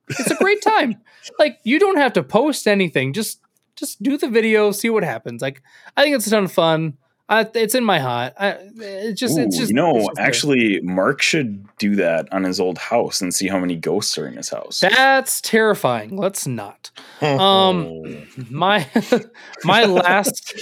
It's 0.08 0.30
a 0.30 0.36
great 0.36 0.62
time. 0.62 0.96
Like 1.38 1.60
you 1.62 1.78
don't 1.78 1.98
have 1.98 2.14
to 2.14 2.24
post 2.24 2.66
anything. 2.66 3.12
Just 3.12 3.40
just 3.76 4.02
do 4.02 4.18
the 4.18 4.26
video 4.26 4.72
see 4.72 4.90
what 4.90 5.04
happens. 5.04 5.40
Like 5.40 5.62
i 5.96 6.02
think 6.02 6.16
it's 6.16 6.26
a 6.26 6.30
ton 6.30 6.44
of 6.46 6.50
fun. 6.52 6.98
I, 7.28 7.48
it's 7.54 7.76
in 7.76 7.84
my 7.84 8.00
hot 8.00 8.34
I, 8.40 8.56
it's 8.74 9.20
just 9.20 9.38
it's 9.38 9.56
just 9.56 9.70
you 9.70 9.76
know, 9.76 9.98
just 9.98 10.10
there. 10.16 10.26
actually, 10.26 10.80
Mark 10.80 11.22
should 11.22 11.64
do 11.78 11.94
that 11.94 12.26
on 12.32 12.42
his 12.42 12.58
old 12.58 12.76
house 12.76 13.20
and 13.20 13.32
see 13.32 13.46
how 13.46 13.60
many 13.60 13.76
ghosts 13.76 14.18
are 14.18 14.26
in 14.26 14.36
his 14.36 14.48
house. 14.48 14.80
that's 14.80 15.40
terrifying. 15.40 16.16
Let's 16.16 16.44
not. 16.44 16.90
Um, 17.22 18.26
my 18.50 18.88
my 19.64 19.84
last 19.84 20.60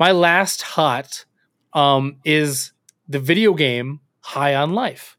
my 0.00 0.10
last 0.10 0.62
hot 0.62 1.24
um 1.72 2.16
is 2.24 2.72
the 3.08 3.18
video 3.18 3.54
game 3.54 4.00
High 4.20 4.54
on 4.54 4.72
Life. 4.72 5.16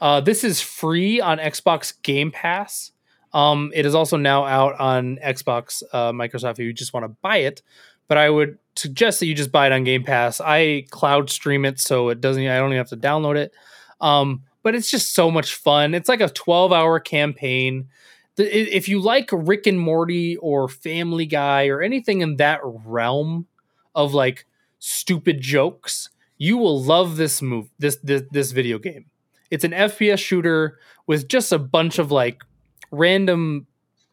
Uh, 0.00 0.20
this 0.20 0.44
is 0.44 0.60
free 0.60 1.20
on 1.20 1.38
Xbox 1.38 1.92
Game 2.02 2.30
Pass. 2.30 2.92
Um, 3.32 3.72
it 3.74 3.84
is 3.84 3.94
also 3.94 4.16
now 4.16 4.44
out 4.44 4.78
on 4.80 5.18
Xbox, 5.24 5.82
uh, 5.92 6.12
Microsoft. 6.12 6.52
If 6.52 6.60
you 6.60 6.72
just 6.72 6.92
want 6.92 7.04
to 7.04 7.16
buy 7.20 7.38
it, 7.38 7.62
but 8.06 8.16
I 8.16 8.30
would 8.30 8.58
suggest 8.76 9.20
that 9.20 9.26
you 9.26 9.34
just 9.34 9.52
buy 9.52 9.66
it 9.66 9.72
on 9.72 9.84
Game 9.84 10.04
Pass. 10.04 10.40
I 10.40 10.86
cloud 10.90 11.30
stream 11.30 11.64
it, 11.64 11.80
so 11.80 12.08
it 12.08 12.20
doesn't. 12.20 12.46
I 12.46 12.58
don't 12.58 12.68
even 12.68 12.78
have 12.78 12.88
to 12.88 12.96
download 12.96 13.36
it. 13.36 13.52
Um, 14.00 14.44
but 14.62 14.74
it's 14.74 14.90
just 14.90 15.14
so 15.14 15.30
much 15.30 15.54
fun. 15.54 15.94
It's 15.94 16.08
like 16.08 16.20
a 16.20 16.28
twelve-hour 16.28 17.00
campaign. 17.00 17.88
The, 18.36 18.76
if 18.76 18.88
you 18.88 19.00
like 19.00 19.28
Rick 19.32 19.66
and 19.66 19.80
Morty 19.80 20.36
or 20.36 20.68
Family 20.68 21.26
Guy 21.26 21.66
or 21.68 21.82
anything 21.82 22.20
in 22.20 22.36
that 22.36 22.60
realm 22.62 23.46
of 23.94 24.14
like 24.14 24.46
stupid 24.78 25.40
jokes, 25.40 26.10
you 26.36 26.56
will 26.56 26.82
love 26.82 27.16
this 27.16 27.42
move. 27.42 27.68
This 27.78 27.96
this 28.02 28.22
this 28.30 28.52
video 28.52 28.78
game. 28.78 29.06
It's 29.50 29.64
an 29.64 29.72
FPS 29.72 30.18
shooter 30.18 30.78
with 31.06 31.28
just 31.28 31.52
a 31.52 31.58
bunch 31.58 31.98
of 31.98 32.10
like 32.12 32.42
random 32.90 33.66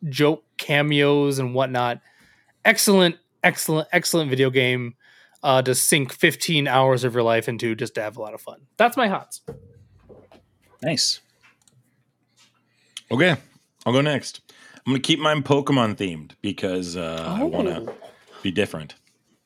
joke 0.10 0.44
cameos 0.58 1.40
and 1.40 1.54
whatnot. 1.54 2.02
Excellent, 2.64 3.18
excellent, 3.44 3.88
excellent 3.92 4.30
video 4.30 4.50
game. 4.50 4.96
uh, 5.44 5.62
to 5.62 5.76
sink 5.76 6.12
15 6.12 6.68
hours 6.68 7.04
of 7.04 7.14
your 7.14 7.22
life 7.22 7.48
into 7.48 7.76
just 7.76 7.94
to 7.94 8.02
have 8.02 8.18
a 8.18 8.22
lot 8.22 8.34
of 8.34 8.42
fun. 8.42 8.62
That's 8.78 8.98
my 8.98 9.08
hots. 9.08 9.42
Nice. 10.82 11.20
Okay, 13.12 13.36
I'll 13.86 13.94
go 13.94 14.02
next. 14.02 14.42
I'm 14.86 14.94
gonna 14.94 15.00
keep 15.00 15.20
mine 15.20 15.44
Pokemon 15.44 15.98
themed 15.98 16.32
because 16.42 16.96
uh, 16.96 17.36
I 17.40 17.44
want 17.44 17.68
to 17.68 17.94
be 18.42 18.50
different. 18.50 18.96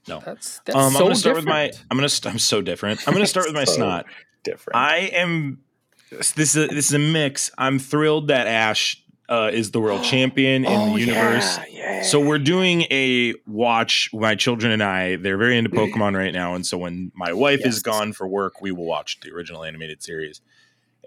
No, 0.10 0.22
That's 0.26 0.60
that's 0.66 0.76
um, 0.76 0.92
so 0.92 0.98
I'm 1.00 1.04
gonna 1.06 1.16
start 1.16 1.36
with 1.36 1.46
my. 1.46 1.72
I'm 1.90 1.98
gonna. 1.98 2.10
St- 2.10 2.34
I'm 2.34 2.40
so 2.40 2.62
different. 2.62 3.08
I'm 3.08 3.14
gonna 3.14 3.26
start 3.28 3.46
with 3.48 3.56
my 3.56 3.64
So 3.66 3.74
snot. 3.74 4.06
Different. 4.44 4.76
I 4.78 4.98
am. 5.14 5.60
This 6.12 6.56
is 6.56 6.58
a, 6.58 6.68
this 6.68 6.88
is 6.88 6.94
a 6.94 7.00
mix. 7.00 7.52
I'm 7.58 7.78
thrilled 7.80 8.30
that 8.30 8.48
Ash 8.48 9.02
uh, 9.30 9.52
is 9.54 9.72
the 9.72 9.80
world 9.80 10.04
champion 10.14 10.66
in 10.66 10.72
Oh, 10.72 10.94
the 10.94 11.00
universe. 11.02 11.58
Yeah, 11.58 11.98
yeah. 11.98 12.02
So 12.04 12.20
we're 12.20 12.40
doing 12.40 12.82
a 12.90 13.36
watch. 13.46 14.10
My 14.14 14.36
children 14.36 14.72
and 14.72 14.82
I, 14.82 15.18
they're 15.18 15.38
very 15.38 15.58
into 15.58 15.70
Pokemon 15.70 16.18
right 16.18 16.34
now, 16.34 16.56
and 16.56 16.66
so 16.66 16.78
when 16.78 17.12
my 17.16 17.32
wife 17.34 17.66
is 17.66 17.82
gone 17.84 18.14
for 18.14 18.28
work, 18.28 18.62
we 18.62 18.72
will 18.72 18.86
watch 18.86 19.20
the 19.22 19.32
original 19.32 19.64
animated 19.64 20.02
series. 20.02 20.42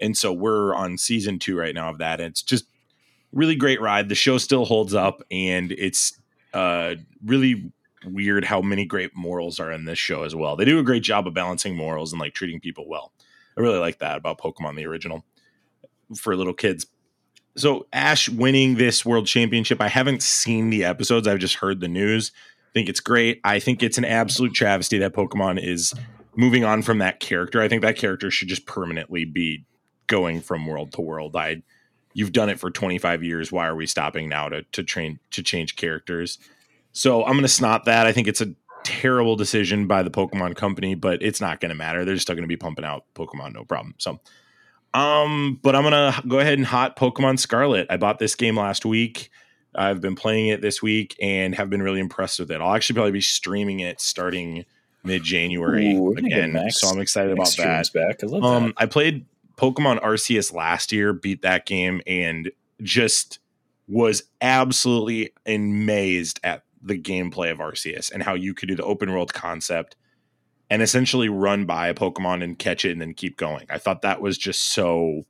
And 0.01 0.17
so 0.17 0.31
we're 0.33 0.73
on 0.73 0.97
season 0.97 1.37
two 1.37 1.57
right 1.57 1.75
now 1.75 1.89
of 1.89 1.97
that, 1.99 2.19
and 2.19 2.31
it's 2.31 2.41
just 2.41 2.65
really 3.31 3.55
great 3.55 3.81
ride. 3.81 4.07
The 4.09 4.15
show 4.15 4.37
still 4.37 4.65
holds 4.65 4.93
up, 4.93 5.21
and 5.31 5.71
it's 5.71 6.17
uh, 6.53 6.95
really 7.25 7.71
weird 8.05 8.45
how 8.45 8.61
many 8.61 8.85
great 8.85 9.15
morals 9.15 9.59
are 9.59 9.71
in 9.71 9.85
this 9.85 9.99
show 9.99 10.23
as 10.23 10.35
well. 10.35 10.55
They 10.55 10.65
do 10.65 10.79
a 10.79 10.83
great 10.83 11.03
job 11.03 11.27
of 11.27 11.33
balancing 11.33 11.75
morals 11.75 12.11
and 12.11 12.19
like 12.19 12.33
treating 12.33 12.59
people 12.59 12.87
well. 12.87 13.11
I 13.57 13.61
really 13.61 13.79
like 13.79 13.99
that 13.99 14.17
about 14.17 14.39
Pokemon 14.39 14.75
the 14.75 14.85
original 14.85 15.23
for 16.15 16.35
little 16.35 16.53
kids 16.53 16.85
so 17.55 17.85
Ash 17.93 18.29
winning 18.29 18.75
this 18.75 19.05
world 19.05 19.27
championship, 19.27 19.81
I 19.81 19.87
haven't 19.87 20.23
seen 20.23 20.69
the 20.69 20.83
episodes. 20.83 21.27
I've 21.27 21.39
just 21.39 21.55
heard 21.55 21.79
the 21.79 21.87
news. 21.87 22.31
I 22.69 22.71
think 22.73 22.89
it's 22.89 22.99
great. 22.99 23.39
I 23.43 23.59
think 23.59 23.83
it's 23.83 23.97
an 23.97 24.05
absolute 24.05 24.53
travesty 24.53 24.97
that 24.99 25.13
Pokemon 25.13 25.63
is 25.63 25.93
moving 26.35 26.63
on 26.63 26.81
from 26.81 26.97
that 26.97 27.19
character. 27.19 27.61
I 27.61 27.67
think 27.67 27.83
that 27.83 27.97
character 27.97 28.31
should 28.31 28.47
just 28.47 28.65
permanently 28.65 29.25
be 29.25 29.65
going 30.07 30.41
from 30.41 30.65
world 30.65 30.91
to 30.93 31.01
world. 31.01 31.35
I 31.35 31.61
you've 32.13 32.31
done 32.31 32.49
it 32.49 32.59
for 32.59 32.71
25 32.71 33.23
years. 33.23 33.51
Why 33.51 33.67
are 33.67 33.75
we 33.75 33.85
stopping 33.85 34.29
now 34.29 34.49
to 34.49 34.63
to 34.63 34.83
train 34.83 35.19
to 35.31 35.43
change 35.43 35.75
characters? 35.75 36.39
So 36.93 37.25
I'm 37.25 37.35
gonna 37.35 37.47
snot 37.47 37.85
that. 37.85 38.07
I 38.07 38.11
think 38.13 38.27
it's 38.27 38.41
a 38.41 38.53
terrible 38.83 39.35
decision 39.35 39.87
by 39.87 40.03
the 40.03 40.11
Pokemon 40.11 40.55
company, 40.55 40.95
but 40.95 41.21
it's 41.21 41.41
not 41.41 41.59
gonna 41.59 41.75
matter. 41.75 42.05
They're 42.05 42.17
still 42.17 42.35
gonna 42.35 42.47
be 42.47 42.57
pumping 42.57 42.85
out 42.85 43.05
Pokemon, 43.15 43.53
no 43.53 43.65
problem. 43.65 43.95
So 43.97 44.19
um, 44.93 45.59
but 45.63 45.75
I'm 45.75 45.83
gonna 45.83 46.13
go 46.27 46.39
ahead 46.39 46.53
and 46.57 46.65
hot 46.67 46.95
Pokemon 46.95 47.39
Scarlet. 47.39 47.87
I 47.89 47.97
bought 47.97 48.19
this 48.19 48.35
game 48.35 48.57
last 48.57 48.85
week. 48.85 49.29
I've 49.75 50.01
been 50.01 50.15
playing 50.15 50.47
it 50.49 50.61
this 50.61 50.83
week 50.83 51.15
and 51.19 51.55
have 51.55 51.69
been 51.69 51.81
really 51.81 51.99
impressed 51.99 52.39
with 52.39 52.51
it. 52.51 52.61
I'll 52.61 52.75
actually 52.75 52.93
probably 52.95 53.11
be 53.13 53.21
streaming 53.21 53.79
it 53.79 53.99
starting 53.99 54.65
mid 55.03 55.23
January 55.23 55.93
Ooh, 55.95 56.01
we're 56.01 56.13
gonna 56.15 56.29
get 56.29 56.37
again. 56.39 56.53
Max- 56.53 56.79
so 56.79 56.89
I'm 56.89 57.01
excited 57.01 57.31
about 57.31 57.49
that. 57.57 57.89
Back. 57.91 58.23
I 58.23 58.27
love 58.27 58.43
Um, 58.43 58.65
that. 58.67 58.73
I 58.77 58.85
played 58.85 59.25
Pokemon 59.57 60.01
Arceus 60.03 60.53
last 60.53 60.91
year, 60.91 61.11
beat 61.11 61.41
that 61.41 61.65
game, 61.65 62.01
and 62.05 62.51
just 62.83 63.39
was 63.87 64.23
absolutely 64.41 65.31
amazed 65.47 66.39
at 66.43 66.63
the 66.83 66.99
gameplay 66.99 67.51
of 67.51 67.59
Arceus 67.59 68.11
and 68.11 68.23
how 68.23 68.33
you 68.33 68.53
could 68.53 68.69
do 68.69 68.75
the 68.75 68.83
open 68.83 69.11
world 69.11 69.33
concept 69.33 69.95
and 70.69 70.81
essentially 70.81 71.29
run 71.29 71.65
by 71.65 71.87
a 71.87 71.93
Pokemon 71.93 72.43
and 72.43 72.57
catch 72.57 72.85
it 72.85 72.91
and 72.91 73.01
then 73.01 73.13
keep 73.13 73.37
going. 73.37 73.65
I 73.69 73.77
thought 73.77 74.01
that 74.01 74.21
was 74.21 74.37
just 74.37 74.73
so 74.73 75.23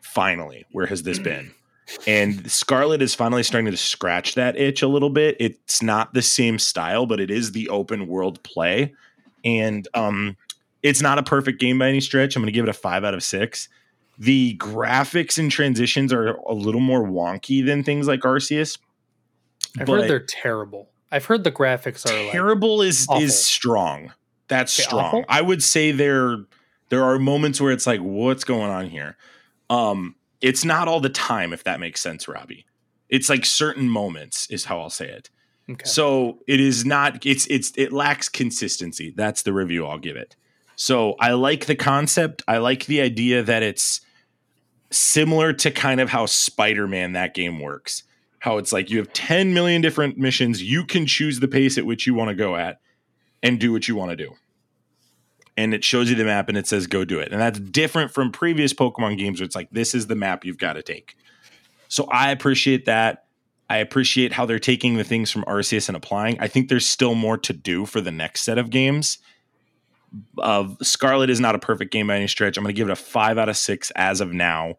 finally, 0.00 0.64
where 0.72 0.86
has 0.86 1.02
this 1.02 1.18
been? 1.18 1.52
And 2.06 2.48
Scarlet 2.48 3.02
is 3.02 3.16
finally 3.16 3.42
starting 3.42 3.68
to 3.68 3.76
scratch 3.76 4.36
that 4.36 4.56
itch 4.56 4.80
a 4.80 4.86
little 4.86 5.10
bit. 5.10 5.36
It's 5.40 5.82
not 5.82 6.14
the 6.14 6.22
same 6.22 6.60
style, 6.60 7.04
but 7.04 7.18
it 7.18 7.32
is 7.32 7.50
the 7.50 7.68
open 7.68 8.06
world 8.06 8.40
play. 8.44 8.94
And 9.44 9.88
um 9.94 10.36
it's 10.82 11.02
not 11.02 11.18
a 11.18 11.22
perfect 11.22 11.60
game 11.60 11.78
by 11.78 11.88
any 11.88 12.00
stretch. 12.00 12.36
I'm 12.36 12.42
going 12.42 12.46
to 12.46 12.52
give 12.52 12.64
it 12.64 12.70
a 12.70 12.74
5 12.74 13.04
out 13.04 13.14
of 13.14 13.22
6. 13.22 13.68
The 14.18 14.56
graphics 14.58 15.38
and 15.38 15.50
transitions 15.50 16.12
are 16.12 16.34
a 16.46 16.54
little 16.54 16.80
more 16.80 17.04
wonky 17.04 17.64
than 17.64 17.82
things 17.82 18.06
like 18.06 18.20
Arceus. 18.20 18.78
I've 19.78 19.86
but- 19.86 20.00
heard 20.00 20.10
they're 20.10 20.20
terrible. 20.26 20.90
I've 21.12 21.24
heard 21.24 21.42
the 21.42 21.50
graphics 21.52 22.08
are 22.08 22.22
like 22.22 22.30
terrible 22.32 22.82
is 22.82 23.06
awful. 23.08 23.22
is 23.24 23.36
strong. 23.42 24.12
That's 24.46 24.78
Okay, 24.78 24.86
strong. 24.86 25.04
awful? 25.06 25.24
I 25.28 25.42
would 25.42 25.62
say 25.62 25.90
there 25.92 26.38
there 26.88 27.02
are 27.04 27.18
moments 27.18 27.60
where 27.60 27.72
it's 27.72 27.86
like, 27.86 28.00
what's 28.00 28.44
going 28.44 28.70
on 28.70 28.88
here? 28.90 29.16
Um, 29.68 30.14
it's 30.40 30.64
not 30.64 30.86
all 30.88 31.00
the 31.00 31.08
time, 31.08 31.52
if 31.52 31.64
that 31.64 31.80
makes 31.80 32.00
sense, 32.00 32.26
Robbie. 32.28 32.64
It's 33.08 33.28
like 33.28 33.44
certain 33.44 33.88
moments 33.88 34.46
is 34.50 34.64
how 34.66 34.80
I'll 34.80 34.88
say 34.90 35.08
it. 35.08 35.30
okay. 35.68 35.84
So 35.84 36.38
it 36.46 36.60
is 36.60 36.84
not. 36.84 37.26
It's 37.26 37.46
it's 37.48 37.72
it 37.76 37.92
lacks 37.92 38.28
consistency. 38.28 39.12
That's 39.16 39.42
the 39.42 39.52
review 39.52 39.86
I'll 39.86 39.98
give 39.98 40.16
it. 40.16 40.36
So 40.76 41.14
I 41.18 41.32
like 41.32 41.66
the 41.66 41.74
concept. 41.76 42.42
I 42.48 42.58
like 42.58 42.86
the 42.86 43.00
idea 43.00 43.42
that 43.42 43.62
it's 43.64 44.00
similar 44.90 45.52
to 45.52 45.70
kind 45.70 46.00
of 46.00 46.08
how 46.10 46.26
Spider-Man 46.26 47.12
that 47.12 47.34
game 47.34 47.60
works. 47.60 48.02
How 48.40 48.58
it's 48.58 48.72
like 48.72 48.90
you 48.90 48.98
have 48.98 49.12
10 49.12 49.54
million 49.54 49.80
different 49.82 50.18
missions. 50.18 50.62
You 50.62 50.84
can 50.84 51.06
choose 51.06 51.40
the 51.40 51.48
pace 51.48 51.78
at 51.78 51.86
which 51.86 52.06
you 52.06 52.14
want 52.14 52.28
to 52.28 52.34
go 52.34 52.56
at 52.56 52.80
and 53.42 53.60
do 53.60 53.72
what 53.72 53.86
you 53.86 53.94
want 53.94 54.10
to 54.10 54.16
do. 54.16 54.34
And 55.56 55.74
it 55.74 55.84
shows 55.84 56.08
you 56.08 56.16
the 56.16 56.24
map 56.24 56.48
and 56.48 56.56
it 56.56 56.66
says 56.66 56.86
go 56.86 57.04
do 57.04 57.20
it. 57.20 57.32
And 57.32 57.40
that's 57.40 57.60
different 57.60 58.12
from 58.12 58.32
previous 58.32 58.72
Pokemon 58.72 59.18
games 59.18 59.40
where 59.40 59.44
it's 59.44 59.54
like 59.54 59.70
this 59.70 59.94
is 59.94 60.06
the 60.06 60.14
map 60.14 60.44
you've 60.44 60.58
got 60.58 60.74
to 60.74 60.82
take. 60.82 61.16
So 61.88 62.04
I 62.04 62.30
appreciate 62.30 62.86
that. 62.86 63.24
I 63.68 63.76
appreciate 63.78 64.32
how 64.32 64.46
they're 64.46 64.58
taking 64.58 64.96
the 64.96 65.04
things 65.04 65.30
from 65.30 65.44
Arceus 65.44 65.88
and 65.88 65.96
applying. 65.96 66.40
I 66.40 66.48
think 66.48 66.68
there's 66.68 66.86
still 66.86 67.14
more 67.14 67.38
to 67.38 67.52
do 67.52 67.86
for 67.86 68.00
the 68.00 68.10
next 68.10 68.42
set 68.42 68.58
of 68.58 68.70
games. 68.70 69.18
Uh, 70.38 70.68
Scarlet 70.82 71.30
is 71.30 71.38
not 71.38 71.54
a 71.54 71.58
perfect 71.58 71.92
game 71.92 72.08
by 72.08 72.16
any 72.16 72.26
stretch. 72.26 72.56
I'm 72.56 72.64
going 72.64 72.74
to 72.74 72.76
give 72.76 72.88
it 72.88 72.92
a 72.92 72.96
five 72.96 73.38
out 73.38 73.48
of 73.48 73.56
six 73.56 73.92
as 73.92 74.20
of 74.20 74.32
now. 74.32 74.76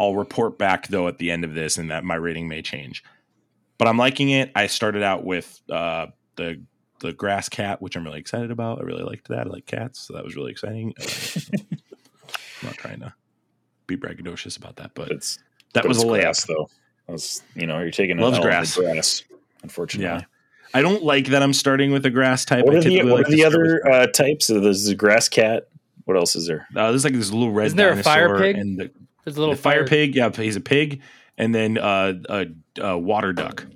I'll 0.00 0.16
report 0.16 0.58
back 0.58 0.88
though 0.88 1.06
at 1.08 1.18
the 1.18 1.30
end 1.30 1.44
of 1.44 1.54
this, 1.54 1.76
and 1.76 1.90
that 1.90 2.02
my 2.04 2.14
rating 2.16 2.48
may 2.48 2.62
change. 2.62 3.04
But 3.78 3.86
I'm 3.86 3.98
liking 3.98 4.30
it. 4.30 4.50
I 4.56 4.66
started 4.66 5.02
out 5.02 5.24
with 5.24 5.60
uh, 5.70 6.06
the 6.36 6.62
the 7.00 7.12
grass 7.12 7.48
cat, 7.48 7.80
which 7.80 7.96
I'm 7.96 8.04
really 8.04 8.18
excited 8.18 8.50
about. 8.50 8.80
I 8.80 8.82
really 8.84 9.02
liked 9.04 9.28
that. 9.28 9.46
I 9.46 9.50
like 9.50 9.66
cats, 9.66 10.00
so 10.00 10.14
that 10.14 10.24
was 10.24 10.36
really 10.36 10.50
exciting. 10.50 10.94
Uh, 10.98 11.04
I'm 12.62 12.68
not 12.68 12.74
trying 12.76 13.00
to 13.00 13.14
be 13.86 13.96
braggadocious 13.96 14.56
about 14.56 14.76
that, 14.76 14.92
but 14.94 15.10
It's 15.10 15.38
that 15.74 15.82
but 15.82 15.88
was 15.88 15.98
it's 15.98 16.04
a 16.04 16.08
layup. 16.08 16.20
grass 16.22 16.44
though. 16.44 16.68
That's, 17.08 17.42
you 17.54 17.66
know, 17.66 17.78
you're 17.80 17.90
taking 17.90 18.18
Loves 18.18 18.36
an 18.38 18.42
L 18.42 18.46
on 18.48 18.52
grass. 18.52 18.76
grass. 18.76 19.22
Unfortunately. 19.62 20.06
Yeah. 20.06 20.24
I 20.72 20.82
don't 20.82 21.02
like 21.02 21.26
that 21.28 21.42
I'm 21.42 21.52
starting 21.52 21.90
with 21.90 22.06
a 22.06 22.10
grass 22.10 22.44
type. 22.44 22.64
What 22.64 22.74
are 22.74 22.80
the, 22.80 22.90
typically 22.90 23.10
what 23.10 23.18
like 23.20 23.28
are 23.28 23.30
the 23.32 23.44
other 23.44 23.86
uh, 23.90 24.06
types? 24.06 24.46
So 24.46 24.60
there's 24.60 24.84
the 24.84 24.94
grass 24.94 25.28
cat. 25.28 25.68
What 26.04 26.16
else 26.16 26.36
is 26.36 26.46
there? 26.46 26.66
Uh, 26.76 26.90
there's 26.90 27.04
like 27.04 27.14
this 27.14 27.32
little 27.32 27.50
red 27.50 27.66
Isn't 27.68 27.76
there 27.76 27.92
a 27.92 28.02
fire 28.02 28.38
pig? 28.38 28.56
and 28.56 28.78
the, 28.78 28.90
There's 29.24 29.36
a 29.36 29.40
little 29.40 29.54
the 29.54 29.60
fire 29.60 29.86
pig. 29.86 30.14
Yeah, 30.14 30.30
he's 30.30 30.56
a 30.56 30.60
pig, 30.60 31.02
and 31.36 31.54
then 31.54 31.78
uh, 31.78 32.14
a, 32.28 32.46
a 32.80 32.98
water 32.98 33.32
duck, 33.32 33.66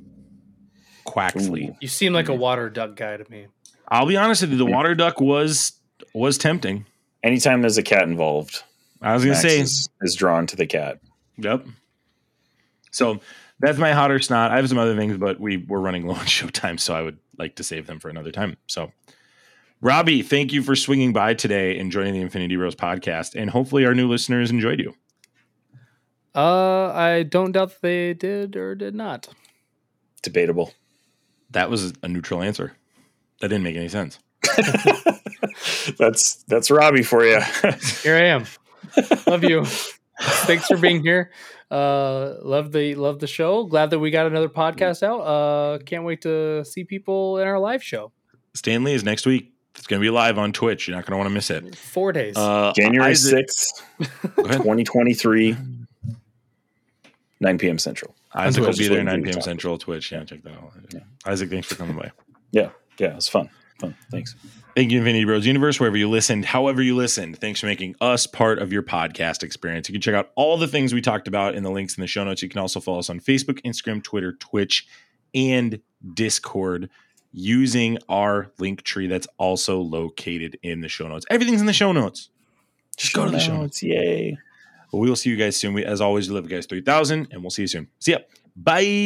Quaxly. 1.07 1.71
Ooh. 1.71 1.77
You 1.81 1.89
seem 1.89 2.13
like 2.13 2.29
a 2.29 2.35
water 2.35 2.71
duck 2.71 2.97
guy 2.97 3.17
to 3.17 3.31
me. 3.31 3.47
I'll 3.89 4.07
be 4.07 4.17
honest 4.17 4.43
with 4.43 4.53
you, 4.53 4.57
the 4.57 4.67
water 4.67 4.95
duck 4.95 5.21
was 5.21 5.73
was 6.15 6.39
tempting. 6.39 6.87
Anytime 7.23 7.61
there's 7.61 7.79
a 7.79 7.83
cat 7.83 8.05
involved, 8.05 8.63
I 9.01 9.13
was 9.15 9.23
gonna 9.23 9.33
Max 9.33 9.43
say, 9.43 9.61
is, 9.61 9.89
is 10.03 10.15
drawn 10.15 10.47
to 10.47 10.57
the 10.57 10.67
cat. 10.67 11.01
yep. 11.37 11.67
So 12.91 13.21
that's 13.61 13.79
my 13.79 13.93
hot 13.93 14.11
or 14.11 14.19
snot. 14.21 14.51
I 14.51 14.57
have 14.57 14.69
some 14.69 14.79
other 14.79 14.97
things, 14.97 15.17
but 15.19 15.41
we 15.41 15.59
we're 15.59 15.81
running 15.81 16.07
low 16.07 16.15
on 16.15 16.21
showtime, 16.27 16.81
so 16.81 16.95
I 16.95 17.03
would 17.03 17.19
like 17.39 17.57
to 17.57 17.65
save 17.65 17.87
them 17.87 18.01
for 18.01 18.09
another 18.09 18.31
time. 18.31 18.57
So. 18.67 18.93
Robbie, 19.81 20.23
thank 20.23 20.51
you 20.55 20.63
for 20.63 20.75
swinging 20.75 21.13
by 21.13 21.35
today 21.35 21.79
and 21.79 21.93
joining 21.93 22.15
the 22.15 22.23
Infinity 22.23 22.57
Bros 22.57 22.75
podcast. 22.75 23.39
And 23.39 23.51
hopefully, 23.51 23.85
our 23.85 23.95
new 23.95 24.09
listeners 24.09 24.51
enjoyed 24.51 24.79
you. 24.81 24.95
Uh, 26.35 26.93
I 26.93 27.23
don't 27.23 27.53
doubt 27.53 27.71
that 27.71 27.83
they 27.83 28.15
did 28.15 28.57
or 28.57 28.75
did 28.75 28.95
not. 28.95 29.29
Debatable. 30.23 30.73
That 31.51 31.71
was 31.71 31.93
a 32.03 32.09
neutral 32.09 32.43
answer. 32.43 32.73
That 33.41 33.49
didn't 33.49 33.65
make 33.65 33.77
any 33.77 33.89
sense. 33.89 34.19
that's 35.99 36.43
that's 36.45 36.71
Robbie 36.71 37.03
for 37.03 37.25
you. 37.25 37.41
Here 38.03 38.17
I 38.17 38.25
am. 38.27 38.47
love 39.27 39.45
you. 39.45 39.65
Thanks 40.21 40.67
for 40.67 40.77
being 40.77 41.03
here. 41.03 41.31
Uh, 41.71 42.35
love 42.43 42.73
the 42.73 42.95
love 42.95 43.19
the 43.19 43.27
show. 43.27 43.65
Glad 43.65 43.91
that 43.91 43.99
we 43.99 44.11
got 44.11 44.27
another 44.27 44.49
podcast 44.49 45.03
out. 45.03 45.21
Uh, 45.21 45.79
can't 45.79 46.05
wait 46.05 46.23
to 46.23 46.65
see 46.65 46.85
people 46.85 47.39
in 47.39 47.49
our 47.49 47.59
live 47.59 47.83
show. 47.83 48.13
Stanley 48.55 48.93
is 48.93 49.05
next 49.05 49.27
week. 49.27 49.53
It's 49.77 49.89
going 49.89 50.01
to 50.01 50.05
be 50.05 50.11
live 50.11 50.39
on 50.39 50.53
Twitch. 50.53 50.87
You're 50.87 50.97
not 50.97 51.05
going 51.05 51.15
to 51.15 51.17
want 51.17 51.29
to 51.29 51.35
miss 51.35 51.51
it. 51.51 51.75
Four 51.77 52.13
days. 52.13 52.37
Uh, 52.37 52.73
January 52.77 53.11
Isaac, 53.11 53.51
sixth, 53.51 53.83
twenty 54.63 54.85
twenty 54.85 55.15
three, 55.15 55.57
nine 57.45 57.59
p.m. 57.59 57.79
Central. 57.79 58.15
Isaac 58.35 58.65
will 58.65 58.73
be 58.73 58.89
there 58.89 59.05
9 59.05 59.23
p.m. 59.23 59.41
Central 59.41 59.79
Twitch. 59.79 60.11
Yeah, 60.11 60.25
check 60.25 60.43
that 60.43 60.55
out. 60.55 60.73
Isaac, 61.25 61.51
thanks 61.51 61.69
for 61.69 61.77
coming 61.77 61.97
by. 61.97 62.11
Yeah, 62.51 62.71
yeah, 62.99 63.15
it's 63.15 63.29
fun. 63.29 63.49
Fun. 63.79 63.95
Thanks. 64.11 64.35
Thank 64.75 64.91
you, 64.91 64.99
Infinity 64.99 65.25
Bros 65.25 65.47
Universe, 65.47 65.79
wherever 65.79 65.97
you 65.97 66.11
listened, 66.11 66.45
however 66.47 66.83
you 66.83 66.97
listened. 66.97 67.39
Thanks 67.39 67.61
for 67.61 67.67
making 67.67 67.95
us 68.01 68.27
part 68.27 68.59
of 68.59 68.73
your 68.73 68.83
podcast 68.83 69.45
experience. 69.45 69.89
You 69.89 69.93
can 69.93 70.03
check 70.03 70.17
out 70.17 70.31
all 70.35 70.57
the 70.57 70.67
things 70.67 70.93
we 70.93 71.01
talked 71.01 71.29
about 71.29 71.55
in 71.55 71.63
the 71.63 71.71
links 71.71 71.97
in 71.97 72.01
the 72.01 72.09
show 72.09 72.25
notes. 72.25 72.43
You 72.43 72.49
can 72.49 72.59
also 72.61 72.81
follow 72.81 72.99
us 72.99 73.09
on 73.09 73.21
Facebook, 73.21 73.61
Instagram, 73.63 74.03
Twitter, 74.03 74.33
Twitch, 74.33 74.89
and 75.33 75.81
Discord. 76.15 76.91
using 77.35 77.99
our 78.09 78.53
link 78.59 78.83
tree 78.83 79.09
that's 79.09 79.27
also 79.39 79.81
located 79.81 80.57
in 80.63 80.81
the 80.81 80.89
show 80.89 81.09
notes. 81.09 81.27
Everything's 81.29 81.61
in 81.61 81.67
the 81.67 81.73
show 81.73 81.91
notes. 81.93 82.31
Just 82.97 83.13
go 83.13 83.25
to 83.25 83.31
the 83.31 83.41
show 83.41 83.57
notes. 83.57 83.83
Yay. 83.83 84.39
But 84.95 85.01
we 85.01 85.09
will 85.09 85.17
see 85.17 85.29
you 85.29 85.35
guys 85.35 85.57
soon. 85.57 85.75
We, 85.75 85.85
as 85.85 86.01
always, 86.01 86.29
we 86.29 86.37
love 86.37 86.45
you 86.45 86.51
guys 86.51 86.67
3000, 86.67 87.27
and 87.33 87.43
we'll 87.43 87.51
see 87.51 87.63
you 87.63 87.67
soon. 87.67 87.89
See 87.99 88.13
ya. 88.13 88.19
Bye. 88.55 89.03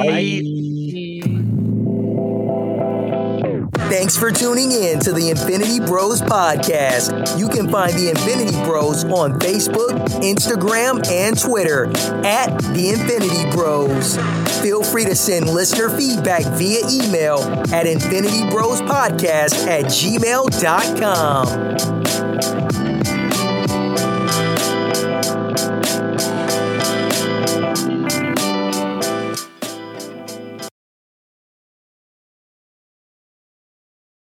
Thanks 3.89 4.15
for 4.15 4.31
tuning 4.31 4.71
in 4.71 5.01
to 5.01 5.13
the 5.13 5.31
Infinity 5.31 5.81
Bros 5.81 6.21
podcast. 6.21 7.39
You 7.39 7.49
can 7.49 7.71
find 7.71 7.95
the 7.95 8.11
Infinity 8.11 8.63
Bros 8.67 9.05
on 9.05 9.39
Facebook, 9.41 9.93
Instagram, 10.21 11.03
and 11.11 11.41
Twitter 11.41 11.87
at 12.23 12.59
the 12.75 12.91
Infinity 12.91 13.51
Bros. 13.51 14.19
Feel 14.61 14.85
free 14.85 15.07
to 15.07 15.17
send 15.17 15.49
listener 15.49 15.89
feedback 15.89 16.45
via 16.59 16.81
email 16.87 17.39
at 17.73 17.87
infinitybrospodcast 17.87 19.67
at 19.67 19.87
gmail.com. 19.87 20.59